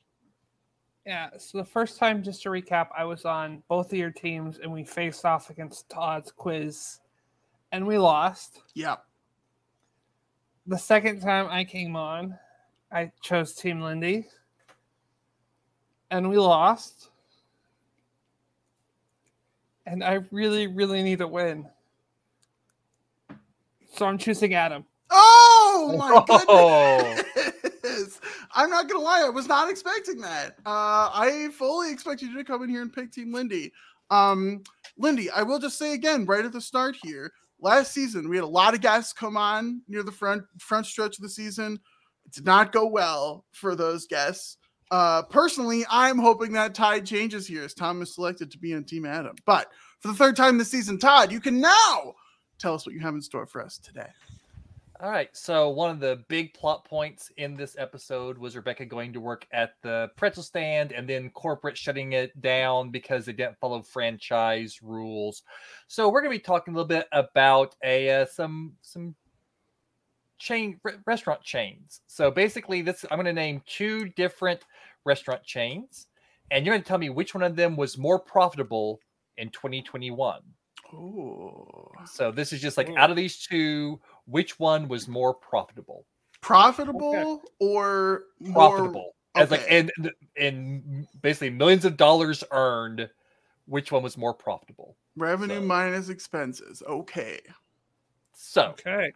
[1.05, 4.59] Yeah, so the first time, just to recap, I was on both of your teams
[4.63, 7.01] and we faced off against Todd's quiz
[7.73, 8.61] and we lost.
[8.73, 8.95] Yeah.
[10.67, 12.37] The second time I came on,
[12.91, 14.27] I chose Team Lindy
[16.11, 17.09] and we lost.
[19.85, 21.67] And I really, really need a win.
[23.95, 24.83] So I'm choosing Adam.
[25.09, 27.21] Oh my Oh.
[27.33, 28.19] goodness!
[28.53, 30.57] I'm not gonna lie, I was not expecting that.
[30.65, 33.71] Uh, I fully expected you to come in here and pick Team Lindy.
[34.09, 34.63] Um,
[34.97, 38.43] Lindy, I will just say again, right at the start here, last season we had
[38.43, 41.79] a lot of guests come on near the front front stretch of the season.
[42.25, 44.57] It did not go well for those guests.
[44.89, 48.85] Uh, personally, I'm hoping that tide changes here as Tom is selected to be on
[48.85, 49.35] Team Adam.
[49.45, 49.69] But
[49.99, 52.13] for the third time this season, Todd, you can now
[52.57, 54.07] tell us what you have in store for us today.
[54.99, 55.29] All right.
[55.33, 59.45] So one of the big plot points in this episode was Rebecca going to work
[59.51, 64.79] at the pretzel stand and then corporate shutting it down because they didn't follow franchise
[64.81, 65.43] rules.
[65.87, 69.13] So we're going to be talking a little bit about a uh, some some
[70.39, 72.01] chain re- restaurant chains.
[72.07, 74.61] So basically this I'm going to name two different
[75.05, 76.07] restaurant chains
[76.49, 78.99] and you're going to tell me which one of them was more profitable
[79.37, 80.41] in 2021.
[80.93, 82.97] Oh, So this is just like Ooh.
[82.97, 86.05] out of these two, which one was more profitable?
[86.39, 89.15] profitable or more Profitable.
[89.35, 89.91] As like and
[90.39, 93.09] and basically millions of dollars earned,
[93.65, 94.95] which one was more profitable?
[95.15, 96.83] revenue so- minus expenses?
[96.87, 97.39] Okay.
[98.33, 99.11] So Okay.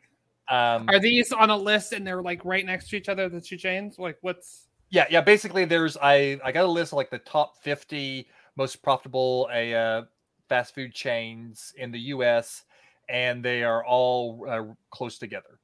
[0.50, 3.40] um Are these on a list and they're like right next to each other, the
[3.42, 3.98] two chains?
[4.00, 7.58] Like what's yeah, yeah, basically there's I I got a list of like the top
[7.64, 10.02] 50 most profitable a uh,
[10.50, 12.64] fast food chains in the US
[13.12, 15.60] and they are all uh, close together.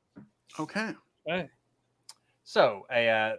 [0.60, 0.94] Okay.
[1.28, 1.50] okay.
[2.44, 3.36] So, a uh,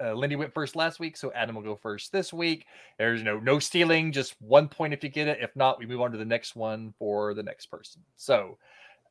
[0.00, 2.66] uh, Lindy went first last week, so Adam will go first this week.
[2.96, 5.38] There's no no stealing, just one point if you get it.
[5.40, 8.02] If not, we move on to the next one for the next person.
[8.16, 8.58] So,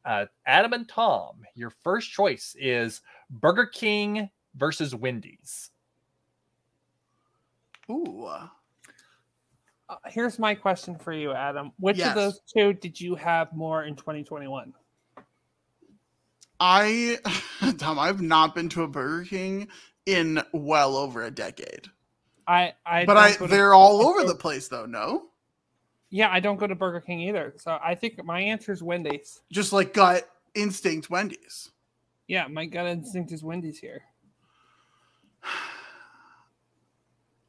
[0.06, 5.72] uh, Adam and Tom, your first choice is Burger King versus Wendy's.
[7.90, 8.30] Ooh.
[9.90, 11.72] Uh, Uh, here's my question for you, Adam.
[11.80, 12.10] Which Yes.
[12.10, 14.74] of those two did you have more in 2021?
[16.60, 17.18] I,
[17.78, 19.68] Tom, I've not been to a Burger King
[20.06, 21.88] in well over a decade.
[22.48, 24.86] I, I but I, they're all over the place, though.
[24.86, 25.28] No,
[26.10, 27.54] Yeah, I don't go to Burger King either.
[27.58, 29.42] So I think my answer is Wendy's.
[29.52, 31.70] just like gut instinct, Wendy's.
[32.28, 34.02] Yeah, my gut instinct is Wendy's here.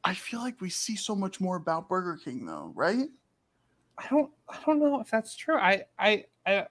[0.03, 3.07] I feel like we see so much more about Burger King, though, right?
[3.97, 5.57] I don't I don't know if that's true.
[5.57, 6.67] I I, I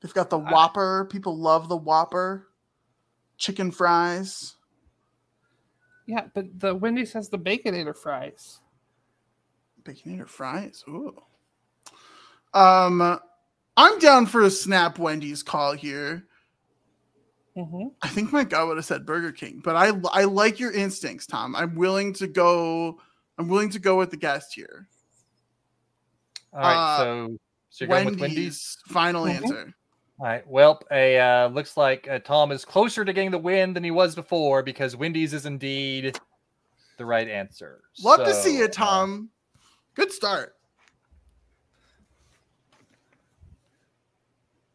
[0.00, 1.06] They've got the I- Whopper.
[1.10, 2.48] People love the Whopper.
[3.36, 4.54] Chicken fries.
[6.06, 8.60] yeah, but the Wendy's has the baconator fries.
[9.84, 10.84] Baconator fries.
[10.88, 11.14] Ooh.
[12.54, 13.18] Um,
[13.76, 16.26] I'm down for a snap Wendy's call here.
[17.54, 20.72] Hmm I think my gut would have said Burger King, but I I like your
[20.72, 21.54] instincts, Tom.
[21.54, 22.98] I'm willing to go.
[23.38, 24.88] I'm willing to go with the guest here.
[26.52, 27.36] All right, Uh, so
[27.70, 28.78] so you're going Wendy's, with Wendy's.
[28.88, 29.30] final Mhm.
[29.36, 29.74] answer.
[30.18, 30.46] All right.
[30.46, 33.90] Well, a uh, looks like uh, Tom is closer to getting the win than he
[33.90, 36.18] was before because Wendy's is indeed
[36.98, 37.82] the right answer.
[38.02, 39.30] Love to see So, it, Tom.
[39.94, 40.54] Good start.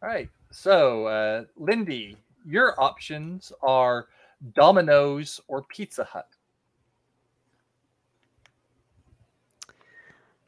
[0.02, 0.30] All right.
[0.52, 4.08] So, uh, Lindy, your options are
[4.56, 6.28] Domino's or Pizza Hut.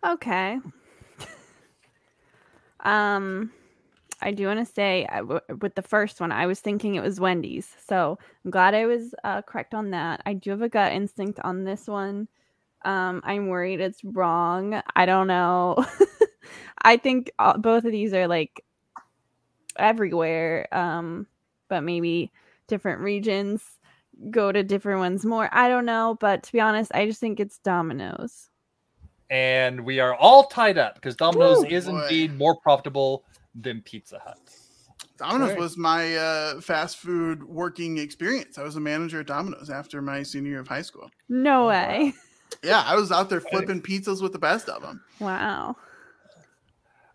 [0.06, 0.60] Okay.
[2.80, 3.52] um,
[4.22, 7.04] I do want to say I w- with the first one, I was thinking it
[7.04, 10.22] was Wendy's, so I'm glad I was uh, correct on that.
[10.26, 12.28] I do have a gut instinct on this one.
[12.86, 14.82] Um, I'm worried it's wrong.
[14.96, 15.86] I don't know.
[16.82, 18.64] I think uh, both of these are like
[19.78, 21.28] everywhere, um,
[21.70, 22.32] but maybe
[22.68, 23.64] different regions
[24.32, 25.50] go to different ones more.
[25.52, 28.50] I don't know, but to be honest, I just think it's Domino's.
[29.30, 32.02] And we are all tied up because Domino's Woo, is boy.
[32.04, 33.24] indeed more profitable
[33.56, 34.40] than Pizza Hut.
[35.18, 35.60] Domino's Okay.
[35.60, 38.58] was my uh, fast food working experience.
[38.58, 41.12] I was a manager at Domino's after my senior year of high school.
[41.28, 41.88] No Oh, wow.
[41.88, 42.14] way.
[42.64, 45.00] Yeah, I was out there flipping pizzas with the best of them.
[45.20, 45.78] Wow.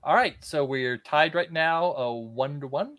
[0.02, 2.96] All right, so we're tied right now, uh, one to one.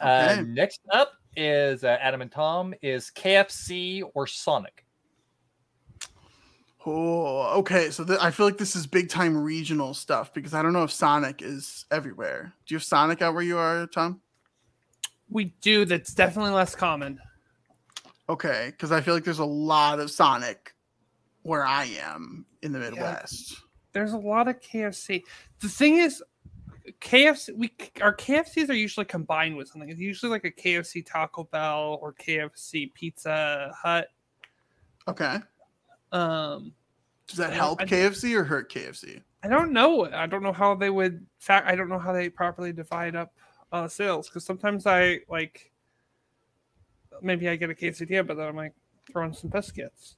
[0.00, 2.74] Uh, next up is uh, Adam and Tom.
[2.82, 4.84] Is KFC or Sonic?
[6.84, 7.90] Oh, okay.
[7.90, 10.84] So th- I feel like this is big time regional stuff because I don't know
[10.84, 12.52] if Sonic is everywhere.
[12.64, 14.20] Do you have Sonic out where you are, Tom?
[15.28, 15.84] We do.
[15.84, 17.18] That's definitely less common.
[18.28, 20.74] Okay, because I feel like there's a lot of Sonic
[21.42, 23.56] where I am in the Midwest.
[23.92, 25.22] There's a lot of KFC.
[25.60, 26.22] The thing is,
[27.00, 29.88] KFC we our KFCs are usually combined with something.
[29.88, 34.08] It's usually like a KFC Taco Bell or KFC Pizza Hut.
[35.08, 35.38] Okay.
[36.12, 36.72] Um,
[37.26, 39.22] Does that help I- KFC or hurt KFC?
[39.42, 40.06] I don't know.
[40.12, 41.24] I don't know how they would.
[41.38, 43.32] Fact, I don't know how they properly divide up
[43.70, 45.72] uh, sales because sometimes I like
[47.22, 48.74] maybe I get a quesadilla, but then I'm like
[49.10, 50.16] throwing some biscuits.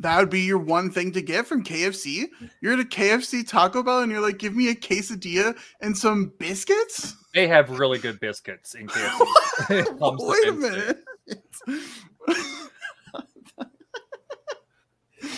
[0.00, 2.26] That would be your one thing to get from KFC.
[2.60, 6.32] You're at a KFC Taco Bell and you're like, give me a quesadilla and some
[6.38, 7.16] biscuits?
[7.34, 9.86] They have really good biscuits in KFC.
[10.18, 11.04] Wait a minute.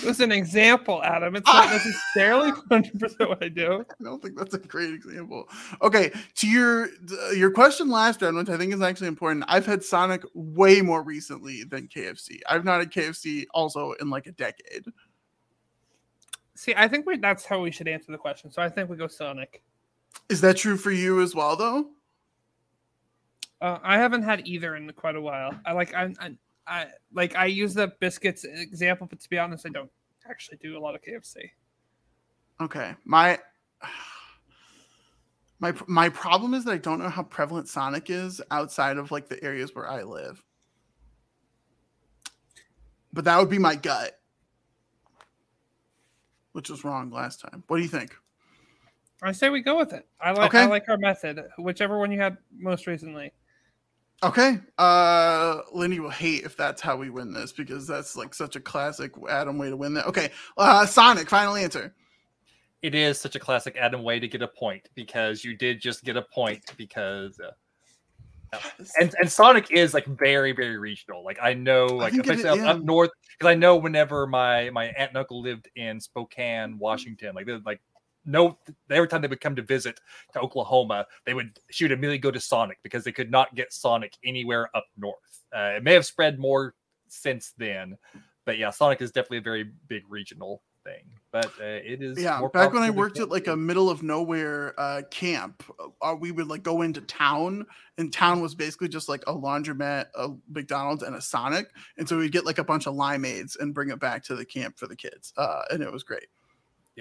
[0.03, 1.37] It was an example, Adam.
[1.37, 3.85] It's not necessarily 100 percent what I do.
[3.89, 5.49] I don't think that's a great example.
[5.83, 9.45] Okay, to your uh, your question last round, which I think is actually important.
[9.49, 12.41] I've had Sonic way more recently than KFC.
[12.49, 14.87] I've not had KFC also in like a decade.
[16.55, 18.51] See, I think we, that's how we should answer the question.
[18.51, 19.63] So I think we go Sonic.
[20.29, 21.87] Is that true for you as well, though?
[23.61, 25.53] Uh, I haven't had either in quite a while.
[25.67, 26.33] I like I, I,
[26.67, 29.91] I like I use the biscuits example, but to be honest, I don't
[30.29, 31.51] actually do a lot of KFC.
[32.61, 33.39] Okay, my
[35.61, 39.29] my my problem is that I don't know how prevalent Sonic is outside of like
[39.29, 40.43] the areas where I live.
[43.13, 44.21] But that would be my gut,
[46.53, 47.65] which was wrong last time.
[47.67, 48.15] What do you think?
[49.23, 50.07] I say we go with it.
[50.21, 50.63] I like Okay.
[50.63, 53.33] I like our method, whichever one you had most recently.
[54.23, 54.59] Okay.
[54.79, 58.61] Uh Lindy will hate if that's how we win this because that's like such a
[58.61, 60.07] classic Adam way to win that.
[60.07, 60.31] Okay.
[60.59, 61.95] Uh Sonic, final answer.
[62.83, 66.05] It is such a classic Adam way to get a point because you did just
[66.05, 67.51] get a point because uh,
[69.01, 71.25] and and Sonic is like very very regional.
[71.25, 74.69] Like I know like it especially is, up, up north because I know whenever my
[74.71, 77.81] my aunt and uncle lived in Spokane, Washington, like they're like
[78.25, 78.59] no
[78.91, 80.01] every time they would come to visit
[80.33, 83.73] to Oklahoma, they would she would immediately go to Sonic because they could not get
[83.73, 85.45] Sonic anywhere up north.
[85.55, 86.75] Uh, it may have spread more
[87.09, 87.97] since then,
[88.45, 91.05] but yeah, Sonic is definitely a very big regional thing.
[91.33, 94.03] But uh, it is yeah, more back when I worked at like a middle of
[94.03, 95.63] nowhere uh camp,
[96.03, 97.67] uh, we would like go into town
[97.99, 101.69] and town was basically just like a laundromat, a McDonald's and a Sonic.
[101.99, 104.45] And so we'd get like a bunch of limeades and bring it back to the
[104.45, 105.33] camp for the kids.
[105.37, 106.27] Uh and it was great.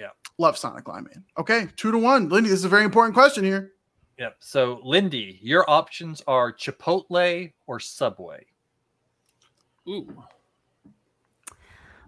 [0.00, 0.08] Yeah.
[0.38, 1.22] Love Sonic limeade.
[1.38, 2.30] Okay, 2 to 1.
[2.30, 3.72] Lindy, this is a very important question here.
[4.18, 4.36] Yep.
[4.40, 8.46] So, Lindy, your options are Chipotle or Subway.
[9.86, 10.24] Ooh.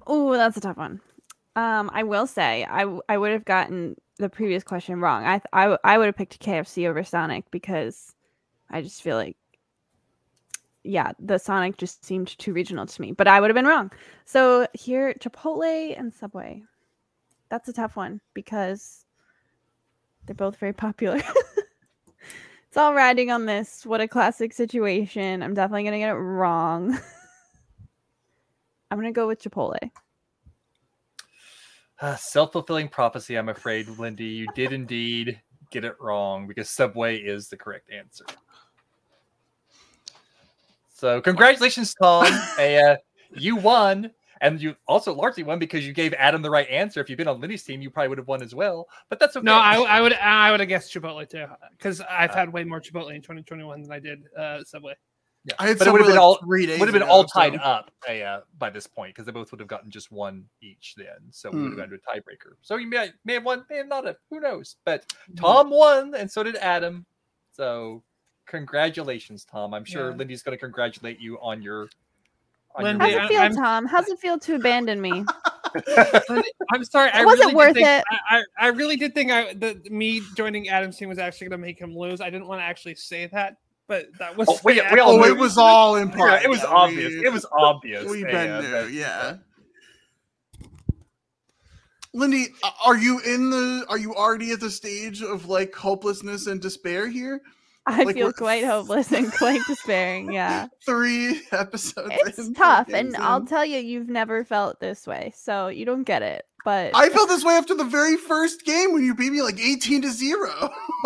[0.06, 1.02] Oh, that's a tough one.
[1.54, 5.24] Um, I will say I I would have gotten the previous question wrong.
[5.26, 8.14] I th- I, w- I would have picked KFC over Sonic because
[8.70, 9.36] I just feel like
[10.82, 13.92] yeah, the Sonic just seemed too regional to me, but I would have been wrong.
[14.24, 16.62] So here Chipotle and Subway.
[17.52, 19.04] That's a tough one because
[20.24, 21.18] they're both very popular.
[21.18, 23.84] it's all riding on this.
[23.84, 25.42] What a classic situation.
[25.42, 26.98] I'm definitely going to get it wrong.
[28.90, 29.90] I'm going to go with Chipotle.
[32.00, 34.24] Uh, Self fulfilling prophecy, I'm afraid, Lindy.
[34.24, 35.38] You did indeed
[35.70, 38.24] get it wrong because Subway is the correct answer.
[40.94, 42.32] So, congratulations, Tom.
[42.58, 42.96] A, uh,
[43.36, 44.10] you won.
[44.42, 47.00] And you also largely won because you gave Adam the right answer.
[47.00, 48.88] If you'd been on Lindy's team, you probably would have won as well.
[49.08, 49.44] But that's okay.
[49.44, 51.46] No, I, I would I would have guessed Chipotle too
[51.78, 54.94] because I've Uh, had way more Chipotle in 2021 than I did uh, Subway.
[55.44, 55.54] Yeah.
[55.58, 57.54] I had but it would have Subway, been like, all would have been all tied
[57.54, 60.94] so- up uh, by this point because they both would have gotten just one each
[60.96, 61.06] then.
[61.30, 61.78] So we would have Hmm.
[61.80, 62.54] gone to a tiebreaker.
[62.62, 64.16] So you may, may have won, may have not have.
[64.30, 64.76] Who knows?
[64.84, 65.34] But Hmm.
[65.36, 67.06] Tom won, and so did Adam.
[67.52, 68.02] So
[68.46, 69.74] congratulations, Tom.
[69.74, 70.16] I'm sure Yeah.
[70.16, 71.88] Lindy's going to congratulate you on your.
[72.74, 73.86] On Lindy, How's it feel, I'm- Tom?
[73.86, 75.24] How's it feel to abandon me?
[76.72, 77.10] I'm sorry.
[77.10, 78.04] I It wasn't really did worth think- it.
[78.10, 81.60] I, I, I really did think I that me joining Adam's team was actually going
[81.60, 82.20] to make him lose.
[82.20, 83.56] I didn't want to actually say that,
[83.88, 84.48] but that was.
[84.50, 86.32] Oh, we- we all Oh, it was all in part.
[86.32, 87.08] Yeah, it was yeah, obvious.
[87.12, 88.04] we- it was obvious.
[88.10, 89.36] We've yeah, been but- new, yeah.
[92.14, 92.48] Lindy,
[92.84, 93.86] are you in the?
[93.88, 97.40] Are you already at the stage of like hopelessness and despair here?
[97.84, 100.32] I Like, feel quite hopeless and quite despairing.
[100.32, 100.68] Yeah.
[100.86, 102.14] Three episodes.
[102.26, 102.88] It's in, tough.
[102.88, 105.32] And games I'll tell you, you've never felt this way.
[105.34, 106.46] So you don't get it.
[106.64, 109.58] but I felt this way after the very first game when you beat me like
[109.58, 110.48] 18 to 0.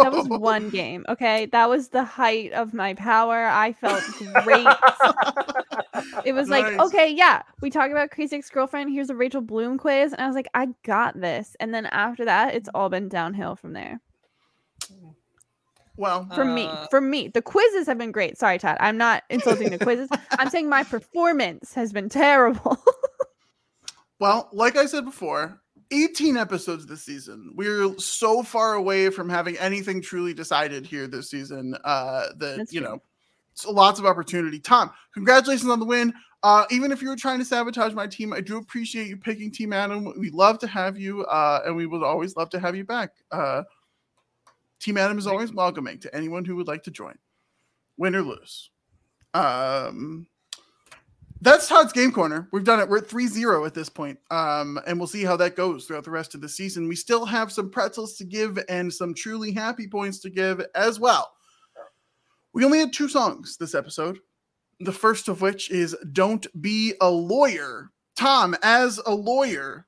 [0.02, 1.06] that was one game.
[1.08, 3.46] Okay, that was the height of my power.
[3.46, 4.02] I felt
[4.44, 4.66] great.
[6.26, 8.92] it was like, okay, yeah, we talk about Crazy Ex Girlfriend.
[8.92, 11.56] Here's a Rachel Bloom quiz, and I was like, I got this.
[11.58, 12.72] And then after that, it's mm.
[12.74, 14.00] all been downhill from there.
[15.96, 18.38] Well, For me, Uh, for me, the quizzes have been great.
[18.38, 20.08] Sorry, Todd, I'm not insulting the quizzes.
[20.32, 22.78] I'm saying my performance has been terrible.
[24.18, 25.60] well, like I said before,
[25.90, 27.52] 18 episodes this season.
[27.54, 32.72] We're so far away from having anything truly decided here this season uh that, That's
[32.72, 32.88] you true.
[32.88, 33.02] know,
[33.54, 34.58] so lots of opportunity.
[34.58, 36.12] Tom, congratulations on the win.
[36.42, 39.50] Uh, even if you were trying to sabotage my team, I do appreciate you picking
[39.50, 40.12] Team Adam.
[40.18, 43.10] We love to have you, uh, and we would always love to have you back.
[43.32, 43.62] Uh,
[44.80, 47.16] Team Adam is always welcoming to anyone who would like to join,
[47.96, 48.70] win or lose.
[49.34, 50.26] Um,
[51.40, 52.48] that's Todd's game corner.
[52.52, 52.88] We've done it.
[52.88, 54.18] We're at 3 0 at this point.
[54.30, 56.88] Um, and we'll see how that goes throughout the rest of the season.
[56.88, 60.98] We still have some pretzels to give and some truly happy points to give as
[60.98, 61.32] well.
[62.52, 64.18] We only had two songs this episode.
[64.80, 67.90] The first of which is Don't Be a Lawyer.
[68.14, 69.86] Tom, as a lawyer,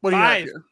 [0.00, 0.38] what do you Five.
[0.38, 0.64] have here?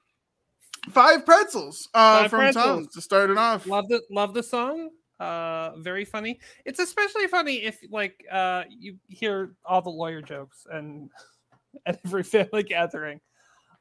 [0.91, 2.87] Five pretzels uh, Five from Tom pretzels.
[2.95, 3.67] to start it off.
[3.67, 8.97] love the love the song uh very funny it's especially funny if like uh you
[9.07, 11.09] hear all the lawyer jokes and
[11.87, 13.21] at every family gathering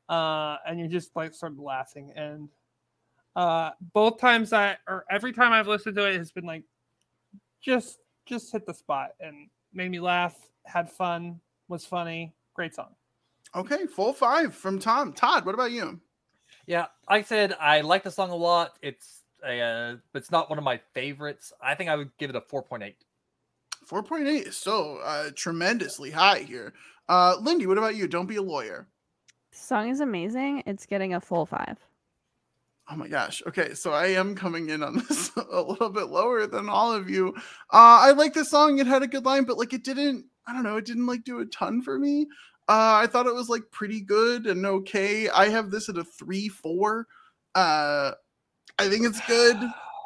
[0.10, 2.48] uh and you're just like sort of laughing and
[3.36, 6.64] uh both times i or every time i've listened to it has been like
[7.60, 7.98] just
[8.28, 11.40] just hit the spot and made me laugh had fun
[11.70, 12.94] was funny great song
[13.54, 15.12] Okay, full five from Tom.
[15.12, 16.00] Todd, what about you?
[16.72, 18.78] Yeah, I said I like the song a lot.
[18.82, 21.52] It's a, uh, it's not one of my favorites.
[21.62, 22.94] I think I would give it a 4.8.
[23.86, 26.72] 4.8 is so uh, tremendously high here.
[27.10, 28.08] Uh, Lindy, what about you?
[28.08, 28.88] Don't be a lawyer.
[29.52, 30.64] the song is amazing.
[30.66, 31.78] It's getting a full five.
[32.90, 33.44] Oh my gosh.
[33.46, 37.10] Okay, so I am coming in on this a little bit lower than all of
[37.10, 37.34] you.
[37.74, 38.80] Uh, I like this song.
[38.80, 40.24] It had a good line, but like it didn't.
[40.48, 40.78] I don't know.
[40.78, 42.28] It didn't like do a ton for me.
[42.70, 45.28] Uh, I thought it was like pretty good and okay.
[45.30, 47.08] I have this at a three four.
[47.56, 48.12] Uh,
[48.80, 49.58] I think it's good.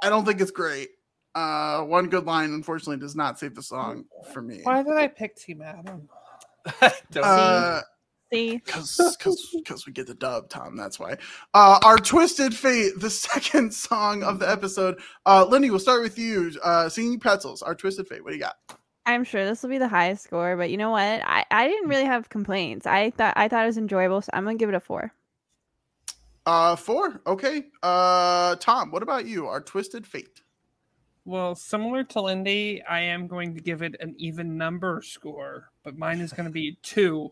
[0.04, 0.90] I don't think it's great.
[1.36, 4.62] Uh, one good line, unfortunately, does not save the song for me.
[4.64, 6.08] why did i pick team adam
[7.12, 7.82] Don't- Uh,
[8.34, 10.76] See, because because we get the dub, Tom.
[10.76, 11.16] That's why.
[11.54, 15.00] Uh, our twisted fate, the second song of the episode.
[15.28, 16.52] Uh, Lindy, we'll start with you.
[16.64, 17.62] Uh, singing pretzels.
[17.62, 18.24] Our twisted fate.
[18.24, 18.56] What do you got?
[19.06, 21.22] I'm sure this will be the highest score, but you know what?
[21.26, 22.88] I, I didn't really have complaints.
[22.88, 25.14] I thought I thought it was enjoyable, so I'm gonna give it a four.
[26.46, 27.22] Uh, four.
[27.26, 27.66] Okay.
[27.82, 29.48] Uh, Tom, what about you?
[29.48, 30.42] Our twisted fate.
[31.24, 35.98] Well, similar to Lindy, I am going to give it an even number score, but
[35.98, 37.32] mine is going to be two.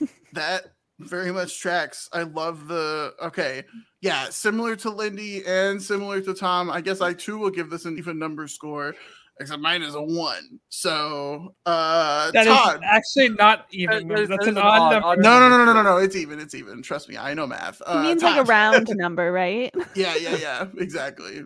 [0.32, 2.08] That very much tracks.
[2.12, 3.14] I love the.
[3.20, 3.64] Okay.
[4.00, 4.28] Yeah.
[4.30, 6.70] Similar to Lindy and similar to Tom.
[6.70, 8.94] I guess I too will give this an even number score.
[9.40, 10.60] Except mine is a one.
[10.68, 12.80] So, uh, That is Todd.
[12.84, 14.06] actually not even.
[14.08, 15.06] That is- That's an an odd odd- number.
[15.08, 15.96] odd No, no, no, no, no, no, no.
[15.96, 16.38] It's even.
[16.38, 16.82] It's even.
[16.82, 17.16] Trust me.
[17.16, 17.78] I know math.
[17.78, 19.74] He Uh, means like a round number, right?
[19.94, 20.66] Yeah, yeah, yeah.
[20.78, 21.44] Exactly.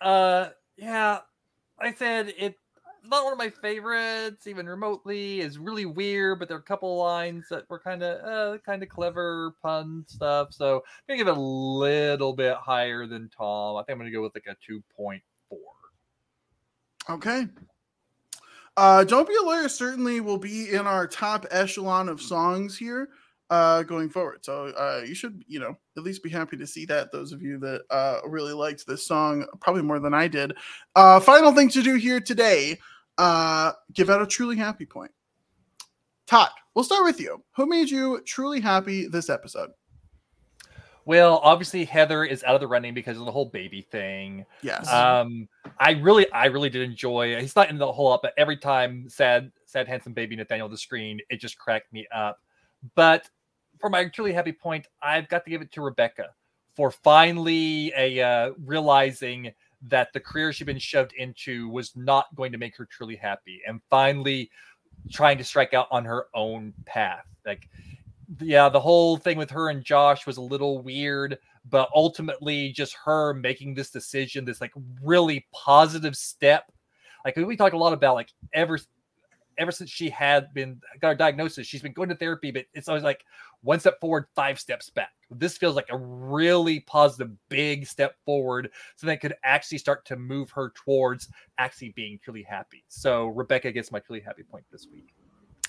[0.00, 1.20] Uh, yeah,
[1.78, 2.58] I said it.
[3.04, 5.40] Not one of my favorites, even remotely.
[5.40, 8.82] Is really weird, but there are a couple lines that were kind of, uh, kind
[8.82, 10.52] of clever pun stuff.
[10.52, 13.76] So I'm gonna give it a little bit higher than Tom.
[13.76, 15.37] I think I'm gonna go with like a two point four.
[17.10, 17.46] Okay.
[18.76, 23.08] Uh, Don't Be a Lawyer certainly will be in our top echelon of songs here
[23.50, 24.44] uh, going forward.
[24.44, 27.10] So uh, you should, you know, at least be happy to see that.
[27.10, 30.54] Those of you that uh, really liked this song, probably more than I did.
[30.94, 32.78] Uh, final thing to do here today
[33.16, 35.10] uh, give out a truly happy point.
[36.26, 37.42] Todd, we'll start with you.
[37.56, 39.70] Who made you truly happy this episode?
[41.08, 44.44] Well, obviously Heather is out of the running because of the whole baby thing.
[44.60, 44.86] Yes.
[44.92, 45.48] Um,
[45.80, 47.40] I really, I really did enjoy.
[47.40, 50.70] He's not in the whole up, but every time sad, sad, handsome baby Nathaniel on
[50.70, 52.42] the screen, it just cracked me up.
[52.94, 53.30] But
[53.80, 56.26] for my truly happy point, I've got to give it to Rebecca
[56.76, 59.50] for finally a uh, realizing
[59.88, 63.62] that the career she'd been shoved into was not going to make her truly happy,
[63.66, 64.50] and finally
[65.10, 67.24] trying to strike out on her own path.
[67.46, 67.70] Like,
[68.40, 72.94] yeah, the whole thing with her and Josh was a little weird, but ultimately, just
[73.04, 76.70] her making this decision, this like really positive step.
[77.24, 78.78] Like we talk a lot about, like ever
[79.58, 82.88] ever since she had been got her diagnosis, she's been going to therapy, but it's
[82.88, 83.24] always like
[83.62, 85.10] one step forward, five steps back.
[85.30, 90.16] This feels like a really positive, big step forward, so that could actually start to
[90.16, 92.84] move her towards actually being truly happy.
[92.88, 95.12] So Rebecca gets my truly happy point this week.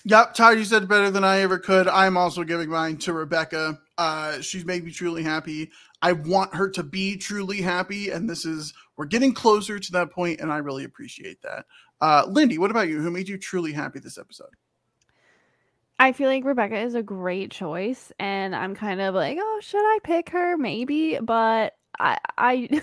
[0.06, 1.88] Yep, Todd, you said better than I ever could.
[1.88, 3.80] I'm also giving mine to Rebecca.
[3.98, 5.72] Uh, she's made me truly happy.
[6.02, 10.12] I want her to be truly happy, and this is we're getting closer to that
[10.12, 11.66] point, and I really appreciate that.
[12.00, 13.02] Uh, Lindy, what about you?
[13.02, 14.56] Who made you truly happy this episode?
[16.00, 19.84] I feel like Rebecca is a great choice, and I'm kind of like, oh, should
[19.84, 20.56] I pick her?
[20.58, 22.82] Maybe, but I, I,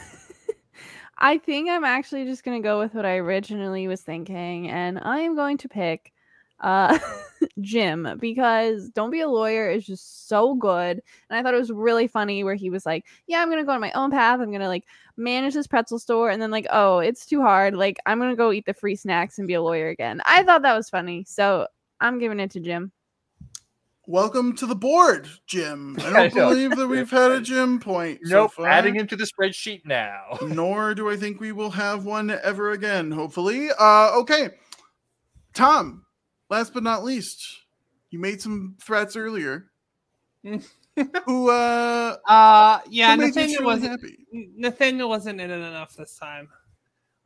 [1.19, 5.20] I think I'm actually just gonna go with what I originally was thinking, and I
[5.20, 6.12] am going to pick
[6.60, 6.99] uh
[7.60, 11.02] Jim because Don't Be a Lawyer is just so good.
[11.28, 13.73] And I thought it was really funny where he was like, Yeah, I'm gonna go
[13.73, 14.41] on my own path.
[14.41, 14.85] I'm gonna like
[15.18, 17.75] manage this pretzel store and then like, oh, it's too hard.
[17.75, 20.23] Like I'm gonna go eat the free snacks and be a lawyer again.
[20.25, 21.25] I thought that was funny.
[21.28, 21.67] So
[22.01, 22.91] I'm giving it to Jim.
[24.09, 25.97] Welcome to the board, Jim.
[26.01, 28.20] I don't I believe that we've had a Jim point.
[28.25, 28.68] so Nope, far.
[28.68, 30.39] adding him to the spreadsheet now.
[30.43, 33.68] nor do I think we will have one ever again, hopefully.
[33.78, 34.51] Uh okay.
[35.55, 36.05] Tom,
[36.49, 37.42] last but not least,
[38.10, 39.70] you made some threats earlier.
[41.26, 43.91] Who uh Uh, yeah, who made you Nathaniel wasn't.
[43.91, 44.26] happy?
[44.33, 46.49] Nathaniel wasn't in it enough this time.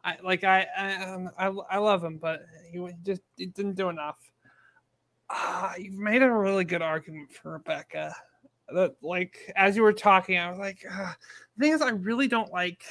[0.03, 2.41] I like I I um, I, I love him, but
[2.73, 4.19] he just he didn't do enough.
[5.29, 8.15] Ah, you've made a really good argument for Rebecca.
[8.73, 11.13] That like as you were talking, I was like, uh,
[11.57, 12.83] the thing is, I really don't like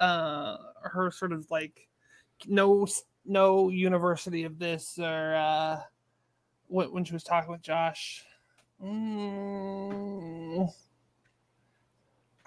[0.00, 1.88] uh her sort of like
[2.46, 2.86] no
[3.26, 5.80] no university of this or uh
[6.68, 8.24] when when she was talking with Josh.
[8.82, 10.68] Mm.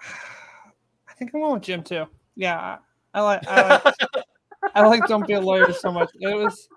[0.00, 2.06] I think I'm going with Jim too.
[2.36, 2.78] Yeah, I,
[3.14, 3.94] I like I like
[4.74, 6.10] I like Don't Be a Lawyer so much.
[6.20, 6.68] It was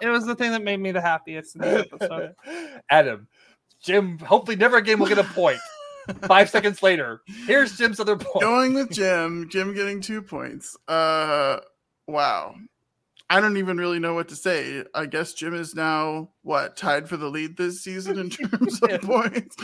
[0.00, 2.34] it was the thing that made me the happiest in the episode.
[2.90, 3.28] Adam,
[3.82, 5.58] Jim, hopefully never again will get a point.
[6.22, 8.40] Five seconds later, here's Jim's other point.
[8.40, 10.76] Going with Jim, Jim getting two points.
[10.86, 11.58] Uh
[12.06, 12.54] wow.
[13.28, 14.84] I don't even really know what to say.
[14.94, 19.02] I guess Jim is now what tied for the lead this season in terms of
[19.02, 19.56] points.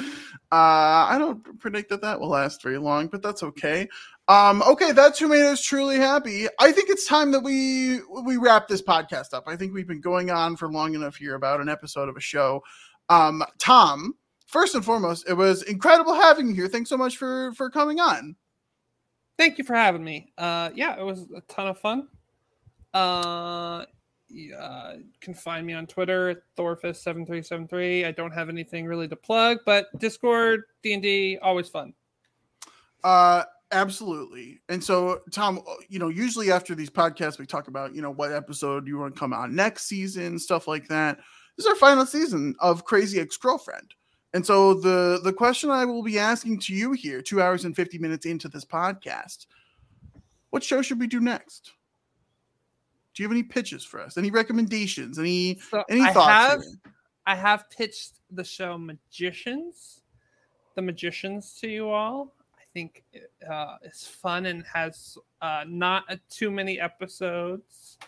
[0.50, 3.88] Uh, I don't predict that that will last very long, but that's okay.
[4.26, 6.48] Um, okay, that's who made us truly happy.
[6.58, 9.44] I think it's time that we we wrap this podcast up.
[9.46, 12.20] I think we've been going on for long enough here about an episode of a
[12.20, 12.62] show.
[13.08, 14.14] Um, Tom,
[14.46, 16.68] first and foremost, it was incredible having you here.
[16.68, 18.34] Thanks so much for for coming on.
[19.38, 20.32] Thank you for having me.
[20.36, 22.08] Uh, yeah, it was a ton of fun.
[22.94, 23.84] Uh,
[24.58, 28.06] uh, can find me on Twitter at Thorfist7373.
[28.06, 31.92] I don't have anything really to plug, but Discord, D&D, always fun.
[33.04, 34.60] Uh, absolutely.
[34.68, 38.10] And so, Tom, uh, you know, usually after these podcasts, we talk about, you know,
[38.10, 41.18] what episode you want to come on next season, stuff like that.
[41.56, 43.94] This is our final season of Crazy Ex Girlfriend.
[44.34, 47.76] And so the the question I will be asking to you here, two hours and
[47.76, 49.46] 50 minutes into this podcast,
[50.48, 51.72] what show should we do next?
[53.14, 54.16] Do you have any pitches for us?
[54.16, 55.18] Any recommendations?
[55.18, 56.28] Any So any I thoughts?
[56.30, 56.62] have.
[57.26, 60.00] I have pitched the show Magicians,
[60.74, 62.34] The Magicians to you all.
[62.56, 67.98] I think it, uh, it's fun and has uh, not a, too many episodes.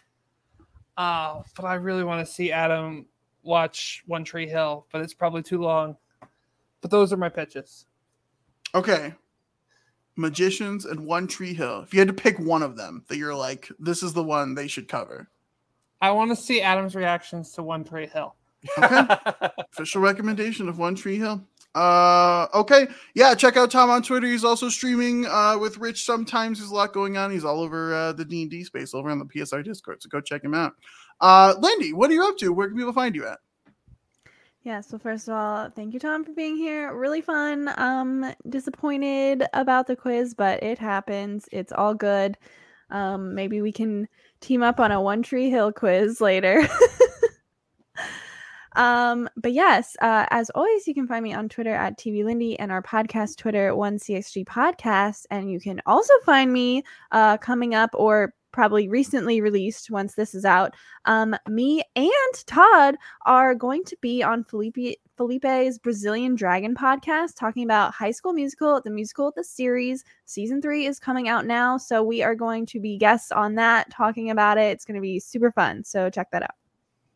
[0.97, 3.07] Uh, but I really want to see Adam
[3.43, 5.97] watch One Tree Hill, but it's probably too long.
[6.81, 7.87] But those are my pitches.
[8.75, 9.15] Okay.
[10.17, 11.81] Magicians and One Tree Hill.
[11.81, 14.55] If you had to pick one of them that you're like, this is the one
[14.55, 15.29] they should cover.
[16.01, 18.35] I want to see Adam's reactions to One Tree Hill.
[18.79, 19.07] Okay.
[19.73, 21.43] Official recommendation of One Tree Hill.
[21.75, 22.87] Uh okay.
[23.15, 24.29] Yeah, check out Tom on Twitter.
[24.29, 26.59] He's also streaming uh with Rich sometimes.
[26.59, 27.33] There's a lot going on.
[27.33, 30.01] He's all over uh the D&D space over on the PSR Discord.
[30.01, 30.75] So go check him out.
[31.21, 32.53] Uh Lindy, what are you up to?
[32.53, 33.39] Where can people find you at?
[34.65, 36.95] Yeah, so first of all, thank you, Tom, for being here.
[36.95, 37.71] Really fun.
[37.77, 41.47] Um, disappointed about the quiz, but it happens.
[41.53, 42.39] It's all good.
[42.89, 44.09] Um, maybe we can
[44.41, 46.67] team up on a One Tree Hill quiz later.
[48.77, 52.59] um, but yes, uh, as always, you can find me on Twitter at TV Lindy
[52.59, 57.75] and our podcast Twitter, One CXG Podcast, and you can also find me uh, coming
[57.75, 60.75] up or probably recently released once this is out.
[61.07, 62.95] Um, me and Todd
[63.27, 68.81] are going to be on Felipe Felipe's Brazilian Dragon podcast talking about High School Musical,
[68.81, 70.05] the musical, the series.
[70.25, 73.91] Season three is coming out now, so we are going to be guests on that,
[73.91, 74.71] talking about it.
[74.71, 75.83] It's going to be super fun.
[75.83, 76.55] So check that out.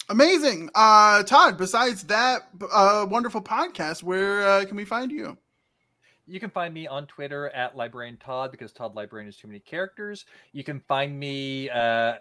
[0.09, 0.71] Amazing.
[0.75, 5.39] Uh Todd, besides that uh wonderful podcast, where uh, can we find you?
[6.29, 9.61] You can find me on Twitter at Librarian Todd because Todd Librarian is too many
[9.61, 10.27] characters.
[10.53, 12.17] You can find me uh,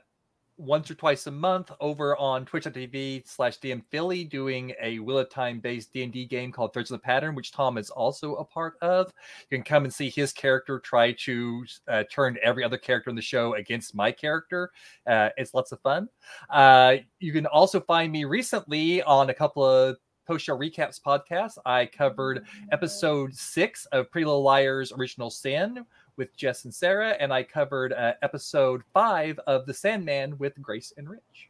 [0.58, 5.30] once or twice a month over on twitch.tv slash DM Philly doing a Wheel of
[5.30, 8.76] Time based D&D game called Threads of the Pattern, which Tom is also a part
[8.82, 9.12] of.
[9.50, 13.16] You can come and see his character try to uh, turn every other character in
[13.16, 14.72] the show against my character.
[15.06, 16.08] Uh, it's lots of fun.
[16.50, 21.58] Uh, you can also find me recently on a couple of post show recaps podcast.
[21.66, 25.86] I covered episode six of Pretty Little Liars Original Sin
[26.18, 30.92] with Jess and Sarah, and I covered uh, episode five of The Sandman with Grace
[30.98, 31.50] and Rich.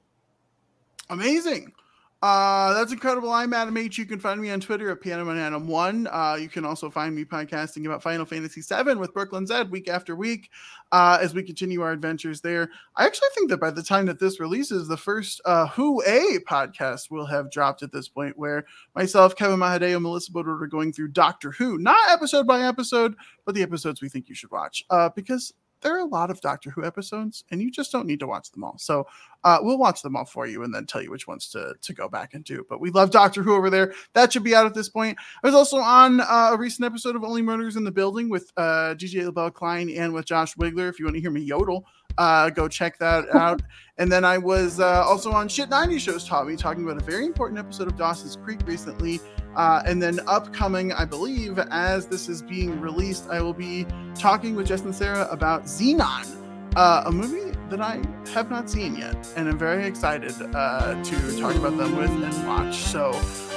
[1.09, 1.73] Amazing.
[2.19, 3.29] Uh, that's incredible.
[3.29, 3.99] I'm Adam H.
[3.99, 6.07] You can find me on Twitter at PianoManAdam1.
[6.09, 9.87] Uh, you can also find me podcasting about Final Fantasy VII with Brooklyn Zed week
[9.87, 10.49] after week
[10.91, 12.71] uh, as we continue our adventures there.
[12.95, 16.39] I actually think that by the time that this releases, the first uh, Who A
[16.49, 18.65] podcast will have dropped at this point, where
[18.95, 23.13] myself, Kevin Mahadeo, Melissa Bodor are going through Doctor Who, not episode by episode,
[23.45, 24.83] but the episodes we think you should watch.
[24.89, 28.19] Uh, because there are a lot of Doctor Who episodes, and you just don't need
[28.19, 28.77] to watch them all.
[28.77, 29.07] So
[29.43, 31.93] uh, we'll watch them all for you and then tell you which ones to, to
[31.93, 32.65] go back and do.
[32.69, 33.93] But we love Doctor Who over there.
[34.13, 35.17] That should be out at this point.
[35.43, 38.51] I was also on uh, a recent episode of Only Murders in the Building with
[38.57, 40.89] uh, GJ LaBelle Klein and with Josh Wigler.
[40.89, 41.85] If you want to hear me yodel,
[42.17, 43.61] uh, go check that out.
[43.97, 47.05] and then I was uh, also on Shit 90 Shows Taught Me talking about a
[47.05, 49.19] very important episode of Dawson's Creek recently.
[49.55, 54.55] Uh, and then upcoming, I believe, as this is being released, I will be talking
[54.55, 58.01] with Jess and Sarah about Zenon, uh, a movie that I
[58.33, 62.47] have not seen yet, and I'm very excited uh, to talk about them with and
[62.47, 62.75] watch.
[62.75, 63.11] So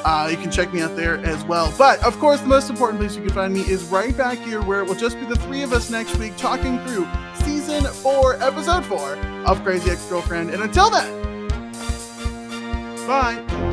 [0.05, 1.73] uh, you can check me out there as well.
[1.79, 4.63] But of course, the most important place you can find me is right back here,
[4.63, 7.07] where it will just be the three of us next week talking through
[7.45, 9.15] season four, episode four
[9.47, 10.51] of Crazy Ex Girlfriend.
[10.51, 11.49] And until then,
[13.07, 13.70] bye.